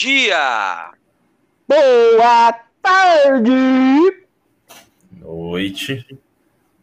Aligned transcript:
bom 0.00 0.06
dia! 0.06 0.92
Boa 1.68 2.52
tarde! 2.82 3.50
Noite. 5.12 6.18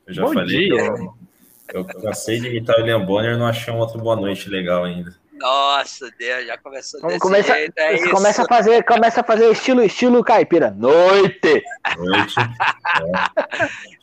Eu 0.05 0.13
já 0.13 0.21
Bom 0.23 0.33
falei 0.33 0.69
dia. 0.69 0.69
que 0.69 1.77
eu, 1.77 1.81
eu 1.81 1.85
cansei 1.85 2.39
de 2.39 2.47
imitar 2.47 2.75
o 2.75 2.81
William 2.81 3.03
Bonner 3.03 3.33
e 3.33 3.37
não 3.37 3.47
achei 3.47 3.73
um 3.73 3.79
outro 3.79 3.99
boa 3.99 4.15
noite 4.15 4.47
legal 4.49 4.83
ainda. 4.83 5.15
Nossa, 5.33 6.11
Deus, 6.17 6.45
já 6.45 6.57
começou 6.59 6.99
Vamos 7.01 7.13
desse 7.15 7.21
começar, 7.21 7.55
jeito, 7.55 7.77
é 7.77 8.09
começa 8.09 8.43
a 8.43 8.47
fazer, 8.47 8.83
começa 8.85 9.21
a 9.21 9.23
fazer 9.23 9.51
estilo, 9.51 9.83
estilo 9.83 10.23
caipira. 10.23 10.69
Noite! 10.71 11.63
Noite. 11.97 12.35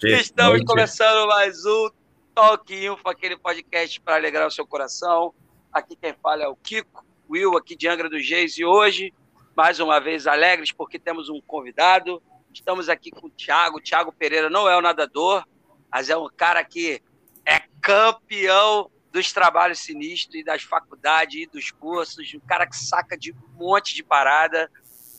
É. 0.04 0.08
Estamos 0.20 0.52
noite. 0.52 0.66
começando 0.66 1.26
mais 1.26 1.64
um 1.64 1.90
Talk 2.34 2.72
Info, 2.72 3.08
aquele 3.08 3.36
podcast 3.36 4.00
para 4.00 4.16
alegrar 4.16 4.46
o 4.46 4.50
seu 4.50 4.66
coração. 4.66 5.32
Aqui 5.72 5.96
quem 5.96 6.14
fala 6.22 6.44
é 6.44 6.48
o 6.48 6.54
Kiko, 6.54 6.93
Will, 7.28 7.56
aqui 7.56 7.76
de 7.76 7.88
Angra 7.88 8.08
dos 8.08 8.28
Reis. 8.28 8.58
E 8.58 8.64
hoje, 8.64 9.12
mais 9.56 9.80
uma 9.80 10.00
vez, 10.00 10.26
alegres 10.26 10.72
porque 10.72 10.98
temos 10.98 11.28
um 11.28 11.40
convidado. 11.40 12.22
Estamos 12.52 12.88
aqui 12.88 13.10
com 13.10 13.26
o 13.26 13.30
Thiago. 13.30 13.80
Thiago 13.80 14.12
Pereira 14.12 14.50
não 14.50 14.68
é 14.68 14.76
o 14.76 14.82
nadador, 14.82 15.44
mas 15.90 16.10
é 16.10 16.16
um 16.16 16.28
cara 16.28 16.62
que 16.64 17.02
é 17.46 17.60
campeão 17.80 18.90
dos 19.12 19.32
trabalhos 19.32 19.78
sinistros 19.78 20.34
e 20.34 20.44
das 20.44 20.62
faculdades 20.62 21.42
e 21.42 21.46
dos 21.46 21.70
cursos. 21.70 22.34
Um 22.34 22.40
cara 22.40 22.66
que 22.66 22.76
saca 22.76 23.16
de 23.16 23.32
um 23.32 23.36
monte 23.54 23.94
de 23.94 24.02
parada. 24.02 24.70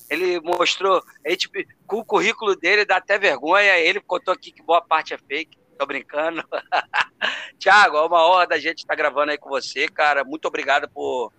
Ele 0.09 0.39
mostrou, 0.39 1.03
a 1.25 1.29
gente, 1.29 1.49
com 1.87 1.97
o 1.97 2.05
currículo 2.05 2.55
dele, 2.55 2.85
dá 2.85 2.97
até 2.97 3.17
vergonha. 3.17 3.77
Ele 3.79 3.99
contou 3.99 4.33
aqui 4.33 4.51
que 4.51 4.61
boa 4.61 4.81
parte 4.81 5.13
é 5.13 5.17
fake. 5.17 5.57
Tô 5.77 5.85
brincando. 5.85 6.43
Tiago, 7.57 7.97
é 7.97 8.01
uma 8.01 8.29
honra 8.29 8.47
da 8.47 8.57
gente 8.57 8.79
estar 8.79 8.95
gravando 8.95 9.31
aí 9.31 9.37
com 9.37 9.49
você, 9.49 9.87
cara. 9.87 10.23
Muito 10.23 10.45
obrigado 10.45 10.89
por 10.89 11.31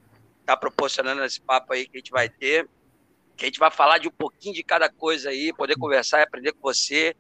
estar 0.47 0.57
proporcionando 0.57 1.25
esse 1.25 1.41
papo 1.41 1.73
aí 1.73 1.87
que 1.87 1.97
a 1.97 1.99
gente 1.99 2.13
vai 2.13 2.29
ter. 2.29 2.69
Que 3.37 3.45
a 3.45 3.49
gente 3.49 3.59
vai 3.59 3.71
falar 3.71 3.99
de 3.99 4.09
um 4.09 4.13
pouquinho 4.13 4.55
de 4.55 4.63
cada 4.63 4.89
coisa 4.89 5.31
aí, 5.31 5.53
poder 5.53 5.77
conversar 5.77 6.21
e 6.21 6.23
aprender 6.23 6.53
com 6.53 6.61
você. 6.63 7.15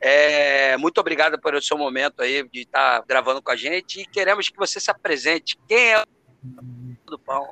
É, 0.00 0.76
muito 0.78 0.98
obrigado 0.98 1.40
pelo 1.40 1.62
seu 1.62 1.78
momento 1.78 2.22
aí 2.22 2.42
de 2.48 2.62
estar 2.62 3.04
gravando 3.06 3.40
com 3.40 3.52
a 3.52 3.56
gente 3.56 4.00
e 4.00 4.06
queremos 4.06 4.48
que 4.48 4.56
você 4.56 4.80
se 4.80 4.90
apresente. 4.90 5.56
Quem 5.68 5.92
é 5.92 6.02
o 6.02 7.10
do 7.10 7.18
pão? 7.18 7.50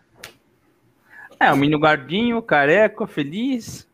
É, 1.38 1.52
o 1.52 1.56
menino 1.56 1.78
gordinho, 1.78 2.42
careca, 2.42 3.06
feliz. 3.06 3.88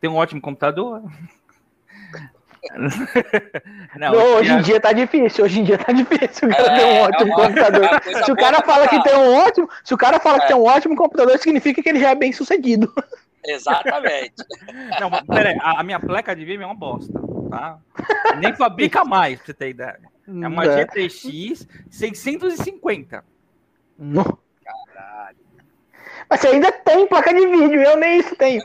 Tem 0.00 0.10
um 0.10 0.16
ótimo 0.16 0.40
computador. 0.40 1.02
Não, 3.96 4.12
Não, 4.12 4.22
hoje 4.36 4.52
em 4.52 4.60
dia 4.62 4.80
tá 4.80 4.92
difícil, 4.92 5.44
hoje 5.44 5.60
em 5.60 5.64
dia 5.64 5.78
tá 5.78 5.92
difícil. 5.92 6.48
O 6.48 6.50
cara 6.54 6.72
É, 6.72 6.76
tem 6.76 6.84
um 6.84 6.96
é 6.96 7.02
ótimo 7.02 7.32
uma- 7.34 7.46
computador. 7.46 7.84
é 7.84 7.88
uma 7.90 8.00
coisa 8.00 8.24
Se 8.24 8.32
o 8.32 8.36
cara 8.36 8.60
fala 8.62 8.88
que 8.88 9.02
tem 9.02 9.16
um 9.16 9.34
ótimo, 9.34 9.68
se 9.84 9.94
o 9.94 9.98
cara 9.98 10.20
fala 10.20 10.36
É. 10.36 10.40
que 10.40 10.46
tem 10.48 10.56
um 10.56 10.64
ótimo 10.64 10.94
computador, 10.96 11.38
significa 11.38 11.82
que 11.82 11.88
ele 11.88 12.00
já 12.00 12.10
é 12.10 12.14
bem 12.14 12.32
sucedido. 12.32 12.92
Exatamente. 13.46 14.34
Não, 15.00 15.08
mas 15.08 15.22
pera 15.22 15.48
aí, 15.50 15.58
a, 15.62 15.80
a 15.80 15.82
minha 15.82 15.98
placa 15.98 16.36
de 16.36 16.44
vídeo 16.44 16.62
é 16.62 16.66
uma 16.66 16.74
bosta, 16.74 17.12
tá? 17.48 17.78
Nem 18.38 18.54
fabrica 18.54 19.02
mais, 19.04 19.36
pra 19.38 19.46
você 19.46 19.54
ter 19.54 19.70
ideia. 19.70 19.98
É 20.28 20.46
uma 20.46 20.64
É. 20.64 20.84
GTX 20.86 21.66
650. 21.90 23.24
Não. 23.98 24.38
Mas 26.28 26.40
você 26.40 26.48
ainda 26.48 26.70
tem 26.70 27.06
placa 27.08 27.32
de 27.34 27.44
vídeo, 27.46 27.82
eu 27.82 27.96
nem 27.96 28.20
isso 28.20 28.36
tenho. 28.36 28.62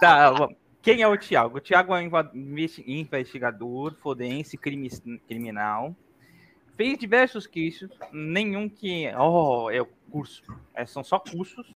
Tá, 0.00 0.30
vamos. 0.30 0.56
Quem 0.84 1.00
é 1.00 1.08
o 1.08 1.16
Thiago? 1.16 1.56
O 1.56 1.60
Thiago 1.62 1.94
é 1.94 2.02
um 2.02 2.58
investigador, 2.86 3.94
forense, 3.94 4.58
criminal. 4.58 5.96
Fez 6.76 6.98
diversos 6.98 7.46
cursos, 7.46 7.90
nenhum 8.12 8.68
que. 8.68 9.10
Oh, 9.18 9.70
é 9.70 9.80
o 9.80 9.88
curso. 10.10 10.42
É, 10.74 10.84
são 10.84 11.02
só 11.02 11.18
cursos. 11.18 11.72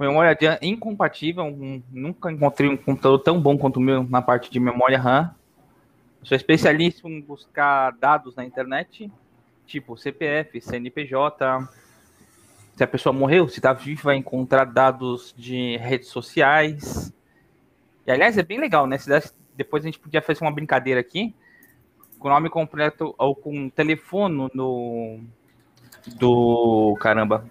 Memória 0.00 0.58
incompatível. 0.60 1.44
um- 1.44 1.82
nunca 1.92 2.30
encontrei 2.32 2.68
um 2.68 2.76
computador 2.76 3.20
tão 3.20 3.40
bom 3.40 3.56
quanto 3.56 3.76
o 3.76 3.80
meu 3.80 4.02
na 4.02 4.20
parte 4.20 4.50
de 4.50 4.58
memória 4.58 4.98
RAM. 4.98 5.32
Sou 6.22 6.34
especialista 6.36 7.08
em 7.08 7.20
buscar 7.20 7.92
dados 7.92 8.34
na 8.34 8.44
internet, 8.44 9.10
tipo 9.66 9.96
CPF, 9.96 10.60
CNPJ. 10.60 11.68
Se 12.74 12.82
a 12.82 12.86
pessoa 12.86 13.12
morreu, 13.12 13.48
se 13.48 13.60
está 13.60 13.72
vivo, 13.72 14.02
vai 14.02 14.16
encontrar 14.16 14.64
dados 14.64 15.32
de 15.38 15.76
redes 15.76 16.08
sociais. 16.08 17.12
E 18.06 18.10
aliás, 18.12 18.38
é 18.38 18.42
bem 18.42 18.58
legal, 18.58 18.86
né? 18.86 18.98
Se 18.98 19.08
desse- 19.08 19.34
depois 19.54 19.82
a 19.84 19.86
gente 19.88 19.98
podia 19.98 20.22
fazer 20.22 20.42
uma 20.44 20.52
brincadeira 20.52 21.00
aqui, 21.00 21.34
com 22.18 22.28
o 22.28 22.30
nome 22.30 22.48
completo 22.48 23.14
ou 23.18 23.34
com 23.34 23.66
o 23.66 23.70
telefone 23.70 24.50
no. 24.54 25.20
Do. 26.18 26.96
Caramba. 27.00 27.50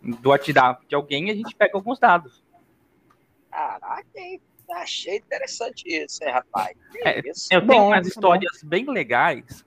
Do 0.00 0.30
WhatsApp 0.30 0.86
de 0.86 0.94
alguém, 0.94 1.28
a 1.30 1.34
gente 1.34 1.54
pega 1.56 1.76
alguns 1.76 1.98
dados. 1.98 2.42
Caraca, 3.50 4.06
hein? 4.14 4.40
achei 4.70 5.16
interessante 5.16 5.84
isso, 5.88 6.22
hein, 6.22 6.30
rapaz? 6.30 6.76
É, 7.02 7.26
isso? 7.28 7.48
Eu 7.50 7.62
Bom, 7.62 7.72
tenho 7.72 7.84
umas 7.86 8.02
bom. 8.02 8.08
histórias 8.08 8.62
bem 8.62 8.84
legais. 8.88 9.64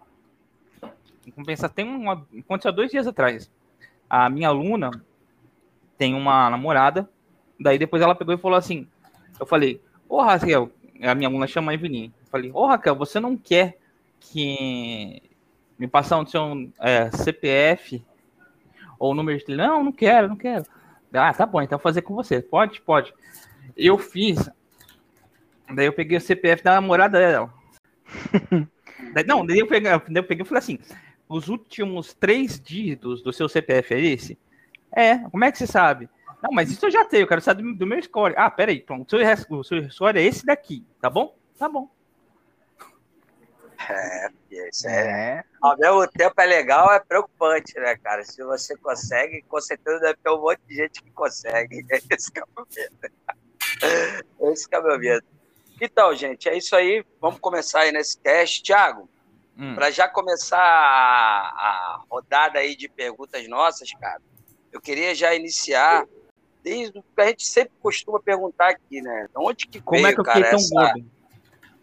Em 1.25 1.31
compensação, 1.31 1.73
tem 1.75 1.85
uma. 1.85 2.25
Aconteceu 2.40 2.69
há 2.69 2.73
dois 2.73 2.91
dias 2.91 3.08
atrás. 3.08 3.52
A 4.09 4.29
minha 4.29 4.47
aluna 4.47 4.90
tem 5.97 6.13
uma 6.13 6.50
namorada. 6.50 7.09
Daí 7.59 7.78
depois 7.78 8.02
ela 8.02 8.16
pegou 8.16 8.34
e 8.34 8.38
falou 8.38 8.58
assim: 8.58 8.88
Eu 9.39 9.45
falei, 9.45 9.81
Ô 10.07 10.21
Raquel, 10.21 10.71
a 11.01 11.15
minha 11.15 11.27
aluna 11.29 11.47
chama 11.47 11.73
Evelyn. 11.73 12.05
Eu 12.23 12.29
falei, 12.29 12.51
Ô 12.53 12.65
Raquel, 12.67 12.95
você 12.95 13.19
não 13.19 13.35
quer 13.35 13.77
que 14.19 15.21
me 15.77 15.87
passar 15.87 16.19
o 16.19 16.27
seu 16.27 16.69
é, 16.79 17.09
CPF 17.11 18.03
ou 18.99 19.15
número 19.15 19.37
de 19.39 19.45
telefone? 19.45 19.67
Não, 19.69 19.83
não 19.85 19.91
quero, 19.91 20.27
não 20.29 20.35
quero. 20.35 20.65
Ah, 21.13 21.33
tá 21.33 21.45
bom, 21.45 21.61
então 21.61 21.77
vou 21.77 21.83
fazer 21.83 22.03
com 22.03 22.13
você. 22.15 22.41
Pode, 22.41 22.81
pode. 22.81 23.13
Eu 23.75 23.97
fiz. 23.97 24.49
Daí 25.73 25.85
eu 25.85 25.93
peguei 25.93 26.17
o 26.17 26.21
CPF 26.21 26.63
da 26.63 26.75
namorada 26.75 27.17
dela. 27.19 27.53
Daí- 29.13 29.25
não, 29.25 29.45
daí 29.45 29.59
eu 29.59 29.67
peguei, 29.67 29.89
daí 29.89 30.01
eu 30.15 30.23
peguei 30.23 30.43
e 30.43 30.47
falei 30.47 30.59
assim: 30.59 30.79
os 31.27 31.47
últimos 31.49 32.13
três 32.13 32.59
dígitos 32.59 33.21
do 33.23 33.33
seu 33.33 33.49
CPF 33.49 33.93
é 33.93 33.99
esse? 33.99 34.37
É, 34.91 35.17
como 35.17 35.43
é 35.43 35.51
que 35.51 35.57
você 35.57 35.65
sabe? 35.65 36.07
Não, 36.41 36.52
mas 36.52 36.72
isso 36.72 36.85
eu 36.85 36.91
já 36.91 37.06
tenho, 37.06 37.24
eu 37.24 37.28
quero 37.28 37.41
saber 37.41 37.62
do, 37.63 37.74
do 37.75 37.85
meu 37.88 38.02
score. 38.02 38.34
Ah, 38.38 38.50
peraí, 38.50 38.79
pronto, 38.81 39.06
o 39.16 39.19
seu, 39.35 39.57
o 39.59 39.63
seu 39.63 39.90
score 39.91 40.18
é 40.18 40.24
esse 40.24 40.46
daqui, 40.46 40.85
tá 41.00 41.09
bom? 41.09 41.35
Tá 41.57 41.69
bom. 41.69 41.90
Isso 44.52 44.88
é, 44.88 45.40
É. 45.40 45.44
ao 45.62 45.78
mesmo 45.78 46.07
tempo 46.07 46.40
é 46.40 46.46
legal, 46.46 46.91
é 46.94 47.00
preocupante, 47.00 47.74
né, 47.79 47.96
cara? 47.97 48.24
Se 48.24 48.44
você 48.44 48.75
consegue, 48.78 49.41
com 49.44 49.59
certeza 49.59 50.00
deve 50.00 50.18
ter 50.24 50.29
um 50.29 50.41
monte 50.41 50.59
de 50.68 50.75
gente 50.75 51.02
que 51.02 51.12
consegue. 51.12 51.84
Esse 52.09 52.31
que 52.31 52.40
é 52.40 52.44
o 52.44 52.47
meu 52.56 52.68
medo. 52.75 52.96
Esse 54.52 54.69
que 54.69 54.75
é 54.75 54.79
o 54.79 54.84
meu 54.84 55.00
medo. 55.00 55.25
Então, 55.79 56.13
gente, 56.16 56.47
é 56.47 56.56
isso 56.56 56.75
aí. 56.75 57.03
Vamos 57.19 57.40
começar 57.40 57.81
aí 57.81 57.91
nesse 57.91 58.18
teste. 58.19 58.62
Tiago, 58.63 59.09
Hum. 59.58 59.75
para 59.75 59.91
já 59.91 60.08
começar 60.08 60.58
a, 60.58 61.50
a 62.00 62.03
rodada 62.09 62.58
aí 62.59 62.73
de 62.75 62.88
perguntas 62.88 63.47
nossas, 63.50 63.91
cara, 64.00 64.22
eu 64.72 64.79
queria 64.79 65.13
já 65.13 65.35
iniciar 65.35 66.06
desde 66.63 66.99
o 66.99 67.03
que 67.03 67.22
a 67.22 67.27
gente 67.27 67.45
sempre 67.45 67.73
costuma 67.81 68.19
perguntar 68.19 68.69
aqui, 68.69 69.01
né? 69.01 69.27
De 69.27 69.33
Onde 69.35 69.67
que 69.67 69.81
Como 69.81 70.01
veio, 70.01 70.11
é 70.11 70.13
que 70.13 70.19
eu 70.19 70.23
cara, 70.23 70.38
fiquei 70.38 70.51
tão 70.51 70.59
essa... 70.59 70.75
gordo? 70.75 71.11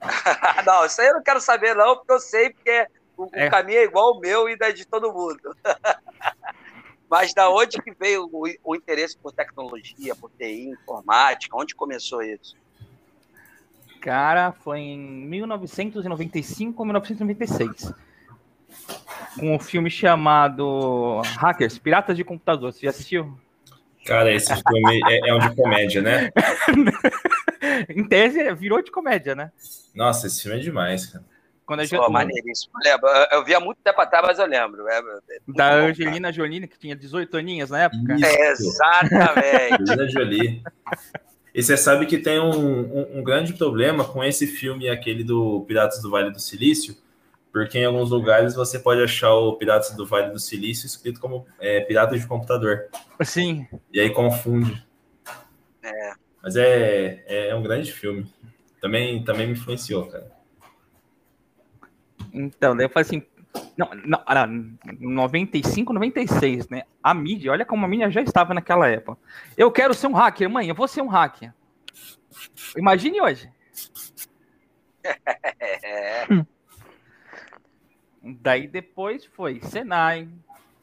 não, 0.67 0.87
isso 0.87 1.01
aí 1.01 1.09
eu 1.09 1.15
não 1.15 1.23
quero 1.23 1.41
saber, 1.41 1.75
não, 1.75 1.97
porque 1.97 2.13
eu 2.13 2.21
sei, 2.21 2.51
porque 2.51 2.87
o, 3.17 3.25
o 3.25 3.31
É. 3.33 3.51
caminho 3.51 3.79
é 3.79 3.85
igual 3.85 4.13
o 4.13 4.21
meu 4.21 4.49
e 4.49 4.57
da 4.57 4.71
de 4.71 4.87
todo 4.87 5.13
mundo. 5.13 5.57
Mas 7.11 7.33
da 7.33 7.49
onde 7.51 7.81
que 7.81 7.91
veio 7.93 8.29
o, 8.31 8.45
o 8.63 8.77
interesse 8.77 9.17
por 9.17 9.33
tecnologia, 9.33 10.15
por 10.15 10.31
TI, 10.39 10.69
informática? 10.69 11.57
Onde 11.57 11.75
começou 11.75 12.23
isso? 12.23 12.55
Cara, 14.01 14.53
foi 14.53 14.81
em 14.81 14.99
1995 14.99 16.81
ou 16.81 16.87
1996. 16.87 17.93
Com 19.39 19.55
um 19.55 19.59
filme 19.59 19.91
chamado 19.91 21.21
Hackers, 21.39 21.79
Piratas 21.79 22.17
de 22.17 22.25
Computador. 22.25 22.73
Você 22.73 22.81
já 22.81 22.91
assistiu? 22.91 23.39
Cara, 24.09 24.33
esse 24.33 24.53
filme 24.55 25.01
é, 25.09 25.29
é 25.29 25.35
um 25.35 25.39
de 25.39 25.55
comédia, 25.55 26.03
né? 26.03 26.31
em 27.95 28.05
tese, 28.09 28.53
virou 28.55 28.83
de 28.83 28.91
comédia, 28.91 29.35
né? 29.35 29.53
Nossa, 29.95 30.27
esse 30.27 30.43
filme 30.43 30.59
é 30.59 30.63
demais, 30.63 31.07
cara. 31.07 31.25
Quando 31.67 31.81
a 31.81 31.83
Pô, 31.89 31.97
Jo- 31.97 32.11
maneiríssimo. 32.11 32.73
Eu 32.83 32.91
lembro. 32.93 33.09
Eu, 33.11 33.27
eu 33.39 33.45
vi 33.45 33.55
há 33.55 33.61
muito 33.61 33.79
tempo 33.85 34.01
atrás, 34.01 34.25
mas 34.27 34.39
eu 34.39 34.47
lembro. 34.47 34.89
É, 34.89 35.03
muito 35.03 35.23
da 35.57 35.71
bom, 35.71 35.87
Angelina 35.89 36.33
Jolie, 36.33 36.67
que 36.67 36.79
tinha 36.79 36.97
18 36.97 37.37
aninhas 37.37 37.69
na 37.69 37.83
época. 37.83 38.15
Isso. 38.15 38.79
cara. 38.79 39.07
Exatamente. 39.07 39.83
Angelina 39.83 40.09
Jolie. 40.09 40.63
E 41.55 41.63
você 41.63 41.77
sabe 41.77 42.07
que 42.07 42.17
tem 42.17 42.41
um, 42.41 42.49
um- 42.51 43.19
um 43.19 43.23
grande 43.23 43.53
problema 43.53 44.03
com 44.05 44.25
esse 44.25 44.47
filme 44.47 44.89
aquele 44.89 45.23
do 45.23 45.63
Piratas 45.69 46.01
do 46.01 46.11
Vale 46.11 46.31
do 46.31 46.41
Silício, 46.41 46.97
porque 47.53 47.79
em 47.79 47.85
alguns 47.85 48.11
lugares 48.11 48.55
você 48.55 48.79
pode 48.79 49.03
achar 49.03 49.33
o 49.33 49.57
Piratas 49.57 49.91
do 49.93 50.07
Vale 50.07 50.31
do 50.31 50.39
Silício 50.39 50.87
escrito 50.87 51.21
como 51.21 51.47
é, 51.59 51.81
Piratas 51.81 52.21
de 52.21 52.27
Computador. 52.27 52.89
Sim. 53.23 53.67
E 53.93 54.01
aí 54.01 54.11
confunde. 54.11 54.87
É. 55.83 56.13
Mas 56.43 56.57
é, 56.57 57.49
é 57.49 57.55
um 57.55 57.63
grande 57.63 57.93
filme. 57.93 58.31
Também, 58.81 59.25
também 59.25 59.47
me 59.47 59.55
influenciou, 59.55 60.07
cara. 60.07 60.31
Então, 62.33 62.77
daí 62.77 62.87
eu 62.87 62.91
falei 62.91 63.07
assim, 63.07 63.23
Não, 63.77 63.91
não, 64.05 64.23
era 64.29 64.47
95, 64.47 65.93
96, 65.93 66.69
né? 66.69 66.83
A 67.03 67.13
mídia, 67.15 67.51
olha 67.51 67.65
como 67.65 67.85
a 67.85 67.89
mídia 67.89 68.11
já 68.11 68.21
estava 68.21 68.55
naquela 68.55 68.89
época. 68.89 69.19
Eu 69.57 69.73
quero 69.73 69.95
ser 69.95 70.07
um 70.07 70.13
hacker, 70.13 70.49
mãe, 70.49 70.69
eu 70.69 70.75
vou 70.75 70.87
ser 70.87 71.03
um 71.03 71.09
hacker. 71.09 71.53
Imagine 72.77 73.21
hoje. 73.21 73.51
Daí 78.37 78.67
depois 78.67 79.25
foi 79.25 79.61
Senai, 79.63 80.29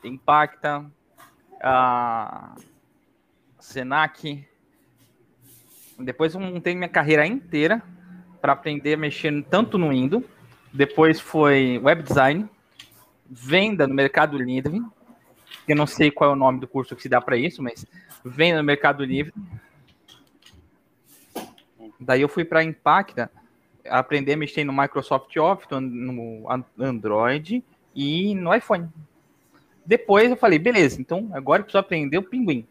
Impacta, 0.03 0.83
a 1.61 2.55
Senac. 3.59 4.47
Depois 5.99 6.33
eu 6.33 6.39
montei 6.39 6.73
minha 6.73 6.89
carreira 6.89 7.25
inteira 7.25 7.83
para 8.41 8.53
aprender 8.53 8.97
mexer 8.97 9.43
tanto 9.43 9.77
no 9.77 9.89
Windows. 9.89 10.23
Depois 10.73 11.19
foi 11.19 11.77
web 11.77 12.01
design, 12.01 12.49
venda 13.29 13.85
no 13.85 13.93
Mercado 13.93 14.37
Livre. 14.37 14.81
Eu 15.67 15.75
não 15.75 15.85
sei 15.85 16.09
qual 16.09 16.31
é 16.31 16.33
o 16.33 16.35
nome 16.35 16.59
do 16.59 16.67
curso 16.67 16.95
que 16.95 17.01
se 17.03 17.09
dá 17.09 17.21
para 17.21 17.37
isso, 17.37 17.61
mas 17.61 17.85
venda 18.23 18.57
no 18.57 18.63
Mercado 18.63 19.05
Livre. 19.05 19.33
Daí 21.99 22.21
eu 22.21 22.29
fui 22.29 22.43
para 22.43 22.63
Impacta 22.63 23.31
aprender 23.89 24.33
a 24.33 24.37
mexer 24.37 24.63
no 24.63 24.73
Microsoft 24.73 25.35
Office, 25.37 25.67
no 25.71 26.45
Android 26.79 27.63
e 27.93 28.35
no 28.35 28.53
iPhone. 28.53 28.89
Depois 29.85 30.29
eu 30.29 30.37
falei, 30.37 30.57
beleza, 30.57 30.99
então 30.99 31.29
agora 31.33 31.61
eu 31.61 31.65
preciso 31.65 31.79
aprender 31.79 32.17
o 32.17 32.23
Pinguim. 32.23 32.67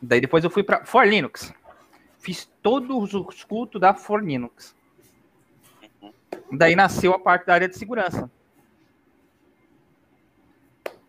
Daí 0.00 0.20
depois 0.20 0.44
eu 0.44 0.50
fui 0.50 0.62
para 0.62 0.84
For 0.84 1.06
Linux. 1.06 1.52
Fiz 2.18 2.50
todos 2.62 3.14
os 3.14 3.44
cultos 3.44 3.80
da 3.80 3.94
For 3.94 4.24
Linux. 4.24 4.74
Daí 6.52 6.76
nasceu 6.76 7.12
a 7.12 7.18
parte 7.18 7.46
da 7.46 7.54
área 7.54 7.68
de 7.68 7.76
segurança. 7.76 8.30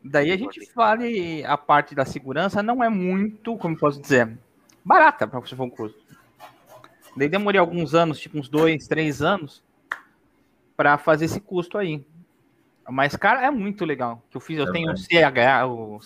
Daí 0.03 0.31
a 0.31 0.37
gente 0.37 0.65
fala 0.71 1.03
a 1.45 1.57
parte 1.57 1.93
da 1.93 2.05
segurança 2.05 2.63
não 2.63 2.83
é 2.83 2.89
muito, 2.89 3.57
como 3.57 3.77
posso 3.77 4.01
dizer, 4.01 4.37
barata 4.83 5.27
para 5.27 5.39
você 5.39 5.55
for 5.55 5.65
um 5.65 5.69
curso. 5.69 5.97
Daí 7.17 7.27
demorei 7.27 7.59
alguns 7.59 7.95
anos, 7.95 8.19
tipo 8.19 8.37
uns 8.37 8.47
dois, 8.47 8.87
três 8.87 9.21
anos, 9.21 9.63
para 10.75 10.97
fazer 10.97 11.25
esse 11.25 11.39
custo 11.39 11.77
aí. 11.77 12.05
Mas, 12.87 13.15
cara, 13.15 13.45
é 13.45 13.51
muito 13.51 13.83
legal. 13.83 14.23
Que 14.29 14.37
eu 14.37 14.41
fiz, 14.41 14.57
eu 14.57 14.67
é 14.67 14.71
tenho 14.71 14.91
o 14.91 14.97
CH, 14.97 15.65
o 15.67 15.99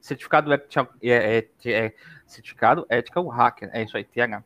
certificado 0.00 0.52
ética, 0.52 0.88
é, 1.02 1.38
é, 1.38 1.70
é, 1.70 1.94
certificado 2.26 2.86
ética 2.88 3.20
o 3.20 3.28
hacker. 3.28 3.70
É 3.72 3.82
isso 3.82 3.96
aí, 3.96 4.04
TH. 4.04 4.44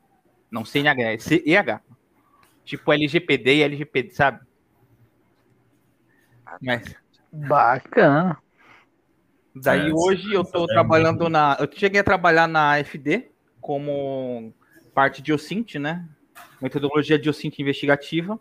Não 0.50 0.64
CNH, 0.64 1.12
é 1.12 1.19
CEH. 1.19 1.81
Tipo 2.64 2.93
LGPD 2.93 3.56
e 3.56 3.62
LGPD, 3.62 4.11
sabe? 4.11 4.40
Mas... 6.62 6.94
Bacana. 7.32 8.38
Daí 9.55 9.90
é, 9.90 9.93
hoje 9.93 10.32
eu 10.32 10.44
tô 10.44 10.66
trabalhando 10.66 11.28
na. 11.28 11.56
Eu 11.61 11.69
cheguei 11.70 12.00
a 12.00 12.05
trabalhar 12.05 12.46
na 12.46 12.78
FD 12.78 13.31
como 13.61 14.55
parte 14.94 15.20
de 15.20 15.32
OSINT, 15.32 15.75
né? 15.75 16.06
Metodologia 16.61 17.19
de 17.19 17.29
OSINT 17.29 17.58
investigativa. 17.58 18.38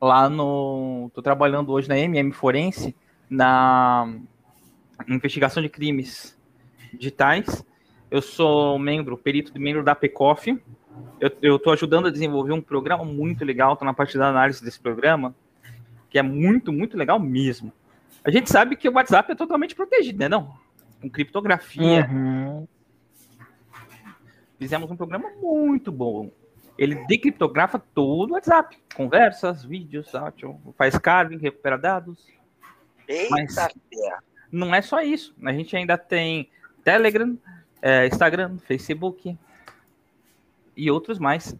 Lá 0.00 0.28
no. 0.30 1.10
Tô 1.12 1.20
trabalhando 1.20 1.72
hoje 1.72 1.88
na 1.88 1.98
MM 1.98 2.32
Forense, 2.32 2.94
na 3.28 4.14
investigação 5.08 5.62
de 5.62 5.68
crimes 5.68 6.38
digitais. 6.94 7.64
Eu 8.10 8.22
sou 8.22 8.78
membro, 8.78 9.18
perito 9.18 9.52
de 9.52 9.58
membro 9.58 9.82
da 9.82 9.94
PECOF. 9.94 10.62
Eu 11.42 11.56
estou 11.56 11.72
ajudando 11.72 12.06
a 12.06 12.10
desenvolver 12.10 12.52
um 12.52 12.60
programa 12.60 13.04
muito 13.04 13.44
legal, 13.44 13.72
estou 13.72 13.86
na 13.86 13.92
parte 13.92 14.16
da 14.16 14.28
análise 14.28 14.64
desse 14.64 14.80
programa, 14.80 15.34
que 16.08 16.18
é 16.18 16.22
muito, 16.22 16.72
muito 16.72 16.96
legal 16.96 17.18
mesmo. 17.18 17.72
A 18.24 18.30
gente 18.30 18.50
sabe 18.50 18.76
que 18.76 18.88
o 18.88 18.92
WhatsApp 18.92 19.32
é 19.32 19.34
totalmente 19.34 19.74
protegido, 19.74 20.18
né? 20.18 20.28
Não? 20.28 20.54
Com 21.00 21.10
criptografia. 21.10 22.08
Uhum. 22.10 22.66
Fizemos 24.58 24.90
um 24.90 24.96
programa 24.96 25.30
muito 25.40 25.92
bom. 25.92 26.30
Ele 26.76 27.06
decriptografa 27.06 27.78
todo 27.78 28.30
o 28.30 28.34
WhatsApp. 28.34 28.78
Conversas, 28.94 29.64
vídeos, 29.64 30.14
áudio, 30.14 30.60
faz 30.76 30.96
carving, 30.98 31.38
recupera 31.38 31.76
dados. 31.76 32.26
Eita 33.06 33.30
Mas 33.30 33.56
não 34.50 34.74
é 34.74 34.82
só 34.82 35.00
isso. 35.00 35.34
A 35.44 35.52
gente 35.52 35.76
ainda 35.76 35.96
tem 35.96 36.50
Telegram, 36.84 37.36
é, 37.82 38.06
Instagram, 38.06 38.58
Facebook 38.58 39.36
e 40.76 40.90
outros 40.90 41.18
mais. 41.18 41.54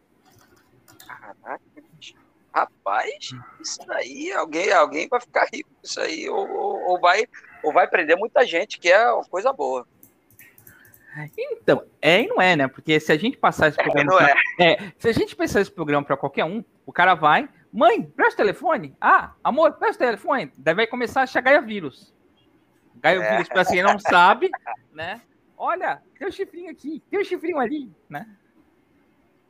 Caraca, 1.06 1.60
rapaz, 2.52 3.30
isso 3.60 3.78
daí, 3.86 4.32
alguém, 4.32 4.72
alguém 4.72 5.08
vai 5.08 5.20
ficar 5.20 5.46
rico 5.52 5.70
com 5.70 5.86
isso 5.86 6.00
aí, 6.00 6.28
ou, 6.28 6.48
ou, 6.48 6.80
ou, 6.90 7.00
vai, 7.00 7.24
ou 7.62 7.72
vai 7.72 7.86
prender 7.86 8.16
muita 8.16 8.44
gente, 8.44 8.78
que 8.80 8.90
é 8.90 9.04
coisa 9.30 9.52
boa. 9.52 9.86
Então, 11.37 11.85
é 12.00 12.23
e 12.23 12.26
não 12.26 12.41
é, 12.41 12.55
né? 12.55 12.69
Porque 12.69 13.00
se 13.00 13.11
a 13.12 13.17
gente 13.17 13.37
passar 13.37 13.69
esse 13.69 13.81
é, 13.81 13.82
programa. 13.82 14.23
É, 14.23 14.26
pra, 14.26 14.37
é. 14.59 14.73
é. 14.73 14.93
se 14.99 15.09
a 15.09 15.12
gente 15.12 15.35
passar 15.35 15.61
esse 15.61 15.70
programa 15.70 16.05
para 16.05 16.17
qualquer 16.17 16.44
um, 16.44 16.65
o 16.87 16.93
cara 16.93 17.15
vai, 17.15 17.49
mãe, 17.73 18.03
presta 18.03 18.43
o 18.43 18.44
telefone. 18.44 18.97
Ah, 19.00 19.32
amor, 19.43 19.73
presta 19.73 20.05
o 20.05 20.06
telefone. 20.06 20.53
Daí 20.56 20.75
vai 20.75 20.87
começar 20.87 21.23
a 21.23 21.26
chegar 21.26 21.53
Gaia 21.53 21.62
vírus. 21.62 22.12
Gaia 22.97 23.23
é. 23.23 23.31
vírus, 23.32 23.49
para 23.49 23.65
quem 23.65 23.82
não 23.82 23.99
sabe, 23.99 24.50
né? 24.93 25.20
Olha, 25.56 26.00
tem 26.19 26.29
um 26.29 26.31
chifrinho 26.31 26.70
aqui, 26.70 27.03
tem 27.11 27.20
um 27.20 27.25
chifrinho 27.25 27.59
ali, 27.59 27.91
né? 28.09 28.26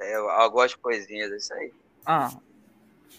É, 0.00 0.15
algumas 0.15 0.75
coisinhas, 0.75 1.31
isso 1.32 1.53
aí. 1.55 1.73
Ah, 2.06 2.31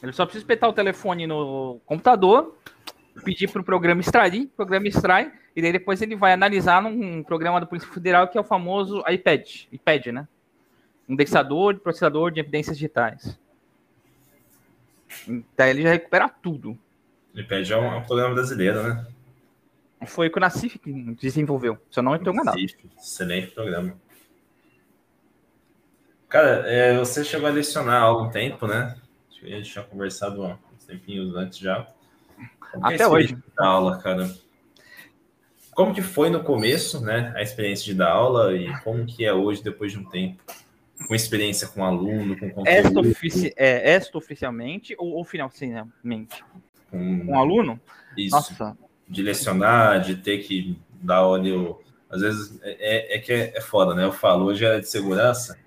ele 0.01 0.13
só 0.13 0.25
precisa 0.25 0.43
espetar 0.43 0.69
o 0.69 0.73
telefone 0.73 1.27
no 1.27 1.79
computador, 1.85 2.57
pedir 3.19 3.49
para 3.49 3.61
o 3.61 3.63
programa 3.63 4.01
extrair, 4.01 4.43
o 4.43 4.49
programa 4.49 4.87
extrai, 4.87 5.31
e 5.55 5.61
daí 5.61 5.71
depois 5.71 6.01
ele 6.01 6.15
vai 6.15 6.33
analisar 6.33 6.81
num 6.81 7.23
programa 7.23 7.59
do 7.59 7.67
Polícia 7.67 7.91
Federal 7.91 8.27
que 8.27 8.37
é 8.37 8.41
o 8.41 8.43
famoso 8.43 9.03
iPad, 9.07 9.65
iPad, 9.71 10.07
né? 10.07 10.27
Indexador 11.07 11.79
processador 11.79 12.31
de 12.31 12.39
evidências 12.39 12.77
digitais. 12.77 13.39
Então 15.27 15.65
ele 15.65 15.81
já 15.81 15.89
recupera 15.89 16.29
tudo. 16.29 16.77
O 17.33 17.39
iPad 17.39 17.69
é 17.69 17.77
um, 17.77 17.85
é 17.85 17.97
um 17.97 18.03
programa 18.03 18.33
brasileiro, 18.35 18.83
né? 18.83 19.07
Foi 20.05 20.27
o 20.27 20.31
que 20.31 20.37
o 20.37 20.41
Nacif 20.41 20.79
desenvolveu, 21.19 21.77
se 21.91 21.99
eu 21.99 22.03
não 22.03 22.15
estou 22.15 22.33
enganado. 22.33 22.57
Excelente 22.97 23.51
programa. 23.51 23.97
Cara, 26.29 26.63
é, 26.67 26.97
você 26.97 27.25
chegou 27.25 27.47
a 27.49 27.51
lecionar 27.51 28.03
há 28.03 28.05
algum 28.05 28.29
tempo, 28.29 28.67
né? 28.67 28.95
Acho 29.29 29.41
que 29.41 29.47
a 29.47 29.57
gente 29.57 29.71
tinha 29.71 29.83
conversado 29.83 30.43
uns 30.43 30.85
tempinhos 30.85 31.35
antes 31.35 31.57
já. 31.57 31.87
Como 32.71 32.85
Até 32.85 33.07
hoje. 33.07 33.37
Da 33.57 33.65
aula, 33.65 33.97
cara. 33.97 34.29
Como 35.71 35.93
que 35.93 36.01
foi 36.01 36.29
no 36.29 36.43
começo, 36.43 37.01
né? 37.01 37.33
A 37.35 37.41
experiência 37.41 37.85
de 37.85 37.93
dar 37.93 38.11
aula 38.11 38.53
e 38.55 38.73
como 38.81 39.05
que 39.05 39.25
é 39.25 39.33
hoje, 39.33 39.63
depois 39.63 39.91
de 39.91 39.99
um 39.99 40.05
tempo? 40.05 40.43
Com 41.07 41.15
experiência 41.15 41.67
com 41.67 41.83
aluno, 41.83 42.37
com 42.37 42.49
conteúdo? 42.49 42.67
Esta, 42.67 42.99
ofici 42.99 43.53
é, 43.55 43.91
esta 43.91 44.17
oficialmente 44.17 44.95
ou, 44.97 45.13
ou 45.13 45.23
finalmente? 45.23 46.43
Com, 46.91 47.25
com 47.25 47.39
aluno? 47.39 47.79
Isso. 48.17 48.35
Nossa. 48.35 48.77
De 49.07 49.21
lecionar, 49.21 50.01
de 50.01 50.15
ter 50.17 50.39
que 50.39 50.77
dar 51.01 51.17
aula. 51.17 51.41
Às 52.09 52.21
vezes 52.21 52.59
é, 52.61 52.77
é, 52.79 53.15
é 53.15 53.19
que 53.19 53.31
é, 53.31 53.53
é 53.55 53.61
foda, 53.61 53.95
né? 53.95 54.03
Eu 54.03 54.11
falo, 54.11 54.45
hoje 54.45 54.65
é 54.65 54.79
de 54.79 54.89
segurança 54.89 55.57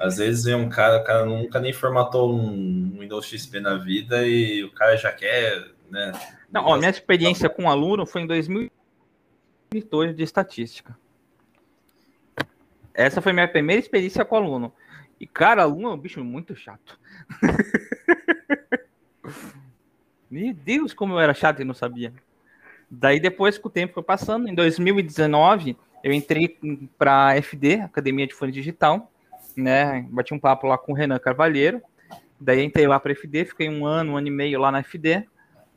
às 0.00 0.16
vezes 0.16 0.46
é 0.46 0.56
um 0.56 0.70
cara, 0.70 0.96
o 0.96 1.04
cara 1.04 1.26
nunca 1.26 1.60
nem 1.60 1.74
formatou 1.74 2.34
um 2.34 2.96
Windows 2.98 3.26
XP 3.26 3.60
na 3.60 3.76
vida 3.76 4.26
e 4.26 4.64
o 4.64 4.72
cara 4.72 4.96
já 4.96 5.12
quer, 5.12 5.62
né? 5.90 6.12
Não, 6.50 6.64
ó, 6.64 6.76
minha 6.76 6.90
experiência 6.90 7.48
com 7.48 7.68
aluno 7.68 8.06
foi 8.06 8.22
em 8.22 8.26
2002 8.26 10.16
de 10.16 10.22
estatística. 10.22 10.96
Essa 12.94 13.20
foi 13.20 13.32
minha 13.32 13.48
primeira 13.48 13.80
experiência 13.80 14.24
com 14.24 14.36
aluno. 14.36 14.72
E, 15.18 15.26
cara, 15.26 15.62
aluno 15.62 15.90
é 15.90 15.92
um 15.92 15.98
bicho 15.98 16.24
muito 16.24 16.54
chato. 16.56 16.98
Meu 20.30 20.54
Deus, 20.54 20.94
como 20.94 21.14
eu 21.14 21.20
era 21.20 21.34
chato 21.34 21.60
e 21.60 21.64
não 21.64 21.74
sabia. 21.74 22.12
Daí, 22.90 23.20
depois 23.20 23.58
que 23.58 23.66
o 23.66 23.70
tempo 23.70 23.94
foi 23.94 24.02
passando, 24.02 24.48
em 24.48 24.54
2019, 24.54 25.76
eu 26.02 26.12
entrei 26.12 26.58
para 26.96 27.28
a 27.28 27.42
FD, 27.42 27.80
Academia 27.80 28.26
de 28.26 28.34
Fone 28.34 28.52
Digital, 28.52 29.10
né? 29.56 30.06
Bati 30.10 30.32
um 30.32 30.38
papo 30.38 30.66
lá 30.66 30.78
com 30.78 30.92
o 30.92 30.94
Renan 30.94 31.18
Carvalheiro. 31.18 31.82
Daí 32.40 32.64
entrei 32.64 32.86
lá 32.86 32.98
para 32.98 33.12
a 33.12 33.14
FD, 33.14 33.44
fiquei 33.44 33.68
um 33.68 33.84
ano, 33.84 34.12
um 34.12 34.16
ano 34.16 34.28
e 34.28 34.30
meio 34.30 34.58
lá 34.58 34.72
na 34.72 34.82
FD. 34.82 35.26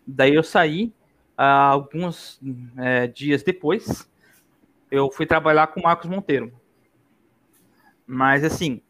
Daí 0.05 0.33
eu 0.33 0.43
saí, 0.43 0.93
uh, 1.37 1.71
alguns 1.71 2.39
é, 2.77 3.07
dias 3.07 3.43
depois, 3.43 4.09
eu 4.91 5.09
fui 5.11 5.25
trabalhar 5.25 5.67
com 5.67 5.79
o 5.79 5.83
Marcos 5.83 6.09
Monteiro. 6.09 6.51
Mas 8.05 8.43
assim, 8.43 8.81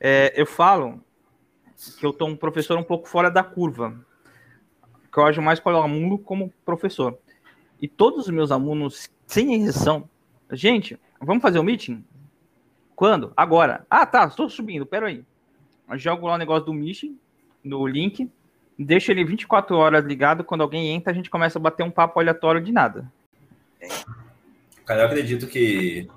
é, 0.00 0.32
eu 0.36 0.46
falo 0.46 1.02
que 1.98 2.04
eu 2.04 2.12
tô 2.12 2.26
um 2.26 2.36
professor 2.36 2.76
um 2.76 2.82
pouco 2.82 3.08
fora 3.08 3.30
da 3.30 3.42
curva. 3.42 4.04
Que 5.12 5.18
eu 5.18 5.26
acho 5.26 5.40
mais 5.40 5.60
para 5.60 5.76
o 5.76 5.82
aluno 5.82 6.18
como 6.18 6.52
professor. 6.64 7.18
E 7.80 7.86
todos 7.88 8.26
os 8.26 8.30
meus 8.30 8.50
alunos, 8.50 9.08
sem 9.26 9.54
exceção, 9.54 10.08
gente, 10.52 10.98
vamos 11.20 11.42
fazer 11.42 11.58
o 11.58 11.62
um 11.62 11.64
meeting? 11.64 12.04
Quando? 12.94 13.32
Agora. 13.36 13.86
Ah, 13.88 14.04
tá, 14.04 14.24
estou 14.24 14.50
subindo, 14.50 14.84
pera 14.84 15.06
aí. 15.06 15.24
Eu 15.88 15.96
jogo 15.96 16.26
lá 16.26 16.34
o 16.34 16.38
negócio 16.38 16.66
do 16.66 16.74
Mission, 16.74 17.14
no 17.62 17.86
link. 17.86 18.30
Deixa 18.78 19.12
ele 19.12 19.24
24 19.24 19.76
horas 19.76 20.04
ligado, 20.04 20.44
quando 20.44 20.62
alguém 20.62 20.88
entra, 20.88 21.12
a 21.12 21.14
gente 21.14 21.30
começa 21.30 21.58
a 21.58 21.62
bater 21.62 21.82
um 21.82 21.90
papo 21.90 22.20
aleatório 22.20 22.60
de 22.60 22.72
nada. 22.72 23.10
Cara, 24.86 25.02
eu 25.02 25.06
acredito 25.06 25.46
que, 25.46 26.08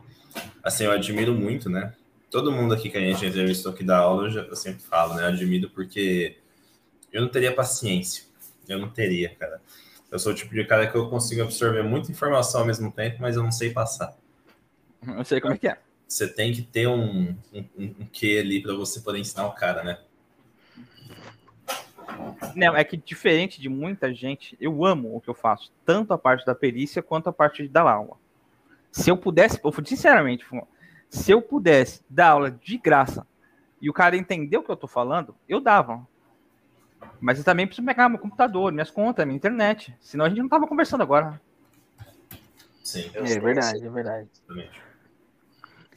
assim, 0.63 0.86
eu 0.86 0.91
admiro 0.91 1.34
muito, 1.34 1.70
né? 1.70 1.94
Todo 2.30 2.51
mundo 2.51 2.74
aqui 2.74 2.89
que 2.89 2.98
a 2.98 3.01
gente 3.01 3.25
entrevistou 3.25 3.72
aqui 3.72 3.84
da 3.84 3.98
aula, 3.98 4.27
eu, 4.27 4.30
já, 4.30 4.41
eu 4.41 4.56
sempre 4.56 4.82
falo, 4.82 5.15
né? 5.15 5.24
Eu 5.24 5.27
admiro 5.27 5.70
porque 5.70 6.38
eu 7.12 7.22
não 7.22 7.27
teria 7.27 7.53
paciência. 7.53 8.24
Eu 8.68 8.80
não 8.80 8.89
teria, 8.89 9.36
cara. 9.36 9.60
Eu 10.10 10.20
sou 10.20 10.32
o 10.32 10.36
tipo 10.36 10.53
de 10.53 10.63
cara 10.63 10.88
que 10.88 10.96
eu 10.96 11.10
consigo 11.10 11.41
absorver 11.41 11.84
muita 11.84 12.12
informação 12.12 12.62
ao 12.62 12.68
mesmo 12.68 12.91
tempo, 12.91 13.18
mas 13.20 13.36
eu 13.36 13.44
não 13.44 13.51
sei 13.51 13.72
passar. 13.72 14.15
Eu 15.06 15.25
sei 15.25 15.41
como 15.41 15.53
é 15.53 15.58
que 15.58 15.68
é. 15.68 15.77
Você 16.08 16.27
tem 16.27 16.53
que 16.53 16.62
ter 16.62 16.88
um, 16.88 17.36
um, 17.53 17.65
um 17.77 18.06
quê 18.12 18.39
ali 18.41 18.62
para 18.62 18.74
você 18.74 19.00
poder 19.00 19.20
ensinar 19.20 19.48
o 19.48 19.53
cara, 19.53 19.84
né? 19.84 20.00
Não, 22.55 22.75
é 22.75 22.83
que 22.83 22.98
diferente 22.98 23.62
de 23.62 23.69
muita 23.69 24.13
gente, 24.13 24.57
eu 24.60 24.83
amo 24.83 25.15
o 25.15 25.21
que 25.21 25.29
eu 25.29 25.33
faço, 25.33 25.71
tanto 25.86 26.13
a 26.13 26.17
parte 26.17 26.45
da 26.45 26.55
perícia 26.55 27.01
quanto 27.01 27.29
a 27.29 27.33
parte 27.33 27.67
da 27.67 27.81
aula. 27.81 28.17
Se 28.91 29.10
eu 29.10 29.17
pudesse, 29.17 29.60
eu, 29.63 29.71
sinceramente, 29.86 30.45
se 31.10 31.31
eu 31.31 31.41
pudesse 31.41 32.03
dar 32.10 32.29
aula 32.29 32.51
de 32.51 32.77
graça 32.77 33.25
e 33.81 33.89
o 33.89 33.93
cara 33.93 34.17
entender 34.17 34.57
o 34.57 34.63
que 34.63 34.71
eu 34.71 34.75
tô 34.75 34.88
falando, 34.88 35.36
eu 35.48 35.60
dava. 35.60 36.05
Mas 37.19 37.38
eu 37.38 37.43
também 37.43 37.65
preciso 37.65 37.86
pegar 37.86 38.10
meu 38.10 38.19
computador, 38.19 38.71
minhas 38.71 38.91
contas, 38.91 39.25
minha 39.25 39.38
internet. 39.38 39.95
Senão 40.00 40.25
a 40.25 40.29
gente 40.29 40.41
não 40.41 40.50
tava 40.50 40.67
conversando 40.67 41.01
agora. 41.01 41.39
Sim. 42.83 43.10
É 43.13 43.39
verdade, 43.39 43.86
é 43.86 43.89
verdade. 43.89 44.29
Exatamente. 44.33 44.81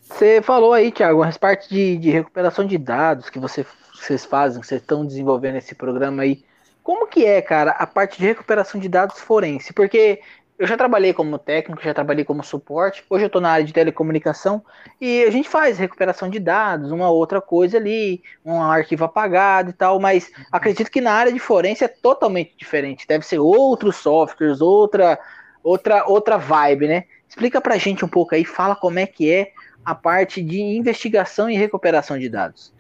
Você 0.01 0.43
falou 0.43 0.73
aí, 0.75 0.93
Thiago, 0.93 1.23
as 1.23 1.39
partes 1.39 1.69
de, 1.69 1.97
de 1.97 2.11
recuperação 2.11 2.67
de 2.67 2.77
dados 2.77 3.31
que 3.31 3.39
você, 3.39 3.67
vocês 3.95 4.25
fazem, 4.25 4.63
vocês 4.63 4.81
estão 4.81 5.07
desenvolvendo 5.07 5.57
esse 5.57 5.75
programa 5.75 6.23
aí. 6.23 6.45
Como 6.83 7.07
que 7.07 7.25
é, 7.25 7.41
cara, 7.41 7.71
a 7.73 7.87
parte 7.87 8.19
de 8.19 8.27
recuperação 8.27 8.81
de 8.81 8.89
dados 8.89 9.19
forense? 9.21 9.73
Porque 9.73 10.21
eu 10.59 10.67
já 10.67 10.77
trabalhei 10.77 11.13
como 11.13 11.39
técnico, 11.39 11.83
já 11.83 11.93
trabalhei 11.93 12.25
como 12.25 12.45
suporte, 12.45 13.05
hoje 13.11 13.25
eu 13.25 13.27
estou 13.27 13.41
na 13.41 13.51
área 13.51 13.65
de 13.65 13.73
telecomunicação 13.73 14.63
e 15.01 15.25
a 15.25 15.31
gente 15.31 15.49
faz 15.49 15.79
recuperação 15.79 16.29
de 16.29 16.39
dados, 16.39 16.93
uma 16.93 17.11
outra 17.11 17.41
coisa 17.41 17.77
ali, 17.77 18.23
um 18.45 18.63
arquivo 18.63 19.05
apagado 19.05 19.71
e 19.71 19.73
tal, 19.73 19.99
mas 19.99 20.31
acredito 20.53 20.91
que 20.91 21.01
na 21.01 21.13
área 21.13 21.33
de 21.33 21.39
forense 21.41 21.85
é 21.85 21.89
totalmente 21.89 22.55
diferente, 22.57 23.07
deve 23.07 23.27
ser 23.27 23.39
outros 23.39 23.97
softwares, 23.97 24.61
outra 24.61 25.19
outra 25.63 26.07
outra 26.07 26.37
vibe, 26.37 26.87
né? 26.87 27.05
Explica 27.29 27.61
pra 27.61 27.77
gente 27.77 28.05
um 28.05 28.09
pouco 28.09 28.35
aí, 28.35 28.45
fala 28.45 28.77
como 28.77 28.99
é 28.99 29.07
que 29.07 29.33
é 29.33 29.53
a 29.85 29.95
parte 29.95 30.41
de 30.41 30.61
investigação 30.61 31.51
e 31.51 31.57
recuperação 31.57 32.19
de 32.19 32.29
dados. 32.29 32.73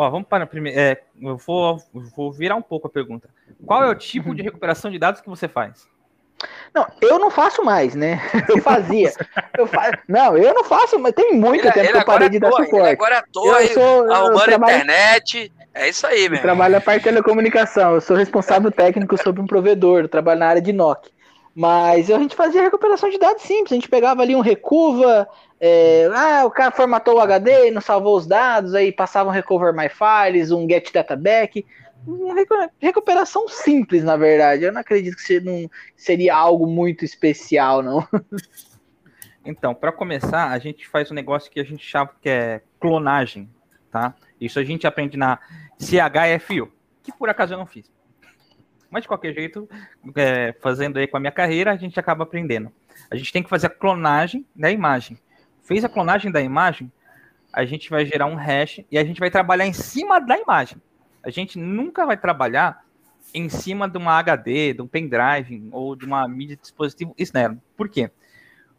Ó, 0.00 0.08
vamos 0.08 0.26
para 0.28 0.46
primeiro. 0.46 0.78
É, 0.80 0.98
eu 1.20 1.36
vou, 1.36 1.78
vou 2.16 2.32
virar 2.32 2.56
um 2.56 2.62
pouco 2.62 2.86
a 2.86 2.90
pergunta. 2.90 3.28
Qual 3.66 3.84
é 3.84 3.88
o 3.90 3.94
tipo 3.94 4.34
de 4.34 4.40
recuperação 4.42 4.90
de 4.90 4.98
dados 4.98 5.20
que 5.20 5.28
você 5.28 5.46
faz? 5.46 5.86
Não, 6.74 6.86
eu 7.02 7.18
não 7.18 7.30
faço 7.30 7.62
mais, 7.62 7.94
né? 7.94 8.18
Eu 8.48 8.62
fazia. 8.62 9.12
Eu 9.58 9.66
fa... 9.66 9.90
Não, 10.08 10.38
eu 10.38 10.54
não 10.54 10.64
faço, 10.64 10.98
mas 10.98 11.12
tem 11.12 11.34
muito 11.34 11.66
Ele, 11.66 11.72
tempo 11.72 11.78
ele 11.80 11.88
que 11.88 11.96
eu 11.96 12.00
agora 12.00 12.18
parei 12.18 12.28
de 12.30 12.38
dar 12.38 12.48
atua, 12.48 12.64
suporte. 12.64 12.88
agora 12.92 13.24
Eu 13.34 13.68
sou- 13.68 14.06
eu 14.06 14.12
arrumando 14.14 14.44
trabalho- 14.44 14.76
internet. 14.76 15.52
É 15.74 15.88
isso 15.90 16.06
aí, 16.06 16.24
Eu 16.24 16.30
meu. 16.30 16.40
trabalho 16.40 16.72
na 16.74 16.80
parte 16.80 17.00
de 17.00 17.04
telecomunicação, 17.04 17.92
eu 17.94 18.00
sou 18.00 18.16
responsável 18.16 18.70
técnico 18.70 19.22
sobre 19.22 19.42
um 19.42 19.46
provedor, 19.46 20.00
eu 20.00 20.08
trabalho 20.08 20.40
na 20.40 20.46
área 20.46 20.62
de 20.62 20.72
NOC. 20.72 21.10
Mas 21.60 22.10
a 22.10 22.18
gente 22.18 22.34
fazia 22.34 22.62
recuperação 22.62 23.10
de 23.10 23.18
dados 23.18 23.42
simples, 23.42 23.72
a 23.72 23.74
gente 23.74 23.88
pegava 23.90 24.22
ali 24.22 24.34
um 24.34 24.40
recuva, 24.40 25.28
é, 25.60 26.08
ah, 26.10 26.46
o 26.46 26.50
cara 26.50 26.70
formatou 26.70 27.16
o 27.16 27.20
HD 27.20 27.68
e 27.68 27.70
não 27.70 27.82
salvou 27.82 28.16
os 28.16 28.26
dados, 28.26 28.74
aí 28.74 28.90
passava 28.90 29.28
um 29.28 29.32
recover 29.32 29.74
my 29.74 29.90
files, 29.90 30.50
um 30.50 30.66
get 30.66 30.90
data 30.90 31.14
back, 31.14 31.66
uma 32.06 32.32
recu- 32.32 32.70
recuperação 32.78 33.46
simples, 33.46 34.02
na 34.02 34.16
verdade. 34.16 34.64
Eu 34.64 34.72
não 34.72 34.80
acredito 34.80 35.16
que 35.16 35.22
se- 35.22 35.40
não 35.40 35.70
seria 35.94 36.34
algo 36.34 36.66
muito 36.66 37.04
especial, 37.04 37.82
não. 37.82 38.08
Então, 39.44 39.74
para 39.74 39.92
começar, 39.92 40.50
a 40.50 40.58
gente 40.58 40.88
faz 40.88 41.10
um 41.10 41.14
negócio 41.14 41.50
que 41.50 41.60
a 41.60 41.64
gente 41.64 41.84
chama 41.84 42.10
que 42.22 42.28
é 42.28 42.60
clonagem, 42.78 43.48
tá? 43.90 44.14
Isso 44.40 44.58
a 44.58 44.64
gente 44.64 44.86
aprende 44.86 45.16
na 45.16 45.38
CHFU, 45.78 46.70
que 47.02 47.12
por 47.12 47.28
acaso 47.28 47.54
eu 47.54 47.58
não 47.58 47.66
fiz. 47.66 47.90
Mas 48.90 49.02
de 49.02 49.08
qualquer 49.08 49.32
jeito, 49.32 49.68
é, 50.16 50.54
fazendo 50.60 50.98
aí 50.98 51.06
com 51.06 51.16
a 51.16 51.20
minha 51.20 51.32
carreira, 51.32 51.70
a 51.70 51.76
gente 51.76 51.98
acaba 51.98 52.24
aprendendo. 52.24 52.72
A 53.10 53.16
gente 53.16 53.32
tem 53.32 53.42
que 53.42 53.48
fazer 53.48 53.68
a 53.68 53.70
clonagem 53.70 54.44
da 54.54 54.70
imagem. 54.70 55.18
Fez 55.62 55.84
a 55.84 55.88
clonagem 55.88 56.32
da 56.32 56.40
imagem, 56.40 56.90
a 57.52 57.64
gente 57.64 57.90
vai 57.90 58.04
gerar 58.04 58.26
um 58.26 58.34
hash 58.34 58.80
e 58.90 58.98
a 58.98 59.04
gente 59.04 59.20
vai 59.20 59.30
trabalhar 59.30 59.66
em 59.66 59.72
cima 59.72 60.20
da 60.20 60.38
imagem. 60.38 60.78
A 61.22 61.30
gente 61.30 61.58
nunca 61.58 62.06
vai 62.06 62.16
trabalhar 62.16 62.84
em 63.34 63.48
cima 63.48 63.88
de 63.88 63.98
uma 63.98 64.18
HD, 64.18 64.74
de 64.74 64.82
um 64.82 64.86
pendrive 64.86 65.68
ou 65.70 65.94
de 65.94 66.04
uma 66.04 66.26
mídia 66.26 66.56
de 66.56 66.62
dispositivo 66.62 67.14
externo. 67.16 67.60
Por 67.76 67.88
quê? 67.88 68.10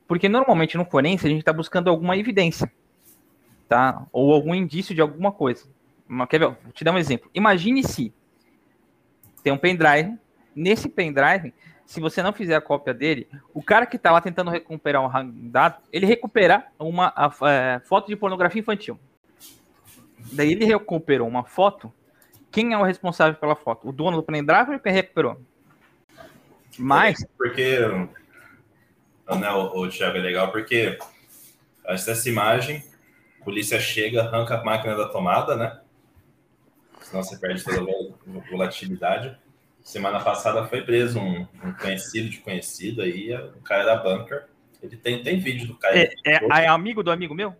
Porque 0.07 0.27
normalmente 0.27 0.77
no 0.77 0.85
forense 0.85 1.25
a 1.25 1.29
gente 1.29 1.39
está 1.39 1.53
buscando 1.53 1.89
alguma 1.89 2.17
evidência, 2.17 2.71
tá? 3.69 4.05
Ou 4.11 4.33
algum 4.33 4.53
indício 4.53 4.93
de 4.93 5.01
alguma 5.01 5.31
coisa. 5.31 5.65
Quer 6.29 6.39
ver? 6.39 6.45
Vou 6.47 6.73
te 6.73 6.83
dar 6.83 6.91
um 6.91 6.97
exemplo. 6.97 7.29
Imagine 7.33 7.83
se 7.83 8.13
tem 9.43 9.51
um 9.53 9.57
pendrive. 9.57 10.17
Nesse 10.55 10.89
pendrive, 10.89 11.53
se 11.86 12.00
você 12.00 12.21
não 12.21 12.33
fizer 12.33 12.55
a 12.55 12.62
cópia 12.62 12.93
dele, 12.93 13.27
o 13.53 13.62
cara 13.62 13.86
que 13.86 13.95
está 13.95 14.12
lá 14.12 14.21
tentando 14.21 14.51
recuperar 14.51 15.03
um 15.03 15.50
dado, 15.50 15.81
ele 15.91 16.05
recupera 16.05 16.67
uma 16.79 17.12
a- 17.15 17.31
é, 17.50 17.79
foto 17.81 18.07
de 18.07 18.15
pornografia 18.15 18.62
infantil. 18.62 19.00
Daí 20.31 20.51
ele 20.51 20.65
recuperou 20.65 21.27
uma 21.27 21.43
foto. 21.43 21.91
Quem 22.51 22.74
é 22.74 22.77
o 22.77 22.83
responsável 22.83 23.36
pela 23.39 23.55
foto? 23.55 23.88
O 23.89 23.91
dono 23.91 24.17
do 24.17 24.24
pendrive 24.24 24.74
ou 24.74 24.79
quem 24.79 24.93
recuperou? 24.93 25.41
Mas 26.77 27.25
Porque, 27.38 27.79
né, 29.39 29.51
o, 29.51 29.81
o 29.81 29.89
Thiago, 29.89 30.17
é 30.17 30.21
legal 30.21 30.51
porque 30.51 30.98
dessa 31.86 32.29
imagem, 32.29 32.83
a 33.41 33.43
polícia 33.43 33.79
chega, 33.79 34.24
arranca 34.24 34.55
a 34.55 34.63
máquina 34.63 34.95
da 34.95 35.10
tomada, 35.10 35.55
né? 35.55 35.80
Senão 37.11 37.23
você 37.23 37.37
perde 37.37 37.61
toda 37.61 37.81
a 37.81 37.83
vol- 37.83 38.17
volatilidade. 38.49 39.37
Semana 39.83 40.21
passada 40.23 40.65
foi 40.65 40.81
preso 40.81 41.19
um, 41.19 41.45
um 41.61 41.73
conhecido 41.73 42.29
de 42.29 42.37
conhecido 42.37 43.01
aí, 43.01 43.35
o 43.35 43.61
cara 43.61 43.83
da 43.83 43.97
bunker. 43.97 44.45
Ele 44.81 44.95
tem, 44.95 45.21
tem 45.21 45.37
vídeo 45.37 45.67
do 45.67 45.75
cara. 45.75 45.99
é, 45.99 46.13
é- 46.25 46.63
é 46.63 46.67
amigo 46.67 47.03
do 47.03 47.11
amigo 47.11 47.35
meu? 47.35 47.53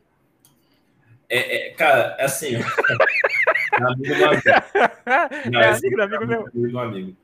É, 1.27 1.67
é, 1.67 1.70
cara, 1.72 2.15
é 2.17 2.24
assim. 2.24 2.55
é 3.75 3.84
amigo 3.84 4.15
do 4.15 4.25
amigo. 4.25 4.43
Não, 5.51 5.60
é 5.62 5.67
amigo 5.70 5.96
do 5.98 6.01
amigo 6.01 6.25
meu. 6.27 6.39
amigo 6.48 6.67
do 6.72 6.79
amigo. 6.79 7.17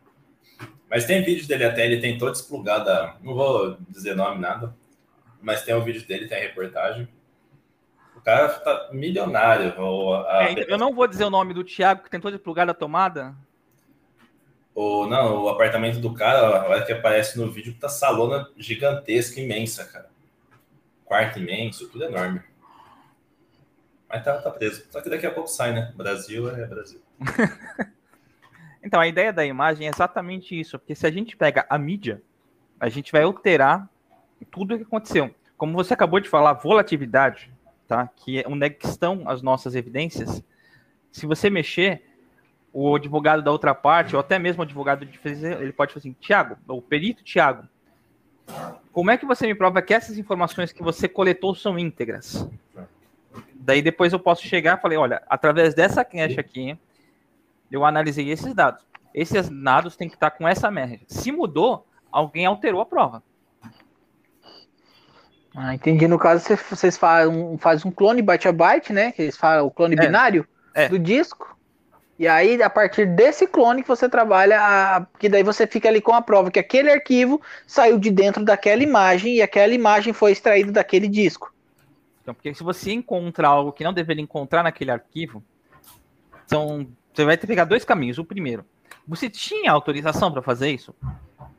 Mas 0.90 1.06
tem 1.06 1.24
vídeo 1.24 1.48
dele 1.48 1.64
até, 1.66 1.86
ele 1.86 2.02
tem 2.02 2.18
todo 2.18 2.34
explugado. 2.36 2.90
a- 2.90 3.16
Não 3.24 3.34
vou 3.36 3.78
dizer 3.90 4.16
nome, 4.16 4.42
nada. 4.42 4.76
Mas 5.42 5.62
tem 5.64 5.74
o 5.76 5.82
vídeo 5.82 6.06
dele, 6.06 6.28
tem 6.28 6.38
a 6.40 6.42
reportagem. 6.42 7.08
O 8.28 8.30
cara 8.30 8.50
tá 8.50 8.90
milionário. 8.92 9.74
A- 10.28 10.44
É, 10.48 10.52
então, 10.52 10.66
eu 10.68 10.78
não 10.78 10.94
vou 10.94 11.08
dizer 11.08 11.24
o 11.24 11.30
nome 11.30 11.54
do 11.54 11.64
Thiago 11.64 12.04
que 12.04 12.10
tentou 12.10 12.30
desplugar 12.30 12.68
da 12.68 12.74
tomada. 12.74 13.34
ou, 14.76 15.08
não, 15.08 15.44
o 15.46 15.50
apartamento 15.50 15.98
do 16.00 16.14
cara, 16.14 16.40
a 16.62 16.68
hora 16.68 16.86
que 16.86 16.92
aparece 16.92 17.40
no 17.40 17.50
vídeo, 17.50 17.74
tá 17.80 17.88
salona 17.88 18.46
gigantesca, 18.58 19.40
imensa, 19.40 19.86
cara. 19.86 20.10
Quarto 21.06 21.40
imenso, 21.40 21.88
tudo 21.88 22.04
enorme. 22.04 22.42
Mas 24.10 24.24
tá, 24.26 24.38
tá 24.42 24.52
preso. 24.52 24.86
Só 24.92 25.00
que 25.02 25.10
daqui 25.10 25.26
a 25.26 25.32
pouco 25.32 25.48
sai, 25.50 25.72
né? 25.72 25.94
Brasil 25.96 26.50
é 26.50 26.66
Brasil. 26.66 27.00
Então, 28.84 29.00
a 29.02 29.08
ideia 29.08 29.34
da 29.34 29.46
imagem 29.46 29.88
é 29.88 29.90
exatamente 29.90 30.58
isso, 30.58 30.78
porque 30.80 30.96
se 30.96 31.06
a 31.06 31.12
gente 31.12 31.36
pega 31.36 31.66
a 31.70 31.78
mídia, 31.78 32.22
a 32.80 32.88
gente 32.88 33.12
vai 33.12 33.24
alterar 33.24 33.90
tudo 34.50 34.76
o 34.76 34.78
que 34.78 34.84
aconteceu. 34.84 35.34
Como 35.58 35.74
você 35.74 35.94
acabou 35.94 36.22
de 36.22 36.30
falar, 36.30 36.54
volatilidade, 36.54 37.52
tá? 37.88 38.10
Que 38.16 38.40
é 38.40 38.46
onde 38.48 38.66
é 38.66 38.70
que 38.70 38.86
estão 38.86 39.24
as 39.26 39.42
nossas 39.42 39.76
evidências. 39.76 40.44
Se 41.12 41.26
você 41.26 41.50
mexer, 41.50 42.04
o 42.74 42.96
advogado 42.96 43.42
da 43.42 43.52
outra 43.52 43.74
parte, 43.74 44.16
ou 44.16 44.20
até 44.20 44.38
mesmo 44.38 44.62
o 44.62 44.64
advogado 44.64 45.06
de 45.06 45.12
defesa, 45.12 45.54
ele 45.54 45.74
pode 45.74 45.94
falar 45.94 46.00
assim, 46.00 46.16
Tiago, 46.20 46.58
o 46.68 46.82
perito 46.82 47.24
Tiago, 47.24 47.68
como 48.92 49.12
é 49.12 49.18
que 49.18 49.26
você 49.26 49.48
me 49.48 49.56
prova 49.56 49.82
que 49.82 49.94
essas 49.94 50.18
informações 50.18 50.72
que 50.72 50.84
você 50.84 51.08
coletou 51.08 51.56
são 51.56 51.78
íntegras? 51.78 52.48
Daí 53.56 53.82
depois 53.82 54.14
eu 54.14 54.20
posso 54.20 54.46
chegar 54.48 54.78
e 54.78 54.82
falei, 54.82 54.98
olha, 54.98 55.22
através 55.30 55.74
dessa 55.74 56.04
cache 56.06 56.40
aqui, 56.40 56.78
eu 57.72 57.84
analisei 57.84 58.30
esses 58.30 58.54
dados. 58.54 58.86
Esses 59.14 59.50
dados 59.50 59.96
têm 59.96 60.08
que 60.08 60.16
estar 60.16 60.32
com 60.32 60.48
essa 60.48 60.72
média. 60.72 61.00
Se 61.08 61.32
mudou, 61.32 61.86
alguém 62.12 62.46
alterou 62.46 62.80
a 62.82 62.86
prova. 62.86 63.24
Ah, 65.60 65.74
entendi. 65.74 66.08
No 66.08 66.20
caso, 66.20 66.44
cê- 66.46 66.56
vocês 66.56 66.96
fazem 66.98 67.34
um, 67.36 67.58
um 67.86 67.92
clone 67.92 68.22
byte 68.22 68.48
a 68.48 68.52
byte, 68.52 68.94
né? 68.94 69.12
Que 69.12 69.24
eles 69.24 69.36
falam 69.36 69.66
o 69.66 69.72
clone 69.72 69.96
É. 69.96 70.00
binário 70.00 70.48
É. 70.76 70.88
do 70.88 71.00
disco. 71.00 71.58
E 72.20 72.28
aí, 72.28 72.62
a 72.62 72.70
partir 72.70 73.08
desse 73.08 73.48
clone 73.48 73.82
que 73.82 73.88
você 73.88 74.08
trabalha, 74.08 74.60
a- 74.62 75.08
que 75.18 75.28
daí 75.28 75.42
você 75.42 75.66
fica 75.66 75.90
ali 75.90 76.00
com 76.00 76.14
a 76.14 76.22
prova 76.22 76.52
que 76.52 76.60
aquele 76.60 76.92
arquivo 76.92 77.42
saiu 77.66 77.98
de 77.98 78.12
dentro 78.12 78.46
daquela 78.46 78.84
imagem 78.84 79.36
e 79.38 79.42
aquela 79.42 79.74
imagem 79.74 80.14
foi 80.14 80.32
extraída 80.32 80.72
daquele 80.72 81.08
disco. 81.08 81.52
Então, 82.22 82.36
porque 82.36 82.54
se 82.54 82.62
você 82.64 82.92
encontrar 82.92 83.50
algo 83.50 83.72
que 83.72 83.84
não 83.84 83.94
deveria 83.94 84.22
encontrar 84.24 84.62
naquele 84.62 84.92
arquivo, 84.92 85.44
são 86.46 86.88
Você 87.14 87.26
vai 87.26 87.36
ter 87.36 87.42
que 87.42 87.48
pegar 87.48 87.66
dois 87.66 87.84
caminhos. 87.84 88.20
O 88.20 88.24
primeiro, 88.24 88.64
você 89.08 89.28
tinha 89.28 89.72
autorização 89.72 90.32
para 90.32 90.44
fazer 90.44 90.70
isso? 90.70 90.94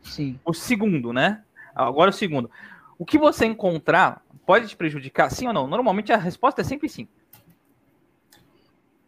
Sim. 0.04 0.38
O 0.44 0.54
segundo, 0.54 1.12
né? 1.12 1.40
Agora 1.74 2.10
o 2.10 2.12
segundo. 2.12 2.48
O 2.98 3.06
que 3.06 3.16
você 3.16 3.46
encontrar 3.46 4.22
pode 4.44 4.66
te 4.68 4.76
prejudicar, 4.76 5.30
sim 5.30 5.46
ou 5.46 5.52
não? 5.52 5.66
Normalmente 5.66 6.12
a 6.12 6.16
resposta 6.16 6.62
é 6.62 6.64
sempre 6.64 6.88
sim. 6.88 7.06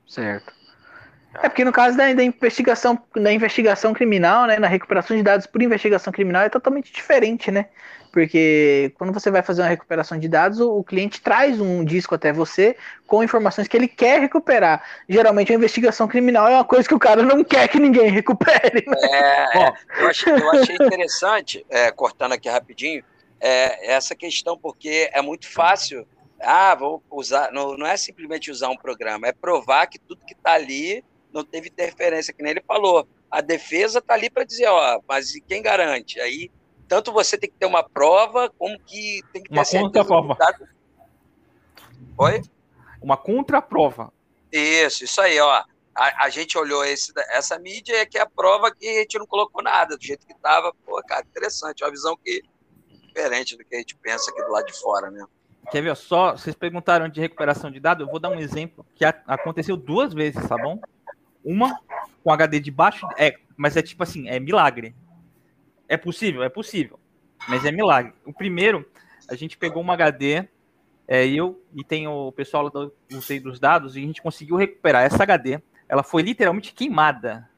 Certo. 0.06 0.52
É 1.34 1.48
porque 1.48 1.64
no 1.64 1.72
caso 1.72 1.96
da, 1.96 2.12
da, 2.12 2.24
investigação, 2.24 3.00
da 3.14 3.32
investigação 3.32 3.94
criminal, 3.94 4.46
né, 4.46 4.58
na 4.58 4.66
recuperação 4.66 5.16
de 5.16 5.22
dados 5.22 5.46
por 5.46 5.62
investigação 5.62 6.12
criminal 6.12 6.42
é 6.42 6.48
totalmente 6.48 6.92
diferente, 6.92 7.50
né? 7.52 7.66
Porque 8.12 8.92
quando 8.96 9.12
você 9.12 9.30
vai 9.30 9.40
fazer 9.40 9.62
uma 9.62 9.68
recuperação 9.68 10.18
de 10.18 10.26
dados, 10.26 10.58
o, 10.58 10.78
o 10.78 10.82
cliente 10.82 11.20
traz 11.20 11.60
um 11.60 11.84
disco 11.84 12.16
até 12.16 12.32
você 12.32 12.76
com 13.06 13.22
informações 13.22 13.68
que 13.68 13.76
ele 13.76 13.86
quer 13.86 14.20
recuperar. 14.20 14.82
Geralmente 15.08 15.52
a 15.52 15.54
investigação 15.54 16.08
criminal 16.08 16.48
é 16.48 16.54
uma 16.54 16.64
coisa 16.64 16.88
que 16.88 16.94
o 16.94 16.98
cara 16.98 17.22
não 17.22 17.44
quer 17.44 17.68
que 17.68 17.78
ninguém 17.78 18.10
recupere. 18.10 18.84
Né? 18.84 18.96
É, 19.00 19.58
é 19.58 19.72
eu, 20.00 20.08
achei, 20.08 20.32
eu 20.32 20.50
achei 20.50 20.74
interessante, 20.74 21.64
é, 21.70 21.92
cortando 21.92 22.32
aqui 22.32 22.48
rapidinho, 22.48 23.04
é, 23.40 23.92
essa 23.92 24.14
questão, 24.14 24.56
porque 24.56 25.10
é 25.12 25.22
muito 25.22 25.48
fácil. 25.48 26.06
Ah, 26.40 26.74
vou 26.74 27.02
usar. 27.10 27.50
Não, 27.52 27.76
não 27.76 27.86
é 27.86 27.96
simplesmente 27.96 28.50
usar 28.50 28.68
um 28.68 28.76
programa, 28.76 29.26
é 29.26 29.32
provar 29.32 29.86
que 29.86 29.98
tudo 29.98 30.24
que 30.24 30.34
está 30.34 30.52
ali 30.52 31.04
não 31.32 31.44
teve 31.44 31.68
interferência, 31.68 32.32
que 32.32 32.42
nem 32.42 32.52
ele 32.52 32.62
falou. 32.66 33.06
A 33.30 33.40
defesa 33.40 34.00
está 34.00 34.14
ali 34.14 34.28
para 34.28 34.44
dizer, 34.44 34.66
ó, 34.66 35.00
mas 35.08 35.32
quem 35.46 35.62
garante? 35.62 36.20
Aí, 36.20 36.50
tanto 36.88 37.12
você 37.12 37.38
tem 37.38 37.48
que 37.48 37.56
ter 37.56 37.66
uma 37.66 37.82
prova, 37.82 38.50
como 38.58 38.78
que 38.80 39.22
tem 39.32 39.42
que 39.42 39.48
ter 39.48 39.54
uma 39.54 39.64
contraprova. 39.64 40.36
Oi? 42.18 42.42
Uma 43.00 43.16
contraprova. 43.16 44.12
Isso, 44.52 45.04
isso 45.04 45.20
aí, 45.20 45.38
ó. 45.38 45.64
A, 45.94 46.24
a, 46.24 46.28
gente 46.28 46.56
olhou 46.58 46.84
esse, 46.84 47.12
essa 47.30 47.58
mídia 47.58 47.94
e 47.94 48.00
aqui 48.00 48.18
é 48.18 48.22
a 48.22 48.26
prova 48.26 48.74
que 48.74 48.86
a 48.88 49.00
gente 49.00 49.18
não 49.18 49.26
colocou 49.26 49.62
nada, 49.62 49.96
do 49.96 50.04
jeito 50.04 50.26
que 50.26 50.32
estava. 50.32 50.72
Pô, 50.84 51.00
cara, 51.06 51.24
interessante. 51.24 51.84
Uma 51.84 51.90
visão 51.90 52.16
que 52.16 52.42
diferente 53.20 53.56
do 53.56 53.64
que 53.64 53.74
a 53.74 53.78
gente 53.78 53.94
pensa 53.96 54.30
aqui 54.30 54.42
do 54.42 54.50
lado 54.50 54.66
de 54.66 54.72
fora, 54.72 55.10
né? 55.10 55.24
Quer 55.70 55.82
ver 55.82 55.94
só? 55.96 56.32
Vocês 56.32 56.56
perguntaram 56.56 57.08
de 57.08 57.20
recuperação 57.20 57.70
de 57.70 57.78
dados, 57.78 58.04
eu 58.04 58.10
vou 58.10 58.18
dar 58.18 58.30
um 58.30 58.40
exemplo 58.40 58.84
que 58.94 59.04
aconteceu 59.04 59.76
duas 59.76 60.12
vezes, 60.12 60.46
tá 60.48 60.56
bom? 60.56 60.80
Uma 61.44 61.78
com 62.24 62.32
HD 62.32 62.60
de 62.60 62.70
baixo, 62.70 63.06
é, 63.16 63.36
mas 63.56 63.76
é 63.76 63.82
tipo 63.82 64.02
assim, 64.02 64.28
é 64.28 64.40
milagre. 64.40 64.94
É 65.88 65.96
possível? 65.96 66.42
É 66.42 66.48
possível, 66.48 66.98
mas 67.48 67.64
é 67.64 67.70
milagre. 67.70 68.12
O 68.24 68.32
primeiro, 68.32 68.88
a 69.28 69.34
gente 69.34 69.56
pegou 69.56 69.82
uma 69.82 69.94
HD, 69.94 70.48
é, 71.06 71.26
eu 71.26 71.62
e 71.74 71.84
tem 71.84 72.08
o 72.08 72.32
pessoal 72.32 72.70
do 72.70 72.92
UTI 73.12 73.40
dos 73.40 73.60
dados, 73.60 73.96
e 73.96 74.00
a 74.00 74.02
gente 74.02 74.22
conseguiu 74.22 74.56
recuperar 74.56 75.04
essa 75.04 75.22
HD. 75.22 75.60
Ela 75.88 76.02
foi 76.02 76.22
literalmente 76.22 76.72
queimada. 76.72 77.48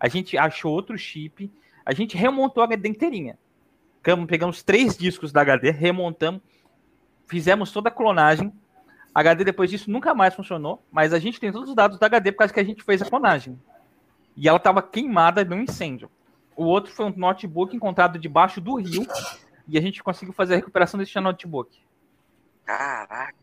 A 0.00 0.08
gente 0.08 0.38
achou 0.38 0.72
outro 0.72 0.96
chip, 0.96 1.50
a 1.84 1.92
gente 1.92 2.16
remontou 2.16 2.62
a 2.62 2.66
HD 2.66 2.88
inteirinha. 2.88 3.38
Pegamos 4.26 4.62
três 4.62 4.96
discos 4.96 5.32
da 5.32 5.42
HD, 5.42 5.70
remontamos, 5.70 6.40
fizemos 7.26 7.72
toda 7.72 7.88
a 7.88 7.92
clonagem, 7.92 8.52
a 9.14 9.20
HD 9.20 9.44
depois 9.44 9.70
disso 9.70 9.90
nunca 9.90 10.14
mais 10.14 10.34
funcionou, 10.34 10.82
mas 10.90 11.12
a 11.12 11.18
gente 11.18 11.40
tem 11.40 11.52
todos 11.52 11.68
os 11.70 11.74
dados 11.74 11.98
da 11.98 12.06
HD 12.06 12.32
por 12.32 12.38
causa 12.38 12.54
que 12.54 12.60
a 12.60 12.64
gente 12.64 12.82
fez 12.82 13.02
a 13.02 13.08
clonagem. 13.08 13.58
E 14.36 14.48
ela 14.48 14.58
estava 14.58 14.80
queimada 14.80 15.44
num 15.44 15.62
incêndio. 15.62 16.10
O 16.56 16.64
outro 16.64 16.92
foi 16.92 17.06
um 17.06 17.14
notebook 17.16 17.74
encontrado 17.74 18.18
debaixo 18.18 18.60
do 18.60 18.76
rio 18.76 19.06
e 19.66 19.76
a 19.76 19.80
gente 19.80 20.02
conseguiu 20.02 20.32
fazer 20.32 20.54
a 20.54 20.56
recuperação 20.56 20.98
desse 20.98 21.18
notebook. 21.20 21.78
Caraca. 22.64 23.34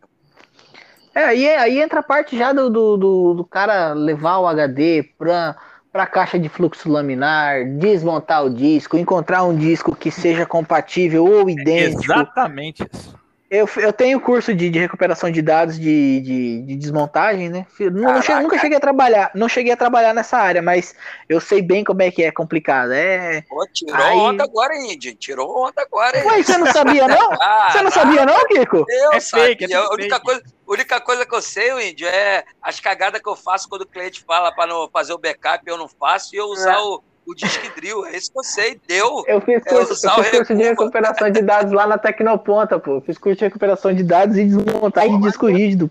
É, 1.14 1.24
aí, 1.24 1.48
aí 1.48 1.82
entra 1.82 2.02
a 2.02 2.04
parte 2.04 2.38
já 2.38 2.52
do, 2.52 2.70
do, 2.70 2.98
do, 2.98 3.34
do 3.36 3.46
cara 3.46 3.94
levar 3.94 4.40
o 4.40 4.48
HD 4.48 5.04
para 5.18 5.56
para 5.96 6.04
a 6.04 6.08
caixa 6.08 6.38
de 6.38 6.50
fluxo 6.50 6.92
laminar, 6.92 7.64
desmontar 7.78 8.44
o 8.44 8.50
disco, 8.50 8.98
encontrar 8.98 9.46
um 9.46 9.56
disco 9.56 9.96
que 9.96 10.12
seja 10.12 10.46
compatível 10.46 11.24
ou 11.24 11.50
idêntico. 11.50 12.04
Exatamente 12.04 12.86
isso. 12.94 13.16
Eu, 13.50 13.70
eu 13.78 13.94
tenho 13.94 14.20
curso 14.20 14.54
de, 14.54 14.70
de 14.70 14.78
recuperação 14.78 15.32
de 15.32 15.42
dados 15.42 15.80
de, 15.80 16.20
de, 16.20 16.62
de 16.64 16.76
desmontagem, 16.76 17.48
né? 17.48 17.66
Não, 17.80 18.16
não 18.16 18.22
cheguei, 18.22 18.42
nunca 18.42 18.58
cheguei 18.58 18.78
a 18.78 18.82
trabalhar, 18.82 19.32
não 19.34 19.48
cheguei 19.48 19.72
a 19.72 19.78
trabalhar 19.78 20.14
nessa 20.14 20.38
área, 20.38 20.62
mas 20.62 20.94
eu 21.30 21.40
sei 21.40 21.62
bem 21.62 21.82
como 21.82 22.02
é 22.02 22.12
que 22.12 22.24
é 22.24 22.32
complicado. 22.32 22.92
É... 22.92 23.42
Pô, 23.48 23.66
tirou 23.72 23.96
Aí... 23.96 24.18
onda 24.18 24.44
agora, 24.44 24.76
Indy. 24.76 25.16
Tirou 25.16 25.66
onda 25.66 25.82
agora, 25.82 26.18
hein? 26.18 26.26
Ué, 26.26 26.44
você 26.44 26.58
não 26.58 26.68
sabia, 26.74 27.08
não? 27.08 27.30
você 27.72 27.82
não 27.82 27.92
sabia, 27.92 28.26
não, 28.26 28.46
Kiko? 28.48 28.84
Eu 28.90 29.14
é 29.14 29.22
fake, 29.22 29.72
é 29.72 29.78
a 29.78 29.90
única 29.92 30.20
coisa, 30.20 30.42
única 30.68 31.00
coisa 31.02 31.26
que 31.26 31.36
eu 31.36 31.42
sei, 31.42 31.92
Índio, 31.92 32.08
é 32.08 32.46
as 32.62 32.80
cagadas 32.80 33.22
que 33.22 33.30
eu 33.30 33.36
faço 33.36 33.70
quando 33.70 33.82
o 33.82 33.88
cliente 33.88 34.24
fala 34.24 34.52
para 34.52 34.68
não 34.68 34.90
fazer 34.90 35.14
o 35.14 35.18
backup, 35.18 35.64
eu 35.66 35.78
não 35.78 35.88
faço, 35.88 36.36
e 36.36 36.38
eu 36.38 36.46
usar 36.46 36.76
é. 36.76 36.80
o 36.80 37.04
o 37.26 37.34
Disque 37.34 37.70
Drill, 37.76 38.06
é 38.06 38.16
isso 38.16 38.32
que 38.32 38.38
eu 38.38 38.44
sei, 38.44 38.80
deu. 38.88 39.24
Eu 39.28 39.42
fiz 39.42 39.56
é 39.56 39.60
curso, 39.60 40.08
é 40.08 40.10
eu 40.10 40.24
fiz 40.24 40.32
curso 40.38 40.56
de 40.56 40.64
recuperação 40.64 41.32
de 41.32 41.42
dados 41.42 41.72
lá 41.74 41.88
na 41.88 41.98
Tecnoponta, 41.98 42.80
pô. 42.80 43.02
Fiz 43.02 43.18
curso 43.18 43.40
de 43.40 43.46
recuperação 43.46 43.94
de 43.94 44.04
dados 44.04 44.38
e 44.38 44.46
desmontagem 44.46 45.20
de 45.20 45.28
disco 45.28 45.48
rígido. 45.48 45.90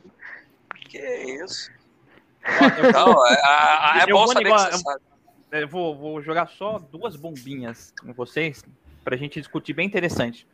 Que 0.88 0.98
isso. 1.44 1.72
Então, 2.88 3.26
é, 3.26 4.02
é 4.02 4.06
bom 4.06 4.26
saber 4.28 4.44
que 4.44 4.58
você 4.58 4.78
sabe. 4.78 5.00
Eu 5.50 5.68
vou, 5.68 5.96
vou 5.96 6.22
jogar 6.22 6.48
só 6.48 6.78
duas 6.78 7.16
bombinhas 7.16 7.92
com 8.00 8.12
vocês, 8.12 8.64
pra 9.04 9.16
gente 9.16 9.40
discutir 9.40 9.72
bem 9.72 9.86
interessante. 9.86 10.46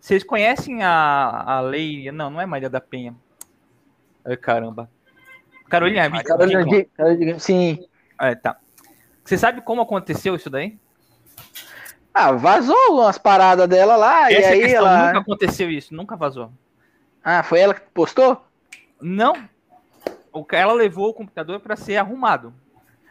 Vocês 0.00 0.22
conhecem 0.22 0.82
a, 0.82 1.44
a 1.46 1.60
lei. 1.60 2.10
Não, 2.12 2.30
não 2.30 2.40
é 2.40 2.46
Maria 2.46 2.70
da 2.70 2.80
Penha. 2.80 3.14
Ai, 4.24 4.36
caramba. 4.36 4.90
Carolina, 5.68 6.22
Carolina, 6.22 6.86
Carolina, 6.96 7.38
sim. 7.38 7.86
É, 8.20 8.34
tá. 8.34 8.58
Você 9.24 9.36
sabe 9.36 9.60
como 9.62 9.82
aconteceu 9.82 10.34
isso 10.34 10.50
daí? 10.50 10.78
Ah, 12.12 12.32
vazou 12.32 12.76
umas 12.90 13.18
paradas 13.18 13.68
dela 13.68 13.96
lá 13.96 14.30
Essa 14.30 14.50
e 14.50 14.52
aí 14.52 14.60
questão, 14.60 14.86
ela. 14.86 15.06
Nunca 15.06 15.18
aconteceu 15.18 15.70
isso, 15.70 15.94
nunca 15.94 16.14
vazou. 16.14 16.52
Ah, 17.24 17.42
foi 17.42 17.60
ela 17.60 17.74
que 17.74 17.80
postou? 17.92 18.44
Não. 19.00 19.48
Ela 20.52 20.72
levou 20.72 21.08
o 21.08 21.14
computador 21.14 21.58
para 21.60 21.74
ser 21.74 21.96
arrumado. 21.96 22.54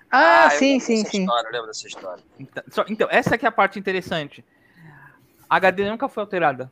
Ah, 0.09 0.45
ah 0.45 0.49
sim, 0.51 0.79
sim, 0.79 1.03
sim. 1.03 1.21
História, 1.21 1.49
lembro 1.51 1.67
dessa 1.67 1.87
história. 1.87 2.23
Então, 2.39 2.63
só, 2.69 2.85
então, 2.87 3.07
essa 3.09 3.35
aqui 3.35 3.45
é 3.45 3.49
a 3.49 3.51
parte 3.51 3.79
interessante. 3.79 4.45
A 5.49 5.57
HD 5.57 5.89
nunca 5.89 6.07
foi 6.07 6.21
alterada. 6.21 6.71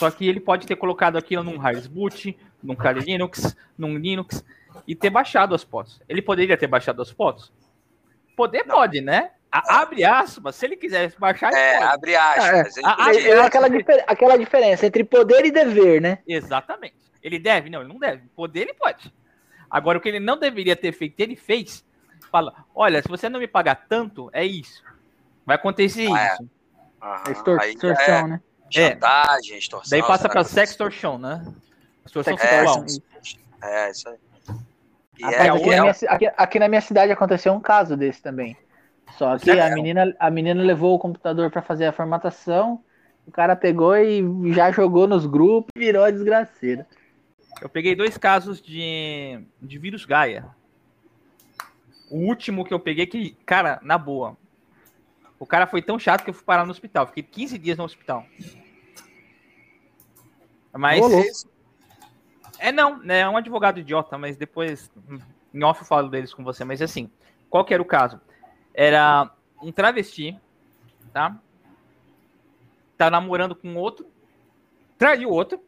Só 0.00 0.10
que 0.10 0.26
ele 0.26 0.40
pode 0.40 0.66
ter 0.66 0.76
colocado 0.76 1.18
aquilo 1.18 1.44
num 1.44 1.58
Rails 1.58 1.86
Boot, 1.86 2.34
num 2.62 2.74
Kali 2.74 3.00
Linux, 3.00 3.54
num 3.76 3.98
Linux 3.98 4.42
e 4.88 4.94
ter 4.94 5.10
baixado 5.10 5.54
as 5.54 5.62
fotos. 5.62 6.00
Ele 6.08 6.22
poderia 6.22 6.56
ter 6.56 6.66
baixado 6.66 7.02
as 7.02 7.10
fotos? 7.10 7.52
Poder 8.34 8.64
não. 8.66 8.76
pode, 8.76 9.02
né? 9.02 9.32
A, 9.52 9.82
abre 9.82 10.02
aspas, 10.02 10.56
se 10.56 10.64
ele 10.64 10.76
quiser 10.76 11.12
baixar. 11.18 11.52
É, 11.52 11.74
pode. 11.74 11.84
abre 11.92 12.16
aspas. 12.16 12.76
É, 12.78 12.80
a, 12.82 13.12
é, 13.12 13.28
é 13.28 13.40
aquela, 13.42 13.68
difer 13.68 14.02
aquela 14.06 14.38
diferença 14.38 14.86
entre 14.86 15.04
poder 15.04 15.44
e 15.44 15.50
dever, 15.50 16.00
né? 16.00 16.20
Exatamente. 16.26 16.96
Ele 17.22 17.38
deve? 17.38 17.68
Não, 17.68 17.80
ele 17.80 17.92
não 17.92 17.98
deve. 17.98 18.26
Poder 18.34 18.62
ele 18.62 18.72
pode. 18.72 19.12
Agora, 19.70 19.98
o 19.98 20.00
que 20.00 20.08
ele 20.08 20.18
não 20.18 20.38
deveria 20.38 20.74
ter 20.74 20.92
feito, 20.92 21.20
ele 21.20 21.36
fez. 21.36 21.84
Fala: 22.32 22.64
olha, 22.74 23.02
se 23.02 23.08
você 23.08 23.28
não 23.28 23.38
me 23.38 23.46
pagar 23.46 23.84
tanto, 23.86 24.30
é 24.32 24.46
isso. 24.46 24.82
Vai 25.44 25.56
acontecer 25.56 26.08
ah, 26.10 26.26
é. 26.26 26.32
isso. 26.32 26.50
É. 27.02 27.30
extorsão, 27.70 28.14
é 28.14 28.28
né? 28.28 28.40
Chantagem, 28.70 29.58
extorsão. 29.58 29.90
Daí 29.90 30.06
passa 30.06 30.28
para 30.28 30.44
sextortion, 30.44 31.18
né? 31.18 31.44
Extorsão 32.06 32.36
sexual. 32.36 32.84
É, 33.62 33.90
isso 33.90 34.08
aí. 34.08 34.16
É, 35.22 35.48
aqui, 35.48 35.68
na 35.68 35.80
minha, 35.82 35.90
aqui, 36.08 36.26
aqui, 36.36 36.58
na 36.58 36.68
minha, 36.68 36.80
cidade 36.80 37.12
aconteceu 37.12 37.52
um 37.52 37.60
caso 37.60 37.96
desse 37.96 38.22
também. 38.22 38.56
Só 39.18 39.38
que 39.38 39.50
a 39.50 39.68
menina, 39.74 40.14
a 40.18 40.30
menina 40.30 40.62
levou 40.62 40.94
o 40.94 40.98
computador 40.98 41.50
para 41.50 41.60
fazer 41.60 41.86
a 41.86 41.92
formatação, 41.92 42.82
o 43.26 43.30
cara 43.30 43.54
pegou 43.54 43.96
e 43.96 44.22
já 44.52 44.70
jogou 44.70 45.06
nos 45.06 45.26
grupos 45.26 45.70
e 45.76 45.78
virou 45.78 46.04
a 46.04 46.10
desgraceira. 46.10 46.86
Eu 47.60 47.68
peguei 47.68 47.94
dois 47.94 48.16
casos 48.16 48.62
de, 48.62 49.40
de 49.60 49.78
vírus 49.78 50.06
Gaia. 50.06 50.46
O 52.10 52.16
último 52.26 52.64
que 52.64 52.72
eu 52.72 52.80
peguei, 52.80 53.06
que, 53.06 53.36
cara, 53.44 53.78
na 53.82 53.98
boa. 53.98 54.36
O 55.40 55.46
cara 55.46 55.66
foi 55.66 55.80
tão 55.80 55.98
chato 55.98 56.22
que 56.22 56.28
eu 56.28 56.34
fui 56.34 56.44
parar 56.44 56.66
no 56.66 56.70
hospital. 56.70 57.06
Fiquei 57.06 57.22
15 57.22 57.58
dias 57.58 57.78
no 57.78 57.84
hospital. 57.84 58.26
Mas. 60.70 61.46
É 62.58 62.70
não, 62.70 62.98
né? 62.98 63.20
É 63.20 63.28
um 63.28 63.38
advogado 63.38 63.80
idiota, 63.80 64.18
mas 64.18 64.36
depois 64.36 64.92
em 65.52 65.64
off 65.64 65.80
eu 65.80 65.86
falo 65.86 66.10
deles 66.10 66.34
com 66.34 66.44
você. 66.44 66.62
Mas 66.62 66.82
assim, 66.82 67.10
qual 67.48 67.64
que 67.64 67.72
era 67.72 67.82
o 67.82 67.86
caso? 67.86 68.20
Era 68.74 69.30
um 69.62 69.72
travesti, 69.72 70.38
tá? 71.10 71.40
Tá 72.98 73.10
namorando 73.10 73.56
com 73.56 73.74
outro, 73.76 74.06
traiu 74.98 75.30
outro. 75.30 75.58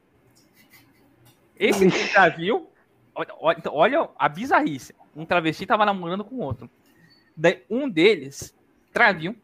Esse 1.59 1.91
que 1.91 2.13
traiu, 2.13 2.71
olha, 3.15 3.59
então, 3.59 3.75
olha 3.75 4.11
a 4.19 4.29
bizarrice. 4.29 4.95
Um 5.17 5.25
travesti 5.25 5.65
tava 5.65 5.87
namorando 5.87 6.25
com 6.25 6.37
outro. 6.41 6.69
Daí, 7.35 7.65
um 7.71 7.89
deles 7.89 8.55
traiu. 8.93 9.35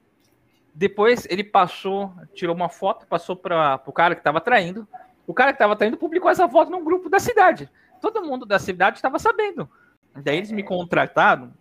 Depois 0.79 1.27
ele 1.29 1.43
passou, 1.43 2.13
tirou 2.33 2.55
uma 2.55 2.69
foto, 2.69 3.07
passou 3.07 3.35
para 3.35 3.83
o 3.85 3.93
cara 3.93 4.15
que 4.15 4.23
tava 4.23 4.41
traindo 4.41 4.87
o 5.29 5.35
cara 5.35 5.53
que 5.53 5.57
estava 5.57 5.77
traindo 5.77 5.99
publicou 5.99 6.31
essa 6.31 6.49
foto 6.49 6.71
num 6.71 6.83
grupo 6.83 7.11
da 7.11 7.19
cidade. 7.19 7.69
Todo 8.01 8.23
mundo 8.23 8.47
da 8.47 8.59
cidade 8.59 8.97
estava 8.97 9.19
sabendo. 9.19 9.69
Daí 10.17 10.39
eles 10.39 10.51
me 10.51 10.63
contrataram 10.63 11.53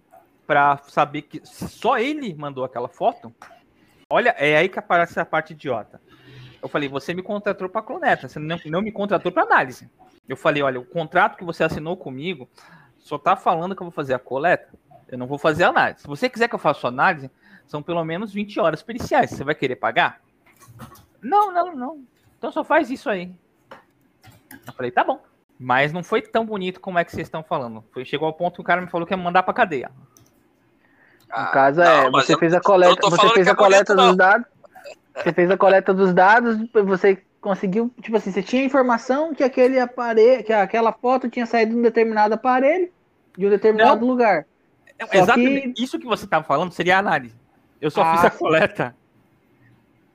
para 0.47 0.77
saber 0.87 1.23
que 1.23 1.41
só 1.43 1.99
ele 1.99 2.33
mandou 2.33 2.63
aquela 2.63 2.87
foto. 2.87 3.35
Olha, 4.09 4.33
é 4.37 4.55
aí 4.55 4.69
que 4.69 4.79
aparece 4.79 5.19
a 5.19 5.25
parte 5.25 5.51
idiota. 5.51 6.01
Eu 6.61 6.69
falei, 6.69 6.87
você 6.87 7.13
me 7.13 7.21
contratou 7.21 7.67
para 7.67 7.81
cloneta, 7.81 8.29
você 8.29 8.39
não, 8.39 8.57
não 8.67 8.81
me 8.81 8.91
contratou 8.91 9.33
para 9.33 9.43
análise. 9.43 9.91
Eu 10.29 10.37
falei, 10.37 10.63
olha, 10.63 10.79
o 10.79 10.85
contrato 10.85 11.35
que 11.35 11.43
você 11.43 11.65
assinou 11.65 11.97
comigo 11.97 12.49
só 12.97 13.17
tá 13.17 13.35
falando 13.35 13.75
que 13.75 13.81
eu 13.81 13.85
vou 13.85 13.91
fazer 13.91 14.13
a 14.13 14.19
coleta. 14.19 14.69
Eu 15.09 15.17
não 15.17 15.27
vou 15.27 15.37
fazer 15.37 15.63
análise. 15.63 16.01
Se 16.01 16.07
você 16.07 16.29
quiser 16.29 16.47
que 16.47 16.55
eu 16.55 16.59
faça 16.59 16.87
análise, 16.87 17.31
são 17.65 17.81
pelo 17.81 18.03
menos 18.03 18.33
20 18.33 18.59
horas 18.59 18.81
periciais. 18.81 19.31
Você 19.31 19.43
vai 19.43 19.55
querer 19.55 19.75
pagar? 19.75 20.21
Não, 21.21 21.51
não, 21.51 21.75
não. 21.75 22.03
Então 22.37 22.51
só 22.51 22.63
faz 22.63 22.89
isso 22.89 23.09
aí. 23.09 23.31
Eu 24.65 24.73
falei, 24.73 24.91
tá 24.91 25.03
bom. 25.03 25.21
Mas 25.59 25.91
não 25.91 26.03
foi 26.03 26.21
tão 26.21 26.45
bonito 26.45 26.79
como 26.79 26.99
é 26.99 27.03
que 27.03 27.11
vocês 27.11 27.27
estão 27.27 27.43
falando. 27.43 27.83
Foi, 27.91 28.05
chegou 28.05 28.27
ao 28.27 28.33
ponto 28.33 28.55
que 28.55 28.61
o 28.61 28.63
cara 28.63 28.81
me 28.81 28.87
falou 28.87 29.07
que 29.07 29.13
ia 29.13 29.17
mandar 29.17 29.43
pra 29.43 29.53
cadeia. 29.53 29.89
No 31.27 31.35
ah, 31.35 31.47
caso 31.47 31.81
é, 31.81 32.03
não, 32.03 32.11
você 32.11 32.37
fez 32.37 32.53
a 32.53 32.61
coleta, 32.61 33.09
você 33.09 33.29
fez 33.29 33.47
a 33.47 33.55
coleta 33.55 33.93
bonito, 33.93 34.09
dos 34.09 34.17
dados. 34.17 34.47
Você 35.15 35.33
fez 35.33 35.51
a 35.51 35.57
coleta 35.57 35.93
dos 35.93 36.13
dados, 36.13 36.57
você 36.85 37.21
conseguiu, 37.41 37.91
tipo 38.01 38.15
assim, 38.15 38.31
você 38.31 38.43
tinha 38.43 38.63
informação 38.63 39.33
que 39.33 39.43
aquele 39.43 39.79
aparelho, 39.79 40.43
que 40.43 40.53
aquela 40.53 40.93
foto 40.93 41.29
tinha 41.29 41.45
saído 41.45 41.71
de 41.71 41.79
um 41.79 41.81
determinado 41.81 42.35
aparelho, 42.35 42.91
de 43.37 43.47
um 43.47 43.49
determinado 43.49 44.01
não, 44.01 44.07
lugar. 44.07 44.45
Exatamente. 45.11 45.73
Que... 45.73 45.83
Isso 45.83 45.99
que 45.99 46.05
você 46.05 46.25
estava 46.25 46.43
falando 46.43 46.71
seria 46.71 46.97
análise. 46.97 47.35
Eu 47.79 47.91
só 47.91 48.01
ah, 48.01 48.15
fiz 48.15 48.25
a 48.25 48.29
coleta. 48.31 48.95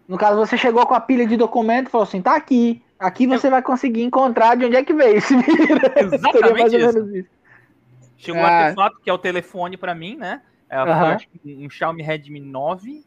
No 0.09 0.18
caso, 0.18 0.37
você 0.37 0.59
chegou 0.59 0.87
com 0.87 0.95
a 0.95 1.01
pilha 1.01 1.27
de 1.27 1.37
documento 1.37 1.88
e 1.88 1.90
falou 1.90 2.07
assim: 2.07 2.21
tá 2.21 2.37
aqui. 2.37 2.83
Aqui 2.99 3.27
você 3.27 3.47
eu... 3.47 3.51
vai 3.51 3.62
conseguir 3.62 4.03
encontrar 4.03 4.57
de 4.57 4.66
onde 4.66 4.77
é 4.77 4.85
que 4.85 4.92
veio 4.92 5.16
esse 5.16 5.35
Exatamente 5.97 6.77
isso. 6.77 7.16
isso. 7.16 7.29
Chegou 8.16 8.40
ah. 8.40 8.45
o 8.45 8.47
artefato, 8.47 9.01
que 9.01 9.11
é 9.11 9.12
o 9.12 9.18
telefone 9.18 9.77
para 9.77 9.95
mim, 9.95 10.16
né? 10.16 10.42
É 10.68 10.81
um 11.45 11.68
Xiaomi 11.68 12.03
Redmi 12.03 12.40
9. 12.40 13.05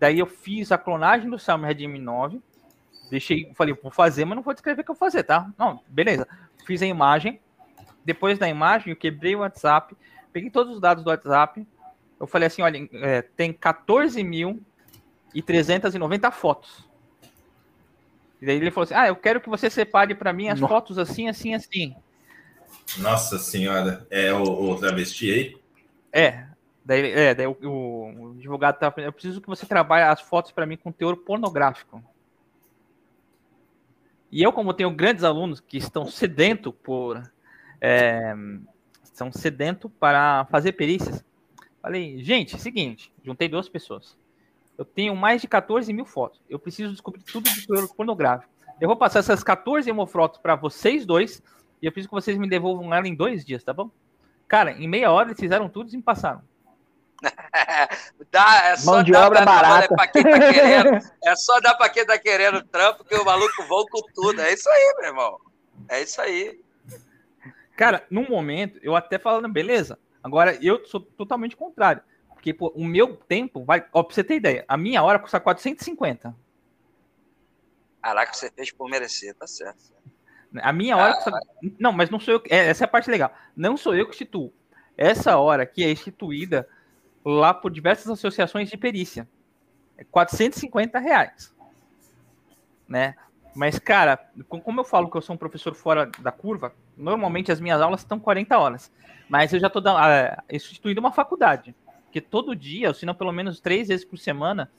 Daí 0.00 0.18
eu 0.18 0.26
fiz 0.26 0.72
a 0.72 0.78
clonagem 0.78 1.28
do 1.28 1.38
Xiaomi 1.38 1.66
Redmi 1.66 1.98
9. 1.98 2.40
Deixei, 3.10 3.52
falei, 3.54 3.74
vou 3.74 3.92
fazer, 3.92 4.24
mas 4.24 4.36
não 4.36 4.42
vou 4.42 4.54
descrever 4.54 4.80
o 4.80 4.84
que 4.84 4.90
eu 4.90 4.94
vou 4.94 4.98
fazer, 4.98 5.22
tá? 5.22 5.50
Não, 5.58 5.80
beleza. 5.86 6.26
Fiz 6.64 6.80
a 6.82 6.86
imagem. 6.86 7.40
Depois 8.04 8.38
da 8.38 8.48
imagem, 8.48 8.90
eu 8.90 8.96
quebrei 8.96 9.36
o 9.36 9.40
WhatsApp, 9.40 9.94
peguei 10.34 10.50
todos 10.50 10.74
os 10.74 10.80
dados 10.80 11.04
do 11.04 11.10
WhatsApp. 11.10 11.64
Eu 12.18 12.26
falei 12.26 12.48
assim: 12.48 12.60
olha, 12.60 12.88
é, 12.94 13.22
tem 13.22 13.52
14.390 13.52 16.32
fotos. 16.32 16.90
E 18.42 18.46
daí 18.46 18.56
ele 18.56 18.72
falou 18.72 18.82
assim: 18.84 18.94
Ah, 18.94 19.06
eu 19.06 19.16
quero 19.16 19.40
que 19.40 19.48
você 19.48 19.70
separe 19.70 20.14
para 20.14 20.32
mim 20.32 20.48
as 20.48 20.60
Nossa. 20.60 20.74
fotos 20.74 20.98
assim, 20.98 21.28
assim, 21.28 21.54
assim. 21.54 21.94
Nossa 22.98 23.38
senhora, 23.38 24.04
é 24.10 24.32
o, 24.32 24.42
o 24.42 24.76
travesti 24.76 25.30
aí? 25.30 25.56
É. 26.12 26.48
Daí, 26.84 27.12
é, 27.12 27.32
daí 27.34 27.46
o, 27.46 27.56
o, 27.62 28.12
o 28.12 28.32
advogado 28.32 28.78
tá. 28.78 28.92
Eu 28.98 29.12
preciso 29.12 29.40
que 29.40 29.46
você 29.46 29.64
trabalhe 29.64 30.04
as 30.04 30.20
fotos 30.20 30.50
para 30.50 30.66
mim 30.66 30.76
com 30.76 30.92
teor 30.92 31.16
pornográfico. 31.16 32.02
E 34.30 34.42
eu, 34.42 34.52
como 34.52 34.74
tenho 34.74 34.90
grandes 34.90 35.22
alunos 35.22 35.60
que 35.60 35.78
estão 35.78 36.06
sedento 36.06 36.72
por. 36.72 37.22
É, 37.80 38.34
estão 39.14 39.32
sedento 39.32 39.88
para 39.88 40.44
fazer 40.46 40.72
perícias, 40.72 41.24
falei, 41.80 42.22
gente, 42.22 42.60
seguinte, 42.60 43.12
juntei 43.24 43.48
duas 43.48 43.68
pessoas. 43.68 44.18
Eu 44.76 44.84
tenho 44.84 45.14
mais 45.14 45.40
de 45.40 45.46
14 45.46 45.92
mil 45.92 46.04
fotos. 46.04 46.40
Eu 46.50 46.58
preciso 46.58 46.90
descobrir 46.90 47.22
tudo 47.22 47.48
de 47.48 47.94
pornográfico. 47.94 48.52
Eu 48.80 48.88
vou 48.88 48.96
passar 48.96 49.20
essas 49.20 49.44
14 49.44 49.90
mil 49.92 50.06
fotos 50.06 50.40
para 50.40 50.56
vocês 50.56 51.06
dois 51.06 51.40
e 51.80 51.86
eu 51.86 51.92
preciso 51.92 52.08
que 52.08 52.14
vocês 52.14 52.36
me 52.36 52.48
devolvam 52.48 52.92
ela 52.92 53.06
em 53.06 53.14
dois 53.14 53.44
dias, 53.44 53.62
tá 53.62 53.72
bom? 53.72 53.88
Cara, 54.48 54.72
em 54.72 54.88
meia 54.88 55.12
hora 55.12 55.28
eles 55.28 55.38
fizeram 55.38 55.68
tudo 55.68 55.92
e 55.92 55.96
me 55.96 56.02
passaram. 56.02 56.42
Dá, 58.32 58.64
é 58.64 58.76
só 58.76 58.94
Mão 58.94 59.02
de 59.04 59.14
obra 59.14 59.44
barata. 59.44 59.94
Pra 59.94 60.08
quem 60.08 60.24
tá 60.24 60.52
querendo, 60.52 60.98
é 61.22 61.36
só 61.36 61.60
dar 61.60 61.74
para 61.74 61.88
quem 61.88 62.04
tá 62.04 62.18
querendo 62.18 62.64
trampo 62.64 63.04
que 63.04 63.14
o 63.14 63.24
maluco 63.24 63.62
voa 63.68 63.86
com 63.88 64.02
tudo. 64.12 64.40
É 64.40 64.52
isso 64.52 64.68
aí, 64.68 64.94
meu 64.98 65.06
irmão. 65.10 65.38
É 65.88 66.02
isso 66.02 66.20
aí. 66.20 66.63
Cara, 67.76 68.06
no 68.10 68.22
momento, 68.22 68.78
eu 68.82 68.94
até 68.94 69.18
falando, 69.18 69.48
beleza. 69.48 69.98
Agora, 70.22 70.56
eu 70.64 70.84
sou 70.86 71.00
totalmente 71.00 71.56
contrário. 71.56 72.02
Porque 72.28 72.52
pô, 72.52 72.72
o 72.74 72.84
meu 72.84 73.16
tempo 73.16 73.64
vai. 73.64 73.86
Ó, 73.92 74.02
pra 74.02 74.14
você 74.14 74.22
ter 74.22 74.36
ideia, 74.36 74.64
a 74.68 74.76
minha 74.76 75.02
hora 75.02 75.18
custa 75.18 75.40
450. 75.40 76.34
Caraca, 78.02 78.34
você 78.34 78.50
fez 78.50 78.70
por 78.70 78.88
merecer, 78.88 79.34
tá 79.34 79.46
certo. 79.46 79.94
A 80.62 80.72
minha 80.72 80.96
hora. 80.96 81.12
Ah, 81.12 81.14
custa... 81.16 81.40
Não, 81.78 81.90
mas 81.90 82.10
não 82.10 82.20
sou 82.20 82.34
eu. 82.34 82.42
É, 82.50 82.68
essa 82.68 82.84
é 82.84 82.86
a 82.86 82.88
parte 82.88 83.10
legal. 83.10 83.34
Não 83.56 83.76
sou 83.76 83.94
eu 83.94 84.04
que 84.04 84.12
instituo. 84.12 84.52
Essa 84.96 85.38
hora 85.38 85.62
aqui 85.62 85.82
é 85.82 85.90
instituída 85.90 86.68
lá 87.24 87.52
por 87.52 87.70
diversas 87.72 88.08
associações 88.08 88.68
de 88.68 88.76
perícia. 88.76 89.28
É 89.96 90.04
450 90.04 90.98
reais. 90.98 91.54
Né? 92.86 93.16
Mas, 93.54 93.78
cara, 93.78 94.18
como 94.48 94.80
eu 94.80 94.84
falo 94.84 95.08
que 95.08 95.16
eu 95.16 95.22
sou 95.22 95.34
um 95.34 95.38
professor 95.38 95.74
fora 95.74 96.10
da 96.18 96.32
curva, 96.32 96.74
normalmente 96.96 97.52
as 97.52 97.60
minhas 97.60 97.80
aulas 97.80 98.00
estão 98.00 98.18
40 98.18 98.58
horas. 98.58 98.92
Mas 99.28 99.52
eu 99.52 99.60
já 99.60 99.68
estou 99.68 99.82
uh, 99.82 100.42
instituindo 100.50 101.00
uma 101.00 101.12
faculdade. 101.12 101.74
Porque 102.04 102.20
todo 102.20 102.54
dia, 102.54 102.92
se 102.92 103.06
não 103.06 103.14
pelo 103.14 103.32
menos 103.32 103.60
três 103.60 103.88
vezes 103.88 104.04
por 104.04 104.18
semana, 104.18 104.70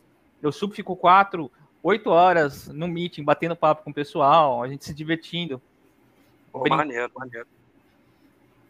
eu 0.41 0.51
subo, 0.51 0.73
fico 0.73 0.95
quatro, 0.95 1.51
oito 1.81 2.09
horas 2.09 2.67
no 2.67 2.88
meeting, 2.88 3.23
batendo 3.23 3.55
papo 3.55 3.83
com 3.83 3.91
o 3.91 3.93
pessoal, 3.93 4.61
a 4.61 4.67
gente 4.67 4.85
se 4.85 4.93
divertindo. 4.93 5.61
Pô, 6.51 6.67
maneiro, 6.69 7.11
maneiro. 7.15 7.47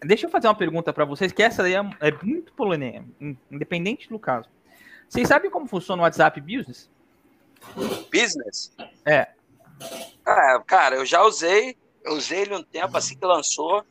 Deixa 0.02 0.28
eu 0.28 0.30
fazer 0.30 0.48
uma 0.48 0.56
pergunta 0.56 0.94
para 0.94 1.06
vocês, 1.06 1.32
que 1.32 1.42
essa 1.42 1.64
aí 1.64 1.74
é, 1.74 1.80
é 2.00 2.12
muito 2.24 2.54
polêmica, 2.54 3.06
independente 3.50 4.10
do 4.10 4.20
caso. 4.20 4.50
Vocês 5.10 5.28
sabem 5.28 5.50
como 5.50 5.68
funciona 5.68 6.02
o 6.02 6.06
WhatsApp 6.06 6.40
Business? 6.42 6.90
Business? 8.12 8.76
É. 9.06 9.30
Ah, 10.26 10.62
cara, 10.66 10.96
eu 10.96 11.06
já 11.06 11.24
usei, 11.24 11.78
eu 12.04 12.14
usei 12.14 12.42
ele 12.42 12.56
um 12.56 12.64
tempo 12.64 12.98
assim 12.98 13.18
que 13.18 13.26
lançou, 13.26 13.86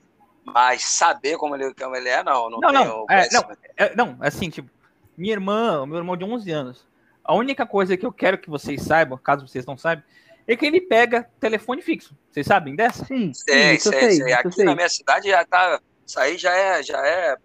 mas 0.44 0.82
saber 0.82 1.36
como 1.36 1.54
ele, 1.54 1.72
como 1.74 1.96
ele 1.96 2.08
é, 2.08 2.22
não. 2.22 2.50
Não, 2.50 2.60
não, 2.60 2.72
não, 2.72 3.06
é, 3.08 3.28
não, 3.30 3.56
é, 3.76 3.96
não, 3.96 4.16
assim, 4.20 4.50
tipo, 4.50 4.70
minha 5.16 5.32
irmã, 5.32 5.86
meu 5.86 5.98
irmão 5.98 6.16
de 6.16 6.24
11 6.24 6.50
anos, 6.50 6.86
a 7.22 7.34
única 7.34 7.64
coisa 7.66 7.96
que 7.96 8.04
eu 8.04 8.12
quero 8.12 8.38
que 8.38 8.50
vocês 8.50 8.82
saibam, 8.82 9.16
caso 9.18 9.46
vocês 9.46 9.64
não 9.64 9.76
saibam, 9.76 10.04
é 10.46 10.56
que 10.56 10.66
ele 10.66 10.80
pega 10.80 11.28
telefone 11.40 11.80
fixo. 11.80 12.14
Vocês 12.30 12.46
sabem 12.46 12.76
dessa? 12.76 13.04
Sim, 13.06 13.32
sei, 13.32 13.78
sim, 13.78 13.90
sei, 13.90 14.00
sei, 14.00 14.12
sei. 14.12 14.32
Aqui 14.34 14.52
sei. 14.52 14.64
na 14.64 14.74
minha 14.74 14.88
cidade 14.88 15.28
já 15.28 15.44
tá 15.44 15.80
isso 16.06 16.20
aí 16.20 16.36
já 16.36 16.54
é, 16.54 16.82
já 16.82 17.06
é, 17.06 17.36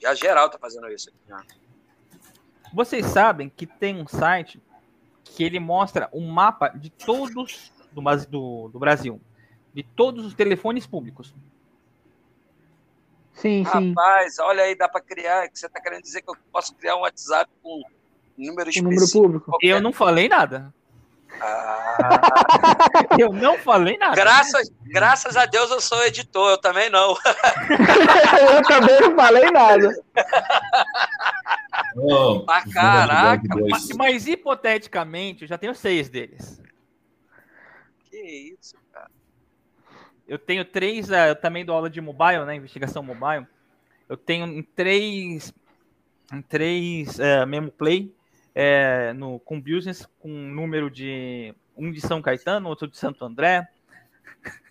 já 0.00 0.14
geral 0.14 0.50
tá 0.50 0.58
fazendo 0.58 0.88
isso. 0.88 1.10
Aqui, 1.30 1.54
Vocês 2.72 3.06
sabem 3.06 3.48
que 3.48 3.66
tem 3.66 3.96
um 4.00 4.06
site 4.06 4.60
que 5.34 5.44
ele 5.44 5.58
mostra 5.60 6.08
um 6.12 6.28
mapa 6.28 6.68
de 6.68 6.90
todos 6.90 7.72
do, 7.92 8.02
do, 8.30 8.68
do 8.68 8.78
Brasil, 8.78 9.20
de 9.74 9.82
todos 9.82 10.24
os 10.24 10.34
telefones 10.34 10.86
públicos. 10.86 11.34
Sim, 13.34 13.64
sim. 13.64 13.90
Rapaz, 13.90 14.38
olha 14.38 14.62
aí, 14.62 14.74
dá 14.74 14.88
para 14.88 15.00
criar. 15.02 15.48
Que 15.48 15.58
você 15.58 15.68
tá 15.68 15.80
querendo 15.80 16.02
dizer 16.02 16.22
que 16.22 16.30
eu 16.30 16.36
posso 16.50 16.74
criar 16.74 16.96
um 16.96 17.00
WhatsApp 17.00 17.50
com 17.62 17.82
número 18.36 18.70
específico? 18.70 18.90
número 18.90 19.12
público. 19.12 19.58
Eu 19.62 19.80
não 19.80 19.92
falei 19.92 20.28
nada. 20.28 20.72
Ah. 21.40 21.98
eu 23.18 23.32
não 23.32 23.58
falei 23.58 23.98
nada. 23.98 24.14
Graças, 24.14 24.70
graças 24.86 25.36
a 25.36 25.44
Deus 25.44 25.70
eu 25.70 25.80
sou 25.80 26.02
editor, 26.04 26.52
eu 26.52 26.58
também 26.58 26.88
não. 26.88 27.10
eu 28.54 28.62
também 28.62 29.00
não 29.00 29.14
falei 29.14 29.50
nada. 29.50 30.02
Oh, 31.96 32.44
ah, 32.48 32.62
caraca. 32.70 33.48
Mas, 33.70 33.88
mas, 33.96 34.26
hipoteticamente, 34.26 35.42
eu 35.42 35.48
já 35.48 35.56
tenho 35.56 35.74
seis 35.74 36.08
deles. 36.08 36.62
Que 38.10 38.54
isso, 38.58 38.76
cara. 38.92 39.10
Eu 40.28 40.38
tenho 40.38 40.64
três, 40.64 41.08
uh, 41.08 41.14
eu 41.28 41.36
também 41.36 41.64
dou 41.64 41.74
aula 41.74 41.88
de 41.88 42.00
mobile, 42.00 42.44
né? 42.44 42.56
Investigação 42.56 43.02
mobile. 43.02 43.46
Eu 44.08 44.16
tenho 44.16 44.46
em 44.46 44.62
três, 44.62 45.52
em 46.32 46.42
três 46.42 47.18
uh, 47.18 47.46
Memo 47.46 47.70
Play 47.70 48.14
é, 48.54 49.12
no, 49.12 49.38
com 49.40 49.60
business, 49.60 50.08
com 50.18 50.30
um 50.30 50.48
número 50.48 50.90
de 50.90 51.54
um 51.76 51.92
de 51.92 52.00
São 52.00 52.22
Caetano, 52.22 52.68
outro 52.68 52.88
de 52.88 52.96
Santo 52.96 53.24
André, 53.24 53.68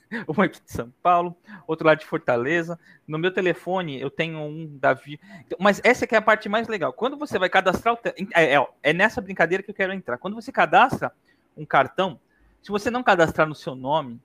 um 0.28 0.42
aqui 0.42 0.62
de 0.64 0.72
São 0.72 0.94
Paulo, 1.02 1.36
outro 1.68 1.86
lá 1.86 1.96
de 1.96 2.06
Fortaleza. 2.06 2.80
No 3.08 3.18
meu 3.18 3.32
telefone 3.32 4.00
eu 4.00 4.10
tenho 4.10 4.40
um 4.40 4.78
Davi. 4.78 5.20
Mas 5.60 5.82
essa 5.84 6.06
é 6.06 6.18
a 6.18 6.22
parte 6.22 6.48
mais 6.48 6.68
legal. 6.68 6.94
Quando 6.94 7.18
você 7.18 7.38
vai 7.40 7.50
cadastrar 7.50 7.94
o 7.94 7.98
te... 7.98 8.14
é, 8.34 8.56
é, 8.56 8.68
é, 8.84 8.94
nessa 8.94 9.22
brincadeira 9.22 9.64
que 9.64 9.72
eu 9.72 9.76
quero 9.76 9.94
entrar. 9.94 10.18
Quando 10.18 10.36
você 10.36 10.52
cadastra 10.52 11.12
um 11.56 11.66
cartão, 11.66 12.20
se 12.62 12.72
você 12.72 12.90
não 12.90 13.04
cadastrar 13.04 13.48
no 13.48 13.56
seu 13.56 13.76
nome, 13.76 14.20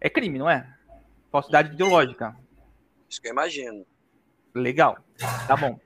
é 0.00 0.08
crime, 0.08 0.38
não 0.38 0.48
é? 0.48 0.68
Falsidade 1.30 1.72
ideológica. 1.72 2.36
Isso 3.08 3.20
que 3.20 3.28
eu 3.28 3.32
imagino. 3.32 3.86
Legal. 4.54 4.98
Tá 5.46 5.56
bom. 5.56 5.78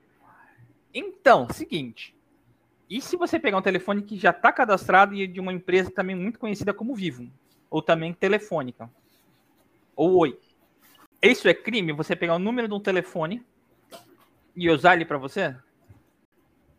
Então, 0.93 1.47
seguinte. 1.49 2.15
E 2.89 3.01
se 3.01 3.17
você 3.17 3.37
pegar 3.37 3.57
um 3.57 3.61
telefone 3.61 4.01
que 4.01 4.17
já 4.17 4.29
está 4.29 4.51
cadastrado 4.51 5.13
e 5.13 5.27
de 5.27 5.39
uma 5.39 5.51
empresa 5.51 5.91
também 5.91 6.15
muito 6.15 6.39
conhecida 6.39 6.73
como 6.73 6.95
Vivo, 6.95 7.29
ou 7.69 7.81
também 7.81 8.13
Telefônica, 8.13 8.89
ou 9.97 10.19
Oi. 10.19 10.39
Isso 11.21 11.49
é 11.49 11.53
crime? 11.53 11.91
Você 11.91 12.15
pegar 12.15 12.35
o 12.35 12.39
número 12.39 12.67
de 12.67 12.73
um 12.73 12.79
telefone 12.79 13.43
e 14.55 14.69
usar 14.69 14.93
ele 14.95 15.03
para 15.03 15.17
você? 15.17 15.53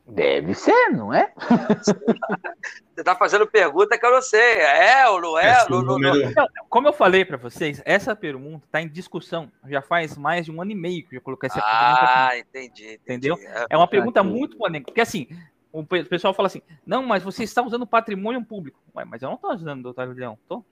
Deve 0.07 0.55
ser, 0.55 0.89
não 0.91 1.13
é? 1.13 1.35
Você 2.95 3.05
tá 3.05 3.15
fazendo 3.15 3.47
pergunta 3.47 3.99
que 3.99 4.05
eu 4.07 4.11
não 4.11 4.23
sei. 4.23 4.41
É 4.61 5.07
ou 5.09 5.21
não 5.21 5.39
é? 5.39 5.69
Não, 5.69 5.83
não, 5.83 5.99
não. 5.99 6.49
Como 6.71 6.89
eu 6.89 6.93
falei 6.95 7.25
para 7.27 7.37
vocês, 7.37 7.83
essa 7.85 8.17
pergunta 8.17 8.65
está 8.65 8.81
em 8.81 8.89
discussão. 8.89 9.53
Já 9.67 9.83
faz 9.83 10.17
mais 10.17 10.47
de 10.47 10.51
um 10.51 10.61
ano 10.63 10.71
e 10.73 10.75
meio 10.75 11.07
que 11.07 11.17
eu 11.17 11.21
coloquei 11.21 11.47
essa 11.49 11.61
pergunta 11.61 12.03
aqui. 12.03 12.13
Ah, 12.17 12.39
entendi, 12.39 12.95
entendi. 12.95 13.01
Entendeu? 13.05 13.37
É, 13.39 13.67
É 13.71 13.77
uma 13.77 13.87
pergunta 13.87 14.21
Aqui. 14.21 14.29
muito 14.31 14.57
polêmica. 14.57 14.87
Porque 14.91 15.01
assim, 15.03 15.29
o 15.71 15.85
pe- 15.85 16.05
pessoal 16.05 16.33
fala 16.35 16.47
assim: 16.47 16.63
não, 16.87 17.03
mas 17.05 17.23
você 17.23 17.45
está 17.45 17.63
usando 17.63 17.87
patrimônio 17.87 18.43
público. 18.45 18.81
Ué, 18.97 19.05
mas 19.05 19.23
eu 19.23 19.29
não 19.29 19.37
estou 19.37 19.53
usando 19.53 19.87
o 19.87 19.95
orelhão. 20.01 20.39
Tô. 20.49 20.65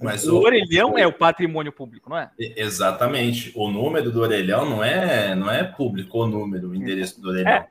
Mas 0.00 0.26
O 0.26 0.38
orelhão 0.40 0.96
é 0.96 1.06
o 1.06 1.12
patrimônio 1.12 1.70
público, 1.72 2.08
não 2.08 2.16
é? 2.16 2.30
Exatamente. 2.38 3.52
O 3.54 3.70
número 3.70 4.10
do 4.10 4.20
orelhão 4.20 4.68
não 4.68 4.82
é, 4.82 5.34
não 5.34 5.50
é 5.50 5.62
público, 5.62 6.18
o 6.22 6.26
número, 6.26 6.70
o 6.70 6.74
endereço 6.74 7.20
do 7.20 7.28
orelhão. 7.28 7.50
É. 7.52 7.68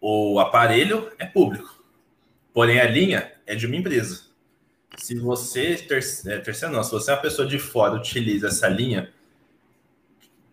O 0.00 0.38
aparelho 0.40 1.10
é 1.18 1.26
público. 1.26 1.84
Porém, 2.52 2.80
a 2.80 2.86
linha 2.86 3.32
é 3.46 3.54
de 3.54 3.66
uma 3.66 3.76
empresa. 3.76 4.22
Se 4.96 5.14
você, 5.18 5.74
terce- 5.76 6.30
é, 6.30 6.38
terceiro 6.38 6.74
não, 6.74 6.82
se 6.82 6.90
você 6.92 7.10
é 7.10 7.14
uma 7.14 7.20
pessoa 7.20 7.46
de 7.46 7.58
fora 7.58 7.94
utiliza 7.94 8.46
essa 8.48 8.66
linha, 8.68 9.10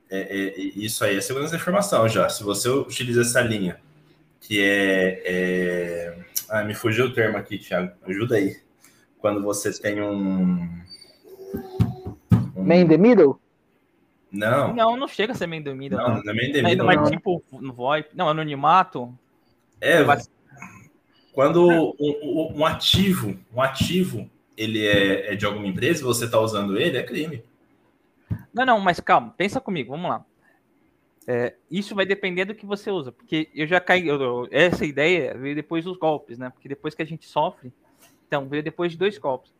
é- 0.10 0.20
é- 0.58 0.60
isso 0.60 1.04
aí 1.06 1.16
é 1.18 1.22
segurança 1.22 1.52
da 1.54 1.58
informação 1.58 2.08
já. 2.10 2.28
Se 2.28 2.44
você 2.44 2.68
utiliza 2.68 3.22
essa 3.22 3.42
linha, 3.42 3.80
que 4.42 4.60
é. 4.62 5.22
é... 5.26 6.18
Ah, 6.50 6.64
me 6.64 6.74
fugiu 6.76 7.06
o 7.06 7.14
termo 7.14 7.38
aqui, 7.38 7.58
Thiago. 7.58 7.94
Ajuda 8.06 8.36
aí. 8.36 8.58
Quando 9.24 9.42
você 9.42 9.72
tem 9.80 10.02
um. 10.02 10.64
um- 12.58 12.62
Man 12.62 12.76
in 12.82 12.88
the 12.90 12.98
middle? 12.98 13.40
Não, 14.30 14.74
Não, 14.74 14.98
não 14.98 15.08
chega 15.08 15.32
a 15.32 15.36
ser 15.36 15.48
meio 15.48 15.64
dormida. 15.64 15.96
não, 15.96 16.16
Não, 16.16 16.24
não 16.24 16.32
é 16.34 16.36
meio 16.36 16.50
É, 16.50 16.62
devido. 16.62 16.84
mas 16.84 16.98
não. 16.98 17.10
tipo 17.10 17.42
no 17.54 17.72
VoIP. 17.72 18.10
Não, 18.14 18.28
anonimato. 18.28 19.18
É, 19.80 20.04
Mas- 20.04 20.30
quando 21.32 21.66
um, 21.66 21.94
um- 21.98 22.54
um 22.58 22.66
ativo, 22.66 23.40
um 23.56 23.62
ativo, 23.62 24.30
ele 24.58 24.86
é, 24.86 25.32
é 25.32 25.36
de 25.38 25.46
alguma 25.46 25.68
empresa, 25.68 26.02
e 26.02 26.04
você 26.04 26.26
está 26.26 26.38
usando 26.42 26.78
ele, 26.78 26.98
é 26.98 27.04
crime. 27.04 27.42
Não, 28.54 28.66
não, 28.66 28.80
mas 28.82 29.00
calma, 29.00 29.34
pensa 29.38 29.62
comigo, 29.62 29.92
vamos 29.92 30.10
lá. 30.10 30.26
É, 31.26 31.56
isso 31.72 31.96
vai 31.96 32.06
depender 32.06 32.44
do 32.44 32.54
que 32.56 32.66
você 32.66 32.92
usa, 32.92 33.10
porque 33.14 33.50
eu 33.56 33.66
já 33.68 33.80
caí. 33.80 34.06
eu- 34.06 34.50
essa 34.52 34.86
ideia 34.86 35.34
veio 35.38 35.56
depois 35.56 35.86
dos 35.86 35.96
golpes, 35.96 36.38
né? 36.38 36.50
Porque 36.50 36.68
depois 36.68 36.94
que 36.94 37.02
a 37.02 37.06
gente 37.06 37.26
sofre, 37.26 37.72
então 38.34 38.50
veio 38.50 38.64
depois 38.64 38.92
de 38.92 38.98
dois 38.98 39.18
golpes. 39.18 39.54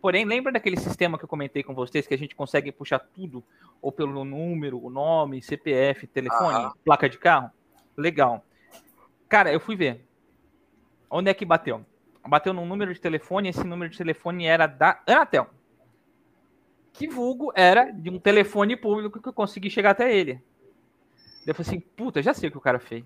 Porém, 0.00 0.24
lembra 0.24 0.52
daquele 0.52 0.78
sistema 0.78 1.18
que 1.18 1.24
eu 1.24 1.28
comentei 1.28 1.62
com 1.62 1.74
vocês 1.74 2.06
que 2.06 2.14
a 2.14 2.18
gente 2.18 2.34
consegue 2.34 2.72
puxar 2.72 2.98
tudo, 2.98 3.42
ou 3.80 3.90
pelo 3.90 4.24
número, 4.24 4.82
o 4.82 4.90
nome, 4.90 5.42
CPF, 5.42 6.06
telefone, 6.06 6.54
Aham. 6.54 6.72
placa 6.84 7.08
de 7.08 7.18
carro? 7.18 7.50
Legal. 7.96 8.44
Cara, 9.28 9.52
eu 9.52 9.60
fui 9.60 9.76
ver. 9.76 10.06
Onde 11.10 11.30
é 11.30 11.34
que 11.34 11.44
bateu? 11.44 11.84
Bateu 12.26 12.52
num 12.52 12.66
número 12.66 12.92
de 12.92 13.00
telefone, 13.00 13.48
esse 13.48 13.64
número 13.64 13.90
de 13.90 13.98
telefone 13.98 14.46
era 14.46 14.66
da 14.66 15.02
Anatel 15.06 15.48
que 16.92 17.06
vulgo 17.08 17.52
era 17.54 17.90
de 17.90 18.10
um 18.10 18.18
telefone 18.18 18.76
público 18.76 19.22
que 19.22 19.28
eu 19.28 19.32
consegui 19.32 19.70
chegar 19.70 19.90
até 19.90 20.14
ele. 20.14 20.42
Eu 21.46 21.54
falei 21.54 21.68
assim, 21.68 21.80
puta, 21.80 22.22
já 22.22 22.34
sei 22.34 22.48
o 22.48 22.52
que 22.52 22.58
o 22.58 22.60
cara 22.60 22.78
fez. 22.78 23.04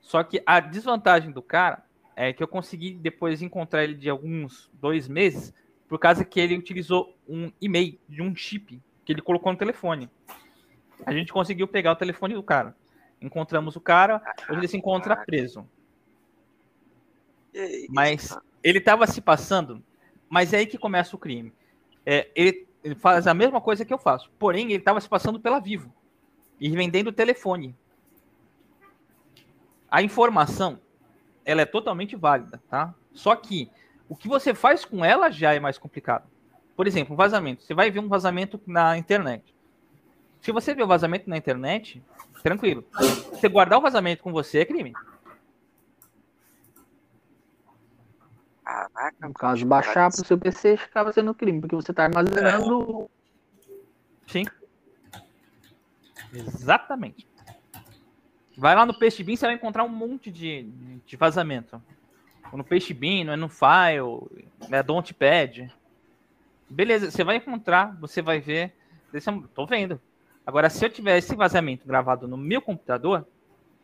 Só 0.00 0.22
que 0.22 0.42
a 0.46 0.60
desvantagem 0.60 1.32
do 1.32 1.42
cara 1.42 1.82
é 2.14 2.32
que 2.32 2.42
eu 2.42 2.48
consegui 2.48 2.92
depois 2.94 3.42
encontrar 3.42 3.84
ele 3.84 3.94
de 3.94 4.08
alguns 4.08 4.70
dois 4.74 5.08
meses, 5.08 5.54
por 5.88 5.98
causa 5.98 6.24
que 6.24 6.40
ele 6.40 6.56
utilizou 6.56 7.16
um 7.28 7.52
e-mail 7.60 7.98
de 8.08 8.22
um 8.22 8.34
chip 8.34 8.80
que 9.04 9.12
ele 9.12 9.22
colocou 9.22 9.52
no 9.52 9.58
telefone. 9.58 10.08
A 11.04 11.12
gente 11.12 11.32
conseguiu 11.32 11.66
pegar 11.66 11.92
o 11.92 11.96
telefone 11.96 12.34
do 12.34 12.42
cara. 12.42 12.74
Encontramos 13.20 13.76
o 13.76 13.80
cara, 13.80 14.22
hoje 14.48 14.60
ele 14.60 14.68
se 14.68 14.76
encontra 14.76 15.16
preso. 15.16 15.68
Mas 17.90 18.28
cara. 18.28 18.42
ele 18.62 18.78
estava 18.78 19.06
se 19.06 19.20
passando, 19.20 19.82
mas 20.28 20.52
é 20.52 20.58
aí 20.58 20.66
que 20.66 20.78
começa 20.78 21.14
o 21.14 21.18
crime. 21.18 21.52
É, 22.04 22.30
ele, 22.34 22.66
ele 22.82 22.94
faz 22.94 23.26
a 23.26 23.34
mesma 23.34 23.60
coisa 23.60 23.84
que 23.84 23.92
eu 23.92 23.98
faço, 23.98 24.30
porém 24.38 24.66
ele 24.66 24.76
estava 24.76 25.00
se 25.00 25.08
passando 25.08 25.38
pela 25.38 25.60
Vivo 25.60 25.92
e 26.58 26.70
vendendo 26.70 27.08
o 27.08 27.12
telefone. 27.12 27.76
A 29.90 30.02
informação, 30.02 30.80
ela 31.44 31.62
é 31.62 31.66
totalmente 31.66 32.16
válida, 32.16 32.62
tá? 32.68 32.94
Só 33.12 33.34
que 33.36 33.70
o 34.08 34.16
que 34.16 34.28
você 34.28 34.54
faz 34.54 34.84
com 34.84 35.04
ela 35.04 35.30
já 35.30 35.54
é 35.54 35.60
mais 35.60 35.78
complicado. 35.78 36.28
Por 36.76 36.86
exemplo, 36.86 37.14
um 37.14 37.16
vazamento. 37.16 37.62
Você 37.62 37.74
vai 37.74 37.90
ver 37.90 38.00
um 38.00 38.08
vazamento 38.08 38.60
na 38.66 38.96
internet. 38.96 39.54
Se 40.40 40.50
você 40.50 40.74
vê 40.74 40.82
o 40.82 40.86
vazamento 40.86 41.30
na 41.30 41.36
internet, 41.36 42.02
tranquilo. 42.42 42.84
Você 43.30 43.48
guardar 43.48 43.78
o 43.78 43.82
vazamento 43.82 44.22
com 44.22 44.32
você 44.32 44.60
é 44.60 44.64
crime. 44.64 44.92
Caraca. 48.64 49.28
No 49.28 49.34
caso, 49.34 49.66
baixar 49.66 50.10
para 50.10 50.22
o 50.22 50.26
seu 50.26 50.38
PC 50.38 50.78
acaba 50.82 51.12
sendo 51.12 51.34
crime, 51.34 51.60
porque 51.60 51.76
você 51.76 51.90
está 51.90 52.04
armazenando. 52.04 53.08
Sim. 54.26 54.44
Exatamente. 56.32 57.26
Vai 58.62 58.76
lá 58.76 58.86
no 58.86 58.94
PageBeam, 58.94 59.36
você 59.36 59.44
vai 59.44 59.56
encontrar 59.56 59.82
um 59.82 59.88
monte 59.88 60.30
de, 60.30 60.62
de 61.04 61.16
vazamento. 61.16 61.82
No 62.52 62.62
PageBeam, 62.62 63.24
não 63.24 63.32
é 63.32 63.36
no 63.36 63.48
File, 63.48 64.46
é 64.70 64.80
Dontpad. 64.84 65.68
Beleza, 66.70 67.10
você 67.10 67.24
vai 67.24 67.38
encontrar, 67.38 67.92
você 68.00 68.22
vai 68.22 68.38
ver. 68.38 68.72
Esse 69.12 69.28
é 69.28 69.42
Tô 69.52 69.66
vendo. 69.66 70.00
Agora, 70.46 70.70
se 70.70 70.86
eu 70.86 70.88
tiver 70.88 71.18
esse 71.18 71.34
vazamento 71.34 71.88
gravado 71.88 72.28
no 72.28 72.36
meu 72.36 72.62
computador, 72.62 73.26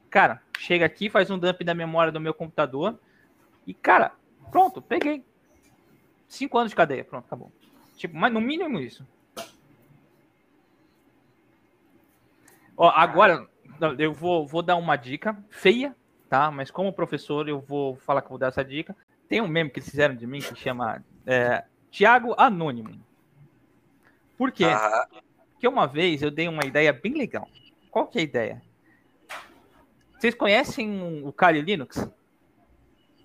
cara, 0.08 0.40
chega 0.60 0.86
aqui, 0.86 1.10
faz 1.10 1.28
um 1.28 1.40
dump 1.40 1.64
da 1.64 1.74
memória 1.74 2.12
do 2.12 2.20
meu 2.20 2.32
computador 2.32 2.96
e, 3.66 3.74
cara, 3.74 4.12
pronto, 4.48 4.80
peguei. 4.80 5.24
Cinco 6.28 6.56
anos 6.56 6.70
de 6.70 6.76
cadeia, 6.76 7.02
pronto, 7.02 7.24
acabou. 7.24 7.50
Tipo, 7.96 8.16
mas 8.16 8.32
no 8.32 8.40
mínimo 8.40 8.78
isso. 8.78 9.04
Ó, 12.76 12.88
agora 12.90 13.44
eu 13.98 14.12
vou, 14.12 14.46
vou 14.46 14.62
dar 14.62 14.76
uma 14.76 14.96
dica 14.96 15.36
feia, 15.50 15.94
tá? 16.28 16.50
Mas 16.50 16.70
como 16.70 16.92
professor, 16.92 17.48
eu 17.48 17.60
vou 17.60 17.96
falar 17.96 18.20
que 18.20 18.26
eu 18.26 18.30
vou 18.30 18.38
dar 18.38 18.48
essa 18.48 18.64
dica. 18.64 18.96
Tem 19.28 19.40
um 19.40 19.48
meme 19.48 19.70
que 19.70 19.78
eles 19.78 19.88
fizeram 19.90 20.14
de 20.14 20.26
mim 20.26 20.40
que 20.40 20.54
chama 20.54 21.04
é, 21.26 21.64
Tiago 21.90 22.34
Anônimo. 22.38 22.98
Por 24.36 24.52
quê? 24.52 24.64
Porque 25.52 25.66
uma 25.68 25.86
vez 25.86 26.22
eu 26.22 26.30
dei 26.30 26.46
uma 26.48 26.64
ideia 26.64 26.92
bem 26.92 27.12
legal. 27.14 27.48
Qual 27.90 28.06
que 28.06 28.18
é 28.18 28.20
a 28.20 28.24
ideia? 28.24 28.62
Vocês 30.18 30.34
conhecem 30.34 31.22
o 31.24 31.32
Kali 31.32 31.60
Linux? 31.60 32.08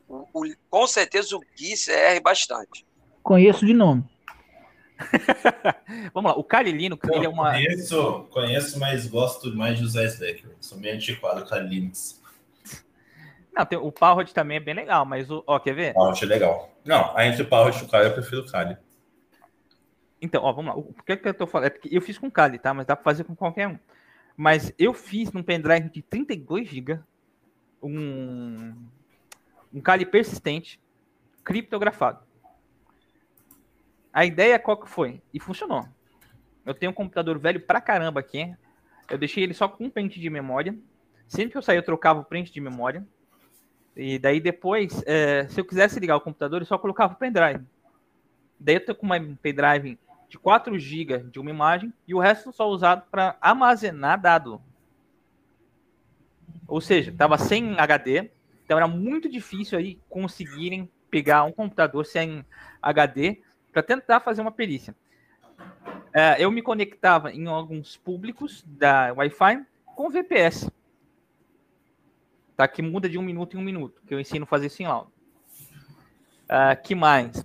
O- 0.08 0.28
o- 0.34 0.56
com 0.70 0.88
certeza 0.88 1.36
o 1.36 1.39
Gui 1.58 1.76
CR 1.76 2.22
bastante. 2.22 2.86
Conheço 3.22 3.66
de 3.66 3.74
nome. 3.74 4.04
Vamos 6.13 6.32
lá, 6.32 6.38
o 6.38 6.44
Kali 6.44 6.72
Linux, 6.72 7.08
ele 7.10 7.26
é 7.26 7.30
uma. 7.30 7.52
Conheço, 7.52 8.28
conheço, 8.32 8.80
mas 8.80 9.08
gosto 9.08 9.56
mais 9.56 9.78
de 9.78 9.84
usar 9.84 10.04
Slack. 10.06 10.46
Sou 10.60 10.78
meio 10.78 10.96
antiquado 10.96 11.46
com 11.48 11.56
a 11.56 11.60
Linux. 11.60 12.22
Não, 13.56 13.66
tem- 13.66 13.78
o 13.78 13.92
Parrot 13.92 14.34
também 14.34 14.58
é 14.58 14.60
bem 14.60 14.74
legal, 14.74 15.06
mas 15.06 15.30
o. 15.30 15.44
Ó, 15.46 15.60
quer 15.60 15.74
ver? 15.76 15.94
Parrot 15.94 16.24
é 16.24 16.28
legal. 16.28 16.70
Não, 16.84 17.16
a 17.16 17.26
entre 17.26 17.44
o 17.44 17.48
Parrot 17.48 17.80
e 17.80 17.86
o 17.86 17.89
Kali, 17.89 18.06
eu 18.08 18.13
prefiro 18.13 18.42
o 18.42 18.52
Kali. 18.52 18.78
Então, 20.22 20.44
ó, 20.44 20.52
vamos 20.54 20.74
lá. 20.74 20.80
O 20.80 20.94
que, 21.06 21.18
que 21.18 21.28
eu 21.28 21.34
tô 21.34 21.46
falando? 21.46 21.68
É 21.72 21.80
eu 21.92 22.02
fiz 22.02 22.18
com 22.18 22.32
Kali, 22.32 22.58
tá? 22.58 22.74
Mas 22.74 22.86
dá 22.86 22.96
pra 22.96 23.04
fazer 23.04 23.24
com 23.26 23.36
qualquer 23.36 23.68
um. 23.68 23.78
Mas 24.36 24.74
eu 24.80 24.94
fiz 24.94 25.32
num 25.32 25.44
pendrive 25.44 25.89
de 25.89 26.02
32 26.02 26.68
GB 26.68 27.00
um, 27.82 28.74
um 29.74 29.82
Kali 29.82 30.06
persistente 30.06 30.80
criptografado. 31.44 32.20
A 34.13 34.26
ideia 34.26 34.60
qual 34.60 34.78
que 34.78 34.88
foi? 34.88 35.21
E 35.34 35.39
funcionou. 35.39 35.88
Eu 36.63 36.76
tenho 36.76 36.91
um 36.91 36.95
computador 36.95 37.39
velho 37.39 37.60
pra 37.60 37.82
caramba 37.82 38.19
aqui. 38.19 38.56
Eu 39.10 39.17
deixei 39.17 39.43
ele 39.43 39.54
só 39.54 39.67
com 39.67 39.86
um 39.86 39.89
pente 39.89 40.19
de 40.19 40.30
memória. 40.30 40.78
Sempre 41.28 41.52
que 41.52 41.58
eu 41.58 41.62
saía, 41.63 41.80
eu 41.80 41.84
trocava 41.84 42.19
o 42.19 42.23
pente 42.23 42.54
de 42.54 42.62
memória. 42.62 43.06
E 43.95 44.19
daí 44.19 44.39
depois, 44.39 45.04
é, 45.06 45.47
se 45.49 45.60
eu 45.60 45.65
quisesse 45.65 45.99
ligar 45.99 46.15
o 46.15 46.21
computador, 46.21 46.62
eu 46.62 46.65
só 46.65 46.78
colocava 46.78 47.13
o 47.13 47.17
pendrive. 47.17 47.65
Daí 48.60 48.76
eu 48.76 48.86
tô 48.86 48.95
com 48.95 49.06
uma 49.06 49.19
pendrive 49.41 49.99
de 50.30 50.38
4 50.38 50.78
GB 50.80 51.26
de 51.32 51.39
uma 51.39 51.49
imagem 51.49 51.93
e 52.08 52.13
o 52.13 52.19
resto 52.19 52.52
só 52.52 52.67
usado 52.69 53.04
para 53.12 53.36
armazenar 53.41 54.19
dado. 54.19 54.62
Ou 56.67 56.82
seja, 56.82 57.12
estava 57.12 57.38
sem 57.38 57.80
HD, 57.80 58.32
então 58.63 58.78
era 58.78 58.88
muito 58.88 59.30
difícil 59.30 59.78
aí 59.78 59.99
conseguirem 60.10 60.89
pegar 61.12 61.43
um 61.43 61.52
computador 61.52 62.06
sem 62.06 62.43
HD 62.82 63.41
para 63.74 63.84
tentar 63.84 64.20
fazer 64.20 64.42
uma 64.42 64.52
perícia. 64.52 64.96
É, 66.14 66.42
eu 66.42 66.52
me 66.52 66.62
conectava 66.62 67.32
em 67.32 67.48
alguns 67.48 67.98
públicos 67.98 68.64
da 68.68 69.12
Wi-Fi 69.14 69.66
com 69.84 70.12
VPS. 70.12 70.70
Tá? 72.56 72.68
Que 72.68 72.84
muda 72.84 73.10
de 73.10 73.18
um 73.18 73.24
minuto 73.24 73.58
em 73.58 73.60
um 73.60 73.64
minuto, 73.64 74.02
que 74.06 74.14
eu 74.14 74.20
ensino 74.20 74.44
a 74.44 74.48
fazer 74.48 74.68
isso 74.68 74.84
em 74.84 74.86
aula. 74.86 75.08
Ah, 76.48 76.76
que 76.76 76.94
mais? 76.94 77.44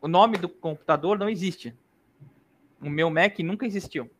O 0.00 0.08
nome 0.08 0.38
do 0.38 0.48
computador 0.48 1.18
não 1.18 1.28
existe. 1.28 1.76
O 2.80 2.88
meu 2.88 3.10
Mac 3.10 3.38
nunca 3.40 3.66
existiu. 3.66 4.10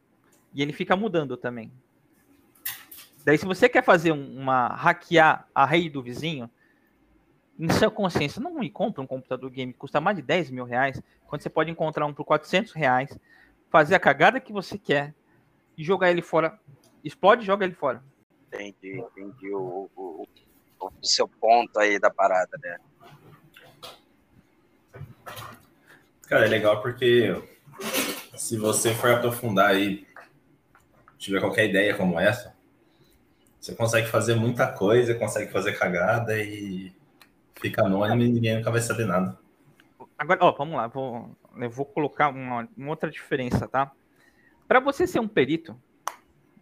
E 0.53 0.61
ele 0.61 0.73
fica 0.73 0.95
mudando 0.95 1.37
também. 1.37 1.73
Daí, 3.25 3.39
se 3.39 3.47
você 3.47 3.69
quer 3.69 3.83
fazer 3.83 4.13
uma 4.13 4.69
hackear 4.69 5.49
a 5.55 5.65
rede 5.65 5.91
do 5.91 6.03
vizinho, 6.03 6.51
em 7.59 7.69
sua 7.71 7.91
consciência, 7.91 8.41
não 8.41 8.55
me 8.55 8.71
compra 8.71 9.03
um 9.03 9.07
computador 9.07 9.51
game 9.51 9.73
que 9.73 9.79
custa 9.79 10.01
mais 10.01 10.17
de 10.17 10.23
10 10.23 10.51
mil 10.51 10.65
reais, 10.65 11.03
quando 11.27 11.43
você 11.43 11.51
pode 11.51 11.71
encontrar 11.71 12.07
um 12.07 12.15
por 12.15 12.25
400 12.25 12.73
reais, 12.73 13.19
fazer 13.69 13.97
a 13.97 14.01
cagada 14.01 14.39
que 14.39 14.53
você 14.53 14.79
quer 14.79 15.13
e 15.77 15.83
jogar 15.83 16.11
ele 16.11 16.23
fora. 16.23 16.59
Explode 17.03 17.43
e 17.43 17.47
joga 17.47 17.65
ele 17.65 17.75
fora. 17.75 18.03
Entendi, 18.47 18.99
entendi 18.99 19.53
o, 19.53 19.91
o, 19.95 20.27
o, 20.81 20.91
seu 21.03 21.29
ponto 21.29 21.79
aí 21.79 21.99
da 21.99 22.11
parada, 22.11 22.57
né? 22.63 22.79
Cara, 26.29 26.47
é 26.47 26.49
legal 26.49 26.81
porque 26.81 27.35
se 28.37 28.57
você 28.57 28.95
for 28.95 29.11
aprofundar 29.11 29.71
aí, 29.71 30.07
tiver 31.19 31.41
qualquer 31.41 31.69
ideia 31.69 31.97
como 31.97 32.19
essa, 32.21 32.57
você 33.61 33.75
consegue 33.75 34.07
fazer 34.07 34.35
muita 34.35 34.71
coisa, 34.71 35.15
consegue 35.15 35.51
fazer 35.51 35.73
cagada 35.73 36.39
e 36.39 36.93
fica 37.61 37.85
anônimo 37.85 38.23
e 38.23 38.29
ninguém 38.29 38.57
nunca 38.57 38.71
vai 38.71 38.81
saber 38.81 39.07
nada. 39.07 39.39
Agora, 40.17 40.45
ó, 40.45 40.53
vamos 40.53 40.77
lá, 40.77 40.87
vou, 40.89 41.37
eu 41.57 41.71
vou 41.71 41.85
colocar 41.85 42.29
uma, 42.29 42.69
uma 42.77 42.91
outra 42.91 43.11
diferença, 43.11 43.69
tá? 43.69 43.93
Para 44.67 44.81
você 44.81 45.07
ser 45.07 45.21
um 45.21 45.29
perito, 45.29 45.77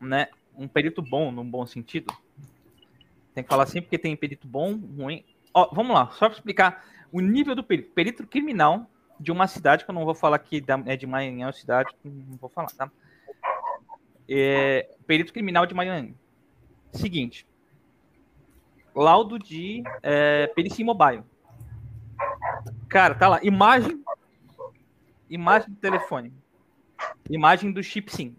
né? 0.00 0.28
Um 0.56 0.68
perito 0.68 1.02
bom, 1.02 1.30
num 1.30 1.48
bom 1.48 1.66
sentido, 1.66 2.12
tem 3.35 3.42
que 3.44 3.50
falar 3.50 3.64
assim 3.64 3.80
porque 3.80 3.98
tem 3.98 4.16
perito 4.16 4.46
bom, 4.46 4.74
ruim. 4.74 5.24
Ó, 5.52 5.68
vamos 5.74 5.94
lá, 5.94 6.11
só 6.11 6.26
para 6.26 6.37
explicar 6.37 6.85
o 7.12 7.20
nível 7.20 7.54
do 7.54 7.64
perito. 7.64 7.90
Perito 7.92 8.26
criminal 8.26 8.90
de 9.18 9.32
uma 9.32 9.46
cidade, 9.46 9.85
que 9.85 9.90
eu 9.90 9.94
não 9.94 10.04
vou 10.04 10.14
falar 10.14 10.37
aqui 10.37 10.62
é 10.87 10.96
de 10.96 11.06
Maranhão, 11.06 11.52
cidade, 11.52 11.90
não 12.04 12.37
vou 12.37 12.50
falar, 12.50 12.68
tá? 12.68 12.90
É, 14.28 14.94
perito 15.06 15.32
criminal 15.32 15.66
de 15.66 15.74
Maranhão. 15.74 16.14
Seguinte. 16.92 17.46
Laudo 18.96 19.38
de 19.38 19.82
é, 20.02 20.46
perícia 20.48 20.82
mobile. 20.82 21.22
Cara, 22.88 23.14
tá 23.14 23.28
lá. 23.28 23.40
Imagem. 23.42 24.02
Imagem 25.28 25.68
do 25.68 25.76
telefone. 25.76 26.32
Imagem 27.28 27.70
do 27.70 27.82
chip 27.82 28.11
sim. 28.11 28.35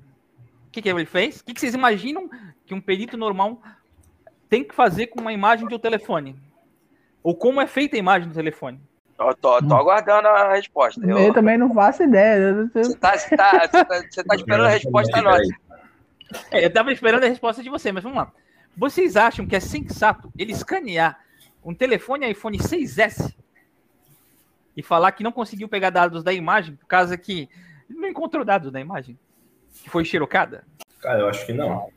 O 0.68 0.72
que, 0.72 0.82
que 0.82 0.90
ele 0.90 1.06
fez? 1.06 1.42
O 1.42 1.46
que, 1.46 1.54
que 1.54 1.60
vocês 1.60 1.76
imaginam 1.76 2.28
que 2.66 2.74
um 2.74 2.82
perito 2.82 3.16
normal 3.16 3.62
tem 4.50 4.64
que 4.64 4.74
fazer 4.74 5.08
com 5.08 5.22
uma 5.22 5.32
imagem 5.32 5.68
de 5.68 5.76
um 5.76 5.80
telefone? 5.80 6.36
Ou 7.22 7.36
como 7.36 7.62
é 7.62 7.68
feita 7.68 7.96
a 7.96 8.00
imagem 8.00 8.28
do 8.28 8.34
telefone? 8.34 8.82
Tô, 9.16 9.34
tô, 9.36 9.62
tô 9.62 9.76
aguardando 9.76 10.28
a 10.28 10.54
resposta. 10.54 11.06
Eu, 11.06 11.20
eu 11.20 11.34
também 11.34 11.58
não 11.58 11.72
faço 11.74 12.02
ideia. 12.04 12.68
Você 12.74 12.98
tá, 12.98 13.16
você 13.16 13.36
tá, 13.36 13.52
você 13.60 13.86
tá, 13.86 14.04
você 14.10 14.24
tá 14.24 14.36
esperando 14.36 14.66
a 14.66 14.70
resposta 14.70 15.22
nossa. 15.22 15.56
É, 16.52 16.66
eu 16.66 16.74
tava 16.74 16.92
esperando 16.92 17.24
a 17.24 17.28
resposta 17.28 17.62
de 17.62 17.70
você, 17.70 17.92
mas 17.92 18.04
vamos 18.04 18.18
lá. 18.18 18.32
Vocês 18.78 19.18
acham 19.18 19.48
que 19.48 19.56
é 19.56 19.60
sensato 19.60 20.32
ele 20.38 20.52
escanear 20.52 21.20
um 21.66 21.74
telefone 21.74 22.30
iPhone 22.30 22.60
6S 22.60 23.34
e 24.76 24.84
falar 24.84 25.12
que 25.14 25.24
não 25.24 25.32
conseguiu 25.32 25.68
pegar 25.68 25.90
dados 25.90 26.24
da 26.24 26.32
imagem 26.32 26.76
por 26.76 26.86
causa 26.86 27.18
que 27.18 27.50
não 27.90 28.08
encontrou 28.08 28.46
dados 28.46 28.72
da 28.72 28.80
imagem? 28.80 29.18
Que 29.84 29.90
foi 29.90 30.06
xerocada? 30.06 30.64
Cara, 31.02 31.22
eu 31.22 31.28
acho 31.28 31.44
que 31.46 31.54
não. 31.54 31.90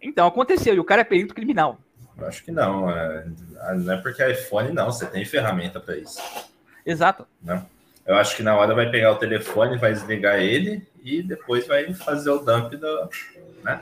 Então, 0.00 0.26
aconteceu, 0.26 0.74
e 0.74 0.80
o 0.80 0.84
cara 0.84 1.02
é 1.02 1.04
perito 1.04 1.34
criminal. 1.34 1.78
Eu 2.18 2.26
acho 2.26 2.44
que 2.44 2.50
não. 2.50 2.90
É, 2.90 3.24
não 3.76 3.94
é 3.94 3.96
porque 3.98 4.22
é 4.22 4.32
iPhone, 4.32 4.72
não. 4.72 4.90
Você 4.90 5.06
tem 5.06 5.24
ferramenta 5.24 5.78
para 5.78 5.96
isso. 5.96 6.20
Exato. 6.84 7.26
Não. 7.40 7.64
Eu 8.04 8.16
acho 8.16 8.36
que 8.36 8.42
na 8.42 8.56
hora 8.56 8.74
vai 8.74 8.90
pegar 8.90 9.12
o 9.12 9.16
telefone, 9.16 9.78
vai 9.78 9.92
desligar 9.92 10.40
ele 10.40 10.84
e 11.02 11.22
depois 11.22 11.66
vai 11.68 11.94
fazer 11.94 12.30
o 12.30 12.38
dump 12.40 12.76
do. 12.76 13.08
Né? 13.62 13.80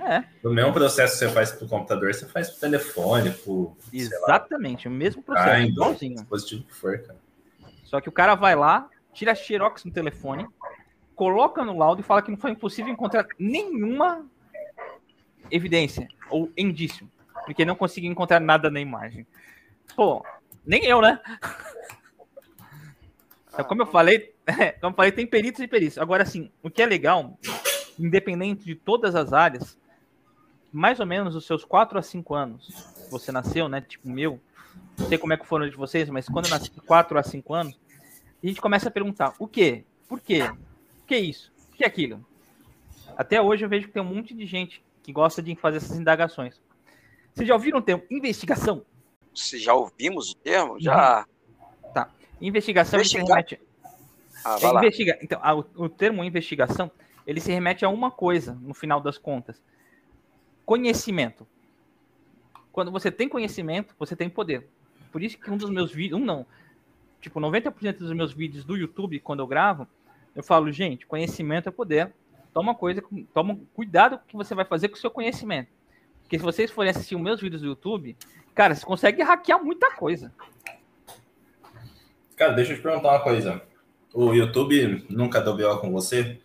É. 0.00 0.24
O 0.42 0.50
mesmo 0.50 0.72
processo 0.72 1.12
que 1.12 1.18
você 1.18 1.28
faz 1.28 1.52
para 1.52 1.66
o 1.66 1.68
computador, 1.68 2.14
você 2.14 2.26
faz 2.26 2.48
para 2.48 2.56
o 2.56 2.60
telefone, 2.60 3.30
pro, 3.30 3.76
Exatamente, 3.92 4.88
o 4.88 4.90
mesmo 4.90 5.22
processo, 5.22 5.50
ah, 5.50 5.60
igualzinho. 5.60 6.16
Dispositivo 6.16 6.64
que 6.64 6.74
for, 6.74 6.98
cara. 6.98 7.18
Só 7.84 8.00
que 8.00 8.08
o 8.08 8.12
cara 8.12 8.34
vai 8.34 8.56
lá, 8.56 8.88
tira 9.12 9.32
a 9.32 9.34
xerox 9.34 9.84
no 9.84 9.92
telefone, 9.92 10.48
coloca 11.14 11.64
no 11.64 11.76
laudo 11.76 12.00
e 12.00 12.04
fala 12.04 12.22
que 12.22 12.30
não 12.30 12.38
foi 12.38 12.52
impossível 12.52 12.92
encontrar 12.92 13.26
nenhuma 13.38 14.24
evidência 15.50 16.08
ou 16.30 16.50
indício, 16.56 17.10
porque 17.44 17.64
não 17.64 17.74
conseguiu 17.74 18.10
encontrar 18.10 18.40
nada 18.40 18.70
na 18.70 18.80
imagem. 18.80 19.26
Pô, 19.94 20.24
nem 20.64 20.84
eu, 20.84 21.00
né? 21.00 21.20
Então, 23.52 23.64
como 23.64 23.82
eu 23.82 23.86
falei, 23.86 24.32
como 24.80 24.92
eu 24.92 24.96
falei, 24.96 25.12
tem 25.12 25.26
peritos 25.26 25.60
e 25.60 25.68
peritos. 25.68 25.98
Agora, 25.98 26.22
assim, 26.22 26.50
o 26.62 26.70
que 26.70 26.80
é 26.80 26.86
legal, 26.86 27.38
independente 27.98 28.64
de 28.64 28.74
todas 28.74 29.14
as 29.14 29.32
áreas, 29.32 29.76
mais 30.72 31.00
ou 31.00 31.06
menos 31.06 31.34
os 31.34 31.46
seus 31.46 31.64
4 31.64 31.98
a 31.98 32.02
5 32.02 32.34
anos, 32.34 32.68
você 33.10 33.32
nasceu, 33.32 33.68
né? 33.68 33.80
Tipo 33.80 34.08
o 34.08 34.12
meu, 34.12 34.40
não 34.98 35.08
sei 35.08 35.18
como 35.18 35.32
é 35.32 35.36
que 35.36 35.46
foram 35.46 35.68
de 35.68 35.76
vocês, 35.76 36.08
mas 36.08 36.28
quando 36.28 36.46
eu 36.46 36.50
nasci 36.50 36.70
4 36.70 37.18
a 37.18 37.22
5 37.22 37.54
anos, 37.54 37.78
a 38.42 38.46
gente 38.46 38.60
começa 38.60 38.88
a 38.88 38.90
perguntar: 38.90 39.34
o 39.38 39.46
quê? 39.46 39.84
Por 40.08 40.20
quê? 40.20 40.42
O 41.02 41.06
que 41.06 41.14
é 41.14 41.18
isso? 41.18 41.52
O 41.72 41.76
que 41.76 41.84
é 41.84 41.86
aquilo? 41.86 42.24
Até 43.16 43.40
hoje 43.40 43.64
eu 43.64 43.68
vejo 43.68 43.88
que 43.88 43.92
tem 43.92 44.02
um 44.02 44.14
monte 44.14 44.34
de 44.34 44.46
gente 44.46 44.82
que 45.02 45.12
gosta 45.12 45.42
de 45.42 45.54
fazer 45.56 45.78
essas 45.78 45.98
indagações. 45.98 46.60
Vocês 47.34 47.48
já 47.48 47.54
ouviram 47.54 47.78
o 47.78 47.82
termo 47.82 48.02
investigação? 48.10 48.84
Se 49.34 49.58
já 49.58 49.74
ouvimos 49.74 50.32
o 50.32 50.36
termo? 50.36 50.80
Já. 50.80 51.26
Uhum. 51.82 51.92
Tá. 51.92 52.10
Investigação 52.40 52.98
Investigar. 52.98 53.26
se 53.26 53.30
remete. 53.30 53.60
Ah, 54.44 54.56
é, 54.60 54.66
investiga... 54.66 55.18
Então, 55.22 55.40
o 55.76 55.88
termo 55.88 56.24
investigação 56.24 56.90
ele 57.26 57.40
se 57.40 57.52
remete 57.52 57.84
a 57.84 57.88
uma 57.88 58.10
coisa, 58.10 58.54
no 58.54 58.74
final 58.74 59.00
das 59.00 59.18
contas: 59.18 59.62
conhecimento. 60.70 61.44
Quando 62.70 62.92
você 62.92 63.10
tem 63.10 63.28
conhecimento, 63.28 63.92
você 63.98 64.14
tem 64.14 64.30
poder. 64.30 64.68
Por 65.10 65.20
isso 65.20 65.36
que 65.36 65.50
um 65.50 65.56
dos 65.56 65.68
meus 65.68 65.92
vídeos, 65.92 66.20
um 66.20 66.24
não, 66.24 66.46
tipo 67.20 67.40
90% 67.40 67.98
dos 67.98 68.12
meus 68.12 68.32
vídeos 68.32 68.64
do 68.64 68.76
YouTube, 68.76 69.18
quando 69.18 69.40
eu 69.40 69.48
gravo, 69.48 69.88
eu 70.32 70.44
falo, 70.44 70.70
gente, 70.70 71.08
conhecimento 71.08 71.68
é 71.68 71.72
poder 71.72 72.12
toma 72.54 72.72
coisa, 72.72 73.02
toma 73.34 73.58
cuidado 73.74 74.18
com 74.18 74.24
o 74.24 74.26
que 74.28 74.36
você 74.36 74.54
vai 74.54 74.64
fazer 74.64 74.88
com 74.88 74.94
o 74.94 75.00
seu 75.00 75.10
conhecimento. 75.10 75.70
Porque 76.22 76.38
se 76.38 76.44
vocês 76.44 76.70
forem 76.70 76.92
assistir 76.92 77.16
os 77.16 77.20
meus 77.20 77.40
vídeos 77.40 77.62
do 77.62 77.66
YouTube, 77.66 78.16
cara, 78.54 78.72
você 78.72 78.86
consegue 78.86 79.24
hackear 79.24 79.60
muita 79.60 79.90
coisa. 79.96 80.32
Cara, 82.36 82.52
deixa 82.52 82.74
eu 82.74 82.76
te 82.76 82.82
perguntar 82.82 83.08
uma 83.08 83.24
coisa. 83.24 83.60
O 84.14 84.32
YouTube 84.32 85.04
nunca 85.10 85.40
deu 85.40 85.56
BO 85.56 85.80
com 85.80 85.90
você? 85.90 86.40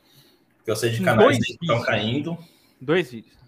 Porque 0.57 0.71
eu 0.71 0.75
sei 0.75 0.89
de 0.89 1.03
canais 1.03 1.37
que 1.37 1.51
estão 1.61 1.79
caindo. 1.83 2.35
Dois 2.81 3.11
vídeos. 3.11 3.44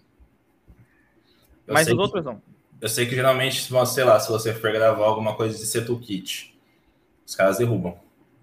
Eu 1.68 1.74
Mas 1.74 1.86
os 1.86 1.92
que, 1.92 2.00
outros 2.00 2.24
não. 2.24 2.42
Eu 2.80 2.88
sei 2.88 3.06
que 3.06 3.14
geralmente, 3.14 3.62
sei 3.86 4.04
lá, 4.04 4.18
se 4.18 4.30
você 4.30 4.54
for 4.54 4.72
gravar 4.72 5.04
alguma 5.04 5.34
coisa 5.36 5.56
de 5.56 5.66
Setu 5.66 5.98
Kit, 5.98 6.58
os 7.26 7.34
caras 7.36 7.58
derrubam. 7.58 7.98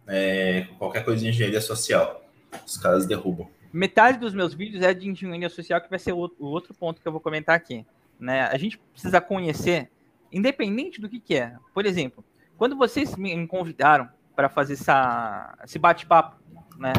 É, 0.08 0.68
qualquer 0.78 1.04
coisa 1.04 1.24
de 1.24 1.30
engenharia 1.30 1.60
social, 1.60 2.24
os 2.66 2.78
caras 2.78 3.08
derrubam. 3.08 3.50
Metade 3.74 4.20
dos 4.20 4.34
meus 4.34 4.54
vídeos 4.54 4.84
é 4.84 4.94
de 4.94 5.10
engenharia 5.10 5.50
social, 5.50 5.82
que 5.82 5.90
vai 5.90 5.98
ser 5.98 6.14
o, 6.14 6.32
outro 6.40 6.74
ponto 6.74 7.02
que 7.02 7.08
eu 7.08 7.12
vou 7.12 7.20
comentar 7.20 7.56
aqui. 7.56 7.86
Né? 8.20 8.44
A 8.44 8.58
gente 8.58 8.78
precisa 8.78 9.20
conhecer, 9.20 9.90
independente 10.32 11.02
do 11.02 11.10
que, 11.10 11.20
que 11.20 11.36
é. 11.36 11.56
Por 11.74 11.86
exemplo, 11.86 12.24
quando 12.58 12.78
vocês 12.78 13.16
me 13.16 13.48
convidaram 13.48 14.08
para 14.36 14.50
fazer 14.50 14.74
essa, 14.74 15.58
esse 15.64 15.80
bate-papo, 15.80 16.38
né? 16.78 16.94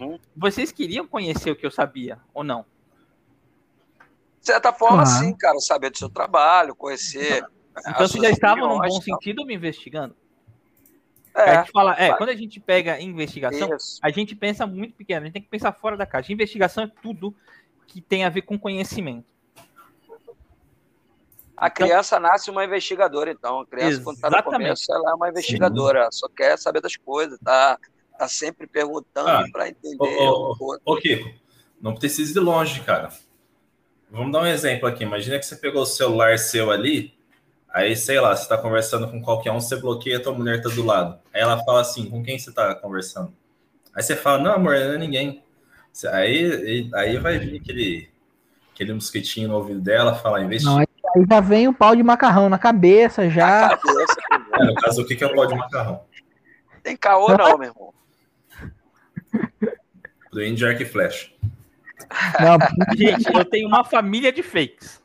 Uhum. 0.00 0.18
Vocês 0.34 0.72
queriam 0.72 1.06
conhecer 1.06 1.50
o 1.50 1.56
que 1.56 1.66
eu 1.66 1.70
sabia 1.70 2.18
ou 2.32 2.42
não? 2.42 2.64
De 4.46 4.52
certa 4.52 4.72
forma, 4.72 5.00
uhum. 5.00 5.06
sim, 5.06 5.36
cara. 5.36 5.58
Saber 5.58 5.90
do 5.90 5.98
seu 5.98 6.08
trabalho, 6.08 6.72
conhecer. 6.72 7.44
Então, 7.80 8.06
vocês 8.06 8.22
já 8.22 8.30
estavam, 8.30 8.68
num 8.68 8.78
bom 8.78 9.00
sentido, 9.00 9.44
me 9.44 9.52
investigando? 9.52 10.14
É, 11.34 11.50
a 11.50 11.60
gente 11.62 11.72
fala, 11.72 11.96
é, 11.98 12.14
quando 12.14 12.30
a 12.30 12.36
gente 12.36 12.60
pega 12.60 13.00
investigação, 13.00 13.74
Isso. 13.74 13.98
a 14.00 14.08
gente 14.08 14.36
pensa 14.36 14.64
muito 14.64 14.94
pequeno, 14.94 15.22
a 15.22 15.24
gente 15.24 15.32
tem 15.32 15.42
que 15.42 15.48
pensar 15.48 15.72
fora 15.72 15.96
da 15.96 16.06
caixa. 16.06 16.32
Investigação 16.32 16.84
é 16.84 16.90
tudo 17.02 17.34
que 17.88 18.00
tem 18.00 18.24
a 18.24 18.28
ver 18.28 18.42
com 18.42 18.56
conhecimento. 18.56 19.26
A 21.56 21.66
então, 21.66 21.84
criança 21.84 22.20
nasce 22.20 22.48
uma 22.48 22.64
investigadora, 22.64 23.32
então. 23.32 23.60
A 23.60 23.66
criança, 23.66 23.88
exatamente. 23.88 24.04
quando 24.04 24.16
está 24.16 24.30
no 24.30 24.42
começo, 24.44 24.92
ela 24.92 25.10
é 25.10 25.14
uma 25.14 25.28
investigadora, 25.28 26.04
Sim. 26.04 26.18
só 26.20 26.28
quer 26.28 26.56
saber 26.56 26.80
das 26.80 26.96
coisas, 26.96 27.36
tá, 27.40 27.76
tá 28.16 28.28
sempre 28.28 28.68
perguntando 28.68 29.28
ah, 29.28 29.44
para 29.50 29.68
entender. 29.68 29.98
Ô, 29.98 30.54
ô, 30.60 30.78
ô, 30.84 30.96
Kiko, 30.98 31.28
não 31.80 31.96
precisa 31.96 32.38
ir 32.38 32.42
longe, 32.42 32.80
cara. 32.82 33.10
Vamos 34.10 34.32
dar 34.32 34.42
um 34.42 34.46
exemplo 34.46 34.88
aqui. 34.88 35.04
Imagina 35.04 35.38
que 35.38 35.46
você 35.46 35.56
pegou 35.56 35.82
o 35.82 35.86
celular 35.86 36.38
seu 36.38 36.70
ali 36.70 37.16
Aí, 37.76 37.94
sei 37.94 38.18
lá, 38.18 38.34
você 38.34 38.48
tá 38.48 38.56
conversando 38.56 39.06
com 39.06 39.20
qualquer 39.20 39.52
um, 39.52 39.60
você 39.60 39.76
bloqueia, 39.76 40.18
tua 40.18 40.32
mulher 40.32 40.62
tá 40.62 40.70
do 40.70 40.82
lado. 40.82 41.18
Aí 41.30 41.42
ela 41.42 41.62
fala 41.62 41.82
assim, 41.82 42.08
com 42.08 42.22
quem 42.22 42.38
você 42.38 42.50
tá 42.50 42.74
conversando? 42.74 43.34
Aí 43.94 44.02
você 44.02 44.16
fala, 44.16 44.42
não, 44.42 44.52
amor, 44.54 44.76
não 44.76 44.94
é 44.94 44.96
ninguém. 44.96 45.44
Aí, 46.10 46.90
aí 46.94 47.18
vai 47.18 47.38
vir 47.38 47.60
aquele, 47.60 48.08
aquele 48.72 48.94
mosquitinho 48.94 49.48
no 49.48 49.56
ouvido 49.56 49.78
dela, 49.78 50.14
falar, 50.14 50.40
investir. 50.40 50.70
Não, 50.70 50.78
aí 50.78 50.86
já 51.28 51.40
vem 51.40 51.68
o 51.68 51.74
pau 51.74 51.94
de 51.94 52.02
macarrão 52.02 52.48
na 52.48 52.58
cabeça, 52.58 53.28
já. 53.28 53.78
é, 54.54 54.64
no 54.64 54.74
caso, 54.76 55.02
o 55.02 55.06
que 55.06 55.22
é 55.22 55.26
o 55.26 55.34
pau 55.34 55.46
de 55.46 55.54
macarrão? 55.54 56.00
Tem 56.82 56.96
caô 56.96 57.28
não, 57.36 57.58
meu 57.60 57.68
irmão. 57.68 57.92
Do 60.32 60.42
Índio 60.42 60.66
Arc 60.66 60.82
Flash. 60.86 61.30
Não, 62.40 62.58
gente, 62.96 63.32
eu 63.32 63.44
tenho 63.44 63.68
uma 63.68 63.84
família 63.84 64.32
de 64.32 64.42
fakes. 64.42 65.02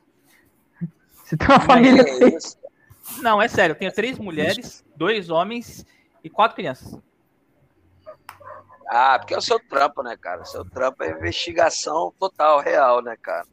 Você 1.24 1.38
tem 1.38 1.47
uma 1.47 1.60
família 1.60 2.04
É 2.04 2.36
isso. 2.36 2.58
Não, 3.22 3.41
é 3.41 3.47
sério, 3.47 3.74
eu 3.74 3.78
tenho 3.78 3.91
três 3.91 4.18
mulheres, 4.18 4.86
dois 4.95 5.30
homens 5.30 5.86
e 6.24 6.30
quatro 6.30 6.56
crianças. 6.56 6.97
Ah, 8.88 9.18
porque 9.18 9.34
é 9.34 9.38
o 9.38 9.41
seu 9.41 9.60
trampo, 9.60 10.04
né, 10.04 10.18
cara? 10.20 10.41
O 10.41 10.45
seu 10.45 10.66
trampo 10.66 11.04
é 11.04 11.12
investigação 11.12 12.14
total, 12.20 12.60
real, 12.60 13.02
né, 13.02 13.16
cara? 13.22 13.47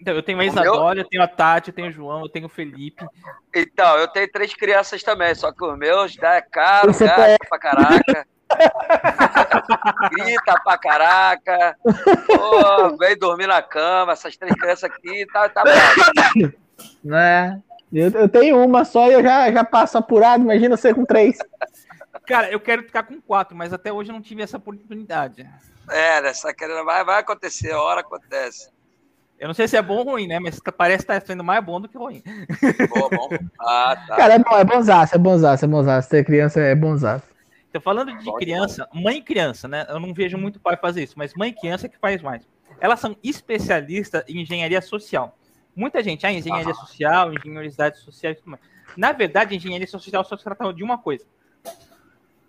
Então, 0.00 0.14
eu 0.14 0.22
tenho 0.22 0.40
a 0.40 0.44
Isadora, 0.44 1.00
eu 1.00 1.08
tenho 1.08 1.22
a 1.22 1.28
Tati, 1.28 1.68
eu 1.68 1.74
tenho 1.74 1.88
o 1.88 1.92
João, 1.92 2.22
eu 2.22 2.28
tenho 2.28 2.46
o 2.46 2.50
Felipe. 2.50 3.06
Então, 3.54 3.96
eu 3.98 4.08
tenho 4.08 4.30
três 4.30 4.54
crianças 4.54 5.02
também, 5.02 5.34
só 5.34 5.52
que 5.52 5.64
os 5.64 5.76
meus 5.76 6.16
dá 6.16 6.34
é 6.34 6.42
caro, 6.42 6.86
gasta 6.88 7.36
pra 7.48 7.58
caraca. 7.58 8.26
Grita 10.10 10.60
pra 10.62 10.78
caraca. 10.78 11.76
Pô, 12.26 12.96
vem 12.96 13.16
dormir 13.16 13.46
na 13.46 13.62
cama, 13.62 14.12
essas 14.12 14.36
três 14.36 14.54
crianças 14.54 14.84
aqui, 14.84 15.26
tá, 15.32 15.48
tá 15.48 15.64
né? 17.02 17.60
Eu, 17.92 18.10
eu 18.10 18.28
tenho 18.28 18.62
uma 18.62 18.84
só 18.84 19.08
e 19.08 19.14
eu 19.14 19.22
já, 19.22 19.50
já 19.50 19.64
passo 19.64 19.96
apurado, 19.98 20.42
imagina 20.42 20.76
você 20.76 20.92
com 20.92 21.04
três. 21.04 21.38
Cara, 22.26 22.50
eu 22.50 22.58
quero 22.58 22.82
ficar 22.82 23.04
com 23.04 23.20
quatro, 23.20 23.56
mas 23.56 23.72
até 23.72 23.92
hoje 23.92 24.10
eu 24.10 24.14
não 24.14 24.22
tive 24.22 24.42
essa 24.42 24.56
oportunidade. 24.56 25.48
É, 25.88 26.20
nessa 26.20 26.52
querendo 26.52 26.84
vai, 26.84 27.04
vai 27.04 27.20
acontecer, 27.20 27.70
a 27.70 27.80
hora 27.80 28.00
acontece. 28.00 28.70
Eu 29.38 29.48
não 29.48 29.54
sei 29.54 29.68
se 29.68 29.76
é 29.76 29.82
bom 29.82 29.98
ou 29.98 30.04
ruim, 30.04 30.26
né? 30.26 30.40
Mas 30.40 30.58
parece 30.76 31.04
estar 31.04 31.20
sendo 31.20 31.44
mais 31.44 31.62
bom 31.62 31.80
do 31.80 31.88
que 31.88 31.98
ruim. 31.98 32.22
Bom. 32.88 33.28
Ah, 33.60 33.96
tá. 34.08 34.16
Cara, 34.16 34.34
é 34.34 34.38
bom, 34.38 34.56
é 34.56 34.64
bonzaço, 34.64 35.14
é 35.14 35.18
bonzaço, 35.18 35.64
é 35.64 35.68
bonzaço. 35.68 36.08
Ter 36.08 36.24
criança 36.24 36.60
é 36.60 36.74
bonzaço. 36.74 37.35
Então, 37.76 37.82
falando 37.82 38.16
de 38.16 38.32
criança, 38.36 38.88
mãe 38.90 39.18
e 39.18 39.22
criança, 39.22 39.68
né? 39.68 39.84
Eu 39.90 40.00
não 40.00 40.14
vejo 40.14 40.38
muito 40.38 40.58
pai 40.58 40.78
fazer 40.78 41.02
isso, 41.02 41.12
mas 41.14 41.34
mãe 41.34 41.50
e 41.50 41.52
criança 41.52 41.84
é 41.84 41.88
que 41.90 41.98
faz 41.98 42.22
mais. 42.22 42.48
Elas 42.80 42.98
são 42.98 43.14
especialistas 43.22 44.24
em 44.26 44.40
engenharia 44.40 44.80
social. 44.80 45.36
Muita 45.74 46.02
gente, 46.02 46.26
ah, 46.26 46.32
engenharia 46.32 46.72
social, 46.72 47.34
engenharia 47.34 47.94
social 47.94 48.32
e 48.32 48.34
tudo 48.34 48.50
mais. 48.50 48.62
Na 48.96 49.12
verdade, 49.12 49.54
engenharia 49.54 49.86
social 49.86 50.24
só 50.24 50.38
se 50.38 50.44
trata 50.44 50.72
de 50.72 50.82
uma 50.82 50.96
coisa. 50.96 51.26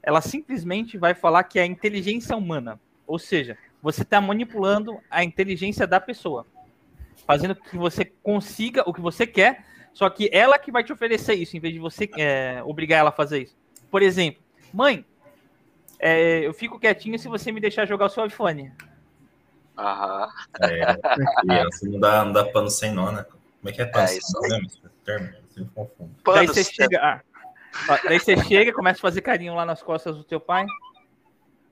Ela 0.02 0.22
simplesmente 0.22 0.98
vai 0.98 1.14
falar 1.14 1.44
que 1.44 1.60
é 1.60 1.64
a 1.64 1.66
inteligência 1.66 2.34
humana. 2.34 2.80
Ou 3.06 3.20
seja, 3.20 3.58
você 3.82 4.04
está 4.04 4.22
manipulando 4.22 4.98
a 5.12 5.26
inteligência 5.26 5.86
da 5.86 6.00
pessoa. 6.00 6.46
Fazendo 7.26 7.54
com 7.54 7.66
que 7.66 7.78
você 7.78 8.06
consiga 8.06 8.82
o 8.90 8.94
que 8.94 9.02
você 9.02 9.28
quer, 9.28 9.66
só 9.94 10.10
que 10.10 10.30
ela 10.32 10.58
que 10.58 10.72
vai 10.72 10.86
te 10.86 10.94
oferecer 10.94 11.34
isso, 11.34 11.58
em 11.58 11.60
vez 11.60 11.74
de 11.74 11.82
você 11.82 12.10
é, 12.18 12.62
obrigar 12.64 13.00
ela 13.00 13.10
a 13.10 13.14
fazer 13.14 13.42
isso. 13.44 13.58
Por 13.92 14.02
exemplo, 14.02 14.42
mãe, 14.74 15.04
é, 16.00 16.46
eu 16.46 16.54
fico 16.54 16.80
quietinho 16.80 17.18
se 17.18 17.28
você 17.28 17.52
me 17.52 17.60
deixar 17.60 17.86
jogar 17.86 18.06
o 18.06 18.10
seu 18.10 18.26
iPhone. 18.26 18.72
Aham. 19.78 20.30
É, 20.62 20.96
criança 21.42 21.90
não 21.90 22.00
dá, 22.00 22.26
não 22.26 22.34
dá 22.34 22.46
pano 22.46 22.70
sem 22.70 22.92
nó, 22.92 23.12
né? 23.12 23.24
Como 23.24 23.70
é 23.70 23.72
que 23.72 23.82
é 23.82 23.86
pano 23.86 24.06
É 24.06 24.08
sem 24.08 24.18
isso 24.18 24.34
nó? 24.34 24.58
Esse 24.58 24.82
termo, 25.06 25.28
eu 25.28 25.50
sempre 25.50 25.72
confundo. 25.74 26.12
Daí 26.26 26.48
você 26.48 26.64
chega. 26.64 27.00
ah, 27.00 27.22
ó, 27.90 27.98
daí 28.08 28.20
você 28.20 28.38
chega, 28.44 28.74
começa 28.74 29.00
a 29.00 29.02
fazer 29.02 29.22
carinho 29.22 29.56
lá 29.56 29.66
nas 29.66 29.82
costas 29.82 30.16
do 30.16 30.24
teu 30.24 30.40
pai. 30.40 30.66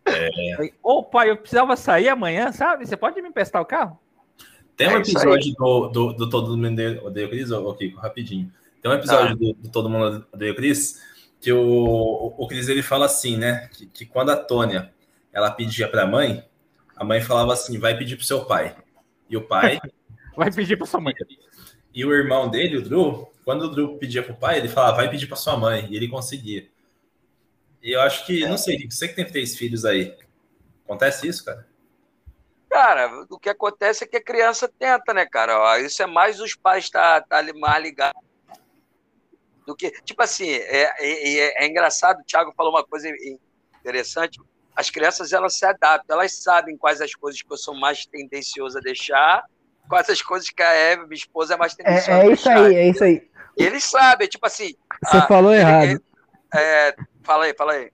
Aí, 0.07 0.73
Ô 0.83 1.03
pai, 1.03 1.31
eu 1.31 1.37
precisava 1.37 1.75
sair 1.75 2.09
amanhã, 2.09 2.51
sabe? 2.51 2.85
Você 2.85 2.95
pode 2.95 3.19
me 3.21 3.29
emprestar 3.29 3.61
o 3.61 3.65
carro? 3.65 3.99
Tem 4.77 4.87
um 4.87 4.97
É 4.97 4.99
episódio 4.99 5.53
do, 5.53 5.87
do, 5.87 6.13
do 6.13 6.29
Todo 6.29 6.55
Mundo 6.55 7.05
Odeia 7.05 7.25
o 7.25 7.29
Chris, 7.29 7.49
ô 7.49 7.73
Kiko, 7.73 7.99
rapidinho. 7.99 8.51
Tem 8.81 8.91
um 8.91 8.93
episódio 8.93 9.35
do, 9.35 9.53
do 9.53 9.69
Todo 9.69 9.89
Mundo 9.89 10.27
Odeia 10.31 10.51
o 10.51 10.55
Chris 10.55 11.01
que 11.45 11.53
o, 11.53 11.61
o, 11.61 12.43
o 12.43 12.47
Chris 12.47 12.67
ele 12.69 12.81
fala 12.81 13.05
assim, 13.05 13.37
né? 13.37 13.69
Que, 13.71 13.85
que 13.85 14.03
quando 14.03 14.31
a 14.31 14.35
Tônia 14.35 14.91
ela 15.31 15.51
pedia 15.51 15.87
pra 15.87 16.07
mãe, 16.07 16.43
a 16.95 17.03
mãe 17.03 17.21
falava 17.21 17.53
assim: 17.53 17.77
vai 17.77 17.95
pedir 17.95 18.15
pro 18.15 18.25
seu 18.25 18.45
pai. 18.45 18.75
E 19.29 19.37
o 19.37 19.47
pai 19.47 19.79
Vai 20.35 20.51
pedir 20.51 20.75
pra 20.75 20.87
sua 20.87 20.99
mãe. 20.99 21.13
e 21.93 22.03
o 22.03 22.11
irmão 22.11 22.49
dele, 22.49 22.77
o 22.77 22.81
Drew, 22.81 23.31
quando 23.45 23.65
o 23.65 23.69
Drew 23.69 23.95
pedia 23.99 24.23
pro 24.23 24.33
pai, 24.35 24.57
ele 24.57 24.67
falava: 24.67 24.97
vai 24.97 25.07
pedir 25.07 25.27
pra 25.27 25.35
sua 25.35 25.55
mãe. 25.55 25.85
E 25.87 25.95
ele 25.95 26.07
conseguia. 26.07 26.67
E 27.79 27.91
eu 27.91 28.01
acho 28.01 28.25
que, 28.25 28.47
não 28.47 28.57
sei, 28.57 28.89
você 28.89 29.07
que 29.07 29.13
tem 29.13 29.25
três 29.25 29.55
filhos 29.55 29.85
aí, 29.85 30.17
acontece 30.83 31.27
isso, 31.27 31.45
cara? 31.45 31.67
Cara, 32.67 33.23
o 33.29 33.37
que 33.37 33.49
acontece 33.49 34.03
é 34.03 34.07
que 34.07 34.17
a 34.17 34.23
criança 34.23 34.67
tenta, 34.67 35.13
né, 35.13 35.27
cara? 35.27 35.59
Ó, 35.59 35.77
isso 35.77 36.01
é 36.01 36.07
mais 36.07 36.39
os 36.39 36.55
pais 36.55 36.85
estar 36.85 37.21
tá, 37.21 37.43
tá 37.43 37.53
mais 37.53 37.83
ligados 37.83 38.24
do 39.65 39.75
que. 39.75 39.91
Tipo 40.03 40.21
assim, 40.23 40.49
é, 40.49 40.83
é, 40.99 41.37
é- 41.39 41.63
é 41.63 41.67
engraçado, 41.67 42.19
o 42.19 42.23
Thiago 42.25 42.53
falou 42.55 42.71
uma 42.73 42.83
coisa 42.83 43.07
interessante. 43.79 44.39
As 44.75 44.89
crianças 44.89 45.31
elas 45.31 45.57
se 45.57 45.65
adaptam, 45.65 46.17
elas 46.17 46.33
sabem 46.41 46.75
quais 46.77 46.99
as 47.01 47.13
coisas 47.15 47.41
que 47.41 47.51
eu 47.51 47.57
sou 47.57 47.73
mais 47.75 48.05
tendencioso 48.05 48.77
a 48.77 48.81
deixar, 48.81 49.43
quais 49.87 50.09
as 50.09 50.21
coisas 50.21 50.49
que 50.49 50.61
a 50.61 50.73
Eve, 50.73 51.03
minha 51.03 51.15
esposa, 51.15 51.53
é 51.53 51.57
mais 51.57 51.73
tendenciosa 51.75 52.11
É, 52.11 52.13
a 52.13 52.17
é 52.25 52.31
isso 52.31 52.43
deixar. 52.45 52.65
aí, 52.65 52.75
é 52.75 52.89
isso 52.89 53.03
aí. 53.03 53.27
E 53.57 53.63
eles 53.63 53.83
sabem, 53.85 54.27
tipo 54.27 54.45
assim. 54.45 54.73
Você 55.03 55.17
ah, 55.17 55.27
falou 55.27 55.53
ele- 55.53 55.61
errado. 55.61 55.83
ele- 55.85 56.01
é, 56.53 56.95
fala 57.23 57.45
aí, 57.45 57.53
fala 57.57 57.73
aí. 57.73 57.89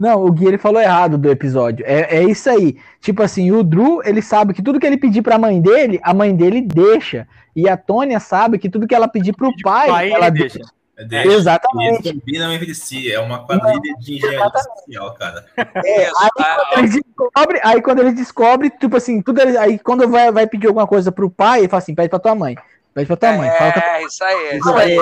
Não, 0.00 0.24
o 0.24 0.32
Gui 0.32 0.46
ele 0.46 0.58
falou 0.58 0.80
errado 0.82 1.16
do 1.16 1.30
episódio. 1.30 1.84
É, 1.86 2.16
é 2.16 2.24
isso 2.24 2.50
aí. 2.50 2.76
Tipo 3.00 3.22
assim, 3.22 3.52
o 3.52 3.62
Drew, 3.62 4.02
ele 4.04 4.20
sabe 4.20 4.52
que 4.52 4.62
tudo 4.62 4.80
que 4.80 4.86
ele 4.86 4.96
pedir 4.96 5.22
pra 5.22 5.38
mãe 5.38 5.60
dele, 5.60 6.00
a 6.02 6.12
mãe 6.12 6.34
dele 6.34 6.60
deixa. 6.62 7.28
E 7.54 7.68
a 7.68 7.76
Tônia 7.76 8.18
sabe 8.18 8.58
que 8.58 8.68
tudo 8.68 8.88
que 8.88 8.94
ela 8.94 9.06
pedir 9.06 9.34
pro 9.34 9.52
pai, 9.62 9.88
Pai, 9.88 10.10
ela 10.10 10.30
deixa. 10.30 10.58
deixa. 10.58 10.72
É 10.96 11.02
É, 11.02 11.04
deixa, 11.04 11.32
Exatamente. 11.32 12.08
entre 12.08 12.74
si, 12.74 13.10
é 13.10 13.18
uma 13.18 13.44
quadrilha 13.44 13.80
de 13.98 14.14
engenharia 14.16 14.50
social, 14.58 15.14
cara. 15.14 15.44
É, 15.84 16.06
aí, 16.06 16.12
ah, 16.38 16.66
quando 16.72 16.84
ele 16.84 17.02
descobre, 17.02 17.60
aí 17.64 17.82
quando 17.82 17.98
ele 18.00 18.12
descobre, 18.12 18.70
tipo 18.70 18.96
assim, 18.96 19.20
tudo 19.20 19.40
ele- 19.40 19.58
aí 19.58 19.78
quando 19.78 20.08
vai, 20.08 20.30
vai 20.30 20.46
pedir 20.46 20.68
alguma 20.68 20.86
coisa 20.86 21.10
pro 21.10 21.28
pai, 21.30 21.60
ele 21.60 21.68
fala 21.68 21.82
assim, 21.82 21.94
pede 21.94 22.08
pra 22.10 22.18
tua 22.20 22.34
mãe. 22.34 22.54
Pede 22.94 23.06
pra 23.08 23.16
tua 23.16 23.32
mãe. 23.32 23.48
É, 23.48 24.04
isso 24.04 24.22
aí, 24.22 24.46
é 24.46 24.56
isso 24.56 24.66
Não, 24.68 24.76
aí. 24.76 24.96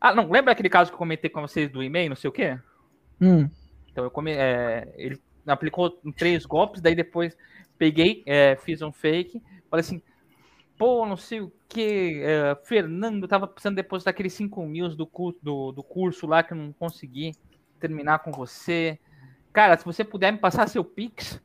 Ah, 0.00 0.14
não, 0.14 0.30
lembra 0.30 0.52
aquele 0.52 0.68
caso 0.68 0.90
que 0.90 0.94
eu 0.94 0.98
comentei 0.98 1.28
com 1.28 1.40
vocês 1.40 1.68
do 1.70 1.82
e-mail, 1.82 2.10
não 2.10 2.16
sei 2.16 2.28
o 2.28 2.32
quê? 2.32 2.56
Hum, 3.20 3.48
Então 3.90 4.04
eu 4.04 4.10
come... 4.10 4.32
é, 4.32 4.92
ele 4.96 5.18
aplicou 5.46 5.90
três 6.16 6.44
golpes, 6.46 6.80
daí 6.80 6.94
depois 6.94 7.36
peguei, 7.76 8.22
é, 8.26 8.54
fiz 8.56 8.80
um 8.80 8.92
fake, 8.92 9.42
falei 9.68 9.80
assim, 9.80 10.00
pô, 10.78 11.06
não 11.06 11.16
sei 11.16 11.40
o 11.40 11.52
que, 11.68 12.22
Fernando 12.64 13.26
tava 13.28 13.46
precisando 13.46 13.76
depositar 13.76 14.12
aqueles 14.12 14.32
5 14.34 14.64
mil 14.66 14.88
do, 14.94 15.06
cu- 15.06 15.36
do, 15.42 15.72
do 15.72 15.82
curso 15.82 16.26
lá 16.26 16.42
que 16.42 16.52
eu 16.52 16.56
não 16.56 16.72
consegui 16.72 17.32
terminar 17.80 18.20
com 18.20 18.30
você. 18.32 18.98
Cara, 19.52 19.76
se 19.78 19.84
você 19.84 20.02
puder 20.04 20.32
me 20.32 20.38
passar 20.38 20.68
seu 20.68 20.84
Pix, 20.84 21.40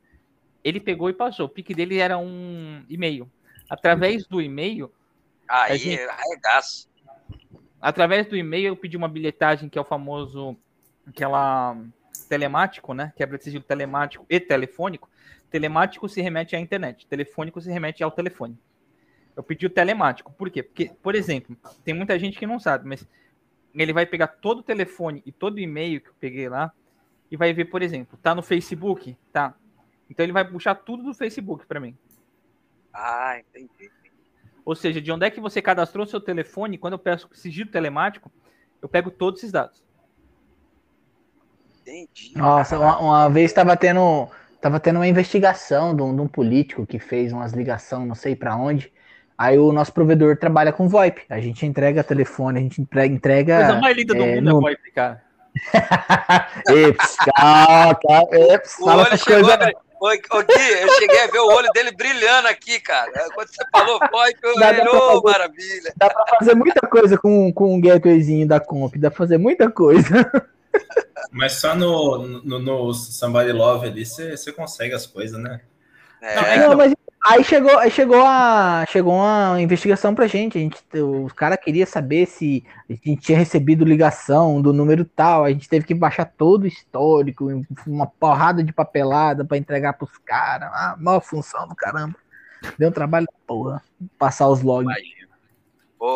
ele 0.64 0.80
pegou 0.80 1.08
e 1.08 1.12
passou. 1.12 1.46
O 1.46 1.48
Pix 1.48 1.74
dele 1.76 1.98
era 1.98 2.18
um 2.18 2.84
e-mail. 2.88 3.30
Através 3.68 4.26
do 4.26 4.40
e-mail, 4.42 4.92
Aí, 5.48 5.78
gente- 5.78 6.02
arregaço. 6.02 6.88
através 7.80 8.26
do 8.26 8.36
e-mail 8.36 8.68
eu 8.68 8.76
pedi 8.76 8.96
uma 8.96 9.08
bilhetagem 9.08 9.68
que 9.68 9.78
é 9.78 9.80
o 9.80 9.84
famoso 9.84 10.56
aquela 11.06 11.76
telemático, 12.28 12.94
né? 12.94 13.12
Quebra 13.16 13.38
de 13.38 13.44
sigilo 13.44 13.64
telemático 13.64 14.24
e 14.28 14.38
telefônico. 14.38 15.08
Telemático 15.50 16.08
se 16.08 16.20
remete 16.20 16.54
à 16.54 16.60
internet, 16.60 17.06
telefônico 17.06 17.60
se 17.60 17.70
remete 17.70 18.02
ao 18.04 18.10
telefone. 18.12 18.56
Eu 19.36 19.42
pedi 19.42 19.66
o 19.66 19.70
telemático, 19.70 20.32
por 20.32 20.50
quê? 20.50 20.62
Porque, 20.62 20.90
por 21.02 21.14
exemplo, 21.14 21.56
tem 21.84 21.94
muita 21.94 22.18
gente 22.18 22.38
que 22.38 22.46
não 22.46 22.58
sabe, 22.58 22.88
mas 22.88 23.06
ele 23.74 23.92
vai 23.92 24.04
pegar 24.04 24.26
todo 24.26 24.58
o 24.58 24.62
telefone 24.62 25.22
e 25.24 25.32
todo 25.32 25.56
o 25.56 25.60
e-mail 25.60 26.00
que 26.00 26.08
eu 26.08 26.14
peguei 26.18 26.48
lá 26.48 26.72
e 27.30 27.36
vai 27.36 27.52
ver, 27.52 27.66
por 27.66 27.82
exemplo, 27.82 28.18
tá 28.20 28.34
no 28.34 28.42
Facebook, 28.42 29.16
tá? 29.32 29.54
Então 30.08 30.24
ele 30.24 30.32
vai 30.32 30.44
puxar 30.44 30.74
tudo 30.74 31.04
do 31.04 31.14
Facebook 31.14 31.64
para 31.66 31.78
mim. 31.78 31.96
Ah, 32.92 33.38
entendi. 33.38 33.90
Ou 34.64 34.74
seja, 34.74 35.00
de 35.00 35.10
onde 35.10 35.24
é 35.24 35.30
que 35.30 35.40
você 35.40 35.62
cadastrou 35.62 36.04
seu 36.04 36.20
telefone, 36.20 36.76
quando 36.76 36.94
eu 36.94 36.98
peço 36.98 37.28
sigilo 37.32 37.70
telemático, 37.70 38.30
eu 38.82 38.88
pego 38.88 39.10
todos 39.10 39.40
esses 39.40 39.52
dados. 39.52 39.82
Entendi. 41.80 42.32
Nossa, 42.36 42.78
uma, 42.78 42.98
uma 42.98 43.28
vez 43.28 43.52
tava 43.52 43.76
tendo, 43.76 44.28
tava 44.60 44.78
tendo 44.78 44.96
uma 44.96 45.08
investigação 45.08 45.94
de 45.94 46.02
um, 46.02 46.14
de 46.14 46.20
um 46.20 46.28
político 46.28 46.86
que 46.86 46.98
fez 46.98 47.32
umas 47.32 47.52
ligações, 47.52 48.06
não 48.06 48.14
sei 48.14 48.36
pra 48.36 48.56
onde. 48.56 48.92
Aí 49.42 49.58
o 49.58 49.72
nosso 49.72 49.90
provedor 49.90 50.36
trabalha 50.36 50.70
com 50.70 50.86
VoIP. 50.86 51.22
A 51.30 51.40
gente 51.40 51.64
entrega 51.64 52.04
telefone, 52.04 52.58
a 52.58 52.62
gente 52.62 52.82
entre- 52.82 53.06
entrega. 53.06 53.56
Coisa 53.56 53.80
mais 53.80 53.96
linda 53.96 54.14
do 54.14 54.22
é, 54.22 54.34
mundo 54.34 54.44
no- 54.44 54.58
é 54.58 54.60
VoIP, 54.60 54.90
cara. 54.92 55.22
Eps, 56.68 57.16
calma, 57.34 57.94
calma, 57.94 58.28
eps, 58.32 58.78
O 58.78 58.84
fala 58.84 59.02
olho 59.02 59.06
essas 59.14 59.24
coisas. 59.24 59.58
Ô, 60.02 60.08
Gui, 60.42 60.82
eu 60.82 60.88
cheguei 60.98 61.24
a 61.24 61.26
ver 61.26 61.38
o 61.38 61.46
olho 61.54 61.68
dele 61.74 61.90
brilhando 61.92 62.48
aqui, 62.48 62.78
cara. 62.80 63.10
Quando 63.34 63.48
você 63.48 63.64
falou 63.72 63.98
foi, 64.10 64.34
eu 64.42 64.54
Dá- 64.58 64.72
fazer. 64.74 65.22
maravilha. 65.24 65.92
Dá 65.96 66.08
pra 66.10 66.24
fazer 66.38 66.54
muita 66.54 66.86
coisa 66.86 67.16
com, 67.18 67.50
com 67.52 67.74
um 67.74 67.80
gatewayzinho 67.80 68.46
da 68.46 68.60
comp, 68.60 68.94
dá 68.96 69.10
pra 69.10 69.16
fazer 69.18 69.38
muita 69.38 69.70
coisa. 69.70 70.30
Mas 71.32 71.52
só 71.54 71.74
no, 71.74 72.18
no, 72.44 72.58
no 72.58 72.94
Somebody 72.94 73.52
Love 73.52 73.88
ali 73.88 74.04
você 74.06 74.36
você 74.36 74.52
consegue 74.52 74.94
as 74.94 75.06
coisas, 75.06 75.38
né? 75.40 75.60
É, 76.22 76.34
Não, 76.36 76.42
é 76.44 76.58
Não, 76.68 76.76
mas 76.76 76.94
Aí 77.22 77.44
chegou, 77.44 77.78
aí 77.78 77.90
chegou 77.90 78.24
a 78.24 78.86
chegou 78.88 79.12
uma 79.12 79.60
investigação 79.60 80.14
pra 80.14 80.26
gente. 80.26 80.56
A 80.56 80.60
gente 80.60 80.82
o 80.98 81.28
cara 81.34 81.56
queria 81.56 81.84
saber 81.84 82.26
se 82.26 82.64
a 82.88 82.94
gente 82.94 83.16
tinha 83.16 83.36
recebido 83.36 83.84
ligação 83.84 84.60
do 84.62 84.72
número 84.72 85.04
tal. 85.04 85.44
A 85.44 85.50
gente 85.50 85.68
teve 85.68 85.86
que 85.86 85.94
baixar 85.94 86.24
todo 86.24 86.62
o 86.62 86.66
histórico, 86.66 87.46
uma 87.86 88.06
porrada 88.06 88.64
de 88.64 88.72
papelada 88.72 89.44
para 89.44 89.58
entregar 89.58 89.92
pros 89.92 90.16
caras. 90.18 90.70
A 90.72 90.96
maior 90.98 91.20
função 91.20 91.68
do 91.68 91.74
caramba. 91.74 92.16
Deu 92.78 92.88
um 92.88 92.92
trabalho 92.92 93.26
porra, 93.46 93.82
passar 94.18 94.48
os 94.48 94.62
logs. 94.62 94.94
Ô, 95.98 96.06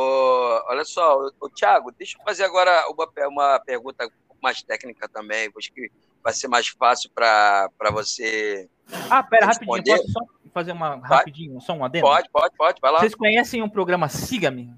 olha 0.68 0.84
só, 0.84 1.28
o 1.38 1.50
Thiago, 1.50 1.92
deixa 1.92 2.16
eu 2.18 2.24
fazer 2.24 2.44
agora 2.44 2.84
uma, 2.88 3.06
uma 3.28 3.60
pergunta 3.60 4.08
mais 4.42 4.62
técnica 4.62 5.06
também. 5.06 5.50
Acho 5.56 5.72
que 5.72 5.90
vai 6.24 6.32
ser 6.32 6.48
mais 6.48 6.66
fácil 6.68 7.10
para 7.10 7.70
você. 7.92 8.68
Ah, 9.10 9.22
pera, 9.22 9.46
responder. 9.46 9.90
rapidinho, 9.90 9.98
posso 9.98 10.12
só 10.12 10.50
fazer 10.52 10.72
uma 10.72 10.96
rapidinho, 10.96 11.60
só 11.60 11.74
um 11.74 11.84
adendo? 11.84 12.06
Pode, 12.06 12.30
pode, 12.30 12.56
pode, 12.56 12.80
vai 12.80 12.90
lá. 12.90 13.00
Vocês 13.00 13.14
conhecem 13.14 13.60
o 13.60 13.66
um 13.66 13.68
programa 13.68 14.08
Siga-me? 14.08 14.72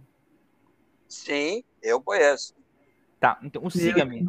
Sim, 1.08 1.62
eu 1.80 2.02
conheço. 2.02 2.52
Tá, 3.20 3.38
então 3.42 3.64
o 3.64 3.70
Siga-me. 3.70 4.28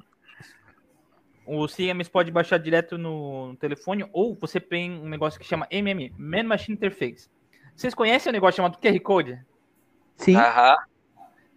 O 1.45 1.68
Siga-me 1.68 2.05
pode 2.05 2.30
baixar 2.30 2.59
direto 2.59 2.97
no 2.97 3.55
telefone 3.59 4.07
ou 4.13 4.36
você 4.36 4.59
tem 4.59 4.91
um 4.91 5.09
negócio 5.09 5.39
que 5.39 5.45
chama 5.45 5.68
MM, 5.72 6.13
Man 6.18 6.43
Machine 6.43 6.76
Interface. 6.76 7.30
Vocês 7.76 7.95
conhecem 7.95 8.30
o 8.30 8.32
um 8.32 8.34
negócio 8.34 8.57
chamado 8.57 8.78
QR 8.78 8.99
Code? 8.99 9.39
Sim. 10.15 10.36
Aham. 10.36 10.76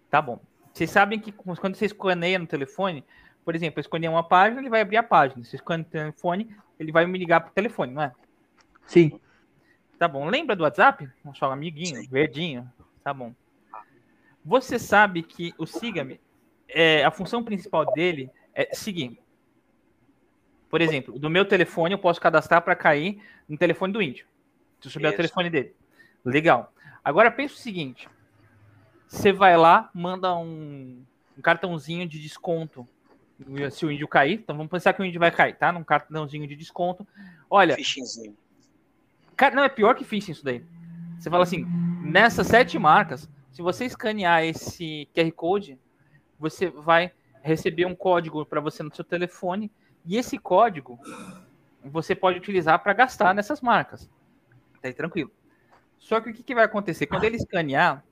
Tá 0.09 0.23
bom. 0.23 0.41
Vocês 0.73 0.91
sabem 0.91 1.19
que 1.19 1.33
quando 1.33 1.75
você 1.75 1.87
escaneia 1.87 2.39
no 2.39 2.47
telefone, 2.47 3.05
por 3.51 3.57
exemplo, 3.57 3.81
eu 3.81 3.83
escolher 3.83 4.07
uma 4.07 4.23
página, 4.23 4.61
ele 4.61 4.71
vai 4.71 4.81
abrir 4.81 4.97
a 4.97 5.03
página. 5.03 5.43
Se 5.43 5.57
escaneia 5.57 5.83
no 5.83 5.91
telefone, 5.91 6.57
ele 6.79 6.93
vai 6.93 7.05
me 7.05 7.19
ligar 7.19 7.41
pro 7.41 7.53
telefone, 7.53 7.93
não 7.93 8.03
é? 8.03 8.13
Sim. 8.87 9.19
Tá 9.99 10.07
bom. 10.07 10.29
Lembra 10.29 10.55
do 10.55 10.63
WhatsApp? 10.63 11.11
Nosso 11.25 11.45
amiguinho, 11.45 11.97
Sim. 11.97 12.09
verdinho. 12.09 12.73
Tá 13.03 13.13
bom. 13.13 13.35
Você 14.45 14.79
sabe 14.79 15.25
que 15.25 15.53
o 15.59 15.67
Siga-me, 15.67 16.21
é, 16.69 17.05
a 17.05 17.11
função 17.11 17.43
principal 17.43 17.93
dele 17.93 18.31
é 18.55 18.73
seguir. 18.73 19.19
Por 20.69 20.81
exemplo, 20.81 21.19
do 21.19 21.29
meu 21.29 21.45
telefone 21.45 21.95
eu 21.95 21.99
posso 21.99 22.21
cadastrar 22.21 22.63
para 22.63 22.77
cair 22.77 23.21
no 23.49 23.59
telefone 23.59 23.93
do 23.93 24.01
índio. 24.01 24.27
Se 24.81 24.87
eu 24.87 24.93
souber 24.93 25.13
o 25.13 25.17
telefone 25.17 25.51
dele. 25.51 25.75
Legal. 26.25 26.73
Agora 27.05 27.33
pensa 27.33 27.55
o 27.55 27.59
seguinte: 27.59 28.09
você 29.09 29.33
vai 29.33 29.57
lá, 29.57 29.91
manda 29.93 30.37
um, 30.37 31.05
um 31.37 31.43
cartãozinho 31.43 32.07
de 32.07 32.21
desconto 32.21 32.87
se 33.71 33.87
o 33.87 33.91
índio 33.91 34.09
cair. 34.09 34.35
Então 34.35 34.57
vamos 34.57 34.71
pensar 34.71 34.93
que 34.93 35.03
o 35.03 35.05
índio 35.05 35.21
vai 35.21 35.31
cair, 35.31 35.57
tá? 35.57 35.73
Num 35.73 35.85
cartãozinho 35.85 36.47
de 36.47 36.57
desconto. 36.57 37.07
Olha. 37.49 37.77
Cara, 39.37 39.55
não, 39.55 39.65
é 39.65 39.69
pior 39.69 39.95
que 39.95 40.05
phishing 40.05 40.33
isso 40.33 40.45
daí. 40.45 40.65
Você 41.19 41.31
fala 41.31 41.45
assim: 41.45 41.65
nessas 42.03 42.47
sete 42.47 42.79
marcas, 42.79 43.29
se 43.53 43.63
você 43.63 43.85
escanear 43.85 44.45
esse 44.45 45.09
QR 45.15 45.33
Code, 45.33 45.79
você 46.39 46.69
vai 46.69 47.13
receber 47.43 47.87
um 47.87 47.95
código 47.95 48.45
para 48.45 48.61
você 48.61 48.83
no 48.83 48.95
seu 48.95 49.05
telefone. 49.05 49.71
E 50.07 50.17
esse 50.17 50.39
código 50.39 50.99
você 51.85 52.15
pode 52.15 52.39
utilizar 52.39 52.83
para 52.83 52.93
gastar 52.93 53.35
nessas 53.35 53.61
marcas. 53.61 54.09
Tá 54.81 54.89
aí 54.89 54.95
tranquilo. 54.95 55.31
Só 55.99 56.21
que 56.21 56.31
o 56.31 56.35
que, 56.35 56.43
que 56.43 56.55
vai 56.55 56.65
acontecer? 56.65 57.07
Quando 57.07 57.25
ele 57.25 57.37
escanear, 57.37 58.03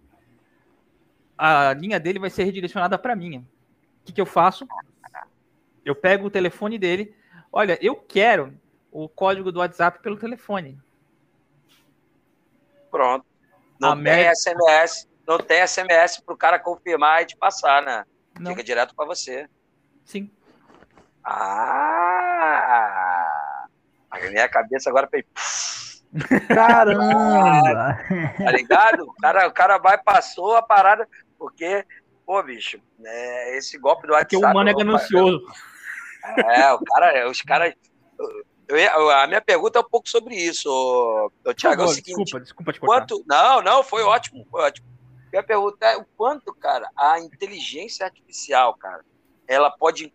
a 1.36 1.72
linha 1.72 1.98
dele 1.98 2.18
vai 2.18 2.30
ser 2.30 2.44
redirecionada 2.44 2.98
para 2.98 3.16
mim. 3.16 3.38
O 3.38 3.44
que, 4.04 4.12
que 4.12 4.20
eu 4.20 4.26
faço? 4.26 4.66
Eu 5.88 5.94
pego 5.94 6.26
o 6.26 6.30
telefone 6.30 6.78
dele. 6.78 7.16
Olha, 7.50 7.78
eu 7.80 7.96
quero 7.96 8.52
o 8.92 9.08
código 9.08 9.50
do 9.50 9.60
WhatsApp 9.60 10.00
pelo 10.02 10.18
telefone. 10.18 10.78
Pronto. 12.90 13.24
Não 13.80 13.92
a 13.92 13.94
tem 13.94 14.02
média... 14.02 14.32
SMS, 14.34 15.08
não 15.26 15.38
tem 15.38 15.66
SMS 15.66 16.20
para 16.20 16.34
o 16.34 16.38
cara 16.38 16.58
confirmar 16.58 17.22
e 17.22 17.26
te 17.26 17.36
passar, 17.36 17.82
né? 17.82 18.04
Não. 18.38 18.50
Fica 18.50 18.62
direto 18.62 18.94
para 18.94 19.06
você. 19.06 19.48
Sim. 20.04 20.30
Ah! 21.24 22.08
A 24.10 24.18
minha 24.18 24.48
cabeça 24.48 24.90
agora 24.90 25.08
fez. 25.08 25.24
Caramba! 26.48 27.98
tá 28.36 28.50
ligado? 28.52 29.04
O 29.04 29.14
cara, 29.14 29.46
o 29.46 29.52
cara 29.52 29.78
vai, 29.78 29.96
passou 29.98 30.56
a 30.56 30.62
parada, 30.62 31.08
porque, 31.38 31.84
pô, 32.26 32.42
bicho, 32.42 32.78
né, 32.98 33.56
esse 33.56 33.78
golpe 33.78 34.06
do 34.06 34.12
WhatsApp. 34.12 34.34
Porque 34.34 34.46
o 34.46 34.50
humano 34.50 34.70
é 34.70 34.74
ganancioso. 34.74 35.46
É, 36.36 36.72
o 36.72 36.78
cara, 36.80 37.30
os 37.30 37.40
caras. 37.42 37.74
Eu, 38.68 39.10
a 39.10 39.26
minha 39.26 39.40
pergunta 39.40 39.78
é 39.78 39.82
um 39.82 39.88
pouco 39.88 40.08
sobre 40.08 40.34
isso, 40.34 40.68
o 40.68 41.54
Thiago. 41.54 41.82
é 41.82 41.84
o 41.86 41.88
seguinte, 41.88 42.22
desculpa, 42.22 42.40
desculpa 42.40 42.72
te 42.72 42.80
cortar. 42.80 43.06
Quanto, 43.06 43.24
não, 43.26 43.62
não, 43.62 43.82
foi 43.82 44.02
ótimo, 44.02 44.46
foi 44.50 44.62
ótimo. 44.62 44.86
Minha 45.32 45.42
pergunta 45.42 45.86
é 45.86 45.96
o 45.96 46.04
quanto, 46.16 46.52
cara, 46.54 46.88
a 46.94 47.18
inteligência 47.18 48.04
artificial, 48.04 48.74
cara, 48.74 49.02
ela 49.46 49.70
pode 49.70 50.12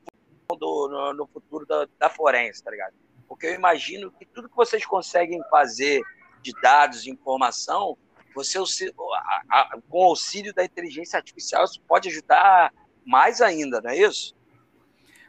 no, 0.52 1.14
no 1.14 1.28
futuro 1.28 1.66
da, 1.66 1.88
da 1.98 2.10
forense, 2.10 2.64
tá 2.64 2.70
ligado? 2.70 2.94
Porque 3.28 3.48
eu 3.48 3.56
imagino 3.56 4.12
que 4.12 4.26
tudo 4.26 4.50
que 4.50 4.56
vocês 4.56 4.86
conseguem 4.86 5.42
fazer 5.50 6.02
de 6.42 6.52
dados, 6.62 7.04
de 7.04 7.10
informação, 7.10 7.98
você 8.36 8.60
a, 8.60 9.44
a, 9.50 9.78
com 9.90 10.00
o 10.00 10.10
auxílio 10.10 10.54
da 10.54 10.64
inteligência 10.64 11.18
artificial, 11.18 11.64
isso 11.64 11.82
pode 11.88 12.10
ajudar 12.10 12.74
mais 13.06 13.42
ainda, 13.42 13.82
não 13.82 13.90
é 13.90 13.98
isso? 13.98 14.36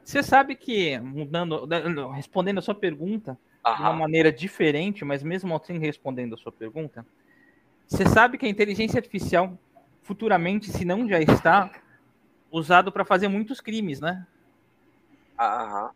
Você 0.05 0.23
sabe 0.23 0.55
que, 0.55 0.99
mudando, 0.99 1.67
respondendo 2.13 2.59
a 2.59 2.63
sua 2.63 2.75
pergunta 2.75 3.39
Aham. 3.65 3.77
de 3.77 3.83
uma 3.83 3.93
maneira 3.93 4.31
diferente, 4.31 5.05
mas 5.05 5.23
mesmo 5.23 5.55
assim 5.57 5.79
respondendo 5.79 6.35
a 6.35 6.39
sua 6.39 6.53
pergunta, 6.53 7.07
você 7.87 8.07
sabe 8.07 8.37
que 8.37 8.45
a 8.45 8.49
inteligência 8.49 8.99
artificial 8.99 9.59
futuramente, 10.03 10.71
se 10.71 10.85
não 10.85 11.09
já 11.09 11.19
está, 11.21 11.71
usado 12.51 12.93
para 12.93 13.05
fazer 13.05 13.29
muitos 13.29 13.61
crimes, 13.61 14.01
né? 14.01 14.27
Aham. 15.41 15.91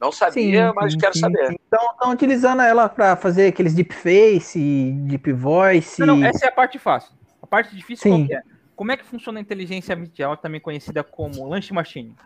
Não 0.00 0.10
sabia, 0.10 0.68
sim, 0.68 0.74
mas 0.74 0.92
sim, 0.92 0.98
quero 0.98 1.12
sim. 1.12 1.20
saber. 1.20 1.56
Então, 1.66 1.90
estão 1.92 2.10
utilizando 2.10 2.62
ela 2.62 2.88
para 2.88 3.14
fazer 3.16 3.48
aqueles 3.48 3.74
deep 3.74 3.94
face, 3.94 4.92
deep 5.06 5.30
voice. 5.32 6.00
Não, 6.00 6.16
não, 6.16 6.24
essa 6.24 6.46
é 6.46 6.48
a 6.48 6.52
parte 6.52 6.78
fácil. 6.78 7.14
A 7.42 7.46
parte 7.46 7.76
difícil 7.76 8.10
qual 8.10 8.22
é? 8.30 8.42
Como 8.74 8.90
é 8.90 8.96
que 8.96 9.04
funciona 9.04 9.38
a 9.38 9.42
inteligência 9.42 9.94
artificial, 9.94 10.38
também 10.38 10.58
conhecida 10.58 11.04
como 11.04 11.46
Lunch 11.46 11.70
Machine? 11.70 12.16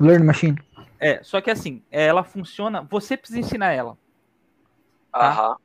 Learn 0.00 0.24
Machine. 0.24 0.58
É, 0.98 1.22
só 1.22 1.40
que 1.40 1.50
assim, 1.50 1.82
ela 1.90 2.24
funciona, 2.24 2.82
você 2.82 3.16
precisa 3.16 3.40
ensinar 3.40 3.72
ela. 3.72 3.98
Tá? 5.12 5.28
Aham. 5.28 5.56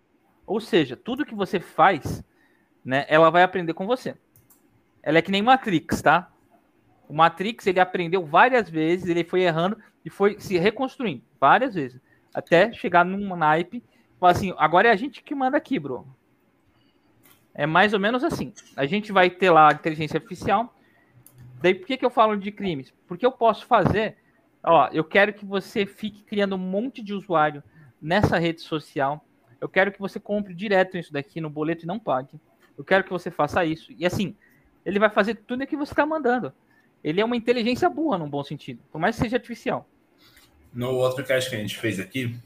Ou 0.46 0.60
seja, 0.60 0.98
tudo 0.98 1.26
que 1.26 1.36
você 1.36 1.60
faz, 1.60 2.24
né, 2.84 3.06
ela 3.08 3.30
vai 3.30 3.44
aprender 3.44 3.74
com 3.74 3.88
você. 3.88 4.16
Ela 5.02 5.20
é 5.20 5.22
que 5.22 5.32
nem 5.32 5.42
Matrix, 5.42 6.02
tá? 6.02 6.30
O 7.08 7.14
Matrix, 7.14 7.68
ele 7.68 7.80
aprendeu 7.80 8.26
várias 8.26 8.70
vezes, 8.70 9.10
ele 9.10 9.24
foi 9.24 9.42
errando 9.42 9.78
e 10.04 10.10
foi 10.10 10.40
se 10.40 10.58
reconstruindo 10.58 11.24
várias 11.40 11.76
vezes. 11.76 12.00
Até 12.34 12.72
chegar 12.72 13.04
num 13.04 13.36
naipe, 13.36 13.84
falar 14.20 14.32
assim, 14.32 14.54
agora 14.58 14.88
é 14.88 14.92
a 14.92 14.96
gente 14.96 15.22
que 15.22 15.36
manda 15.36 15.58
aqui, 15.58 15.80
bro. 15.80 16.08
É 17.54 17.66
mais 17.66 17.94
ou 17.94 18.00
menos 18.00 18.24
assim. 18.24 18.54
A 18.76 18.86
gente 18.86 19.12
vai 19.12 19.30
ter 19.30 19.50
lá 19.50 19.70
a 19.70 19.74
inteligência 19.74 20.18
artificial. 20.18 20.74
Daí, 21.62 21.76
por 21.76 21.86
que, 21.86 21.98
que 21.98 22.06
eu 22.06 22.10
falo 22.10 22.38
de 22.38 22.52
crimes? 22.52 22.94
Porque 23.08 23.26
eu 23.26 23.32
posso 23.32 23.66
fazer 23.66 24.18
Ó, 24.64 24.90
eu 24.92 25.04
quero 25.04 25.34
que 25.34 25.46
você 25.46 25.86
fique 25.86 26.24
criando 26.24 26.56
um 26.56 26.60
monte 26.60 27.02
de 27.02 27.14
usuário 27.14 27.64
nessa 28.02 28.38
rede 28.38 28.62
social. 28.62 29.26
Eu 29.60 29.68
quero 29.68 29.92
que 29.92 30.00
você 30.00 30.20
compre 30.20 30.54
direto 30.54 30.98
isso 30.98 31.12
daqui 31.12 31.42
no 31.42 31.50
boleto 31.50 31.84
e 31.84 31.88
não 31.88 32.00
pague. 32.00 32.40
Eu 32.78 32.84
quero 32.84 33.04
que 33.04 33.10
você 33.10 33.30
faça 33.30 33.66
isso. 33.66 33.92
E 33.98 34.06
assim, 34.06 34.36
ele 34.86 35.00
vai 35.00 35.10
fazer 35.10 35.36
tudo 35.36 35.64
o 35.64 35.68
que 35.68 35.76
você 35.76 35.94
está 35.94 36.06
mandando. 36.06 36.54
Ele 37.04 37.22
é 37.22 37.26
uma 37.26 37.36
inteligência 37.36 37.90
boa, 37.90 38.18
num 38.18 38.30
bom 38.30 38.44
sentido, 38.44 38.80
por 38.92 39.00
mais 39.00 39.16
que 39.16 39.24
seja 39.24 39.38
artificial. 39.38 39.88
No 40.74 40.92
outro 40.92 41.24
cast 41.26 41.50
que 41.50 41.56
a 41.56 41.60
gente 41.60 41.78
fez 41.78 42.00
aqui, 42.00 42.40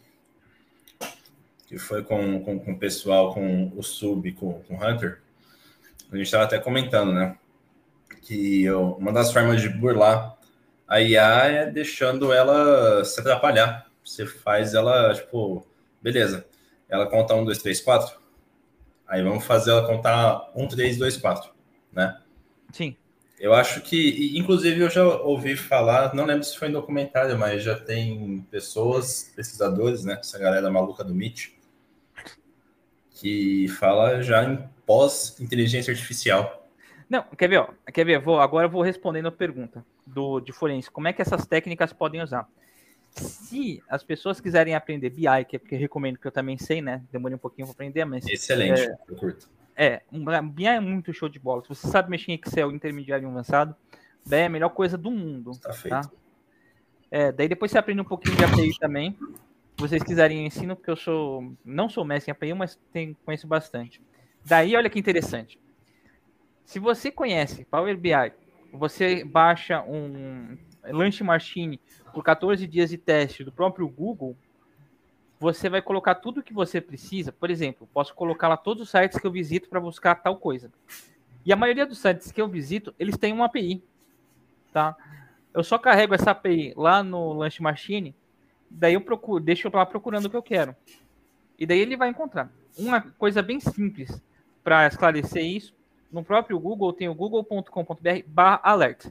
que 1.68 1.78
foi 1.78 2.04
com, 2.04 2.42
com, 2.42 2.60
com 2.60 2.72
o 2.72 2.80
pessoal, 2.80 3.34
com 3.34 3.72
o 3.76 3.84
Sub, 3.84 4.32
com, 4.34 4.62
com 4.64 4.76
o 4.76 4.78
Hunter, 4.78 5.22
a 6.12 6.16
gente 6.16 6.26
estava 6.26 6.46
até 6.46 6.58
comentando, 6.58 7.14
né? 7.14 7.38
Que 8.22 8.64
eu, 8.64 8.94
uma 8.94 9.12
das 9.12 9.32
formas 9.32 9.62
de 9.62 9.70
burlar 9.70 10.35
a 10.88 11.02
IA 11.02 11.46
é 11.46 11.66
deixando 11.66 12.32
ela 12.32 13.04
se 13.04 13.20
atrapalhar. 13.20 13.90
Você 14.04 14.26
faz 14.26 14.74
ela, 14.74 15.14
tipo, 15.14 15.66
beleza, 16.02 16.46
ela 16.88 17.08
conta 17.08 17.34
um, 17.34 17.44
dois, 17.44 17.58
três, 17.58 17.82
quatro. 17.82 18.20
Aí 19.08 19.24
vamos 19.24 19.44
fazer 19.46 19.72
ela 19.72 19.88
contar 19.88 20.52
um, 20.56 20.68
três, 20.68 20.98
dois, 20.98 21.18
quatro, 21.18 21.52
né? 21.92 22.20
Sim. 22.72 22.96
Eu 23.40 23.54
acho 23.54 23.82
que, 23.82 24.38
inclusive, 24.38 24.80
eu 24.80 24.90
já 24.90 25.04
ouvi 25.04 25.58
falar, 25.58 26.14
não 26.16 26.26
lembro 26.26 26.44
se 26.44 26.58
foi 26.58 26.70
em 26.70 26.72
documentário, 26.72 27.38
mas 27.38 27.64
já 27.64 27.76
tem 27.78 28.46
pessoas, 28.50 29.32
pesquisadores, 29.36 30.06
né? 30.06 30.18
Essa 30.20 30.40
galera 30.40 30.72
maluca 30.72 31.04
do 31.04 31.12
MIT, 31.12 31.58
que 33.12 33.68
fala 33.68 34.22
já 34.22 34.44
em 34.44 34.68
pós-inteligência 34.86 35.92
artificial. 35.92 36.70
Não, 37.10 37.24
quer 37.38 37.50
ver? 37.50 37.58
Ó, 37.58 37.68
quer 37.92 38.06
ver? 38.06 38.20
Vou, 38.20 38.40
agora 38.40 38.68
eu 38.68 38.72
vou 38.72 38.82
respondendo 38.82 39.28
a 39.28 39.32
pergunta 39.32 39.84
do, 40.06 40.40
de 40.40 40.52
forense. 40.52 40.90
Como 40.92 41.08
é 41.08 41.14
que 41.14 41.22
essas 41.22 41.46
técnicas 41.46 41.94
podem 41.94 42.22
usar? 42.22 42.48
Se 43.12 43.82
as 43.90 44.04
pessoas 44.04 44.42
quiserem 44.42 44.76
aprender 44.76 45.10
BI, 45.10 45.46
que 45.48 45.56
é 45.56 45.62
eu 45.72 45.80
recomendo 45.80 46.18
que 46.18 46.28
eu 46.28 46.32
também 46.32 46.58
sei, 46.58 46.82
né? 46.82 47.02
Demorei 47.12 47.36
um 47.36 47.40
pouquinho 47.40 47.68
para 47.68 47.74
aprender, 47.74 48.04
mas. 48.06 48.28
Excelente, 48.28 48.82
é, 48.82 48.98
eu 49.08 49.16
curto. 49.16 49.50
É, 49.76 50.02
BI 50.54 50.66
é 50.66 50.80
muito 50.80 51.14
show 51.14 51.30
de 51.30 51.40
bola. 51.40 51.62
Se 51.62 51.70
você 51.70 51.88
sabe 51.88 52.10
mexer 52.10 52.32
em 52.32 52.42
Excel 52.46 52.72
intermediário 52.72 53.26
e 53.26 53.30
avançado, 53.30 53.76
BI 54.26 54.36
é 54.36 54.46
a 54.46 54.50
melhor 54.50 54.70
coisa 54.70 54.98
do 54.98 55.12
mundo. 55.12 55.52
Tá 55.60 55.72
feito. 55.74 56.12
É, 57.10 57.32
daí 57.32 57.48
depois 57.48 57.72
você 57.72 57.78
aprende 57.78 58.02
um 58.02 58.06
pouquinho 58.06 58.36
de 58.36 58.44
API 58.44 58.78
também. 58.78 59.18
Se 59.78 59.82
vocês 59.82 60.04
quiserem, 60.04 60.40
eu 60.40 60.46
ensino, 60.46 60.76
porque 60.76 60.92
eu 60.92 60.96
sou. 60.96 61.54
Não 61.64 61.88
sou 61.88 62.04
mestre 62.04 62.32
em 62.32 62.34
API, 62.34 62.54
mas 62.54 62.80
tenho, 62.92 63.16
conheço 63.26 63.48
bastante. 63.48 64.02
Daí, 64.44 64.76
olha 64.76 64.90
que 64.90 65.00
interessante. 65.00 65.60
Se 66.66 66.80
você 66.80 67.12
conhece 67.12 67.64
Power 67.66 67.98
BI, 67.98 68.12
você 68.76 69.24
baixa 69.24 69.82
um 69.84 70.58
Lunch 70.88 71.24
Machine 71.24 71.80
por 72.14 72.24
14 72.24 72.66
dias 72.68 72.90
de 72.90 72.98
teste 72.98 73.44
do 73.44 73.52
próprio 73.52 73.88
Google, 73.88 74.38
você 75.40 75.70
vai 75.70 75.82
colocar 75.82 76.16
tudo 76.16 76.40
o 76.40 76.44
que 76.44 76.54
você 76.54 76.80
precisa. 76.80 77.32
Por 77.32 77.50
exemplo, 77.50 77.88
posso 77.94 78.14
colocar 78.14 78.48
lá 78.48 78.58
todos 78.58 78.84
os 78.84 78.90
sites 78.90 79.20
que 79.20 79.28
eu 79.28 79.32
visito 79.32 79.70
para 79.70 79.80
buscar 79.80 80.16
tal 80.16 80.38
coisa. 80.38 80.72
E 81.46 81.52
a 81.52 81.56
maioria 81.56 81.86
dos 81.86 82.00
sites 82.00 82.32
que 82.32 82.42
eu 82.42 82.48
visito, 82.48 82.94
eles 82.98 83.18
têm 83.18 83.34
uma 83.34 83.46
API, 83.46 83.84
tá? 84.72 84.96
Eu 85.54 85.64
só 85.64 85.78
carrego 85.78 86.14
essa 86.14 86.32
API 86.32 86.74
lá 86.76 87.04
no 87.04 87.34
Lunch 87.34 87.62
Machine, 87.62 88.16
daí 88.70 88.94
eu 88.94 89.02
procuro, 89.02 89.44
deixo 89.44 89.70
lá 89.72 89.86
procurando 89.86 90.26
o 90.26 90.30
que 90.30 90.36
eu 90.38 90.44
quero. 90.44 90.76
E 91.58 91.66
daí 91.66 91.80
ele 91.80 91.96
vai 91.96 92.10
encontrar. 92.10 92.52
Uma 92.78 93.02
coisa 93.02 93.42
bem 93.42 93.60
simples 93.60 94.22
para 94.64 94.88
esclarecer 94.88 95.46
isso 95.46 95.74
no 96.12 96.24
próprio 96.24 96.60
Google 96.60 96.94
tem 96.94 97.10
o 97.10 97.16
google.com.br/alert. 97.16 99.08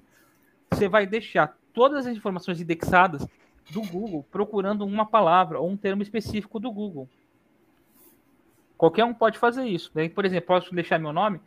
Você 0.70 0.88
vai 0.88 1.06
deixar 1.06 1.56
todas 1.72 2.06
as 2.06 2.16
informações 2.16 2.60
indexadas 2.60 3.26
do 3.70 3.82
Google 3.82 4.24
procurando 4.30 4.84
uma 4.84 5.06
palavra 5.06 5.58
ou 5.58 5.68
um 5.68 5.76
termo 5.76 6.02
específico 6.02 6.58
do 6.58 6.70
Google. 6.70 7.08
Qualquer 8.76 9.04
um 9.04 9.14
pode 9.14 9.38
fazer 9.38 9.64
isso. 9.64 9.90
Né? 9.94 10.08
Por 10.08 10.24
exemplo, 10.24 10.46
posso 10.46 10.74
deixar 10.74 10.98
meu 10.98 11.12
nome. 11.12 11.40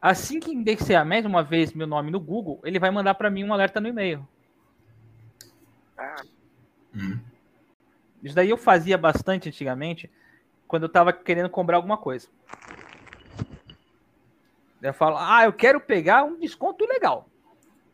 Assim 0.00 0.40
que 0.40 0.50
indexar 0.50 1.06
mais 1.06 1.24
uma 1.24 1.42
vez 1.42 1.72
meu 1.72 1.86
nome 1.86 2.10
no 2.10 2.18
Google, 2.18 2.60
ele 2.64 2.78
vai 2.78 2.90
mandar 2.90 3.14
para 3.14 3.30
mim 3.30 3.44
um 3.44 3.52
alerta 3.52 3.80
no 3.80 3.88
e-mail. 3.88 4.26
Hum. 6.94 7.20
Isso 8.22 8.34
daí 8.34 8.50
eu 8.50 8.56
fazia 8.56 8.98
bastante 8.98 9.48
antigamente, 9.48 10.10
quando 10.66 10.84
eu 10.84 10.86
estava 10.88 11.12
querendo 11.12 11.48
comprar 11.48 11.76
alguma 11.76 11.96
coisa. 11.96 12.28
Eu 14.82 14.92
falo, 14.92 15.16
ah, 15.16 15.44
eu 15.44 15.52
quero 15.52 15.80
pegar 15.80 16.24
um 16.24 16.38
desconto 16.38 16.84
legal. 16.84 17.28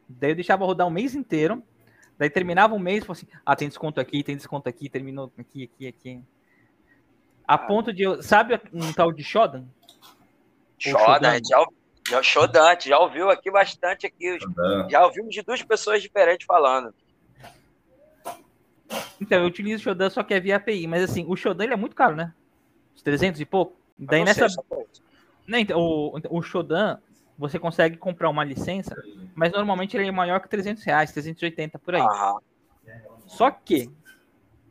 Daí 0.08 0.30
eu 0.30 0.34
deixava 0.34 0.64
rodar 0.64 0.86
um 0.86 0.90
mês 0.90 1.14
inteiro. 1.14 1.62
Daí 2.16 2.30
terminava 2.30 2.74
um 2.74 2.78
mês 2.78 3.04
e 3.04 3.12
assim: 3.12 3.26
ah, 3.44 3.54
tem 3.54 3.68
desconto 3.68 4.00
aqui, 4.00 4.24
tem 4.24 4.36
desconto 4.36 4.68
aqui, 4.68 4.88
terminou 4.88 5.30
aqui, 5.38 5.64
aqui, 5.64 5.86
aqui. 5.86 6.22
A 7.46 7.54
ah. 7.54 7.58
ponto 7.58 7.92
de. 7.92 8.02
Eu, 8.02 8.22
sabe 8.22 8.60
um 8.72 8.92
tal 8.92 9.12
de 9.12 9.22
Shodan? 9.22 9.66
Shodan, 10.78 11.38
já, 11.44 11.66
já, 12.08 12.22
Shodan, 12.22 12.80
já 12.80 12.98
ouviu 12.98 13.30
aqui 13.30 13.50
bastante 13.50 14.06
aqui. 14.06 14.38
Já 14.88 15.04
ouvimos 15.04 15.34
de 15.34 15.42
duas 15.42 15.62
pessoas 15.62 16.02
diferentes 16.02 16.46
falando. 16.46 16.94
Então, 19.20 19.38
eu 19.38 19.46
utilizo 19.46 19.82
o 19.82 19.84
Shodan 19.84 20.08
só 20.08 20.22
que 20.22 20.32
é 20.32 20.40
via 20.40 20.56
API, 20.56 20.86
mas 20.86 21.02
assim, 21.02 21.24
o 21.28 21.36
Shodan 21.36 21.64
ele 21.64 21.74
é 21.74 21.76
muito 21.76 21.94
caro, 21.94 22.16
né? 22.16 22.32
Os 22.96 23.02
300 23.02 23.40
e 23.40 23.44
pouco. 23.44 23.76
Daí 23.98 24.24
nessa. 24.24 24.48
Sei, 24.48 24.64
não, 25.48 25.58
então, 25.58 25.80
o, 25.80 26.20
o 26.30 26.42
Shodan, 26.42 26.98
você 27.38 27.58
consegue 27.58 27.96
comprar 27.96 28.28
uma 28.28 28.44
licença, 28.44 28.94
mas 29.34 29.50
normalmente 29.50 29.96
ele 29.96 30.06
é 30.06 30.12
maior 30.12 30.40
que 30.40 30.48
300 30.48 30.84
reais, 30.84 31.10
380 31.10 31.78
por 31.78 31.94
aí. 31.94 32.06
Só 33.26 33.50
que 33.50 33.90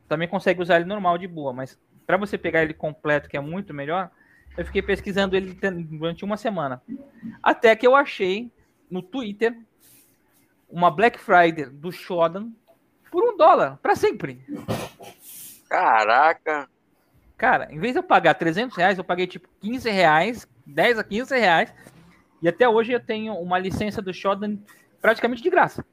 também 0.08 0.28
consegue 0.28 0.62
usar 0.62 0.76
ele 0.76 0.86
normal 0.86 1.18
de 1.18 1.28
boa, 1.28 1.52
mas 1.52 1.80
para 2.06 2.16
você 2.16 2.38
pegar 2.38 2.62
ele 2.62 2.76
completo, 2.76 3.28
que 3.28 3.36
é 3.36 3.40
muito 3.40 3.74
melhor, 3.74 4.12
eu 4.56 4.64
fiquei 4.64 4.84
pesquisando 4.84 5.36
ele 5.36 5.58
durante 5.90 6.24
uma 6.24 6.38
semana. 6.38 6.82
Até 7.42 7.76
que 7.76 7.86
eu 7.86 7.96
achei 7.96 8.52
no 8.90 9.02
Twitter 9.02 9.58
uma 10.70 10.92
Black 10.92 11.20
Friday 11.20 11.66
do 11.66 11.92
Shodan 11.92 12.52
por 13.10 13.24
um 13.24 13.36
dólar, 13.36 13.78
para 13.78 13.96
sempre. 13.96 14.46
Caraca! 15.68 16.70
Cara, 17.36 17.68
em 17.72 17.80
vez 17.80 17.94
de 17.94 18.00
eu 18.00 18.04
pagar 18.04 18.36
300 18.36 18.76
reais, 18.76 18.98
eu 18.98 19.04
paguei 19.04 19.26
tipo 19.26 19.48
15 19.62 19.90
reais 19.90 20.48
10 20.68 21.00
a 21.00 21.04
15 21.04 21.38
reais. 21.38 21.74
E 22.42 22.48
até 22.48 22.68
hoje 22.68 22.92
eu 22.92 23.00
tenho 23.00 23.34
uma 23.36 23.58
licença 23.58 24.02
do 24.02 24.14
Shodan 24.14 24.58
praticamente 25.02 25.42
de 25.42 25.50
graça. 25.50 25.86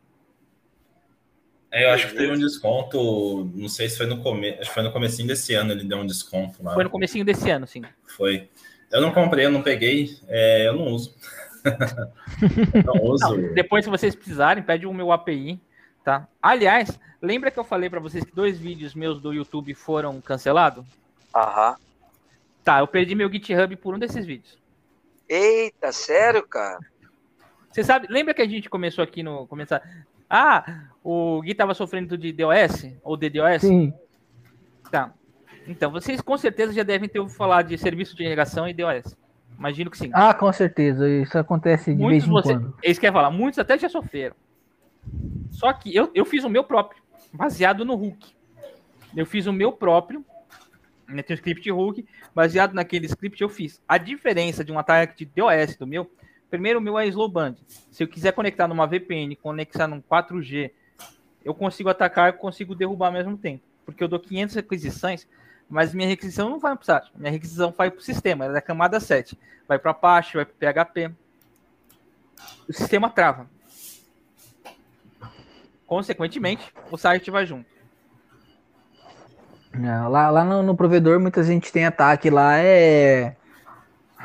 É, 1.70 1.86
eu 1.86 1.90
acho 1.90 2.08
que 2.08 2.14
teve 2.14 2.32
um 2.32 2.38
desconto, 2.38 3.50
não 3.52 3.68
sei 3.68 3.88
se 3.88 3.96
foi 3.96 4.06
no 4.06 4.22
começo, 4.22 4.60
acho 4.60 4.68
que 4.68 4.74
foi 4.74 4.82
no 4.84 4.92
comecinho 4.92 5.26
desse 5.26 5.54
ano 5.54 5.72
ele 5.72 5.82
deu 5.82 5.98
um 5.98 6.06
desconto 6.06 6.62
lá. 6.62 6.72
Foi 6.72 6.84
no 6.84 6.90
comecinho 6.90 7.24
desse 7.24 7.50
ano, 7.50 7.66
sim. 7.66 7.82
Foi. 8.04 8.48
Eu 8.92 9.00
não 9.00 9.10
comprei, 9.10 9.46
eu 9.46 9.50
não 9.50 9.60
peguei, 9.60 10.16
é, 10.28 10.68
eu 10.68 10.74
não 10.74 10.86
uso. 10.86 11.16
não 12.84 13.02
uso. 13.02 13.24
Não, 13.24 13.54
depois, 13.54 13.84
se 13.84 13.90
vocês 13.90 14.14
precisarem, 14.14 14.62
pede 14.62 14.86
o 14.86 14.94
meu 14.94 15.10
API, 15.10 15.60
tá? 16.04 16.28
Aliás, 16.40 16.96
lembra 17.20 17.50
que 17.50 17.58
eu 17.58 17.64
falei 17.64 17.90
para 17.90 17.98
vocês 17.98 18.22
que 18.22 18.32
dois 18.32 18.56
vídeos 18.56 18.94
meus 18.94 19.20
do 19.20 19.32
YouTube 19.32 19.74
foram 19.74 20.20
cancelados? 20.20 20.84
Aham. 21.34 21.76
Tá, 22.62 22.78
eu 22.78 22.86
perdi 22.86 23.16
meu 23.16 23.30
GitHub 23.30 23.74
por 23.76 23.96
um 23.96 23.98
desses 23.98 24.24
vídeos. 24.24 24.56
Eita, 25.28 25.92
sério, 25.92 26.46
cara? 26.46 26.78
Você 27.70 27.82
sabe, 27.82 28.06
lembra 28.08 28.34
que 28.34 28.42
a 28.42 28.48
gente 28.48 28.70
começou 28.70 29.02
aqui 29.02 29.22
no 29.22 29.46
começar? 29.46 29.82
Ah, 30.28 30.88
o 31.02 31.40
Gui 31.42 31.54
tava 31.54 31.74
sofrendo 31.74 32.16
de 32.16 32.32
DOS 32.32 32.86
ou 33.02 33.16
DDoS? 33.16 33.62
Sim. 33.62 33.92
Tá. 34.90 35.12
Então, 35.66 35.90
vocês 35.90 36.20
com 36.20 36.36
certeza 36.36 36.72
já 36.72 36.82
devem 36.82 37.08
ter 37.08 37.18
ouvido 37.18 37.36
falar 37.36 37.62
de 37.62 37.76
serviço 37.78 38.14
de 38.14 38.22
irrigação 38.22 38.68
e 38.68 38.74
DOS. 38.74 39.16
Imagino 39.58 39.90
que 39.90 39.98
sim. 39.98 40.10
Ah, 40.12 40.34
com 40.34 40.52
certeza. 40.52 41.08
Isso 41.08 41.38
acontece 41.38 41.94
de 41.94 42.00
muitos 42.00 42.24
vez 42.24 42.26
em 42.26 42.30
você, 42.30 42.54
quando. 42.54 42.76
Eles 42.82 42.98
querem 42.98 43.14
falar, 43.14 43.30
muitos 43.30 43.58
até 43.58 43.78
já 43.78 43.88
sofreram. 43.88 44.36
Só 45.50 45.72
que 45.72 45.94
eu, 45.94 46.10
eu 46.14 46.24
fiz 46.24 46.44
o 46.44 46.50
meu 46.50 46.64
próprio, 46.64 47.02
baseado 47.32 47.84
no 47.84 47.94
Hulk. 47.94 48.34
Eu 49.16 49.24
fiz 49.24 49.46
o 49.46 49.52
meu 49.52 49.72
próprio, 49.72 50.24
né, 51.14 51.22
tem 51.22 51.34
um 51.34 51.38
script 51.38 51.70
hook, 51.70 52.04
baseado 52.34 52.74
naquele 52.74 53.06
script 53.06 53.40
eu 53.42 53.48
fiz. 53.48 53.80
A 53.88 53.98
diferença 53.98 54.64
de 54.64 54.72
um 54.72 54.78
ataque 54.78 55.24
de 55.24 55.32
DOS 55.34 55.76
do 55.76 55.86
meu, 55.86 56.10
primeiro 56.50 56.78
o 56.78 56.82
meu 56.82 56.98
é 56.98 57.06
slow 57.06 57.28
band. 57.28 57.56
Se 57.90 58.02
eu 58.02 58.08
quiser 58.08 58.32
conectar 58.32 58.68
numa 58.68 58.86
VPN, 58.86 59.36
conectar 59.36 59.86
num 59.86 60.00
4G, 60.00 60.70
eu 61.44 61.54
consigo 61.54 61.88
atacar 61.88 62.30
e 62.30 62.32
consigo 62.32 62.74
derrubar 62.74 63.06
ao 63.06 63.12
mesmo 63.12 63.36
tempo. 63.36 63.62
Porque 63.84 64.02
eu 64.02 64.08
dou 64.08 64.18
500 64.18 64.56
requisições, 64.56 65.28
mas 65.68 65.92
minha 65.94 66.08
requisição 66.08 66.48
não 66.48 66.58
vai 66.58 66.76
para 66.76 67.10
o. 67.14 67.18
Minha 67.18 67.32
requisição 67.32 67.70
vai 67.70 67.90
para 67.90 67.98
o 67.98 68.02
sistema, 68.02 68.44
ela 68.44 68.54
é 68.54 68.56
da 68.56 68.62
camada 68.62 68.98
7. 68.98 69.38
Vai 69.68 69.78
para 69.78 69.90
Apache, 69.90 70.36
vai 70.36 70.44
para 70.44 70.72
PHP. 70.72 71.12
O 72.68 72.72
sistema 72.72 73.10
trava. 73.10 73.48
Consequentemente, 75.86 76.72
o 76.90 76.96
site 76.96 77.30
vai 77.30 77.44
junto. 77.44 77.73
Não, 79.74 80.08
lá 80.08 80.30
lá 80.30 80.44
no, 80.44 80.62
no, 80.62 80.76
provedor, 80.76 81.18
muita 81.18 81.42
gente 81.42 81.72
tem 81.72 81.84
ataque 81.84 82.30
lá, 82.30 82.58
é. 82.58 83.34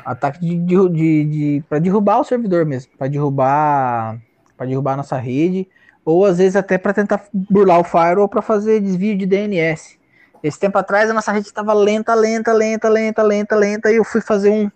Ataque 0.04 0.40
de, 0.40 0.56
de, 0.56 0.88
de, 0.88 1.24
de 1.24 1.64
para 1.68 1.78
derrubar 1.78 2.20
o 2.20 2.24
servidor 2.24 2.64
mesmo, 2.64 2.92
para 2.96 3.08
derrubar, 3.08 4.18
para 4.56 4.66
derrubar 4.66 4.94
a 4.94 4.98
nossa 4.98 5.16
rede, 5.16 5.68
ou 6.04 6.24
às 6.24 6.38
vezes 6.38 6.56
até 6.56 6.78
para 6.78 6.94
tentar 6.94 7.24
burlar 7.32 7.80
o 7.80 7.84
firewall 7.84 8.28
para 8.28 8.40
fazer 8.40 8.80
desvio 8.80 9.16
de 9.16 9.26
DNS. 9.26 9.98
Esse 10.42 10.58
tempo 10.58 10.78
atrás 10.78 11.10
a 11.10 11.14
nossa 11.14 11.32
rede 11.32 11.48
estava 11.48 11.74
lenta, 11.74 12.14
lenta, 12.14 12.52
lenta, 12.52 12.88
lenta, 12.88 13.22
lenta, 13.22 13.56
lenta, 13.56 13.92
e 13.92 13.96
eu 13.96 14.04
fui 14.04 14.22
fazer 14.22 14.50
um, 14.50 14.70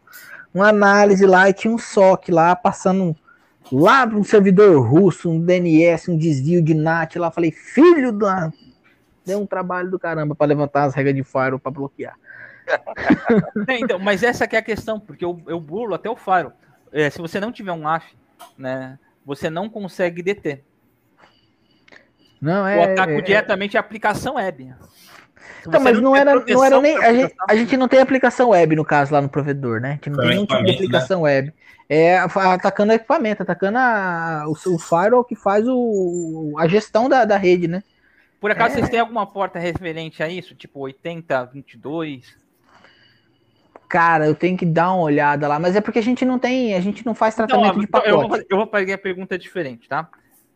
uma 0.53 0.69
análise 0.69 1.25
lá 1.25 1.49
e 1.49 1.55
tinha 1.55 1.73
um 1.73 1.79
SOC 1.79 2.31
lá 2.31 2.55
passando 2.55 3.17
lá 3.73 4.07
para 4.07 4.19
um 4.19 4.25
servidor 4.25 4.87
russo, 4.87 5.31
um 5.31 5.41
DNS, 5.41 6.11
um 6.11 6.19
desvio 6.19 6.63
de 6.63 6.75
NAT 6.75 7.17
lá. 7.17 7.31
Falei, 7.31 7.51
filho 7.51 8.13
da 8.13 8.53
deu 9.25 9.41
um 9.41 9.47
trabalho 9.47 9.91
do 9.91 9.99
caramba 9.99 10.35
para 10.35 10.47
levantar 10.47 10.85
as 10.85 10.95
regras 10.95 11.15
de 11.15 11.25
firewall 11.25 11.59
para 11.59 11.73
bloquear. 11.73 12.17
É, 13.69 13.79
então, 13.79 13.99
mas 13.99 14.23
essa 14.23 14.45
é 14.45 14.57
a 14.57 14.63
questão, 14.63 14.99
porque 14.99 15.25
eu, 15.25 15.41
eu 15.47 15.61
burlo 15.61 15.95
até 15.95 16.09
o 16.09 16.17
firewall. 16.17 16.53
É, 16.93 17.11
se 17.11 17.19
você 17.19 17.39
não 17.39 17.53
tiver 17.53 17.73
um 17.73 17.87
AF, 17.87 18.07
né, 18.57 18.99
você 19.25 19.51
não 19.51 19.69
consegue 19.69 20.23
deter. 20.23 20.65
Não, 22.41 22.67
é, 22.67 22.77
eu 22.77 22.93
ataco 22.93 23.13
é, 23.13 23.21
diretamente 23.23 23.77
a 23.77 23.81
aplicação 23.81 24.35
web. 24.35 24.75
Então, 25.67 25.81
mas 25.81 25.95
não, 25.97 26.03
não 26.03 26.17
era, 26.17 26.35
não 26.35 26.65
era 26.65 26.81
nem. 26.81 26.97
A 26.99 27.13
gente, 27.13 27.35
a 27.49 27.57
gente, 27.57 27.77
não 27.77 27.89
tem 27.89 28.01
aplicação 28.01 28.51
web 28.51 28.77
no 28.77 28.85
caso 28.85 29.13
lá 29.13 29.21
no 29.21 29.29
provedor, 29.29 29.81
né? 29.81 29.89
A 29.89 29.93
gente 29.93 30.11
não 30.11 30.19
tem 30.19 30.29
nenhum 30.29 30.47
tipo 30.47 30.63
de 30.63 30.73
aplicação 30.73 31.23
né? 31.23 31.25
web. 31.25 31.55
É 31.89 32.19
atacando 32.19 32.93
o 32.93 32.95
equipamento, 32.95 33.43
atacando 33.43 33.79
a, 33.79 34.45
o, 34.47 34.53
o 34.53 34.79
firewall 34.79 35.25
que 35.25 35.35
faz 35.35 35.67
o, 35.67 36.55
a 36.59 36.67
gestão 36.67 37.09
da, 37.09 37.25
da 37.25 37.37
rede, 37.37 37.69
né? 37.69 37.83
Por 38.45 38.51
acaso 38.51 38.75
é. 38.75 38.77
vocês 38.81 38.91
têm 38.91 39.01
alguma 39.01 39.25
porta 39.27 39.59
referente 39.59 40.23
a 40.23 40.29
isso? 40.29 40.55
Tipo 40.55 40.81
80, 40.81 41.47
22? 41.47 42.37
Cara, 43.89 44.27
eu 44.27 44.35
tenho 44.35 44.55
que 44.55 44.67
dar 44.67 44.93
uma 44.93 45.03
olhada 45.03 45.49
lá, 45.49 45.59
mas 45.59 45.75
é 45.75 45.81
porque 45.81 45.99
a 45.99 46.03
gente 46.03 46.27
não 46.27 46.39
tem, 46.39 46.75
a 46.75 46.81
gente 46.83 47.07
não 47.07 47.15
faz 47.15 47.35
tratamento 47.35 47.77
não, 47.77 47.81
de 47.81 47.87
pacote. 47.87 48.11
Eu 48.11 48.29
vou, 48.29 48.39
eu 48.51 48.57
vou 48.59 48.67
fazer 48.67 48.93
a 48.93 48.99
pergunta 48.99 49.39
diferente, 49.39 49.89
tá? 49.89 50.11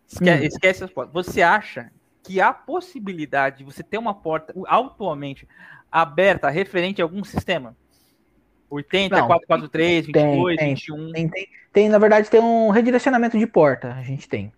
Esque 0.07 0.31
hum. 0.31 0.35
Esquece 0.35 0.85
as 0.85 0.91
portas. 0.91 1.15
Você 1.15 1.41
acha 1.41 1.91
que 2.23 2.43
há 2.43 2.53
possibilidade 2.53 3.57
de 3.61 3.65
você 3.65 3.83
ter 3.83 3.97
uma 3.97 4.13
porta 4.13 4.53
atualmente 4.67 5.49
aberta 5.91 6.51
referente 6.51 7.01
a 7.01 7.07
algum 7.07 7.25
sistema? 7.25 7.75
80, 8.69 9.17
Não, 9.17 9.27
443, 9.29 10.05
tem, 10.09 10.13
22, 10.13 10.57
tem. 10.59 10.75
21. 10.75 11.13
Tem, 11.13 11.29
tem, 11.31 11.49
tem, 11.73 11.89
na 11.89 11.99
verdade, 11.99 12.29
tem 12.29 12.39
um 12.39 12.69
redirecionamento 12.69 13.39
de 13.39 13.47
porta. 13.47 13.95
A 13.95 14.03
gente 14.03 14.29
tem. 14.29 14.53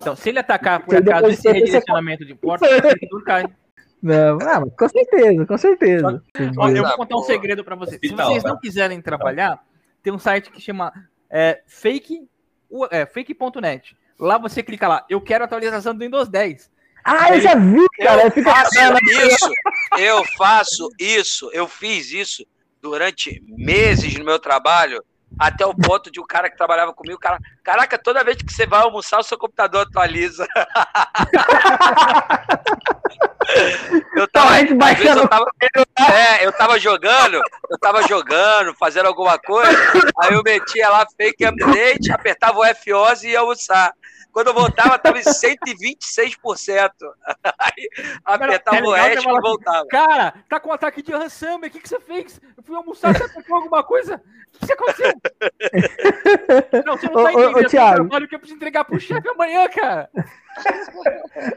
Então, 0.00 0.14
se 0.14 0.28
ele 0.28 0.38
atacar 0.38 0.84
por 0.84 0.96
acaso 0.96 1.26
esse 1.28 1.50
redirecionamento 1.50 2.24
de 2.24 2.34
porta, 2.34 2.64
o 2.64 2.68
servidor 2.68 3.24
cai. 3.24 3.44
Não, 4.00 4.38
ah, 4.40 4.60
mas 4.60 4.72
com 4.76 4.88
certeza, 4.88 5.46
com 5.46 5.58
certeza. 5.58 6.22
Ó, 6.56 6.68
eu 6.68 6.82
Tá, 6.82 6.88
vou 6.88 6.96
contar 6.98 7.16
um 7.16 7.22
segredo 7.22 7.64
pra 7.64 7.74
vocês. 7.74 8.00
Se 8.00 8.14
vocês 8.14 8.42
tá? 8.42 8.48
não 8.48 8.58
quiserem 8.58 9.02
trabalhar, 9.02 9.60
tem 10.02 10.12
um 10.12 10.18
site 10.18 10.50
que 10.52 10.60
chama 10.60 10.92
é, 11.28 11.60
fake, 11.66 12.28
é, 12.90 13.06
fake.net. 13.06 13.96
Lá 14.18 14.38
você 14.38 14.62
clica 14.62 14.86
lá, 14.86 15.04
eu 15.10 15.20
quero 15.20 15.44
atualização 15.44 15.94
do 15.94 16.00
Windows 16.00 16.28
10. 16.28 16.70
Ah, 17.04 17.34
eu 17.34 17.40
já 17.40 17.54
vi, 17.54 17.86
cara. 17.98 18.24
Eu 18.26 18.30
Fica 18.30 18.50
faço 18.52 18.74
isso, 19.10 19.52
eu 19.98 20.24
faço 20.36 20.90
isso, 20.98 21.50
eu 21.52 21.66
fiz 21.66 22.12
isso 22.12 22.46
durante 22.80 23.42
meses 23.46 24.16
no 24.16 24.24
meu 24.24 24.38
trabalho, 24.38 25.02
até 25.38 25.66
o 25.66 25.74
ponto 25.74 26.10
de 26.10 26.20
o 26.20 26.26
cara 26.26 26.50
que 26.50 26.56
trabalhava 26.56 26.92
comigo, 26.92 27.18
cara, 27.18 27.38
caraca, 27.62 27.98
toda 27.98 28.24
vez 28.24 28.36
que 28.36 28.52
você 28.52 28.66
vai 28.66 28.80
almoçar, 28.80 29.18
o 29.18 29.22
seu 29.22 29.38
computador 29.38 29.86
atualiza. 29.86 30.46
eu 34.16 34.28
tava, 34.28 34.48
Torrent 34.48 34.62
às 34.62 34.68
vezes 34.68 34.76
baixando. 34.78 35.20
eu 35.22 35.28
tava, 35.28 35.46
é, 36.12 36.46
eu 36.46 36.52
tava 36.52 36.78
jogando, 36.78 37.40
eu 37.70 37.78
tava 37.78 38.02
jogando, 38.06 38.74
fazendo 38.74 39.06
alguma 39.06 39.38
coisa, 39.38 39.70
aí 40.20 40.34
eu 40.34 40.42
metia 40.42 40.88
lá 40.88 41.06
fake 41.16 41.44
update, 41.44 42.12
apertava 42.12 42.58
o 42.58 42.62
F11 42.62 43.24
e 43.24 43.28
ia 43.30 43.40
almoçar. 43.40 43.92
Quando 44.30 44.48
eu 44.48 44.54
voltava, 44.54 44.98
tava 44.98 45.18
em 45.18 45.22
126%. 45.22 46.90
Aí 47.58 47.88
apertava 48.24 48.76
é 48.76 48.82
o 48.82 48.90
legal 48.90 49.08
ESC 49.08 49.22
fala 49.22 49.34
e 49.34 49.38
assim, 49.38 49.40
voltava. 49.40 49.86
Cara, 49.88 50.34
tá 50.48 50.60
com 50.60 50.72
ataque 50.72 51.02
de 51.02 51.12
Ransomware, 51.12 51.68
o 51.68 51.70
que, 51.72 51.80
que 51.80 51.88
você 51.88 51.98
fez? 51.98 52.40
Eu 52.56 52.62
fui 52.62 52.76
almoçar, 52.76 53.16
você 53.16 53.24
apertou 53.24 53.56
alguma 53.56 53.82
coisa? 53.82 54.22
O 54.54 54.58
que, 54.60 54.66
que 54.66 54.72
aconteceu? 54.72 55.12
Não, 56.86 56.96
você 56.96 57.06
não 57.08 57.20
Ô, 57.20 57.24
tá 57.24 57.32
ô, 57.32 57.36
ô, 57.36 57.40
entendendo 57.40 57.66
o 57.66 57.68
Thiago. 57.68 57.94
trabalho 57.96 58.28
que 58.28 58.34
eu 58.34 58.38
preciso 58.38 58.56
entregar 58.56 58.84
pro 58.84 59.00
chefe 59.00 59.28
amanhã, 59.28 59.68
cara. 59.68 60.08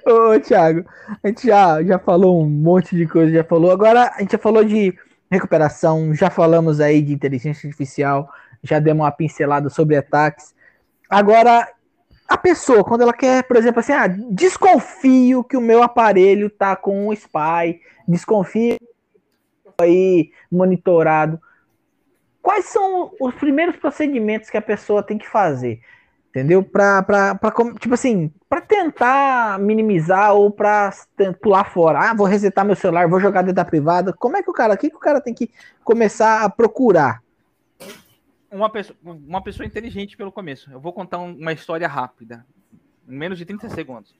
Ô, 0.06 0.39
Thiago, 0.39 0.86
a 1.24 1.28
gente 1.28 1.48
já, 1.48 1.84
já 1.84 2.00
falou 2.00 2.42
um 2.42 2.50
monte 2.50 2.96
de 2.96 3.08
coisa, 3.08 3.32
já 3.32 3.44
falou. 3.44 3.72
Agora 3.72 4.12
a 4.16 4.20
gente 4.22 4.32
já 4.32 4.38
falou 4.38 4.64
de 4.64 4.94
recuperação, 5.30 6.14
já 6.14 6.30
falamos 6.30 6.80
aí 6.80 7.02
de 7.02 7.14
inteligência 7.14 7.68
artificial, 7.68 8.30
já 8.64 8.80
demos 8.80 9.04
uma 9.04 9.12
pincelada 9.12 9.70
sobre 9.70 9.96
ataques. 9.96 10.54
Agora, 11.10 11.68
a 12.28 12.38
pessoa, 12.38 12.84
quando 12.84 13.02
ela 13.02 13.14
quer, 13.14 13.44
por 13.44 13.58
exemplo, 13.58 13.80
assim, 13.80 13.94
ah, 13.94 14.08
desconfio 14.08 15.44
que 15.44 15.58
o 15.58 15.62
meu 15.62 15.84
aparelho 15.84 16.50
tá 16.50 16.76
com 16.76 17.08
um 17.08 17.14
spy, 17.14 17.82
desconfio 18.08 18.78
aí 19.80 20.32
monitorado. 20.52 21.39
Quais 22.42 22.66
são 22.66 23.12
os 23.20 23.36
primeiros 23.36 23.76
procedimentos 23.76 24.50
que 24.50 24.58
a 24.58 24.62
pessoa 24.62 25.04
tem 25.04 25.18
que 25.18 25.28
fazer? 25.28 25.82
Entendeu? 26.32 26.64
Pra, 26.64 27.04
pra, 27.04 27.36
pra 27.36 27.52
tipo 27.78 27.94
assim, 27.94 28.32
pra 28.48 28.62
tentar 28.62 29.60
minimizar 29.60 30.34
ou 30.34 30.50
pra 30.50 30.90
pular 31.42 31.66
fora. 31.66 32.00
Ah, 32.10 32.14
vou 32.14 32.26
resetar 32.26 32.64
meu 32.66 32.76
celular, 32.76 33.06
vou 33.10 33.20
jogar 33.20 33.42
dentro 33.42 33.56
da 33.56 33.66
privada. 33.66 34.14
Como 34.14 34.38
é 34.38 34.42
que 34.42 34.50
o 34.50 34.54
cara, 34.54 34.74
o 34.74 34.78
que, 34.78 34.90
que 34.90 34.96
o 34.96 35.00
cara 35.00 35.20
tem 35.20 35.34
que 35.34 35.52
começar 35.84 36.42
a 36.44 36.50
procurar? 36.50 37.22
Uma 38.50 38.70
pessoa, 38.70 38.98
uma 39.04 39.42
pessoa 39.44 39.66
inteligente 39.68 40.16
pelo 40.16 40.32
começo. 40.32 40.72
Eu 40.72 40.80
vou 40.80 40.94
contar 40.94 41.20
um- 41.20 41.36
uma 41.36 41.52
história 41.52 41.88
rápida. 41.88 42.46
Em 43.08 43.16
menos 43.18 43.38
de 43.38 43.46
30 43.46 43.70
segundos. 43.70 44.16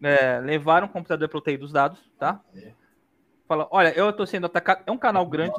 É, 0.00 0.38
levaram 0.38 0.86
o 0.86 0.90
computador 0.90 1.28
para 1.28 1.38
o 1.38 1.40
TI 1.40 1.56
dos 1.56 1.72
dados, 1.72 1.98
tá? 2.16 2.40
Fala, 3.48 3.66
olha, 3.72 3.88
eu 3.96 4.12
tô 4.12 4.24
sendo 4.24 4.46
atacado. 4.46 4.82
É 4.86 4.90
um 4.92 4.98
canal 4.98 5.26
grande, 5.26 5.54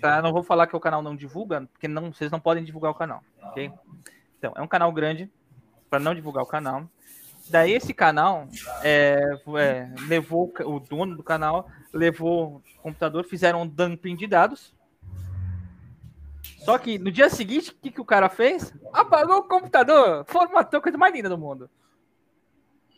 tá? 0.00 0.20
Não 0.20 0.30
vou 0.32 0.42
falar 0.42 0.66
que 0.66 0.76
o 0.76 0.80
canal 0.80 1.00
não 1.00 1.16
divulga, 1.16 1.66
porque 1.72 1.88
não, 1.88 2.12
vocês 2.12 2.30
não 2.30 2.40
podem 2.40 2.62
divulgar 2.64 2.90
o 2.90 2.94
canal, 2.94 3.22
ok? 3.42 3.70
Então, 4.40 4.54
é 4.56 4.62
um 4.62 4.66
canal 4.66 4.90
grande, 4.90 5.30
para 5.90 6.00
não 6.00 6.14
divulgar 6.14 6.42
o 6.42 6.46
canal. 6.46 6.88
Daí 7.50 7.72
esse 7.72 7.92
canal 7.92 8.48
é, 8.82 9.20
é, 9.58 9.94
levou 10.08 10.50
o 10.64 10.80
dono 10.80 11.14
do 11.14 11.22
canal, 11.22 11.68
levou 11.92 12.56
o 12.56 12.80
computador, 12.80 13.24
fizeram 13.24 13.62
um 13.62 13.66
dumping 13.66 14.16
de 14.16 14.26
dados. 14.26 14.74
Só 16.64 16.78
que 16.78 16.98
no 16.98 17.12
dia 17.12 17.28
seguinte, 17.28 17.70
o 17.70 17.74
que, 17.74 17.90
que 17.90 18.00
o 18.00 18.04
cara 18.04 18.30
fez? 18.30 18.72
Apagou 18.94 19.38
o 19.38 19.42
computador, 19.42 20.24
formatou 20.26 20.78
a 20.78 20.82
coisa 20.82 20.96
mais 20.96 21.12
linda 21.14 21.28
do 21.28 21.36
mundo. 21.36 21.68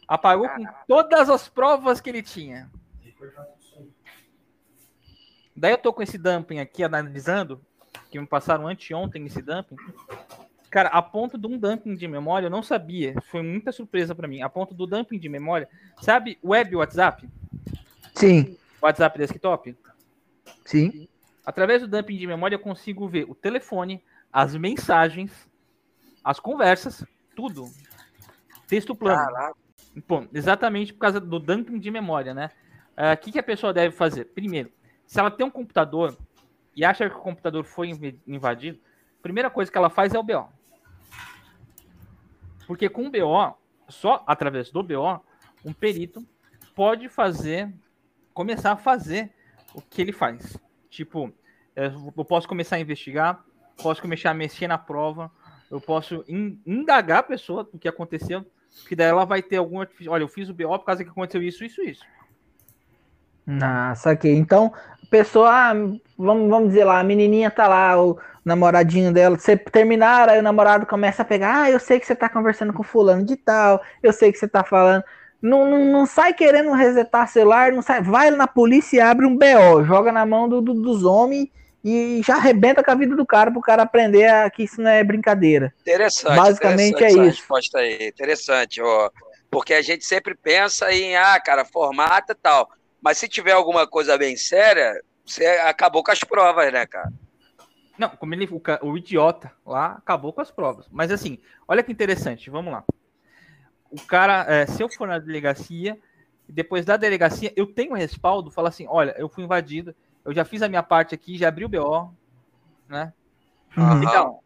Apagou 0.07 0.49
com 0.49 0.65
todas 0.87 1.29
as 1.29 1.49
provas 1.49 2.01
que 2.01 2.09
ele 2.09 2.23
tinha. 2.23 2.71
Daí 5.57 5.73
eu 5.73 5.79
tô 5.79 5.93
com 5.93 6.03
esse 6.03 6.17
dumping 6.17 6.61
aqui 6.61 6.85
analisando, 6.85 7.61
que 8.13 8.21
me 8.21 8.27
passaram 8.29 8.69
anteontem 8.69 9.27
esse 9.27 9.43
dumping. 9.43 9.77
Cara, 10.73 10.89
a 10.89 11.03
ponto 11.03 11.37
de 11.37 11.47
um 11.47 11.59
dumping 11.59 11.95
de 11.95 12.09
memória, 12.09 12.47
eu 12.47 12.51
não 12.51 12.63
sabia. 12.63 13.15
Foi 13.25 13.43
muita 13.43 13.71
surpresa 13.71 14.15
para 14.15 14.27
mim. 14.27 14.41
A 14.41 14.49
ponto 14.49 14.73
do 14.73 14.87
dumping 14.87 15.19
de 15.19 15.29
memória, 15.29 15.69
sabe 16.01 16.39
web 16.43 16.75
WhatsApp? 16.77 17.29
Sim, 18.15 18.57
WhatsApp 18.81 19.19
desktop? 19.19 19.77
sim. 20.65 21.07
Através 21.45 21.83
do 21.83 21.89
dumping 21.89 22.17
de 22.17 22.27
memória, 22.27 22.55
eu 22.55 22.59
consigo 22.61 23.07
ver 23.07 23.29
o 23.29 23.35
telefone, 23.35 24.03
as 24.33 24.57
mensagens, 24.57 25.31
as 26.25 26.41
conversas, 26.41 27.05
tudo. 27.37 27.67
Texto 28.67 28.95
plano. 28.95 29.27
Caraca, 29.27 29.55
Bom, 30.09 30.27
exatamente 30.33 30.95
por 30.95 31.01
causa 31.01 31.21
do 31.21 31.39
dumping 31.39 31.79
de 31.79 31.91
memória, 31.91 32.33
né? 32.33 32.51
Ah, 32.97 33.13
O 33.13 33.17
que, 33.19 33.31
que 33.33 33.39
a 33.39 33.43
pessoa 33.43 33.75
deve 33.75 33.95
fazer? 33.95 34.25
Primeiro, 34.25 34.73
se 35.07 35.21
ela 35.21 35.31
tem 35.31 35.45
um 35.45 35.51
computador 35.51 36.17
e 36.75 36.83
acha 36.83 37.11
que 37.11 37.17
o 37.17 37.21
computador 37.21 37.63
foi 37.63 37.89
inv- 37.91 38.19
invadido, 38.27 38.79
a 39.19 39.23
primeira 39.23 39.51
coisa 39.51 39.71
que 39.71 39.77
ela 39.77 39.91
faz 39.91 40.15
é 40.15 40.19
o 40.19 40.23
BO. 40.23 40.49
Porque 42.67 42.89
com 42.89 43.07
o 43.07 43.11
BO, 43.11 43.55
só 43.89 44.23
através 44.27 44.71
do 44.71 44.83
BO, 44.83 45.21
um 45.65 45.73
perito 45.73 46.27
pode 46.75 47.09
fazer, 47.09 47.73
começar 48.33 48.73
a 48.73 48.77
fazer 48.77 49.33
o 49.75 49.81
que 49.81 50.01
ele 50.03 50.13
faz. 50.13 50.57
Tipo, 50.89 51.33
eh, 51.77 51.93
eu 52.17 52.25
posso 52.25 52.49
começar 52.49 52.77
a 52.77 52.81
investigar, 52.81 53.45
posso 53.83 54.01
começar 54.01 54.31
a 54.31 54.35
mexer 54.35 54.67
na 54.69 54.79
prova, 54.79 55.31
eu 55.71 55.81
posso 55.81 56.25
in- 56.29 56.61
indagar 56.67 57.19
a 57.19 57.23
pessoa 57.23 57.65
do 57.65 57.79
que 57.79 57.89
aconteceu, 57.89 58.45
que 58.89 58.95
daí 58.97 59.09
ela 59.09 59.25
vai 59.25 59.43
ter 59.43 59.57
algum. 59.57 59.81
artifici- 59.81 60.09
Olha, 60.09 60.23
eu 60.23 60.29
fiz 60.29 60.49
o 60.49 60.55
BO 60.55 60.79
por 60.79 60.85
causa 60.85 61.03
que 61.05 61.11
aconteceu 61.11 61.43
isso, 61.43 61.65
isso, 61.65 61.83
isso. 61.83 62.05
Ah, 63.61 63.95
saquei. 63.97 64.37
Então, 64.37 64.73
pessoa, 65.11 65.51
ah, 65.51 65.75
vamos, 66.17 66.49
vamos 66.49 66.69
dizer 66.69 66.85
lá, 66.85 67.01
a 67.01 67.05
menininha 67.05 67.51
tá 67.51 67.67
lá, 67.67 68.01
o 68.03 68.19
namoradinho 68.45 69.13
dela, 69.13 69.39
você 69.39 69.57
terminar, 69.57 70.29
aí 70.29 70.39
o 70.39 70.43
namorado 70.43 70.87
começa 70.87 71.23
a 71.23 71.25
pegar, 71.25 71.63
ah, 71.65 71.71
eu 71.71 71.79
sei 71.81 72.01
que 72.01 72.07
você 72.07 72.15
tá 72.17 72.29
conversando 72.29 72.73
com 72.73 72.83
fulano 72.83 73.25
de 73.25 73.37
tal, 73.37 73.81
eu 74.03 74.13
sei 74.13 74.33
que 74.33 74.39
você 74.39 74.49
tá 74.49 74.65
falando. 74.65 75.05
Não, 75.41 75.69
não, 75.69 75.85
não 75.87 76.07
sai 76.07 76.33
querendo 76.35 76.73
resetar 76.73 77.29
celular, 77.29 77.73
não 77.73 77.83
sai, 77.83 78.01
vai 78.03 78.31
na 78.31 78.47
polícia 78.47 78.97
e 78.97 79.01
abre 79.01 79.27
um 79.27 79.37
BO, 79.37 79.85
joga 79.85 80.13
na 80.13 80.25
mão 80.25 80.49
do, 80.49 80.61
do- 80.61 80.75
dos 80.75 81.05
homens 81.05 81.49
e 81.85 82.21
já 82.25 82.37
arrebenta 82.37 82.83
com 82.83 82.91
a 82.93 82.95
vida 82.95 83.17
do 83.17 83.27
cara 83.27 83.51
pro 83.51 83.61
cara 83.61 83.83
aprender 83.83 84.27
a, 84.27 84.49
que 84.49 84.63
isso 84.63 84.81
não 84.81 84.91
é 84.91 85.03
brincadeira. 85.03 85.73
interessante. 85.81 86.35
Basicamente 86.37 86.93
interessante 86.93 87.19
é 87.19 87.27
isso. 87.29 87.41
resposta 87.41 87.79
aí, 87.79 88.07
interessante, 88.09 88.81
ó. 88.81 89.11
Porque 89.51 89.75
a 89.75 89.83
gente 89.83 90.05
sempre 90.05 90.35
pensa 90.35 90.93
em, 90.93 91.17
ah, 91.17 91.39
cara, 91.41 91.65
formata 91.65 92.33
e 92.33 92.37
tal. 92.37 92.69
Mas 93.03 93.19
se 93.19 93.29
tiver 93.29 93.53
alguma 93.53 93.87
coisa 93.87 94.17
bem 94.17 94.37
séria, 94.37 94.95
você 95.27 95.45
acabou 95.47 96.03
com 96.05 96.13
as 96.13 96.21
provas, 96.21 96.73
né, 96.73 96.87
cara? 96.87 97.11
Não, 98.03 98.09
como 98.17 98.35
ele, 98.35 98.49
o, 98.51 98.61
o 98.83 98.99
idiota 98.99 99.53
lá 99.65 99.93
acabou 99.93 100.33
com 100.33 100.41
as 100.41 100.51
provas. 100.51 100.89
Mas 100.91 101.13
assim, 101.13 101.39
olha 101.69 101.85
que 101.85 101.93
interessante, 101.93 102.51
vamos 102.51 102.73
lá. 102.73 102.83
O 103.93 104.03
cara, 104.05 104.45
é, 104.49 104.67
se 104.67 104.83
eu 104.83 104.89
for 104.89 105.07
na 105.07 105.21
delegacia, 105.21 105.97
depois 106.49 106.85
da 106.85 106.97
delegacia, 106.97 107.53
eu 107.55 107.65
tenho 107.65 107.95
respaldo, 107.95 108.51
fala 108.51 108.71
assim, 108.71 108.89
olha, 108.89 109.15
eu 109.17 109.29
fui 109.29 109.45
invadido, 109.45 109.95
eu 110.25 110.35
já 110.35 110.45
fiz 110.45 110.63
a 110.63 110.69
minha 110.69 110.83
parte 110.83 111.15
aqui, 111.15 111.39
já 111.39 111.47
abri 111.47 111.65
o 111.65 111.69
BO, 111.69 112.13
né? 112.89 113.13
Aham. 113.79 114.01
Legal. 114.01 114.45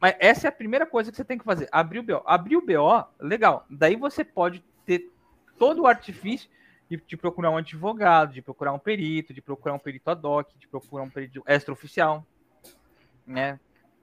Mas 0.00 0.16
essa 0.18 0.46
é 0.46 0.48
a 0.48 0.52
primeira 0.52 0.86
coisa 0.86 1.10
que 1.10 1.18
você 1.18 1.24
tem 1.24 1.36
que 1.36 1.44
fazer. 1.44 1.68
Abrir 1.70 1.98
o 1.98 2.02
BO. 2.02 2.22
Abrir 2.24 2.56
o 2.56 2.64
BO, 2.64 3.06
legal. 3.20 3.66
Daí 3.68 3.94
você 3.94 4.24
pode 4.24 4.64
ter 4.86 5.12
todo 5.58 5.82
o 5.82 5.86
artifício 5.86 6.48
de, 6.88 6.96
de 7.06 7.14
procurar 7.14 7.50
um 7.50 7.58
advogado, 7.58 8.32
de 8.32 8.40
procurar 8.40 8.72
um 8.72 8.78
perito, 8.78 9.34
de 9.34 9.42
procurar 9.42 9.74
um 9.74 9.78
perito 9.78 10.10
ad 10.10 10.26
hoc, 10.26 10.48
de 10.58 10.66
procurar 10.66 11.02
um 11.02 11.10
perito 11.10 11.42
extraoficial, 11.46 12.26
né? 13.28 13.60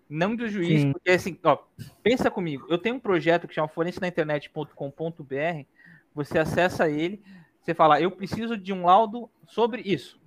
Não 0.08 0.36
do 0.36 0.48
juiz, 0.48 0.82
Sim. 0.82 0.92
porque 0.94 1.10
assim, 1.10 1.40
ó, 1.44 1.58
pensa 2.04 2.30
comigo. 2.30 2.68
Eu 2.70 2.78
tenho 2.78 2.96
um 2.96 3.00
projeto 3.00 3.48
que 3.48 3.56
chama 3.56 3.68
forensenainternet.com.br. 3.68 5.66
Você 6.14 6.38
acessa 6.38 6.88
ele, 6.88 7.22
você 7.60 7.74
fala, 7.74 8.00
eu 8.00 8.12
preciso 8.12 8.56
de 8.56 8.72
um 8.72 8.86
laudo 8.86 9.30
sobre 9.48 9.82
isso. 9.82 10.20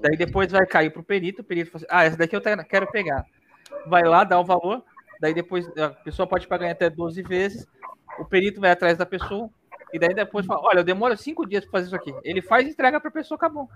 Daí 0.00 0.16
depois 0.16 0.50
vai 0.50 0.66
cair 0.66 0.90
para 0.90 1.00
o 1.00 1.04
perito, 1.04 1.42
o 1.42 1.44
perito 1.44 1.70
fala 1.70 1.84
assim, 1.84 1.94
ah, 1.94 2.04
essa 2.04 2.16
daqui 2.16 2.34
eu 2.34 2.40
quero 2.40 2.90
pegar. 2.90 3.24
Vai 3.86 4.02
lá, 4.02 4.24
dá 4.24 4.40
o 4.40 4.44
valor, 4.44 4.82
daí 5.20 5.34
depois 5.34 5.66
a 5.76 5.90
pessoa 5.90 6.26
pode 6.26 6.48
pagar 6.48 6.68
em 6.68 6.70
até 6.70 6.88
12 6.88 7.22
vezes, 7.22 7.66
o 8.18 8.24
perito 8.24 8.60
vai 8.60 8.70
atrás 8.70 8.96
da 8.96 9.06
pessoa, 9.06 9.50
E 9.92 9.98
daí 9.98 10.14
depois 10.14 10.46
fala, 10.46 10.62
olha, 10.62 10.78
eu 10.80 10.84
demoro 10.84 11.16
cinco 11.16 11.46
dias 11.46 11.64
para 11.64 11.72
fazer 11.72 11.86
isso 11.86 11.96
aqui. 11.96 12.14
Ele 12.24 12.40
faz 12.40 12.66
e 12.66 12.70
entrega 12.70 12.98
para 12.98 13.10
a 13.10 13.12
pessoa, 13.12 13.36
acabou. 13.36 13.68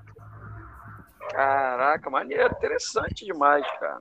Caraca, 1.30 2.08
maneiro, 2.08 2.54
interessante 2.54 3.24
demais, 3.26 3.66
cara. 3.78 4.00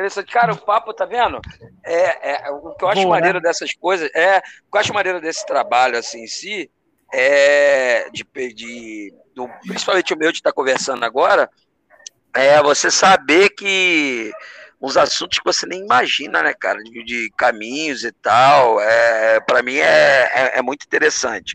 Interessante. 0.00 0.32
Cara, 0.32 0.54
o 0.54 0.56
papo, 0.56 0.94
tá 0.94 1.04
vendo? 1.04 1.40
É, 1.84 2.46
é 2.46 2.50
o 2.50 2.74
que 2.74 2.84
eu 2.84 2.88
acho 2.88 3.02
Boa, 3.02 3.16
maneiro 3.16 3.38
né? 3.38 3.42
dessas 3.42 3.74
coisas, 3.74 4.10
é, 4.14 4.38
o 4.38 4.70
que 4.70 4.76
eu 4.76 4.80
acho 4.80 4.94
maneiro 4.94 5.20
desse 5.20 5.46
trabalho, 5.46 5.98
assim, 5.98 6.22
em 6.22 6.26
si, 6.26 6.70
é 7.12 8.08
de, 8.10 8.24
de 8.54 9.14
do, 9.34 9.46
principalmente 9.66 10.14
o 10.14 10.18
meu 10.18 10.32
de 10.32 10.38
estar 10.38 10.50
tá 10.50 10.54
conversando 10.54 11.04
agora, 11.04 11.50
é 12.34 12.62
você 12.62 12.90
saber 12.90 13.50
que 13.50 14.32
uns 14.80 14.96
assuntos 14.96 15.38
que 15.38 15.44
você 15.44 15.66
nem 15.66 15.80
imagina, 15.80 16.42
né, 16.42 16.54
cara, 16.54 16.82
de, 16.82 17.04
de 17.04 17.30
caminhos 17.36 18.02
e 18.02 18.12
tal, 18.12 18.80
é, 18.80 19.38
para 19.40 19.62
mim 19.62 19.76
é, 19.76 20.30
é, 20.34 20.58
é, 20.58 20.62
muito 20.62 20.84
interessante. 20.84 21.54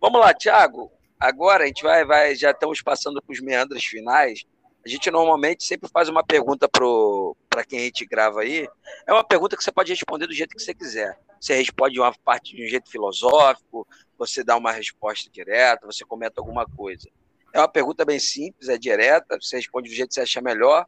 Vamos 0.00 0.20
lá, 0.20 0.32
Thiago, 0.32 0.92
agora 1.18 1.64
a 1.64 1.66
gente 1.66 1.82
vai, 1.82 2.04
vai 2.04 2.36
já 2.36 2.52
estamos 2.52 2.80
passando 2.80 3.20
para 3.20 3.32
os 3.32 3.40
meandros 3.40 3.84
finais, 3.84 4.44
a 4.84 4.88
gente 4.88 5.10
normalmente 5.10 5.64
sempre 5.64 5.88
faz 5.88 6.10
uma 6.10 6.22
pergunta 6.22 6.68
para 6.68 7.64
quem 7.64 7.78
a 7.78 7.82
gente 7.84 8.04
grava 8.04 8.42
aí. 8.42 8.68
É 9.06 9.12
uma 9.12 9.24
pergunta 9.24 9.56
que 9.56 9.64
você 9.64 9.72
pode 9.72 9.90
responder 9.90 10.26
do 10.26 10.34
jeito 10.34 10.54
que 10.54 10.62
você 10.62 10.74
quiser. 10.74 11.18
Você 11.40 11.54
responde 11.54 11.98
uma 11.98 12.12
parte 12.22 12.54
de 12.54 12.64
um 12.64 12.68
jeito 12.68 12.90
filosófico, 12.90 13.86
você 14.18 14.44
dá 14.44 14.56
uma 14.56 14.72
resposta 14.72 15.30
direta, 15.30 15.86
você 15.86 16.04
comenta 16.04 16.40
alguma 16.40 16.66
coisa. 16.66 17.08
É 17.52 17.58
uma 17.58 17.68
pergunta 17.68 18.04
bem 18.04 18.18
simples, 18.18 18.68
é 18.68 18.76
direta, 18.76 19.38
você 19.40 19.56
responde 19.56 19.88
do 19.88 19.94
jeito 19.94 20.08
que 20.08 20.14
você 20.14 20.20
achar 20.20 20.42
melhor. 20.42 20.84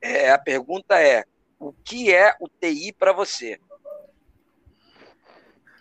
É, 0.00 0.30
a 0.30 0.38
pergunta 0.38 1.00
é: 1.00 1.24
o 1.58 1.72
que 1.72 2.14
é 2.14 2.34
o 2.40 2.48
TI 2.48 2.92
para 2.92 3.12
você? 3.12 3.58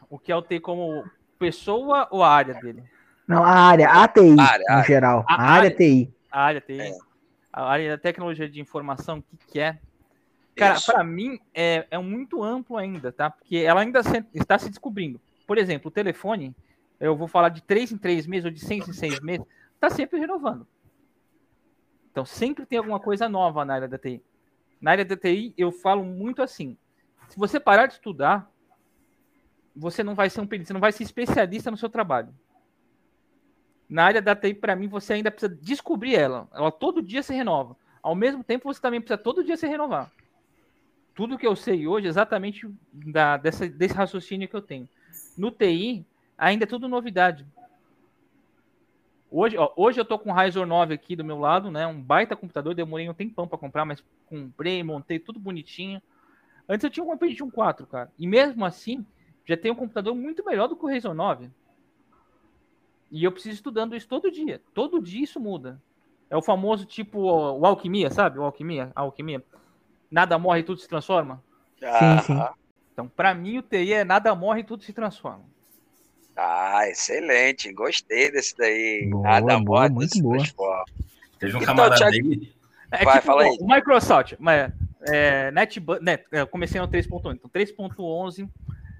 O 0.09 0.17
que 0.17 0.31
é 0.31 0.35
o 0.35 0.41
TI 0.41 0.61
como 0.61 1.03
pessoa 1.37 2.07
ou 2.11 2.23
a 2.23 2.29
área 2.29 2.53
dele? 2.53 2.83
Não, 3.27 3.43
a 3.43 3.49
área, 3.49 3.89
a 3.89 4.07
TI, 4.07 4.39
área, 4.39 4.65
no 4.69 4.73
área. 4.73 4.83
geral. 4.85 5.25
A, 5.27 5.33
a 5.33 5.41
área, 5.41 5.67
área 5.67 5.75
TI. 5.75 6.13
A 6.31 6.41
área 6.41 6.61
TI. 6.61 6.79
É 6.79 7.06
a 7.57 7.71
área 7.71 7.89
da 7.89 7.97
tecnologia 7.97 8.47
de 8.47 8.61
informação, 8.61 9.17
o 9.17 9.23
que, 9.23 9.37
que 9.47 9.59
é? 9.59 9.79
Cara, 10.55 10.79
para 10.79 11.03
mim 11.03 11.39
é, 11.53 11.87
é 11.89 11.97
muito 11.97 12.43
amplo 12.43 12.77
ainda, 12.77 13.11
tá? 13.11 13.31
Porque 13.31 13.57
ela 13.57 13.81
ainda 13.81 14.03
se, 14.03 14.23
está 14.33 14.59
se 14.59 14.69
descobrindo. 14.69 15.19
Por 15.47 15.57
exemplo, 15.57 15.87
o 15.87 15.91
telefone, 15.91 16.55
eu 16.99 17.15
vou 17.15 17.27
falar 17.27 17.49
de 17.49 17.63
três 17.63 17.91
em 17.91 17.97
três 17.97 18.27
meses 18.27 18.45
ou 18.45 18.51
de 18.51 18.59
seis 18.59 18.87
em 18.87 18.93
seis 18.93 19.19
meses, 19.19 19.45
está 19.73 19.89
sempre 19.89 20.19
renovando. 20.19 20.67
Então 22.11 22.25
sempre 22.25 22.63
tem 22.63 22.77
alguma 22.77 22.99
coisa 22.99 23.27
nova 23.27 23.65
na 23.65 23.73
área 23.73 23.87
da 23.87 23.97
TI. 23.97 24.21
Na 24.79 24.91
área 24.91 25.05
da 25.05 25.17
TI, 25.17 25.53
eu 25.57 25.71
falo 25.71 26.03
muito 26.03 26.43
assim: 26.43 26.77
se 27.27 27.39
você 27.39 27.59
parar 27.59 27.87
de 27.87 27.93
estudar, 27.93 28.51
você 29.75 30.03
não 30.03 30.13
vai 30.13 30.29
ser 30.29 30.41
um 30.41 30.47
perito, 30.47 30.67
você 30.67 30.73
não 30.73 30.81
vai 30.81 30.91
ser 30.91 31.03
especialista 31.03 31.71
no 31.71 31.77
seu 31.77 31.89
trabalho 31.89 32.31
na 33.89 34.03
área 34.03 34.21
da 34.21 34.35
TI, 34.35 34.53
para 34.53 34.75
mim, 34.75 34.87
você 34.87 35.13
ainda 35.13 35.31
precisa 35.31 35.57
descobrir 35.61 36.15
ela. 36.15 36.47
Ela 36.53 36.71
todo 36.71 37.01
dia 37.01 37.23
se 37.23 37.33
renova. 37.33 37.75
Ao 38.01 38.15
mesmo 38.15 38.43
tempo, 38.43 38.71
você 38.71 38.81
também 38.81 38.99
precisa 38.99 39.17
todo 39.17 39.43
dia 39.43 39.55
se 39.55 39.67
renovar. 39.67 40.11
Tudo 41.15 41.37
que 41.37 41.47
eu 41.47 41.55
sei 41.55 41.87
hoje, 41.87 42.07
exatamente 42.07 42.69
da, 42.91 43.37
dessa, 43.37 43.67
desse 43.67 43.93
raciocínio 43.93 44.47
que 44.47 44.55
eu 44.55 44.61
tenho. 44.61 44.87
No 45.37 45.51
TI, 45.51 46.05
ainda 46.37 46.65
é 46.65 46.67
tudo 46.67 46.87
novidade. 46.87 47.45
Hoje, 49.31 49.57
ó, 49.57 49.71
hoje 49.75 49.99
eu 49.99 50.05
tô 50.05 50.17
com 50.17 50.31
o 50.31 50.33
Ryzen 50.33 50.65
9 50.65 50.93
aqui 50.93 51.15
do 51.15 51.23
meu 51.23 51.39
lado, 51.39 51.71
né? 51.71 51.85
Um 51.87 52.01
baita 52.01 52.35
computador, 52.35 52.73
demorei 52.73 53.09
um 53.09 53.13
tempão 53.13 53.47
para 53.47 53.57
comprar, 53.57 53.83
mas 53.83 54.03
comprei, 54.27 54.83
montei 54.83 55.19
tudo 55.19 55.39
bonitinho. 55.39 56.01
Antes 56.67 56.83
eu 56.83 56.89
tinha 56.89 57.05
um 57.05 57.17
Pentium 57.17 57.49
4, 57.49 57.87
cara. 57.87 58.11
E 58.17 58.27
mesmo 58.27 58.63
assim, 58.63 59.05
já 59.45 59.57
tem 59.57 59.71
um 59.71 59.75
computador 59.75 60.13
muito 60.13 60.45
melhor 60.45 60.67
do 60.67 60.75
que 60.75 60.85
o 60.85 60.87
Ryzen 60.87 61.13
9. 61.13 61.49
E 63.11 63.23
eu 63.23 63.31
preciso 63.31 63.55
estudando 63.55 63.95
isso 63.95 64.07
todo 64.07 64.31
dia. 64.31 64.61
Todo 64.73 65.01
dia 65.01 65.23
isso 65.23 65.39
muda. 65.39 65.81
É 66.29 66.35
o 66.35 66.41
famoso 66.41 66.85
tipo 66.85 67.19
o 67.19 67.65
alquimia, 67.65 68.09
sabe? 68.11 68.37
O 68.37 68.43
alquimia, 68.43 68.91
a 68.95 69.01
alquimia. 69.01 69.43
Nada 70.11 70.37
morre, 70.37 70.63
tudo 70.63 70.79
se 70.79 70.87
transforma. 70.87 71.41
Ah. 71.81 72.21
Sim, 72.21 72.33
sim. 72.33 72.43
Então, 72.91 73.07
para 73.07 73.33
mim, 73.33 73.59
o 73.59 73.61
TI 73.61 73.93
é 73.93 74.03
nada 74.03 74.33
morre, 74.33 74.63
tudo 74.63 74.83
se 74.83 74.91
transforma. 74.91 75.43
Ah, 76.35 76.87
excelente. 76.87 77.71
Gostei 77.71 78.31
desse 78.31 78.57
daí. 78.57 79.07
Boa, 79.09 79.23
nada 79.23 79.59
boa, 79.59 79.61
morre, 79.61 79.89
muito 79.89 80.21
boa. 80.21 80.37
Transforma. 80.37 80.85
Teve 81.39 81.53
um 81.53 81.61
então, 81.61 81.75
camarada 81.75 81.95
Thiago... 81.95 82.11
dele. 82.11 82.55
É, 82.91 83.03
Vai, 83.03 83.15
tipo, 83.15 83.25
fala 83.27 83.43
aí. 83.43 83.57
O 83.59 83.67
Microsoft, 83.67 84.33
mas, 84.39 84.71
é, 85.01 85.51
NetBus, 85.51 86.01
net, 86.01 86.25
eu 86.31 86.47
comecei 86.47 86.79
no 86.79 86.87
3.1, 86.87 87.35
então 87.35 87.49
3.11, 87.49 88.49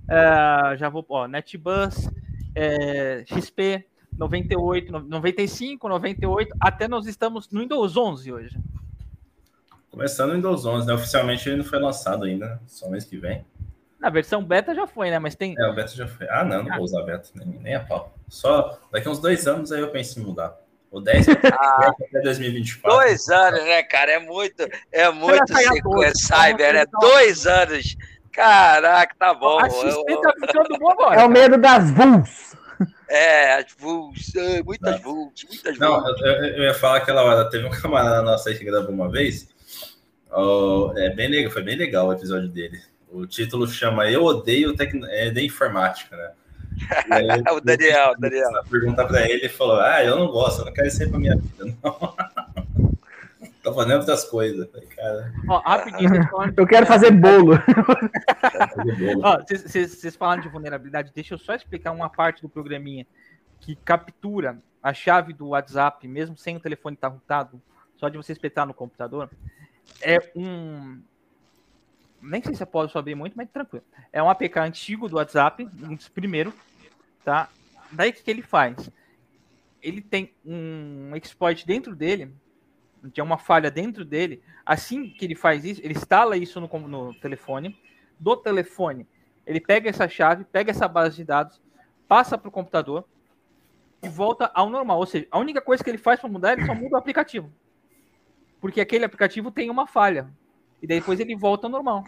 é, 0.09 0.77
já 0.77 0.89
vou, 0.89 1.05
ó, 1.09 1.27
NetBus, 1.27 2.09
é, 2.53 3.23
XP, 3.25 3.85
98, 4.18 4.91
95, 4.91 5.88
98, 5.88 6.55
até 6.59 6.88
nós 6.88 7.05
estamos 7.05 7.49
no 7.49 7.61
Windows 7.61 7.95
11 7.95 8.34
hoje. 8.34 8.59
Começando 9.91 10.30
no 10.30 10.36
Windows 10.36 10.65
11, 10.65 10.88
né? 10.88 10.93
Oficialmente 10.93 11.47
ele 11.47 11.57
não 11.57 11.63
foi 11.63 11.80
lançado 11.80 12.26
ainda, 12.26 12.47
né? 12.47 12.59
só 12.68 12.89
mês 12.89 13.05
que 13.05 13.18
vem. 13.18 13.45
Na 13.99 14.09
versão 14.09 14.43
beta 14.43 14.76
já 14.76 14.86
foi, 14.86 15.09
né? 15.09 15.18
Mas 15.18 15.36
tem. 15.36 15.55
É, 15.57 15.68
o 15.68 15.74
beta 15.74 15.91
já 15.91 16.07
foi. 16.07 16.28
Ah, 16.30 16.43
não, 16.43 16.63
não 16.63 16.76
vou 16.76 16.84
usar 16.84 17.01
beta, 17.03 17.30
nem, 17.36 17.47
nem 17.59 17.76
a 17.76 17.80
pau. 17.80 18.15
Só 18.28 18.80
daqui 18.91 19.09
uns 19.09 19.20
dois 19.20 19.47
anos 19.47 19.72
aí 19.72 19.82
eu 19.82 19.89
penso 19.89 20.20
em 20.20 20.24
mudar. 20.24 20.55
O 20.89 21.01
10 21.01 21.28
ah, 21.30 21.91
até 22.09 22.22
2024. 22.22 22.89
Dois 22.89 23.28
anos, 23.30 23.63
né, 23.65 23.84
cara? 23.84 24.13
É 24.13 24.20
muito, 24.20 24.68
é 24.91 25.11
muito 25.11 25.53
cyber, 26.15 26.74
né? 26.74 26.86
Dois 27.01 27.45
anos. 27.45 27.97
Caraca, 28.32 29.15
tá 29.18 29.34
bom. 29.34 29.59
A 29.59 29.70
XP 29.70 30.22
tá 30.22 30.34
ficando 30.39 30.78
bom 30.80 30.91
agora. 30.91 31.22
É 31.22 31.26
o 31.26 31.30
medo 31.30 31.57
das 31.57 31.89
VULs. 31.91 32.46
É, 33.09 33.53
as 33.53 33.65
VULs, 33.78 34.34
muitas 34.65 35.01
VULs, 35.01 35.45
muitas 35.47 35.78
Não, 35.80 36.07
eu, 36.19 36.25
eu, 36.25 36.63
ia 36.63 36.73
falar 36.73 36.97
aquela 36.97 37.23
hora, 37.23 37.49
teve 37.49 37.65
um 37.65 37.69
camarada 37.69 38.21
nosso 38.21 38.49
aí 38.49 38.57
que 38.57 38.65
gravou 38.65 38.91
uma 38.91 39.09
vez. 39.09 39.47
Oh, 40.32 40.93
é 40.97 41.09
bem 41.09 41.30
legal, 41.30 41.51
foi 41.51 41.63
bem 41.63 41.75
legal 41.75 42.07
o 42.07 42.13
episódio 42.13 42.49
dele. 42.49 42.82
O 43.09 43.25
título 43.25 43.67
chama 43.67 44.09
Eu 44.11 44.23
Odeio 44.23 44.75
tec... 44.75 44.93
é, 45.09 45.30
de 45.30 45.45
Informática, 45.45 46.15
né? 46.15 46.32
Aí, 47.09 47.55
o 47.55 47.59
Daniel, 47.59 48.11
o 48.11 48.19
Daniel. 48.19 48.49
Perguntar 48.69 49.05
para 49.05 49.23
ele, 49.23 49.34
ele 49.34 49.49
falou: 49.49 49.80
Ah, 49.80 50.03
eu 50.03 50.15
não 50.15 50.28
gosto, 50.28 50.61
eu 50.61 50.65
não 50.65 50.73
quero 50.73 50.88
isso 50.88 51.01
aí 51.01 51.09
pra 51.09 51.17
minha 51.17 51.36
vida, 51.36 51.75
não. 51.82 52.15
Tô 53.68 53.74
fazendo 53.74 53.97
outras 53.97 54.24
coisas. 54.24 54.65
Cara. 54.95 55.34
Ó, 55.45 55.59
rapidinho, 55.59 56.09
eu 56.55 56.65
quero 56.65 56.86
fazer 56.86 57.11
bolo. 57.11 57.51
Vocês 59.45 60.15
falaram 60.15 60.41
de 60.41 60.47
vulnerabilidade, 60.47 61.11
deixa 61.13 61.34
eu 61.34 61.38
só 61.38 61.53
explicar 61.53 61.91
uma 61.91 62.09
parte 62.09 62.41
do 62.41 62.47
programinha 62.47 63.05
que 63.59 63.76
captura 63.76 64.57
a 64.82 64.93
chave 64.93 65.34
do 65.34 65.49
WhatsApp, 65.49 66.07
mesmo 66.07 66.38
sem 66.38 66.55
o 66.55 66.61
telefone 66.61 66.93
estar 66.93 67.09
rotado, 67.09 67.61
só 67.97 68.07
de 68.07 68.15
você 68.15 68.32
espetar 68.32 68.65
no 68.65 68.74
computador. 68.74 69.30
É 70.01 70.18
um. 70.34 71.01
Nem 72.22 72.41
sei 72.41 72.55
se 72.55 72.63
eu 72.63 72.68
posso 72.68 72.93
saber 72.93 73.15
muito, 73.15 73.34
mas 73.36 73.49
tranquilo. 73.49 73.84
É 74.13 74.24
um 74.24 74.30
APK 74.30 74.59
antigo 74.59 75.09
do 75.09 75.18
WhatsApp, 75.18 75.68
um 75.84 75.93
dos 75.93 76.07
primeiros, 76.07 76.53
tá? 77.22 77.49
Daí 77.91 78.11
o 78.11 78.13
que, 78.13 78.24
que 78.24 78.32
ele 78.32 78.41
faz? 78.41 78.89
Ele 79.84 80.01
tem 80.01 80.34
um 80.45 81.13
exploit 81.18 81.68
dentro 81.68 81.93
dele 81.93 82.34
tinha 83.09 83.23
uma 83.23 83.37
falha 83.37 83.69
dentro 83.69 84.03
dele. 84.05 84.41
Assim 84.65 85.09
que 85.09 85.25
ele 85.25 85.35
faz 85.35 85.63
isso, 85.65 85.81
ele 85.83 85.93
instala 85.93 86.37
isso 86.37 86.59
no, 86.59 86.67
no 86.87 87.13
telefone. 87.15 87.79
Do 88.19 88.35
telefone, 88.35 89.07
ele 89.45 89.61
pega 89.61 89.89
essa 89.89 90.07
chave, 90.09 90.43
pega 90.43 90.71
essa 90.71 90.87
base 90.87 91.15
de 91.15 91.23
dados, 91.23 91.61
passa 92.07 92.37
para 92.37 92.49
o 92.49 92.51
computador 92.51 93.05
e 94.01 94.09
volta 94.09 94.51
ao 94.53 94.69
normal. 94.69 94.99
Ou 94.99 95.05
seja, 95.05 95.27
a 95.31 95.39
única 95.39 95.61
coisa 95.61 95.83
que 95.83 95.89
ele 95.89 95.97
faz 95.97 96.19
para 96.19 96.29
mudar, 96.29 96.53
ele 96.53 96.65
só 96.65 96.73
muda 96.73 96.95
o 96.95 96.99
aplicativo. 96.99 97.51
Porque 98.59 98.81
aquele 98.81 99.05
aplicativo 99.05 99.51
tem 99.51 99.69
uma 99.69 99.87
falha. 99.87 100.29
E 100.81 100.87
depois 100.87 101.19
ele 101.19 101.35
volta 101.35 101.67
ao 101.67 101.71
normal. 101.71 102.03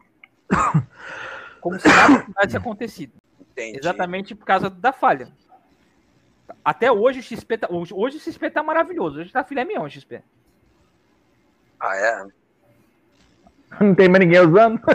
Como 1.61 1.79
se 1.79 1.87
nada 1.87 2.25
tivesse 2.25 2.57
acontecido. 2.57 3.13
Entendi. 3.39 3.79
Exatamente 3.79 4.35
por 4.35 4.45
causa 4.45 4.69
da 4.69 4.91
falha. 4.91 5.31
Até 6.63 6.91
hoje 6.91 7.19
o 7.19 7.23
XP 7.23 7.57
tá, 7.57 7.67
hoje, 7.69 7.93
hoje 7.93 8.17
o 8.17 8.19
XP 8.19 8.49
tá 8.49 8.63
maravilhoso. 8.63 9.19
Hoje 9.19 9.31
tá 9.31 9.43
filé 9.43 9.63
mignon 9.65 9.85
o 9.85 9.89
XP. 9.89 10.21
Ah, 11.80 11.95
é? 11.95 12.25
Não 13.84 13.95
tem 13.95 14.09
mais 14.09 14.25
ninguém 14.25 14.41
usando? 14.41 14.82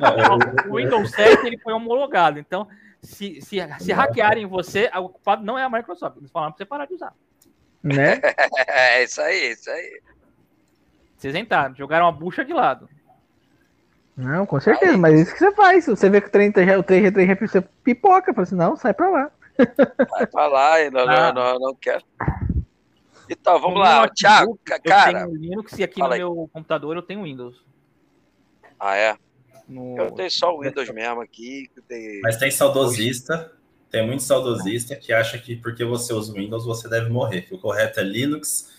é... 0.00 0.68
o 0.68 0.76
Windows 0.76 1.10
7 1.10 1.46
ele 1.46 1.58
foi 1.58 1.72
homologado, 1.72 2.38
então 2.38 2.66
se, 3.04 3.40
se, 3.42 3.58
se 3.80 3.92
hackearem 3.92 4.46
você, 4.46 4.90
o 4.94 5.08
culpado 5.10 5.44
não 5.44 5.58
é 5.58 5.64
a 5.64 5.70
Microsoft. 5.70 6.16
Eles 6.16 6.30
falaram 6.30 6.52
para 6.52 6.58
você 6.58 6.64
parar 6.64 6.86
de 6.86 6.94
usar. 6.94 7.12
Né? 7.82 8.20
É 8.66 9.04
isso 9.04 9.20
aí, 9.20 9.52
isso 9.52 9.70
aí. 9.70 10.00
Vocês 11.16 11.34
entraram, 11.34 11.74
jogaram 11.74 12.06
a 12.06 12.12
bucha 12.12 12.44
de 12.44 12.52
lado. 12.52 12.88
Não, 14.16 14.46
com 14.46 14.60
certeza, 14.60 14.92
aí, 14.92 14.98
mas 14.98 15.20
isso 15.20 15.32
que 15.32 15.38
você 15.38 15.52
faz. 15.52 15.86
Você 15.86 16.08
vê 16.08 16.20
que 16.20 16.28
o 16.28 16.30
3G, 16.30 16.78
o 16.78 16.84
3G, 16.84 17.40
você 17.40 17.60
pipoca, 17.60 18.32
fala 18.32 18.44
assim, 18.44 18.54
não, 18.54 18.76
sai 18.76 18.94
pra 18.94 19.10
lá. 19.10 19.30
Vai 20.10 20.26
pra 20.26 20.46
lá, 20.46 20.80
e 20.80 20.90
não, 20.90 21.02
ah. 21.02 21.32
não, 21.32 21.52
não, 21.52 21.58
não 21.58 21.74
quero. 21.74 22.04
Então, 23.28 23.60
vamos 23.60 23.80
lá, 23.80 24.08
Thiago, 24.08 24.58
cara. 24.64 25.20
Eu 25.20 25.26
tenho 25.26 25.36
Linux 25.36 25.78
e 25.78 25.84
aqui 25.84 26.00
no 26.00 26.08
meu 26.08 26.50
computador 26.52 26.96
eu 26.96 27.02
tenho 27.02 27.22
Windows. 27.22 27.64
Ah, 28.78 28.96
é? 28.96 29.16
no... 29.68 29.96
Eu 29.98 30.10
tenho 30.12 30.30
só 30.30 30.54
o 30.54 30.60
Windows 30.60 30.88
mesmo 30.90 31.20
aqui. 31.20 31.70
Tem... 31.88 32.20
Mas 32.20 32.36
tem 32.36 32.50
saudosista, 32.50 33.52
tem 33.90 34.06
muito 34.06 34.22
saudosista 34.22 34.96
que 34.96 35.12
acha 35.12 35.38
que 35.38 35.56
porque 35.56 35.84
você 35.84 36.12
usa 36.12 36.32
o 36.32 36.36
Windows 36.36 36.64
você 36.64 36.88
deve 36.88 37.10
morrer, 37.10 37.42
que 37.42 37.54
o 37.54 37.58
correto 37.58 38.00
é 38.00 38.02
Linux 38.02 38.72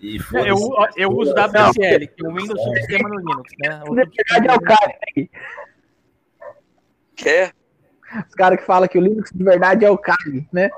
e 0.00 0.18
Não, 0.32 0.46
eu, 0.46 0.56
eu 0.96 1.10
uso 1.10 1.32
WSL, 1.32 2.08
que 2.08 2.26
é 2.26 2.28
o 2.28 2.34
Windows 2.34 2.60
Sistema 2.76 3.08
no 3.08 3.18
Linux, 3.18 3.52
né? 3.58 3.82
É 4.48 4.54
o 4.54 4.60
cara 4.60 4.98
aí. 5.16 5.30
Quer? 7.14 7.54
Os 8.28 8.34
caras 8.34 8.58
que 8.58 8.66
falam 8.66 8.88
que 8.88 8.98
o 8.98 9.00
Linux 9.00 9.30
de 9.32 9.44
verdade 9.44 9.84
é 9.84 9.90
o 9.90 9.96
Kali, 9.96 10.46
né? 10.52 10.70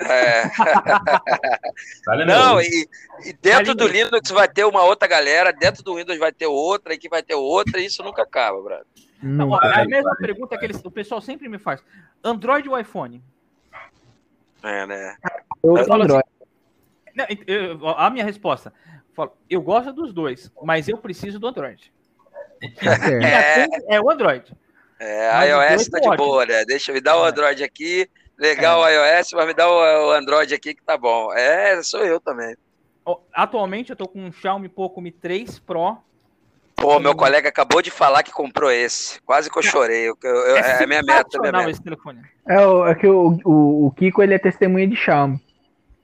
É. 0.00 0.42
Vale 2.06 2.24
Não, 2.24 2.54
não, 2.54 2.60
e, 2.60 2.88
e 3.24 3.32
dentro 3.40 3.74
do 3.74 3.86
Linux 3.86 4.30
vai 4.30 4.48
ter 4.48 4.64
uma 4.64 4.82
outra 4.82 5.06
galera, 5.08 5.52
dentro 5.52 5.82
do 5.82 5.96
Windows 5.96 6.18
vai 6.18 6.32
ter 6.32 6.46
outra, 6.46 6.94
aqui 6.94 7.08
vai 7.08 7.22
ter 7.22 7.34
outra, 7.34 7.80
e 7.80 7.86
isso 7.86 8.02
nunca 8.02 8.22
acaba, 8.22 8.60
brother. 8.62 8.86
Não. 9.22 9.50
Vai, 9.50 9.82
a 9.82 9.84
mesma 9.84 10.10
vai. 10.10 10.18
pergunta 10.18 10.58
que 10.58 10.64
eles, 10.64 10.84
o 10.84 10.90
pessoal 10.90 11.20
sempre 11.20 11.48
me 11.48 11.58
faz. 11.58 11.82
Android 12.24 12.68
ou 12.68 12.78
iPhone? 12.78 13.22
É, 14.62 14.86
né? 14.86 15.16
Eu 15.62 15.76
Eu 15.76 15.84
falo 15.84 16.02
Android. 16.04 16.24
Não, 17.14 17.26
eu- 17.46 17.88
a 17.88 18.10
minha 18.10 18.24
resposta. 18.24 18.72
eu 18.86 19.14
falo, 19.14 19.36
Eu 19.48 19.62
gosto 19.62 19.92
dos 19.92 20.12
dois, 20.12 20.50
mas 20.62 20.88
eu 20.88 20.98
preciso 20.98 21.38
do 21.38 21.46
Android. 21.46 21.92
Atende 22.80 23.84
é 23.88 24.00
o 24.00 24.10
Android. 24.10 24.52
É, 24.98 25.30
a 25.30 25.42
iOS 25.44 25.88
tá 25.88 25.98
de 25.98 26.16
boa, 26.16 26.46
né? 26.46 26.64
Deixa 26.64 26.90
eu 26.90 26.94
me 26.94 27.00
dar 27.00 27.16
o 27.16 27.26
É. 27.26 27.28
Android 27.30 27.62
aqui. 27.64 28.08
Legal 28.42 28.80
o 28.80 28.88
iOS, 28.88 29.28
mas 29.34 29.46
me 29.46 29.54
dá 29.54 29.70
o, 29.70 30.08
o 30.08 30.10
Android 30.10 30.52
aqui 30.52 30.74
que 30.74 30.82
tá 30.82 30.96
bom. 30.98 31.32
É, 31.32 31.80
sou 31.82 32.00
eu 32.04 32.18
também. 32.18 32.56
Atualmente 33.32 33.90
eu 33.90 33.96
tô 33.96 34.08
com 34.08 34.20
um 34.20 34.32
Xiaomi 34.32 34.68
Poco 34.68 35.00
Mi 35.00 35.12
3 35.12 35.60
Pro. 35.60 35.96
Pô, 36.74 36.98
meu 36.98 37.14
colega 37.14 37.48
acabou 37.48 37.80
de 37.80 37.90
falar 37.92 38.24
que 38.24 38.32
comprou 38.32 38.68
esse. 38.70 39.20
Quase 39.22 39.48
que 39.48 39.56
eu 39.56 39.62
chorei. 39.62 40.08
Eu, 40.08 40.16
eu- 40.24 40.30
eu- 40.30 40.56
é 40.56 40.82
a 40.82 40.86
minha 40.88 41.00
meta, 41.02 41.04
minha 41.04 41.16
sensacional 41.24 41.60
meta. 41.60 41.70
esse 41.70 41.82
telefone. 41.82 42.20
É, 42.48 42.66
o- 42.66 42.86
é 42.88 42.94
que 42.96 43.06
o, 43.06 43.38
o, 43.44 43.86
o 43.86 43.90
Kiko 43.92 44.20
ele 44.22 44.34
é 44.34 44.38
testemunha 44.38 44.88
de 44.88 44.96
Xiaomi. 44.96 45.40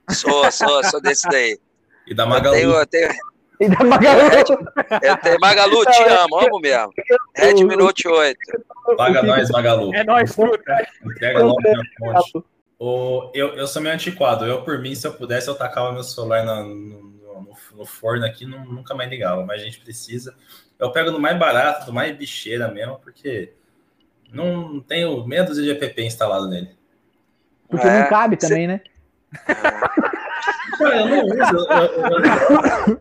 Sou, 0.09 0.49
sou, 0.51 0.81
sou 0.85 1.01
desse 1.01 1.27
daí. 1.27 1.59
E 2.07 2.13
da 2.15 2.23
Eu 2.23 2.29
Magalu. 2.29 2.55
tenho, 2.55 2.71
eu 2.71 2.85
tenho, 2.87 3.09
E 3.59 3.67
da 3.69 3.83
Magalu. 3.83 4.29
tenho 5.21 5.37
Magalu, 5.41 5.85
te 5.85 6.03
amo, 6.03 6.39
amo 6.39 6.59
mesmo. 6.59 6.91
Redmi 7.35 7.75
Note 7.75 8.07
8. 8.07 8.37
Paga 8.97 9.21
nós, 9.21 9.49
Magalu. 9.49 9.93
É 9.93 10.03
nóis, 10.03 10.33
truta. 10.33 10.87
Entrega 11.05 11.43
logo 11.43 11.61
minha 11.61 11.81
fonte. 11.99 12.43
O, 12.79 13.29
eu, 13.33 13.49
eu 13.55 13.67
sou 13.67 13.81
meio 13.81 13.93
antiquado. 13.95 14.45
Eu, 14.45 14.61
por 14.61 14.79
mim, 14.79 14.95
se 14.95 15.05
eu 15.05 15.13
pudesse, 15.13 15.49
eu 15.49 15.55
tacava 15.55 15.91
meu 15.91 16.03
celular 16.03 16.45
na- 16.45 16.63
no, 16.63 16.73
no- 16.75 17.01
no- 17.41 17.57
no 17.75 17.85
forno 17.85 18.25
aqui 18.25 18.45
não, 18.45 18.63
nunca 18.63 18.95
mais 18.95 19.09
ligava. 19.09 19.45
Mas 19.45 19.61
a 19.61 19.65
gente 19.65 19.81
precisa. 19.81 20.33
Eu 20.79 20.89
pego 20.91 21.11
do 21.11 21.19
mais 21.19 21.37
barato, 21.37 21.85
do 21.85 21.91
mais 21.93 22.15
bicheira 22.15 22.69
mesmo, 22.69 22.97
porque 22.99 23.51
não 24.31 24.79
tenho 24.79 25.25
meia 25.27 25.43
dúzia 25.43 25.63
de 25.63 25.71
app 25.85 26.01
instalado 26.01 26.47
nele. 26.47 26.69
Porque 27.67 27.85
É, 27.85 27.99
não 28.03 28.09
cabe 28.09 28.37
também, 28.37 28.65
né? 28.67 28.81
Cara, 30.77 30.95
eu 31.01 31.05
não 31.07 31.25
uso. 31.25 31.67
Eu, 31.69 31.83
eu- 31.83 32.19
eu- 32.23 32.99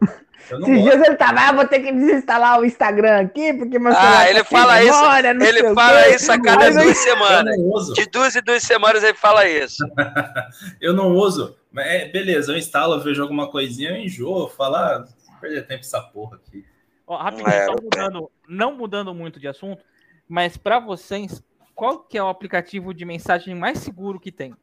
Esses 0.54 0.58
gosto. 0.66 0.82
dias 0.82 1.06
ele 1.06 1.16
tava, 1.16 1.40
ah, 1.40 1.52
vou 1.52 1.66
ter 1.66 1.80
que 1.80 1.92
desinstalar 1.92 2.60
o 2.60 2.64
Instagram 2.64 3.20
aqui, 3.20 3.52
porque 3.54 3.78
meu 3.78 3.92
Ah, 3.92 3.94
celular 3.94 4.30
ele 4.30 4.38
tá 4.38 4.44
sem 4.48 4.58
fala 4.58 4.82
isso- 4.84 5.00
memória, 5.00 5.38
sei 5.40 5.48
Ele 5.48 5.74
fala 5.74 6.02
quê. 6.04 6.14
isso 6.14 6.32
a 6.32 6.42
cada 6.42 6.70
duas 6.70 6.98
semanas. 6.98 7.56
De 7.94 8.06
duas 8.06 8.36
em 8.36 8.42
duas 8.42 8.62
semanas 8.62 9.02
ele 9.04 9.14
fala 9.14 9.48
isso. 9.48 9.76
Eu 10.80 10.92
não 10.94 11.14
uso. 11.14 11.56
Mas 11.70 11.86
é, 11.86 12.08
beleza, 12.08 12.52
eu 12.52 12.56
instalo, 12.56 12.94
eu 12.94 13.00
vejo 13.00 13.20
alguma 13.22 13.50
coisinha, 13.50 13.90
eu 13.90 13.96
enjoo, 13.96 14.48
falo, 14.48 14.76
ah, 14.76 15.04
perder 15.40 15.66
tempo 15.66 15.80
essa 15.80 16.00
porra 16.00 16.36
aqui. 16.36 16.64
Ó, 17.06 17.16
rapidinho, 17.16 17.48
É, 17.48 17.66
só 17.66 17.72
mudando, 17.80 18.30
não 18.48 18.72
mudando 18.76 19.14
muito 19.14 19.38
de 19.38 19.46
assunto, 19.46 19.82
mas 20.26 20.56
para 20.56 20.78
vocês, 20.80 21.42
qual 21.74 21.98
que 22.00 22.16
é 22.16 22.22
o 22.22 22.28
aplicativo 22.28 22.92
de 22.94 23.04
mensagem 23.04 23.54
mais 23.54 23.78
seguro 23.78 24.18
que 24.18 24.32
tem? 24.32 24.54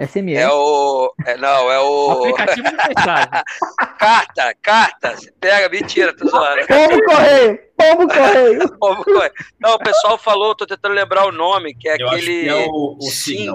SMS. 0.00 0.38
É 0.40 0.48
o. 0.50 1.14
é, 1.26 1.36
não, 1.36 1.70
é 1.70 1.78
O 1.80 2.12
aplicativo 2.22 2.68
de 2.68 2.76
mensagem. 2.88 3.28
Carta, 3.98 4.54
carta. 4.62 5.16
Você 5.16 5.30
pega, 5.38 5.68
mentira, 5.68 6.16
tô 6.16 6.26
zoando. 6.26 6.66
Pombo 6.66 7.04
correio! 7.04 7.58
Pombo 7.76 8.08
correio! 8.08 8.68
Como 8.80 9.04
foi? 9.04 9.30
Não, 9.60 9.74
o 9.74 9.78
pessoal 9.78 10.16
falou, 10.16 10.54
tô 10.54 10.66
tentando 10.66 10.94
lembrar 10.94 11.26
o 11.26 11.32
nome, 11.32 11.74
que 11.74 11.86
é 11.88 12.00
Eu 12.00 12.06
acho 12.08 12.16
aquele. 12.16 12.42
que 12.44 12.48
é 12.48 12.66
o, 12.66 12.96
o 12.98 13.02
Sing. 13.02 13.54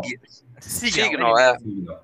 Signal. 0.59 1.35
Signal, 1.35 1.39
é. 1.39 1.57
Signal. 1.57 2.03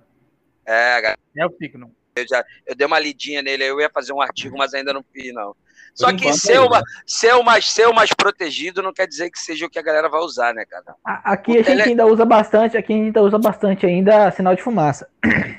É, 0.66 1.16
É 1.38 1.46
o 1.46 1.52
Signal. 1.52 1.90
eu, 2.16 2.28
já, 2.28 2.44
eu 2.66 2.76
dei 2.76 2.88
uma 2.88 3.00
lidinha 3.00 3.42
nele, 3.44 3.64
eu 3.64 3.80
ia 3.80 3.90
fazer 3.90 4.12
um 4.14 4.22
artigo, 4.22 4.58
mas 4.58 4.74
ainda 4.74 4.92
não 4.92 5.04
fiz, 5.14 5.32
não. 5.34 5.56
Só 5.94 6.12
que 6.14 6.32
ser, 6.34 6.54
é 6.54 6.60
uma, 6.62 6.78
ele. 6.78 6.86
ser, 7.06 7.34
o 7.36 7.44
mais, 7.44 7.70
ser 7.70 7.88
o 7.88 7.94
mais 7.94 8.12
protegido 8.14 8.82
não 8.82 8.94
quer 8.94 9.06
dizer 9.08 9.30
que 9.30 9.38
seja 9.40 9.66
o 9.66 9.70
que 9.70 9.78
a 9.78 9.82
galera 9.84 10.10
vai 10.10 10.22
usar, 10.22 10.54
né, 10.54 10.66
cara? 10.66 10.96
Aqui 11.06 11.52
O 11.52 11.54
a 11.54 11.58
gente 11.58 11.66
tele- 11.66 11.82
ainda 11.84 12.06
usa 12.06 12.26
bastante, 12.26 12.78
aqui 12.78 12.94
a 12.94 12.96
gente 12.96 13.06
ainda 13.08 13.22
usa 13.22 13.38
bastante 13.38 13.86
ainda 13.86 14.32
sinal 14.32 14.56
de 14.56 14.64
fumaça. 14.64 15.08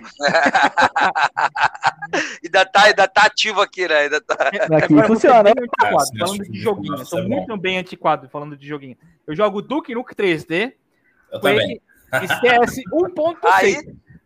ainda, 2.44 2.64
tá, 2.66 2.82
ainda 2.84 3.08
tá 3.08 3.22
ativo 3.26 3.60
aqui, 3.60 3.86
né? 3.88 3.94
Ainda 4.00 4.20
tá. 4.20 4.34
Aqui 4.48 4.58
Agora 4.60 4.84
eu 4.86 4.90
vou 4.90 5.00
ser 5.16 5.28
funciona. 5.28 5.42
bem 5.42 5.54
antiquado, 5.64 6.06
sim, 6.06 6.18
falando 6.18 6.44
de 6.44 6.60
joguinho. 6.60 6.92
fumaça 6.92 7.04
Sou 7.10 7.18
é 7.18 7.22
bom. 7.22 7.28
muito 7.28 7.56
bem 7.56 7.78
antiquado 7.78 8.28
falando 8.28 8.56
de 8.56 8.66
joguinho. 8.66 8.96
Eu 9.26 9.34
jogo 9.36 9.62
Duke 9.62 9.94
Nukem 9.94 10.16
3D, 10.16 10.72
Eu 11.30 11.40
também. 11.40 11.80
Quake 12.10 12.24
e 12.24 12.28
CS 12.28 12.76
1.6. 12.92 13.36
Aí, 13.50 13.76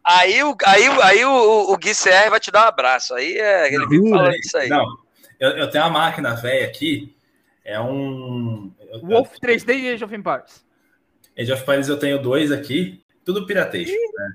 aí, 0.04 0.42
o, 0.44 0.56
aí, 0.66 0.88
o- 0.88 1.02
aí 1.02 1.24
o, 1.24 1.72
o 1.72 1.76
Gui 1.76 1.92
CR 1.94 2.30
vai 2.30 2.40
te 2.40 2.50
dar 2.50 2.64
um 2.64 2.68
abraço. 2.68 3.14
Aí 3.14 3.36
é, 3.38 3.72
ele 3.72 3.86
vive 3.86 4.10
falando 4.10 4.34
isso 4.34 4.56
aí. 4.58 4.68
Não, 4.68 4.84
eu, 5.40 5.50
eu 5.50 5.70
tenho 5.70 5.84
uma 5.84 5.90
máquina 5.90 6.34
velha 6.34 6.66
aqui, 6.66 7.14
é 7.64 7.80
um... 7.80 8.72
eu- 8.92 9.00
Wolf 9.00 9.34
3D 9.42 9.74
e 9.74 9.88
Age 9.92 10.04
of 10.04 10.14
Empires. 10.14 10.64
Age 11.38 11.52
of 11.52 11.62
Empires 11.62 11.88
eu 11.88 11.98
tenho 11.98 12.20
dois 12.20 12.50
aqui, 12.52 13.02
tudo 13.24 13.46
pirateio. 13.46 13.86
Né? 13.86 14.32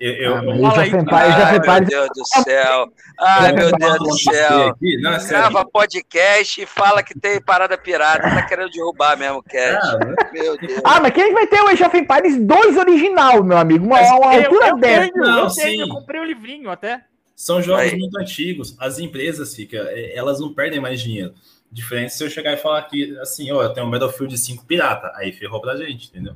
Eu, 0.00 0.12
eu, 0.14 0.34
Ah, 0.36 0.44
eu- 0.44 0.66
Age 0.66 0.80
of 0.80 0.96
Empires, 0.96 1.34
Ai, 1.36 1.60
meu 1.60 1.80
Deus 1.86 2.08
do 2.08 2.42
céu. 2.42 2.92
Ai, 3.20 3.50
eu 3.52 3.54
meu 3.54 3.72
Deus 3.72 3.98
do 3.98 4.18
céu. 4.18 4.68
Aqui. 4.68 5.00
Não, 5.00 5.12
é. 5.12 5.24
Grava 5.28 5.64
podcast 5.64 6.60
e 6.60 6.66
fala 6.66 7.04
que 7.04 7.16
tem 7.18 7.40
parada 7.40 7.78
pirata. 7.78 8.22
Tá 8.28 8.42
querendo 8.42 8.70
derrubar 8.70 9.16
mesmo 9.16 9.38
o 9.38 9.42
cast. 9.44 9.78
Ah, 9.96 10.30
Meu 10.32 10.58
Deus. 10.58 10.80
Ah, 10.84 10.98
mas 11.00 11.12
quem 11.12 11.32
vai 11.32 11.46
ter 11.46 11.60
o 11.62 11.68
Age 11.68 11.84
of 11.84 11.96
Empires 11.96 12.36
2 12.36 12.76
original, 12.78 13.44
meu 13.44 13.56
amigo? 13.56 13.86
Uma, 13.86 13.96
Mas 14.00 14.10
uma 14.10 14.34
Eu, 14.34 14.42
altura 14.46 14.68
eu 14.70 14.76
dessa. 14.78 15.00
tenho, 15.12 15.24
Não, 15.24 15.38
eu 15.44 15.50
tenho, 15.54 15.80
eu 15.82 15.88
comprei 15.88 16.20
o 16.20 16.24
livrinho 16.24 16.68
até. 16.68 17.04
São 17.42 17.60
jogos 17.60 17.82
Aí. 17.92 17.98
muito 17.98 18.16
antigos. 18.20 18.76
As 18.78 19.00
empresas, 19.00 19.52
fica, 19.52 19.76
é, 19.90 20.14
elas 20.16 20.38
não 20.38 20.54
perdem 20.54 20.78
mais 20.78 21.00
dinheiro. 21.00 21.34
Diferente 21.72 22.14
se 22.14 22.22
eu 22.22 22.30
chegar 22.30 22.52
e 22.52 22.56
falar 22.56 22.82
que, 22.84 23.18
assim, 23.18 23.50
ó, 23.50 23.64
eu 23.64 23.72
tenho 23.72 23.84
um 23.84 23.90
Battlefield 23.90 24.38
5 24.38 24.64
pirata. 24.64 25.10
Aí 25.16 25.32
ferrou 25.32 25.60
pra 25.60 25.74
gente, 25.76 26.06
entendeu? 26.08 26.34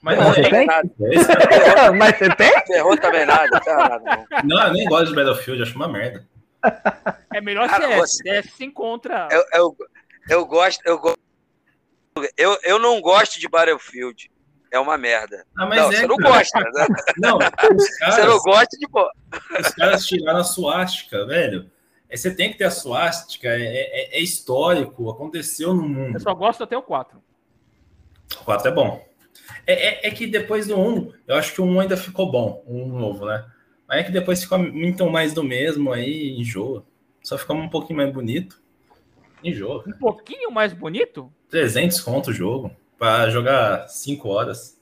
Mas 0.00 0.16
Não, 0.16 0.32
você 0.32 0.42
tenho. 0.48 0.68
tem? 0.68 0.68
Esse- 1.10 1.28
mas 1.98 2.16
você 2.16 2.28
tem? 2.36 2.52
Ferrou 2.64 2.96
também 2.96 3.26
nada. 3.26 3.60
Não 4.44 4.62
eu 4.68 4.72
nem 4.72 4.84
gosto 4.86 5.08
de 5.08 5.14
Battlefield, 5.16 5.62
acho 5.64 5.74
uma 5.74 5.88
merda. 5.88 6.24
É 7.34 7.40
melhor 7.40 7.68
Cara, 7.68 7.88
CS. 7.88 7.96
você- 7.98 8.22
CS 8.22 8.50
se 8.54 8.64
encontra. 8.64 9.26
Eu, 9.32 9.44
eu, 9.52 9.76
eu 10.28 10.46
gosto. 10.46 10.80
Eu, 10.86 10.96
go- 11.00 11.18
eu, 12.36 12.56
eu 12.62 12.78
não 12.78 13.00
gosto 13.00 13.40
de 13.40 13.48
Battlefield. 13.48 14.30
É 14.74 14.78
uma 14.80 14.98
merda. 14.98 15.46
Ah, 15.56 15.66
mas 15.66 15.78
não, 15.78 15.92
é, 15.92 15.96
você 15.96 16.06
não 16.08 16.16
cara. 16.16 16.34
gosta. 16.38 16.58
Né? 16.60 16.86
Não, 17.18 17.38
os 17.38 17.44
Você 17.86 17.98
caras, 18.00 18.26
não 18.26 18.38
gosta 18.40 18.76
de. 18.76 18.86
boa. 18.88 19.12
os 19.60 19.68
caras 19.68 20.04
tiraram 20.06 20.40
a 20.40 20.44
suástica, 20.44 21.24
velho. 21.26 21.70
É, 22.08 22.16
Você 22.16 22.34
tem 22.34 22.50
que 22.50 22.58
ter 22.58 22.64
a 22.64 22.70
suástica, 22.72 23.46
é, 23.48 23.62
é- 23.62 24.18
é 24.18 24.20
histórico, 24.20 25.08
aconteceu 25.10 25.72
no 25.72 25.84
Eu 25.84 25.88
mundo. 25.88 26.20
só 26.20 26.34
gosto 26.34 26.64
até 26.64 26.76
o 26.76 26.82
4. 26.82 27.22
O 28.40 28.44
4 28.44 28.68
é 28.68 28.72
bom. 28.72 29.06
É, 29.64 30.06
é- 30.06 30.08
é 30.08 30.10
que 30.10 30.26
depois 30.26 30.66
do 30.66 30.76
1, 30.76 31.12
eu 31.28 31.36
acho 31.36 31.52
que 31.54 31.60
o 31.60 31.64
1 31.64 31.78
ainda 31.80 31.96
ficou 31.96 32.28
bom, 32.30 32.64
um 32.66 32.86
novo, 32.98 33.26
né? 33.26 33.44
Mas 33.86 33.98
é 34.00 34.02
que 34.02 34.10
depois 34.10 34.42
ficou 34.42 34.58
muito 34.58 35.08
mais 35.08 35.32
do 35.32 35.44
mesmo, 35.44 35.92
aí 35.92 36.36
enjoa. 36.36 36.84
Só 37.22 37.38
ficou 37.38 37.54
um 37.54 37.68
pouquinho 37.68 37.98
mais 37.98 38.12
bonito. 38.12 38.60
Enjoa. 39.42 39.84
Um 39.86 39.92
pouquinho 39.92 40.50
mais 40.50 40.72
bonito? 40.72 41.32
300 41.48 42.00
conto 42.00 42.30
o 42.30 42.32
jogo, 42.32 42.72
pra 42.98 43.28
jogar 43.30 43.88
5 43.88 44.28
horas. 44.28 44.78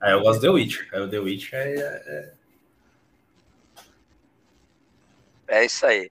Aí 0.00 0.12
eu 0.12 0.20
gosto 0.20 0.40
do 0.40 0.46
The 0.46 0.50
Witcher. 0.50 0.88
Aí 0.92 1.00
o 1.00 1.08
The 1.08 1.18
Witcher 1.18 1.58
é, 1.58 1.74
é- 1.78 2.32
É 5.48 5.64
isso 5.64 5.84
aí. 5.84 6.10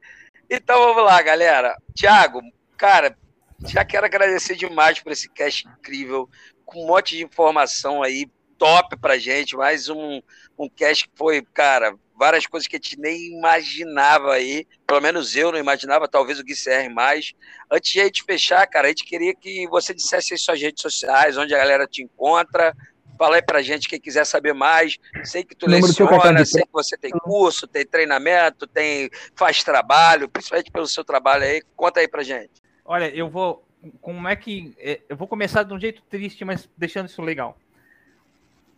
Então 0.49 0.79
vamos 0.79 1.03
lá, 1.03 1.21
galera. 1.21 1.75
Tiago, 1.95 2.41
cara, 2.77 3.17
já 3.65 3.83
quero 3.83 4.05
agradecer 4.05 4.55
demais 4.55 4.99
por 4.99 5.11
esse 5.11 5.29
cast 5.29 5.67
incrível, 5.67 6.29
com 6.65 6.83
um 6.83 6.87
monte 6.87 7.17
de 7.17 7.23
informação 7.23 8.03
aí, 8.03 8.29
top 8.57 8.97
pra 8.97 9.17
gente. 9.17 9.55
Mais 9.55 9.89
um, 9.89 10.21
um 10.63 10.69
cast 10.69 11.07
que 11.07 11.17
foi, 11.17 11.41
cara, 11.53 11.95
várias 12.17 12.45
coisas 12.45 12.67
que 12.67 12.75
a 12.75 12.79
gente 12.79 12.99
nem 12.99 13.37
imaginava 13.37 14.33
aí. 14.33 14.67
Pelo 14.85 15.01
menos 15.01 15.35
eu 15.35 15.51
não 15.51 15.59
imaginava, 15.59 16.07
talvez 16.07 16.39
o 16.39 16.43
Gui 16.43 16.53
CR 16.53 16.93
mais. 16.93 17.33
Antes 17.69 17.91
de 17.91 18.01
a 18.01 18.05
gente 18.05 18.23
fechar, 18.23 18.65
cara, 18.67 18.87
a 18.87 18.89
gente 18.89 19.03
queria 19.03 19.33
que 19.33 19.67
você 19.67 19.93
dissesse 19.93 20.33
aí 20.33 20.37
suas 20.39 20.61
redes 20.61 20.81
sociais, 20.81 21.37
onde 21.37 21.53
a 21.55 21.57
galera 21.57 21.87
te 21.87 22.03
encontra. 22.03 22.75
Fala 23.17 23.35
aí 23.35 23.41
pra 23.41 23.61
gente 23.61 23.87
quem 23.87 23.99
quiser 23.99 24.25
saber 24.25 24.53
mais. 24.53 24.97
Sei 25.23 25.43
que 25.43 25.55
tu 25.55 25.67
Número 25.67 25.85
leciona, 25.85 26.45
sei 26.45 26.63
que 26.63 26.71
você 26.71 26.97
tem 26.97 27.11
curso, 27.11 27.67
tem 27.67 27.85
treinamento, 27.85 28.65
tem 28.67 29.09
faz 29.35 29.63
trabalho, 29.63 30.29
principalmente 30.29 30.71
pelo 30.71 30.87
seu 30.87 31.03
trabalho 31.03 31.43
aí. 31.43 31.61
Conta 31.75 31.99
aí 31.99 32.07
pra 32.07 32.23
gente. 32.23 32.61
Olha, 32.85 33.09
eu 33.15 33.29
vou 33.29 33.63
como 33.99 34.27
é 34.27 34.35
que. 34.35 34.73
é, 34.77 35.01
Eu 35.09 35.17
vou 35.17 35.27
começar 35.27 35.63
de 35.63 35.73
um 35.73 35.79
jeito 35.79 36.01
triste, 36.03 36.45
mas 36.45 36.69
deixando 36.77 37.09
isso 37.09 37.21
legal. 37.21 37.57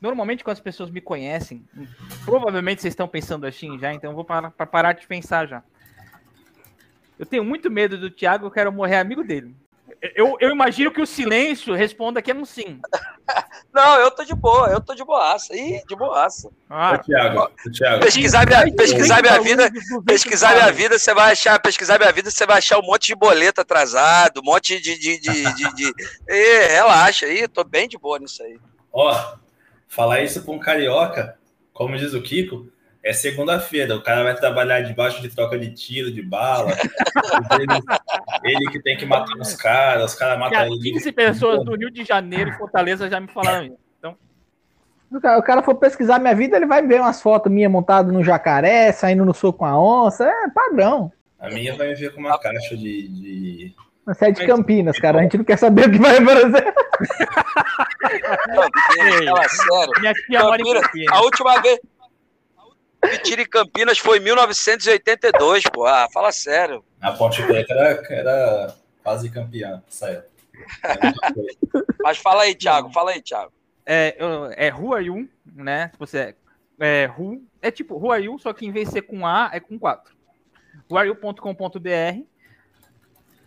Normalmente, 0.03 0.43
quando 0.43 0.57
as 0.57 0.59
pessoas 0.59 0.89
me 0.89 0.99
conhecem, 0.99 1.63
provavelmente 2.25 2.81
vocês 2.81 2.91
estão 2.91 3.07
pensando 3.07 3.47
assim 3.47 3.79
já, 3.79 3.93
então 3.93 4.11
eu 4.11 4.15
vou 4.15 4.25
parar, 4.25 4.51
pra 4.51 4.65
parar 4.65 4.91
de 4.91 5.07
pensar 5.07 5.47
já. 5.47 5.63
Eu 7.17 7.25
tenho 7.25 7.41
muito 7.41 7.71
medo 7.71 7.97
do 7.97 8.11
Thiago, 8.11 8.45
eu 8.45 8.51
quero 8.51 8.69
morrer 8.69 8.97
amigo 8.97 9.23
dele. 9.23 9.55
Eu, 10.13 10.35
eu 10.41 10.51
imagino 10.51 10.91
que 10.91 11.01
o 11.01 11.05
silêncio 11.05 11.73
responda 11.73 12.21
que 12.21 12.29
é 12.29 12.35
um 12.35 12.43
sim. 12.43 12.81
Não, 13.73 13.95
eu 13.95 14.11
tô 14.11 14.25
de 14.25 14.35
boa, 14.35 14.67
eu 14.67 14.81
tô 14.81 14.93
de 14.93 15.05
boaça. 15.05 15.55
Ih, 15.55 15.81
de 15.87 15.95
boaça. 15.95 16.51
Ah, 16.69 16.97
Thiago, 16.97 17.49
Thiago, 17.71 18.03
Pesquisar 18.03 18.45
minha, 18.45 18.75
pesquisar 18.75 19.21
minha 19.21 19.39
vida, 19.39 19.71
pesquisar 20.05 20.53
minha 20.53 20.71
vida, 20.73 20.99
você 20.99 21.13
vai 21.13 21.31
achar, 21.31 21.57
pesquisar 21.61 21.97
minha 21.97 22.11
vida, 22.11 22.29
você 22.29 22.45
vai 22.45 22.57
achar 22.57 22.77
um 22.77 22.85
monte 22.85 23.07
de 23.07 23.15
boleto 23.15 23.61
atrasado, 23.61 24.41
um 24.41 24.43
monte 24.43 24.81
de. 24.81 24.99
de, 24.99 25.17
de, 25.17 25.53
de, 25.53 25.75
de... 25.75 25.93
Ê, 26.27 26.67
relaxa 26.67 27.25
aí, 27.25 27.47
tô 27.47 27.63
bem 27.63 27.87
de 27.87 27.97
boa 27.97 28.19
nisso 28.19 28.43
aí. 28.43 28.59
ó, 28.91 29.41
falar 29.93 30.21
isso 30.21 30.43
pra 30.43 30.53
um 30.53 30.59
carioca, 30.59 31.37
como 31.71 31.95
diz 31.95 32.13
o 32.13 32.21
Kiko, 32.21 32.67
é 33.03 33.13
segunda-feira. 33.13 33.95
O 33.95 34.01
cara 34.01 34.23
vai 34.23 34.35
trabalhar 34.35 34.81
debaixo 34.81 35.21
de 35.21 35.29
troca 35.29 35.59
de 35.59 35.71
tiro, 35.71 36.11
de 36.11 36.21
bala. 36.21 36.71
ele, 37.59 37.81
ele 38.43 38.71
que 38.71 38.81
tem 38.81 38.97
que 38.97 39.05
matar 39.05 39.37
os 39.37 39.53
caras, 39.55 40.13
os 40.13 40.17
caras 40.17 40.39
matam 40.39 40.65
ele. 40.65 40.93
15 40.93 41.11
pessoas 41.11 41.63
do 41.63 41.75
Rio 41.75 41.91
de 41.91 42.03
Janeiro 42.03 42.49
e 42.49 42.57
Fortaleza 42.57 43.09
já 43.09 43.19
me 43.19 43.27
falaram 43.27 43.65
isso. 43.65 43.77
Então, 43.99 44.17
O 45.11 45.21
cara, 45.21 45.37
o 45.37 45.43
cara 45.43 45.63
for 45.63 45.75
pesquisar 45.75 46.17
minha 46.17 46.35
vida, 46.35 46.57
ele 46.57 46.65
vai 46.65 46.81
ver 46.81 47.01
umas 47.01 47.21
fotos 47.21 47.51
minhas 47.51 47.71
montadas 47.71 48.11
no 48.11 48.23
jacaré, 48.23 48.91
saindo 48.91 49.25
no 49.25 49.33
soco 49.33 49.59
com 49.59 49.65
a 49.65 49.79
onça. 49.79 50.25
É 50.25 50.49
padrão. 50.49 51.11
A 51.39 51.49
minha 51.49 51.75
vai 51.75 51.93
vir 51.93 52.13
com 52.13 52.21
uma 52.21 52.39
caixa 52.39 52.75
de. 52.75 53.07
de... 53.09 53.75
Você 54.05 54.25
é 54.25 54.31
de 54.31 54.45
Campinas, 54.45 54.99
cara. 54.99 55.19
A 55.19 55.23
gente 55.23 55.37
não 55.37 55.45
quer 55.45 55.57
saber 55.57 55.87
o 55.87 55.91
que 55.91 55.97
vai 55.97 56.17
acontecer. 56.17 56.73
Campinas, 58.53 59.25
fala 59.25 59.49
sério. 59.49 59.93
minha 59.99 60.13
tia 60.13 60.39
Campinas, 60.39 60.83
a 61.09 61.21
última 61.21 61.61
vez. 61.61 61.79
a 62.57 62.65
última 62.65 63.23
Tiro 63.23 63.41
em 63.41 63.47
Campinas 63.47 63.97
foi 63.97 64.17
em 64.17 64.21
1982, 64.21 65.63
pô. 65.65 65.85
Ah, 65.85 66.07
fala 66.11 66.31
sério. 66.31 66.83
A 67.01 67.11
Ponte 67.11 67.41
Preta 67.43 67.73
era, 67.73 68.01
era 68.09 68.75
quase 69.03 69.29
campeã 69.29 69.81
época. 70.01 70.33
Mas 72.01 72.17
fala 72.17 72.43
aí, 72.43 72.55
Thiago, 72.55 72.91
fala 72.91 73.11
aí, 73.11 73.21
Thiago. 73.21 73.51
É, 73.85 74.15
é 74.55 74.73
Who 74.73 74.93
Are 74.93 75.05
You, 75.05 75.27
né? 75.45 75.91
Você 75.99 76.35
é, 76.79 77.03
é 77.03 77.07
Who, 77.07 77.41
é 77.61 77.69
tipo 77.71 78.11
Are 78.11 78.23
You, 78.23 78.39
só 78.39 78.53
que 78.53 78.65
em 78.65 78.71
vez 78.71 78.87
de 78.87 78.93
ser 78.93 79.01
com 79.03 79.25
A, 79.25 79.49
é 79.51 79.59
com 79.59 79.77
4. 79.77 80.13
whoareyou.com.br 80.89 82.32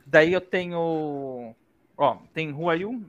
Daí 0.07 0.33
eu 0.33 0.41
tenho. 0.41 1.55
Ó, 1.99 2.17
tem 2.33 2.51
Are 2.69 2.81
You. 2.81 3.05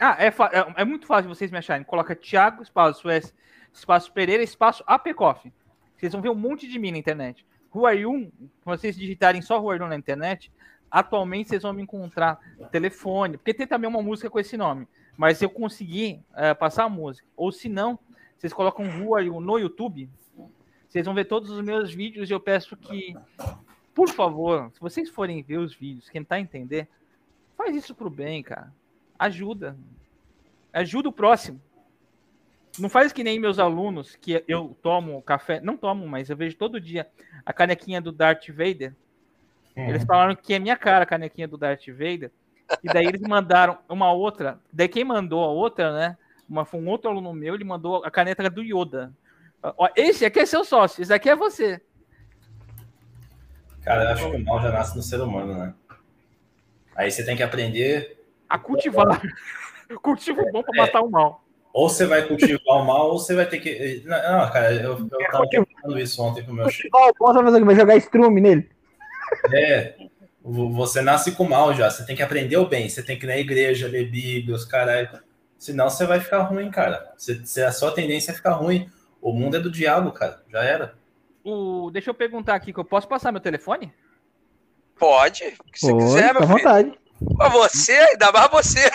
Ah, 0.00 0.16
é, 0.18 0.30
fa- 0.30 0.50
é, 0.52 0.82
é 0.82 0.84
muito 0.84 1.06
fácil 1.06 1.28
vocês 1.28 1.50
me 1.50 1.58
acharem. 1.58 1.84
Coloca 1.84 2.16
Thiago, 2.16 2.62
espaço 2.62 3.08
S, 3.08 3.32
espaço 3.72 4.10
Pereira, 4.12 4.42
espaço 4.42 4.82
APCoff. 4.86 5.52
Vocês 5.96 6.12
vão 6.12 6.22
ver 6.22 6.30
um 6.30 6.34
monte 6.34 6.66
de 6.66 6.78
mim 6.78 6.90
na 6.90 6.98
internet. 6.98 7.46
Are 7.74 7.98
You, 7.98 8.30
se 8.40 8.64
vocês 8.64 8.96
digitarem 8.96 9.42
só 9.42 9.56
Are 9.68 9.80
You 9.80 9.88
na 9.88 9.96
internet, 9.96 10.50
atualmente 10.90 11.48
vocês 11.48 11.62
vão 11.62 11.72
me 11.72 11.82
encontrar 11.82 12.38
telefone, 12.70 13.36
porque 13.36 13.52
tem 13.52 13.66
também 13.66 13.88
uma 13.88 14.00
música 14.02 14.30
com 14.30 14.38
esse 14.38 14.56
nome. 14.56 14.86
Mas 15.16 15.42
eu 15.42 15.50
conseguir 15.50 16.22
eh, 16.34 16.54
passar 16.54 16.84
a 16.84 16.88
música, 16.88 17.26
ou 17.36 17.50
se 17.52 17.68
não, 17.68 17.98
vocês 18.36 18.52
colocam 18.52 18.86
Are 19.14 19.26
You 19.26 19.40
no 19.40 19.58
YouTube, 19.58 20.08
vocês 20.88 21.04
vão 21.04 21.14
ver 21.14 21.24
todos 21.24 21.50
os 21.50 21.64
meus 21.64 21.92
vídeos 21.92 22.30
e 22.30 22.32
eu 22.32 22.38
peço 22.40 22.76
que, 22.76 23.16
por 23.94 24.08
favor, 24.08 24.70
se 24.72 24.80
vocês 24.80 25.08
forem 25.08 25.42
ver 25.42 25.58
os 25.58 25.74
vídeos, 25.74 26.08
tentar 26.10 26.40
entender, 26.40 26.88
faz 27.56 27.74
isso 27.76 27.94
pro 27.94 28.10
bem, 28.10 28.42
cara. 28.42 28.72
Ajuda. 29.18 29.76
Ajuda 30.72 31.08
o 31.08 31.12
próximo. 31.12 31.60
Não 32.78 32.88
faz 32.88 33.12
que 33.12 33.22
nem 33.22 33.38
meus 33.38 33.60
alunos, 33.60 34.16
que 34.16 34.42
eu 34.48 34.76
tomo 34.82 35.22
café, 35.22 35.60
não 35.60 35.76
tomo, 35.76 36.08
mas 36.08 36.28
eu 36.28 36.36
vejo 36.36 36.56
todo 36.56 36.80
dia 36.80 37.08
a 37.46 37.52
canequinha 37.52 38.00
do 38.00 38.10
Darth 38.10 38.48
Vader. 38.48 38.94
Eles 39.76 40.04
falaram 40.04 40.34
que 40.34 40.54
é 40.54 40.58
minha 40.58 40.76
cara 40.76 41.04
a 41.04 41.06
canequinha 41.06 41.46
do 41.46 41.56
Darth 41.56 41.86
Vader. 41.88 42.32
E 42.82 42.92
daí 42.92 43.06
eles 43.06 43.20
mandaram 43.20 43.78
uma 43.88 44.12
outra. 44.12 44.60
Daí 44.72 44.88
quem 44.88 45.04
mandou 45.04 45.44
a 45.44 45.48
outra, 45.48 45.92
né? 45.92 46.18
Uma, 46.48 46.64
foi 46.64 46.80
um 46.80 46.88
outro 46.88 47.10
aluno 47.10 47.32
meu, 47.32 47.54
ele 47.54 47.64
mandou 47.64 48.04
a 48.04 48.10
caneta 48.10 48.48
do 48.50 48.62
Yoda. 48.62 49.12
Ó, 49.62 49.88
esse 49.96 50.24
aqui 50.24 50.40
é 50.40 50.46
seu 50.46 50.64
sócio, 50.64 51.02
esse 51.02 51.12
aqui 51.12 51.28
é 51.28 51.36
você. 51.36 51.80
Cara, 53.84 54.04
eu 54.04 54.08
acho 54.10 54.30
que 54.30 54.36
o 54.36 54.44
mal 54.44 54.62
já 54.62 54.70
nasce 54.70 54.96
no 54.96 55.02
ser 55.02 55.20
humano, 55.20 55.54
né? 55.58 55.74
Aí 56.96 57.10
você 57.10 57.24
tem 57.24 57.36
que 57.36 57.42
aprender. 57.42 58.18
A 58.48 58.58
cultivar. 58.58 59.20
Cultivo 60.02 60.42
bom 60.50 60.62
pra 60.62 60.82
matar 60.82 61.02
o 61.02 61.10
mal. 61.10 61.44
Ou 61.72 61.88
você 61.88 62.06
vai 62.06 62.22
cultivar 62.26 62.78
o 62.78 62.84
mal, 62.84 63.10
ou 63.10 63.18
você 63.18 63.34
vai 63.34 63.46
ter 63.46 63.58
que. 63.58 64.02
Não, 64.06 64.18
cara, 64.50 64.72
eu, 64.72 64.92
eu 64.98 65.08
tava 65.30 65.44
falando 65.82 65.98
isso 65.98 66.22
ontem 66.22 66.42
com 66.44 66.52
o 66.52 66.54
meu 66.54 66.70
chefe. 66.70 66.88
O? 66.92 67.64
Vai 67.64 67.74
jogar 67.74 67.96
estrume 67.96 68.40
nele? 68.40 68.70
É, 69.52 69.94
vo- 70.42 70.72
você 70.72 71.02
nasce 71.02 71.32
com 71.32 71.44
mal 71.44 71.74
já. 71.74 71.90
Você 71.90 72.06
tem 72.06 72.14
que 72.16 72.22
aprender 72.22 72.56
o 72.56 72.66
bem. 72.66 72.88
Você 72.88 73.02
tem 73.02 73.18
que 73.18 73.26
ir 73.26 73.28
na 73.28 73.36
igreja, 73.36 73.88
ler 73.88 74.08
Bíblia, 74.10 74.54
os 74.54 74.64
caralho. 74.64 75.08
Senão 75.58 75.90
você 75.90 76.06
vai 76.06 76.20
ficar 76.20 76.42
ruim, 76.42 76.70
cara. 76.70 77.12
Você- 77.16 77.62
a 77.62 77.72
sua 77.72 77.92
tendência 77.92 78.30
é 78.30 78.34
ficar 78.34 78.52
ruim. 78.52 78.88
O 79.20 79.32
mundo 79.32 79.56
é 79.56 79.60
do 79.60 79.70
diabo, 79.70 80.12
cara. 80.12 80.40
Já 80.48 80.62
era. 80.62 80.94
O, 81.44 81.90
deixa 81.92 82.10
eu 82.10 82.14
perguntar 82.14 82.54
aqui, 82.54 82.72
que 82.72 82.80
eu 82.80 82.84
posso 82.84 83.06
passar 83.06 83.30
meu 83.30 83.40
telefone? 83.40 83.92
Pode, 84.98 85.44
o 85.60 85.72
que 85.72 85.78
você 85.80 85.90
Pode, 85.92 86.04
quiser, 86.04 86.28
fica 86.28 86.30
à 86.30 86.32
meu 86.32 86.42
filho. 86.42 86.58
vontade. 86.58 86.98
Mas 87.38 87.52
você, 87.52 87.92
ainda 87.92 88.32
mais 88.32 88.50
você. 88.50 88.80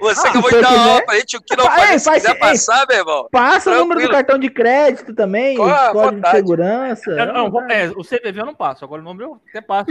Você 0.00 0.26
Ah, 0.26 0.30
acabou 0.30 0.50
se 0.50 0.56
de 0.56 0.62
dar 0.62 0.72
uma 0.72 1.02
pra 1.04 1.14
gente, 1.16 1.36
o 1.36 1.40
que 1.40 1.56
não 1.56 1.64
Vai, 1.64 1.86
pode, 1.88 2.00
se 2.00 2.10
quiser 2.10 2.32
ei. 2.32 2.38
passar, 2.40 2.86
meu 2.88 2.98
irmão. 2.98 3.28
Passa 3.30 3.70
o 3.70 3.74
número 3.74 3.86
do 3.86 4.02
Tranquilo. 4.08 4.12
cartão 4.12 4.38
de 4.38 4.50
crédito 4.50 5.14
também, 5.14 5.56
à 5.60 5.90
código 5.92 6.20
de 6.20 6.30
segurança. 6.30 7.10
Eu, 7.12 7.32
não, 7.32 7.48
vou- 7.50 7.62
é, 7.70 7.88
o 7.90 8.02
CVV 8.02 8.40
eu 8.40 8.46
não 8.46 8.54
passo, 8.54 8.84
agora 8.84 9.00
o 9.00 9.04
número 9.04 9.30
eu 9.30 9.40
até 9.48 9.60
passo. 9.60 9.90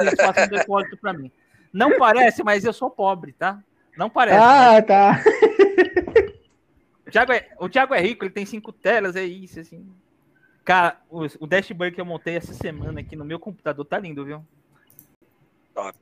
Eles 0.00 0.14
façam 0.20 0.44
um 0.44 0.48
depósito 0.48 0.96
pra 0.98 1.12
mim. 1.14 1.30
Não 1.72 1.96
parece, 1.98 2.42
mas 2.44 2.64
eu 2.64 2.72
sou 2.72 2.90
pobre, 2.90 3.32
tá? 3.32 3.58
Não 3.96 4.10
parece. 4.10 4.38
Ah, 4.38 4.82
tá. 4.82 5.22
O 7.06 7.10
Thiago, 7.10 7.32
é, 7.32 7.48
o 7.58 7.68
Thiago 7.68 7.94
é 7.94 8.00
rico, 8.00 8.24
ele 8.24 8.32
tem 8.32 8.44
cinco 8.44 8.72
telas, 8.72 9.16
é 9.16 9.24
isso, 9.24 9.58
assim. 9.60 9.86
Cara, 10.68 11.00
o, 11.08 11.24
o 11.40 11.46
dashboard 11.46 11.94
que 11.94 12.00
eu 12.00 12.04
montei 12.04 12.36
essa 12.36 12.52
semana 12.52 13.00
aqui 13.00 13.16
no 13.16 13.24
meu 13.24 13.40
computador 13.40 13.86
tá 13.86 13.98
lindo, 13.98 14.22
viu? 14.22 14.44
Top. 15.72 15.98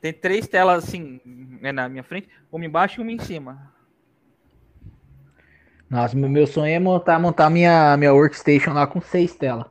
Tem 0.00 0.12
três 0.12 0.48
telas 0.48 0.82
assim 0.82 1.20
né, 1.24 1.70
na 1.70 1.88
minha 1.88 2.02
frente, 2.02 2.28
uma 2.50 2.66
embaixo 2.66 3.00
e 3.00 3.02
uma 3.02 3.12
em 3.12 3.18
cima. 3.20 3.72
Nossa, 5.88 6.16
meu, 6.16 6.28
meu 6.28 6.48
sonho 6.48 6.74
é 6.74 6.80
montar, 6.80 7.20
montar 7.20 7.48
minha, 7.48 7.96
minha 7.96 8.12
workstation 8.12 8.72
lá 8.72 8.88
com 8.88 9.00
seis 9.00 9.36
telas. 9.36 9.68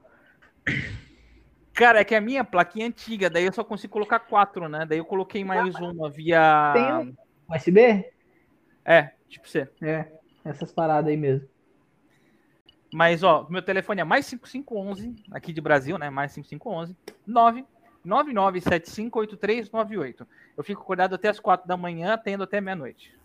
Cara, 1.73 1.99
é 1.99 2.05
que 2.05 2.15
a 2.15 2.21
minha 2.21 2.45
plaquinha 2.45 2.85
é 2.85 2.87
antiga, 2.87 3.29
daí 3.29 3.43
eu 3.43 3.51
só 3.51 3.65
consigo 3.65 3.91
colocar 3.91 4.21
quatro, 4.21 4.69
né? 4.69 4.85
Daí 4.85 4.99
eu 4.99 5.05
coloquei 5.05 5.43
mais 5.43 5.75
uma 5.75 6.09
via. 6.09 6.71
Tem 6.73 6.93
um- 6.93 7.15
USB? 7.53 8.05
É, 8.85 9.11
tipo 9.27 9.45
você. 9.45 9.69
É, 9.81 10.09
essas 10.45 10.71
paradas 10.71 11.09
aí 11.11 11.17
mesmo. 11.17 11.56
Mas, 12.93 13.23
ó, 13.23 13.47
meu 13.49 13.61
telefone 13.61 14.01
é 14.01 14.03
mais 14.03 14.25
5511, 14.27 15.15
aqui 15.31 15.51
de 15.51 15.61
Brasil, 15.61 15.97
né? 15.97 16.09
Mais 16.09 16.31
5511 16.31 16.95
9 17.25 17.65
99758398. 18.05 20.25
Eu 20.55 20.63
fico 20.63 20.81
acordado 20.81 21.15
até 21.15 21.27
as 21.27 21.39
quatro 21.39 21.67
da 21.67 21.75
manhã, 21.75 22.13
atendo 22.13 22.43
até 22.43 22.61
meia-noite. 22.61 23.17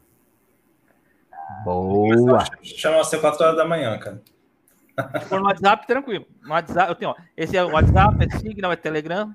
Boa. 1.64 2.44
Chama 2.62 2.98
você 2.98 3.18
4 3.18 3.44
horas 3.44 3.56
da 3.56 3.64
manhã, 3.64 3.98
cara. 3.98 4.22
Se 5.20 5.26
for 5.26 5.40
no 5.40 5.46
WhatsApp, 5.46 5.86
tranquilo. 5.86 6.26
No 6.42 6.50
WhatsApp, 6.50 6.90
eu 6.90 6.96
tenho, 6.96 7.12
ó. 7.12 7.16
Esse 7.36 7.56
é 7.56 7.64
o 7.64 7.72
WhatsApp, 7.72 8.24
é 8.24 8.38
Signal, 8.38 8.72
é 8.72 8.76
Telegram. 8.76 9.34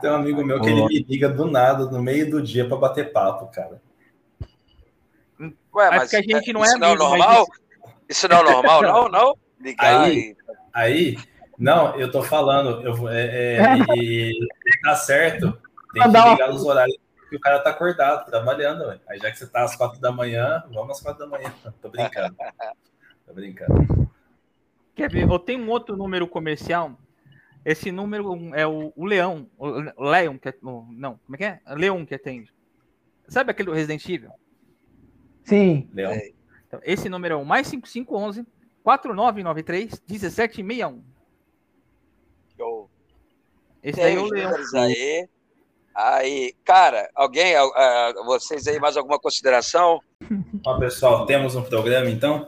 Tem 0.00 0.10
um 0.10 0.14
amigo 0.14 0.44
meu 0.44 0.60
que 0.60 0.68
ele 0.68 0.84
me 0.84 1.02
liga 1.04 1.28
do 1.28 1.46
nada, 1.46 1.86
no 1.86 2.02
meio 2.02 2.28
do 2.28 2.42
dia, 2.42 2.66
pra 2.66 2.76
bater 2.76 3.12
papo, 3.12 3.46
cara. 3.46 3.80
Ué, 5.74 5.86
É 5.86 5.90
mas 5.90 6.02
porque 6.02 6.16
a 6.16 6.22
gente 6.22 6.52
não 6.52 6.64
é 6.64 6.68
isso 6.68 6.78
não 6.78 6.88
é 6.88 6.90
amigo, 6.90 7.04
mas 7.04 7.18
normal? 7.18 7.46
Isso 8.12 8.28
não 8.28 8.38
é 8.40 8.42
normal, 8.42 8.82
não? 8.82 9.08
Não? 9.10 9.36
Ligar 9.60 10.02
Aí- 10.02 10.18
e... 10.18 10.36
Aí, 10.74 11.16
não, 11.58 11.96
eu 11.98 12.10
tô 12.10 12.22
falando, 12.22 12.82
eu, 12.82 12.94
vou- 12.94 13.08
é, 13.10 13.56
é, 13.56 13.58
e, 13.96 14.30
e 14.32 14.80
tá 14.82 14.94
certo, 14.96 15.56
tem 15.92 16.02
que 16.02 16.08
ligar 16.08 16.50
os 16.50 16.64
horários 16.64 16.96
que 17.28 17.36
o 17.36 17.40
cara 17.40 17.60
tá 17.60 17.70
acordado, 17.70 18.26
trabalhando. 18.26 18.84
ué. 18.84 18.98
Aí 19.08 19.18
já 19.18 19.30
que 19.30 19.38
você 19.38 19.46
tá 19.46 19.62
às 19.64 19.74
quatro 19.74 20.00
da 20.00 20.12
manhã, 20.12 20.62
vamos 20.70 20.98
às 20.98 21.00
quatro 21.02 21.20
da 21.20 21.26
manhã. 21.26 21.50
Tô 21.80 21.88
brincando. 21.88 22.36
Tô 23.26 23.32
brincando. 23.32 24.10
Quer 24.94 25.10
ver? 25.10 25.22
Eu 25.26 25.38
tenho 25.38 25.60
um 25.60 25.70
outro 25.70 25.96
número 25.96 26.26
comercial. 26.28 26.92
Esse 27.64 27.90
número 27.90 28.54
é 28.54 28.66
o, 28.66 28.92
o 28.94 29.06
Leão. 29.06 29.48
O 29.56 30.04
Leão, 30.10 30.36
que 30.36 30.50
é, 30.50 30.54
não, 30.62 31.18
como 31.24 31.34
é 31.34 31.36
que 31.36 31.44
é? 31.44 31.60
Leão 31.68 32.04
que 32.04 32.14
atende. 32.14 32.52
Sabe 33.28 33.50
aquele 33.50 33.70
do 33.70 33.74
Resident 33.74 34.06
Evil? 34.06 34.30
Sim. 35.44 35.88
Leão. 35.94 36.12
É. 36.12 36.32
Então, 36.72 36.80
esse 36.84 37.06
número 37.10 37.34
é 37.34 37.36
o 37.36 37.44
mais 37.44 37.66
5511 37.66 38.46
4993 38.82 40.02
1761. 40.08 41.02
Show. 42.56 42.90
Esse 43.82 44.00
Tem 44.00 44.04
daí 44.04 44.14
eu 44.14 44.24
leio. 44.24 44.48
aí. 44.76 45.28
Aí, 45.94 46.54
cara, 46.64 47.10
alguém, 47.14 47.54
ah, 47.54 47.62
ah, 47.62 48.12
vocês 48.24 48.66
aí, 48.66 48.80
mais 48.80 48.96
alguma 48.96 49.18
consideração? 49.18 50.00
Ó, 50.64 50.78
pessoal, 50.78 51.26
temos 51.26 51.54
um 51.54 51.62
programa 51.62 52.08
então? 52.08 52.46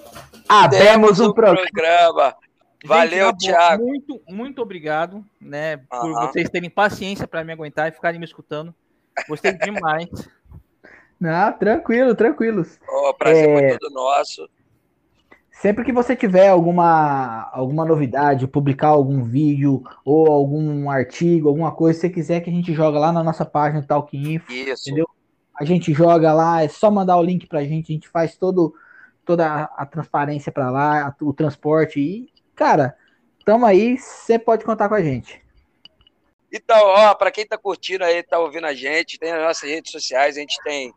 Abemos 0.49 1.21
um 1.21 1.27
o 1.27 1.35
programa. 1.35 1.69
programa. 1.71 2.35
Valeu, 2.87 3.27
boa, 3.27 3.37
Thiago. 3.37 3.85
Muito, 3.85 4.23
muito 4.27 4.63
obrigado, 4.63 5.23
né, 5.39 5.77
por 5.77 6.11
Aham. 6.11 6.27
vocês 6.27 6.49
terem 6.49 6.71
paciência 6.71 7.27
para 7.29 7.45
me 7.45 7.53
aguentar 7.53 7.89
e 7.89 7.93
ficarem 7.93 8.19
me 8.19 8.25
escutando. 8.25 8.75
Gostei 9.29 9.53
demais. 9.59 10.09
Não, 11.21 11.53
tranquilo, 11.53 12.15
tranquilos. 12.15 12.79
Ó, 12.89 13.11
o 13.11 13.15
prazer 13.15 13.49
É. 13.49 13.71
foi 13.71 13.79
todo 13.79 13.93
nosso. 13.95 14.49
Sempre 15.51 15.85
que 15.85 15.93
você 15.93 16.15
tiver 16.15 16.49
alguma, 16.49 17.49
alguma 17.53 17.85
novidade, 17.85 18.47
publicar 18.47 18.89
algum 18.89 19.25
vídeo 19.25 19.83
ou 20.05 20.31
algum 20.31 20.91
artigo, 20.91 21.49
alguma 21.49 21.73
coisa, 21.73 21.95
se 21.95 22.01
você 22.03 22.11
quiser 22.11 22.41
que 22.41 22.51
a 22.51 22.53
gente 22.53 22.75
joga 22.75 22.99
lá 22.99 23.13
na 23.13 23.23
nossa 23.23 23.45
página 23.45 23.83
Talk 23.83 24.17
Info, 24.17 24.53
Isso. 24.53 24.91
Entendeu? 24.91 25.09
a 25.55 25.65
gente 25.65 25.93
joga 25.93 26.33
lá, 26.33 26.63
é 26.63 26.69
só 26.69 26.91
mandar 26.91 27.17
o 27.17 27.23
link 27.23 27.47
pra 27.47 27.63
gente, 27.63 27.93
a 27.93 27.95
gente 27.95 28.09
faz 28.09 28.37
todo, 28.37 28.75
toda 29.25 29.71
a, 29.77 29.87
transparência 29.87 30.51
pra 30.51 30.71
lá, 30.71 31.15
o 31.21 31.33
transporte 31.33 32.01
e, 32.01 32.29
cara, 32.55 32.97
tamo 33.45 33.65
aí, 33.65 33.97
você 33.97 34.39
pode 34.39 34.65
contar 34.65 34.89
com 34.89 34.97
a 34.97 35.03
gente. 35.03 35.41
Então, 36.53 36.77
ó, 36.87 37.15
para 37.15 37.31
quem 37.31 37.47
tá 37.47 37.57
curtindo 37.57 38.05
aí, 38.05 38.23
tá 38.23 38.39
ouvindo 38.39 38.67
a 38.67 38.75
gente, 38.75 39.19
tem 39.19 39.33
as 39.33 39.43
nossas 39.43 39.69
redes 39.69 39.93
sociais, 39.93 40.37
a 40.37 40.41
gente 40.41 40.59
tem 40.63 40.93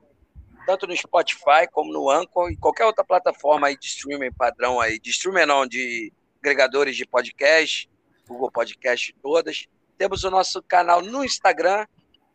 tanto 0.67 0.85
no 0.85 0.95
Spotify 0.95 1.65
como 1.71 1.93
no 1.93 2.09
Anchor 2.09 2.51
e 2.51 2.57
qualquer 2.57 2.83
outra 2.83 3.01
plataforma 3.01 3.67
aí 3.67 3.77
de 3.77 3.85
streaming 3.87 4.33
padrão 4.33 4.81
aí, 4.81 4.99
de 4.99 5.09
streaming 5.11 5.45
não, 5.45 5.65
de 5.65 6.11
agregadores 6.41 6.97
de 6.97 7.05
podcast, 7.05 7.89
Google 8.27 8.51
Podcast 8.51 9.15
todas. 9.21 9.65
Temos 9.97 10.25
o 10.25 10.29
nosso 10.29 10.61
canal 10.61 11.01
no 11.01 11.23
Instagram, 11.23 11.87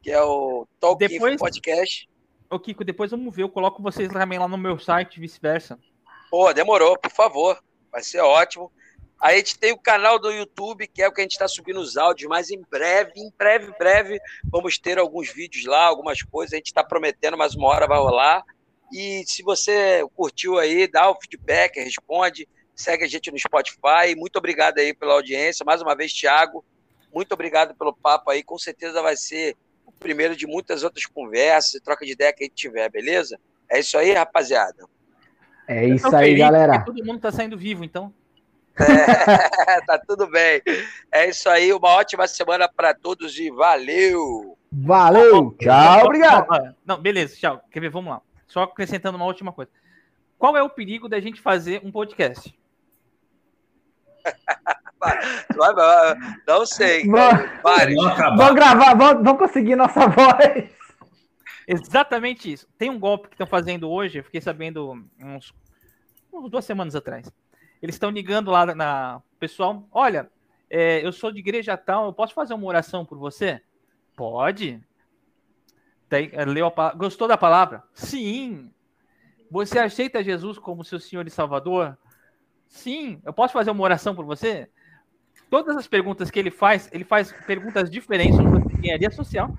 que 0.02 0.10
é 0.10 0.22
o 0.22 0.66
Talk 0.80 1.06
Depois- 1.06 1.36
Podcast. 1.36 2.08
Ô, 2.48 2.58
Kiko, 2.58 2.82
depois 2.84 3.10
vamos 3.10 3.36
ver, 3.36 3.42
eu 3.42 3.50
coloco 3.50 3.82
vocês 3.82 4.10
também 4.10 4.38
lá 4.38 4.48
no 4.48 4.56
meu 4.56 4.78
site, 4.78 5.20
vice-versa. 5.20 5.78
Pô, 6.30 6.50
demorou, 6.54 6.98
por 6.98 7.10
favor. 7.12 7.62
Vai 7.90 8.02
ser 8.02 8.20
ótimo. 8.20 8.72
Aí 9.22 9.36
a 9.36 9.38
gente 9.38 9.56
tem 9.56 9.72
o 9.72 9.78
canal 9.78 10.18
do 10.18 10.32
YouTube, 10.32 10.88
que 10.88 11.00
é 11.00 11.06
o 11.06 11.12
que 11.12 11.20
a 11.20 11.22
gente 11.22 11.32
está 11.32 11.46
subindo 11.46 11.78
os 11.78 11.96
áudios, 11.96 12.28
mas 12.28 12.50
em 12.50 12.60
breve, 12.68 13.12
em 13.16 13.30
breve, 13.38 13.70
em 13.70 13.78
breve, 13.78 14.18
vamos 14.44 14.78
ter 14.78 14.98
alguns 14.98 15.32
vídeos 15.32 15.64
lá, 15.64 15.84
algumas 15.84 16.22
coisas. 16.22 16.52
A 16.52 16.56
gente 16.56 16.66
está 16.66 16.82
prometendo, 16.82 17.38
mas 17.38 17.54
uma 17.54 17.68
hora 17.68 17.86
vai 17.86 17.98
rolar. 17.98 18.42
E 18.92 19.22
se 19.24 19.44
você 19.44 20.04
curtiu 20.16 20.58
aí, 20.58 20.90
dá 20.90 21.08
o 21.08 21.14
feedback, 21.14 21.78
responde, 21.78 22.48
segue 22.74 23.04
a 23.04 23.06
gente 23.06 23.30
no 23.30 23.38
Spotify. 23.38 24.16
Muito 24.16 24.36
obrigado 24.36 24.78
aí 24.78 24.92
pela 24.92 25.12
audiência. 25.12 25.64
Mais 25.64 25.80
uma 25.80 25.94
vez, 25.94 26.12
Thiago, 26.12 26.64
muito 27.14 27.32
obrigado 27.32 27.76
pelo 27.76 27.94
papo 27.94 28.28
aí. 28.28 28.42
Com 28.42 28.58
certeza 28.58 29.00
vai 29.00 29.16
ser 29.16 29.56
o 29.86 29.92
primeiro 29.92 30.34
de 30.34 30.48
muitas 30.48 30.82
outras 30.82 31.06
conversas 31.06 31.74
e 31.74 31.80
troca 31.80 32.04
de 32.04 32.10
ideia 32.10 32.32
que 32.32 32.42
a 32.42 32.46
gente 32.46 32.56
tiver, 32.56 32.90
beleza? 32.90 33.38
É 33.70 33.78
isso 33.78 33.96
aí, 33.96 34.12
rapaziada. 34.12 34.84
É 35.68 35.86
isso 35.86 36.08
aí, 36.08 36.30
feliz 36.30 36.38
galera. 36.40 36.84
Todo 36.84 37.04
mundo 37.04 37.20
tá 37.20 37.30
saindo 37.30 37.56
vivo, 37.56 37.84
então. 37.84 38.12
É, 38.78 38.78
tá 39.86 39.98
tudo 40.06 40.26
bem. 40.28 40.62
É 41.12 41.28
isso 41.28 41.48
aí, 41.48 41.72
uma 41.72 41.88
ótima 41.90 42.26
semana 42.26 42.68
para 42.68 42.94
todos 42.94 43.38
e 43.38 43.50
valeu! 43.50 44.56
Valeu, 44.72 45.54
tchau, 45.60 46.04
obrigado. 46.06 46.46
Ó, 46.48 46.72
Não, 46.86 47.00
beleza, 47.00 47.36
tchau. 47.36 47.60
Quer 47.70 47.80
ver? 47.80 47.90
Vamos 47.90 48.12
lá. 48.12 48.20
Só 48.48 48.62
acrescentando 48.62 49.16
uma 49.16 49.26
última 49.26 49.52
coisa. 49.52 49.70
Qual 50.38 50.56
é 50.56 50.62
o 50.62 50.70
perigo 50.70 51.08
da 51.08 51.20
gente 51.20 51.40
fazer 51.40 51.80
um 51.84 51.92
podcast? 51.92 52.58
Não 56.46 56.64
sei. 56.66 57.06
Vamos- 57.06 58.06
acabar. 58.06 58.36
Vamos 58.36 58.54
gravar, 58.54 58.94
vamos, 58.94 59.24
vamos 59.24 59.38
conseguir 59.38 59.76
nossa 59.76 60.06
voz. 60.08 60.70
Exatamente 61.66 62.52
isso. 62.52 62.66
Tem 62.78 62.90
um 62.90 62.98
golpe 62.98 63.28
que 63.28 63.34
estão 63.34 63.46
fazendo 63.46 63.88
hoje, 63.90 64.18
eu 64.18 64.24
fiquei 64.24 64.40
sabendo 64.40 64.92
uns, 65.20 65.52
uns 66.32 66.50
duas 66.50 66.64
semanas 66.64 66.94
atrás. 66.96 67.30
Eles 67.82 67.96
estão 67.96 68.10
ligando 68.10 68.50
lá 68.50 68.64
na 68.74 69.20
pessoal. 69.40 69.86
Olha, 69.90 70.30
é, 70.70 71.04
eu 71.04 71.12
sou 71.12 71.32
de 71.32 71.40
igreja 71.40 71.76
tal, 71.76 72.06
eu 72.06 72.12
posso 72.12 72.32
fazer 72.32 72.54
uma 72.54 72.66
oração 72.66 73.04
por 73.04 73.18
você? 73.18 73.60
Pode. 74.14 74.80
Tem, 76.08 76.30
é, 76.32 76.44
leu 76.44 76.72
a 76.74 76.94
Gostou 76.94 77.26
da 77.26 77.36
palavra? 77.36 77.82
Sim. 77.92 78.70
Você 79.50 79.78
aceita 79.78 80.22
Jesus 80.22 80.58
como 80.58 80.84
seu 80.84 81.00
Senhor 81.00 81.26
e 81.26 81.30
Salvador? 81.30 81.98
Sim. 82.68 83.20
Eu 83.24 83.32
posso 83.32 83.52
fazer 83.52 83.70
uma 83.70 83.82
oração 83.82 84.14
por 84.14 84.24
você? 84.24 84.70
Todas 85.50 85.76
as 85.76 85.86
perguntas 85.86 86.30
que 86.30 86.38
ele 86.38 86.50
faz, 86.50 86.88
ele 86.92 87.04
faz 87.04 87.32
perguntas 87.46 87.90
diferentes 87.90 88.36
sobre 88.36 88.78
engenharia 88.78 89.10
social. 89.10 89.54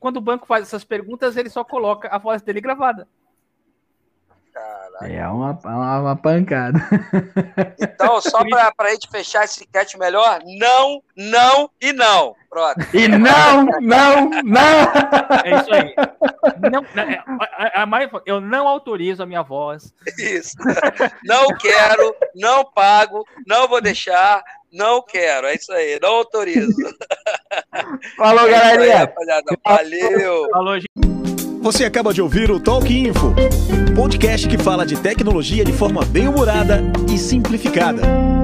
Quando 0.00 0.16
o 0.16 0.20
banco 0.20 0.46
faz 0.46 0.62
essas 0.62 0.84
perguntas, 0.84 1.36
ele 1.36 1.48
só 1.48 1.62
coloca 1.62 2.08
a 2.08 2.18
voz 2.18 2.42
dele 2.42 2.60
gravada. 2.60 3.06
Caralho. 4.98 5.18
É 5.18 5.28
uma, 5.28 5.58
uma, 5.64 6.00
uma 6.00 6.16
pancada. 6.16 6.78
Então, 7.78 8.20
só 8.20 8.40
para 8.76 8.88
a 8.88 8.90
gente 8.90 9.08
fechar 9.10 9.44
esse 9.44 9.66
catch 9.66 9.94
melhor, 9.96 10.40
não, 10.44 11.02
não 11.16 11.70
e 11.80 11.92
não. 11.92 12.34
Pronto. 12.50 12.78
E 12.94 13.08
não, 13.08 13.64
não, 13.80 14.30
não. 14.44 14.92
É 15.44 15.60
isso 15.60 15.74
aí. 15.74 15.94
Não, 16.70 16.84
é, 17.02 17.18
a- 17.18 17.80
a- 17.80 17.82
a 17.82 17.86
mais- 17.86 18.10
eu 18.26 18.40
não 18.40 18.68
autorizo 18.68 19.22
a 19.22 19.26
minha 19.26 19.42
voz. 19.42 19.92
Isso. 20.18 20.56
Não 21.24 21.46
quero, 21.58 22.14
não 22.34 22.64
pago, 22.70 23.24
não 23.46 23.66
vou 23.66 23.80
deixar, 23.80 24.42
não 24.72 25.02
quero. 25.02 25.46
É 25.46 25.54
isso 25.54 25.72
aí, 25.72 25.98
não 26.00 26.16
autorizo. 26.16 26.72
Falou, 28.16 28.46
É 28.48 28.54
aí, 28.54 28.60
galerinha. 28.76 29.12
Valeu! 29.64 30.48
Falou, 30.50 30.74
gente. 30.78 31.15
Você 31.66 31.84
acaba 31.84 32.14
de 32.14 32.22
ouvir 32.22 32.48
o 32.48 32.60
Talk 32.60 32.96
Info, 32.96 33.34
podcast 33.96 34.46
que 34.46 34.56
fala 34.56 34.86
de 34.86 34.96
tecnologia 34.96 35.64
de 35.64 35.72
forma 35.72 36.04
bem 36.04 36.28
humorada 36.28 36.80
e 37.12 37.18
simplificada. 37.18 38.35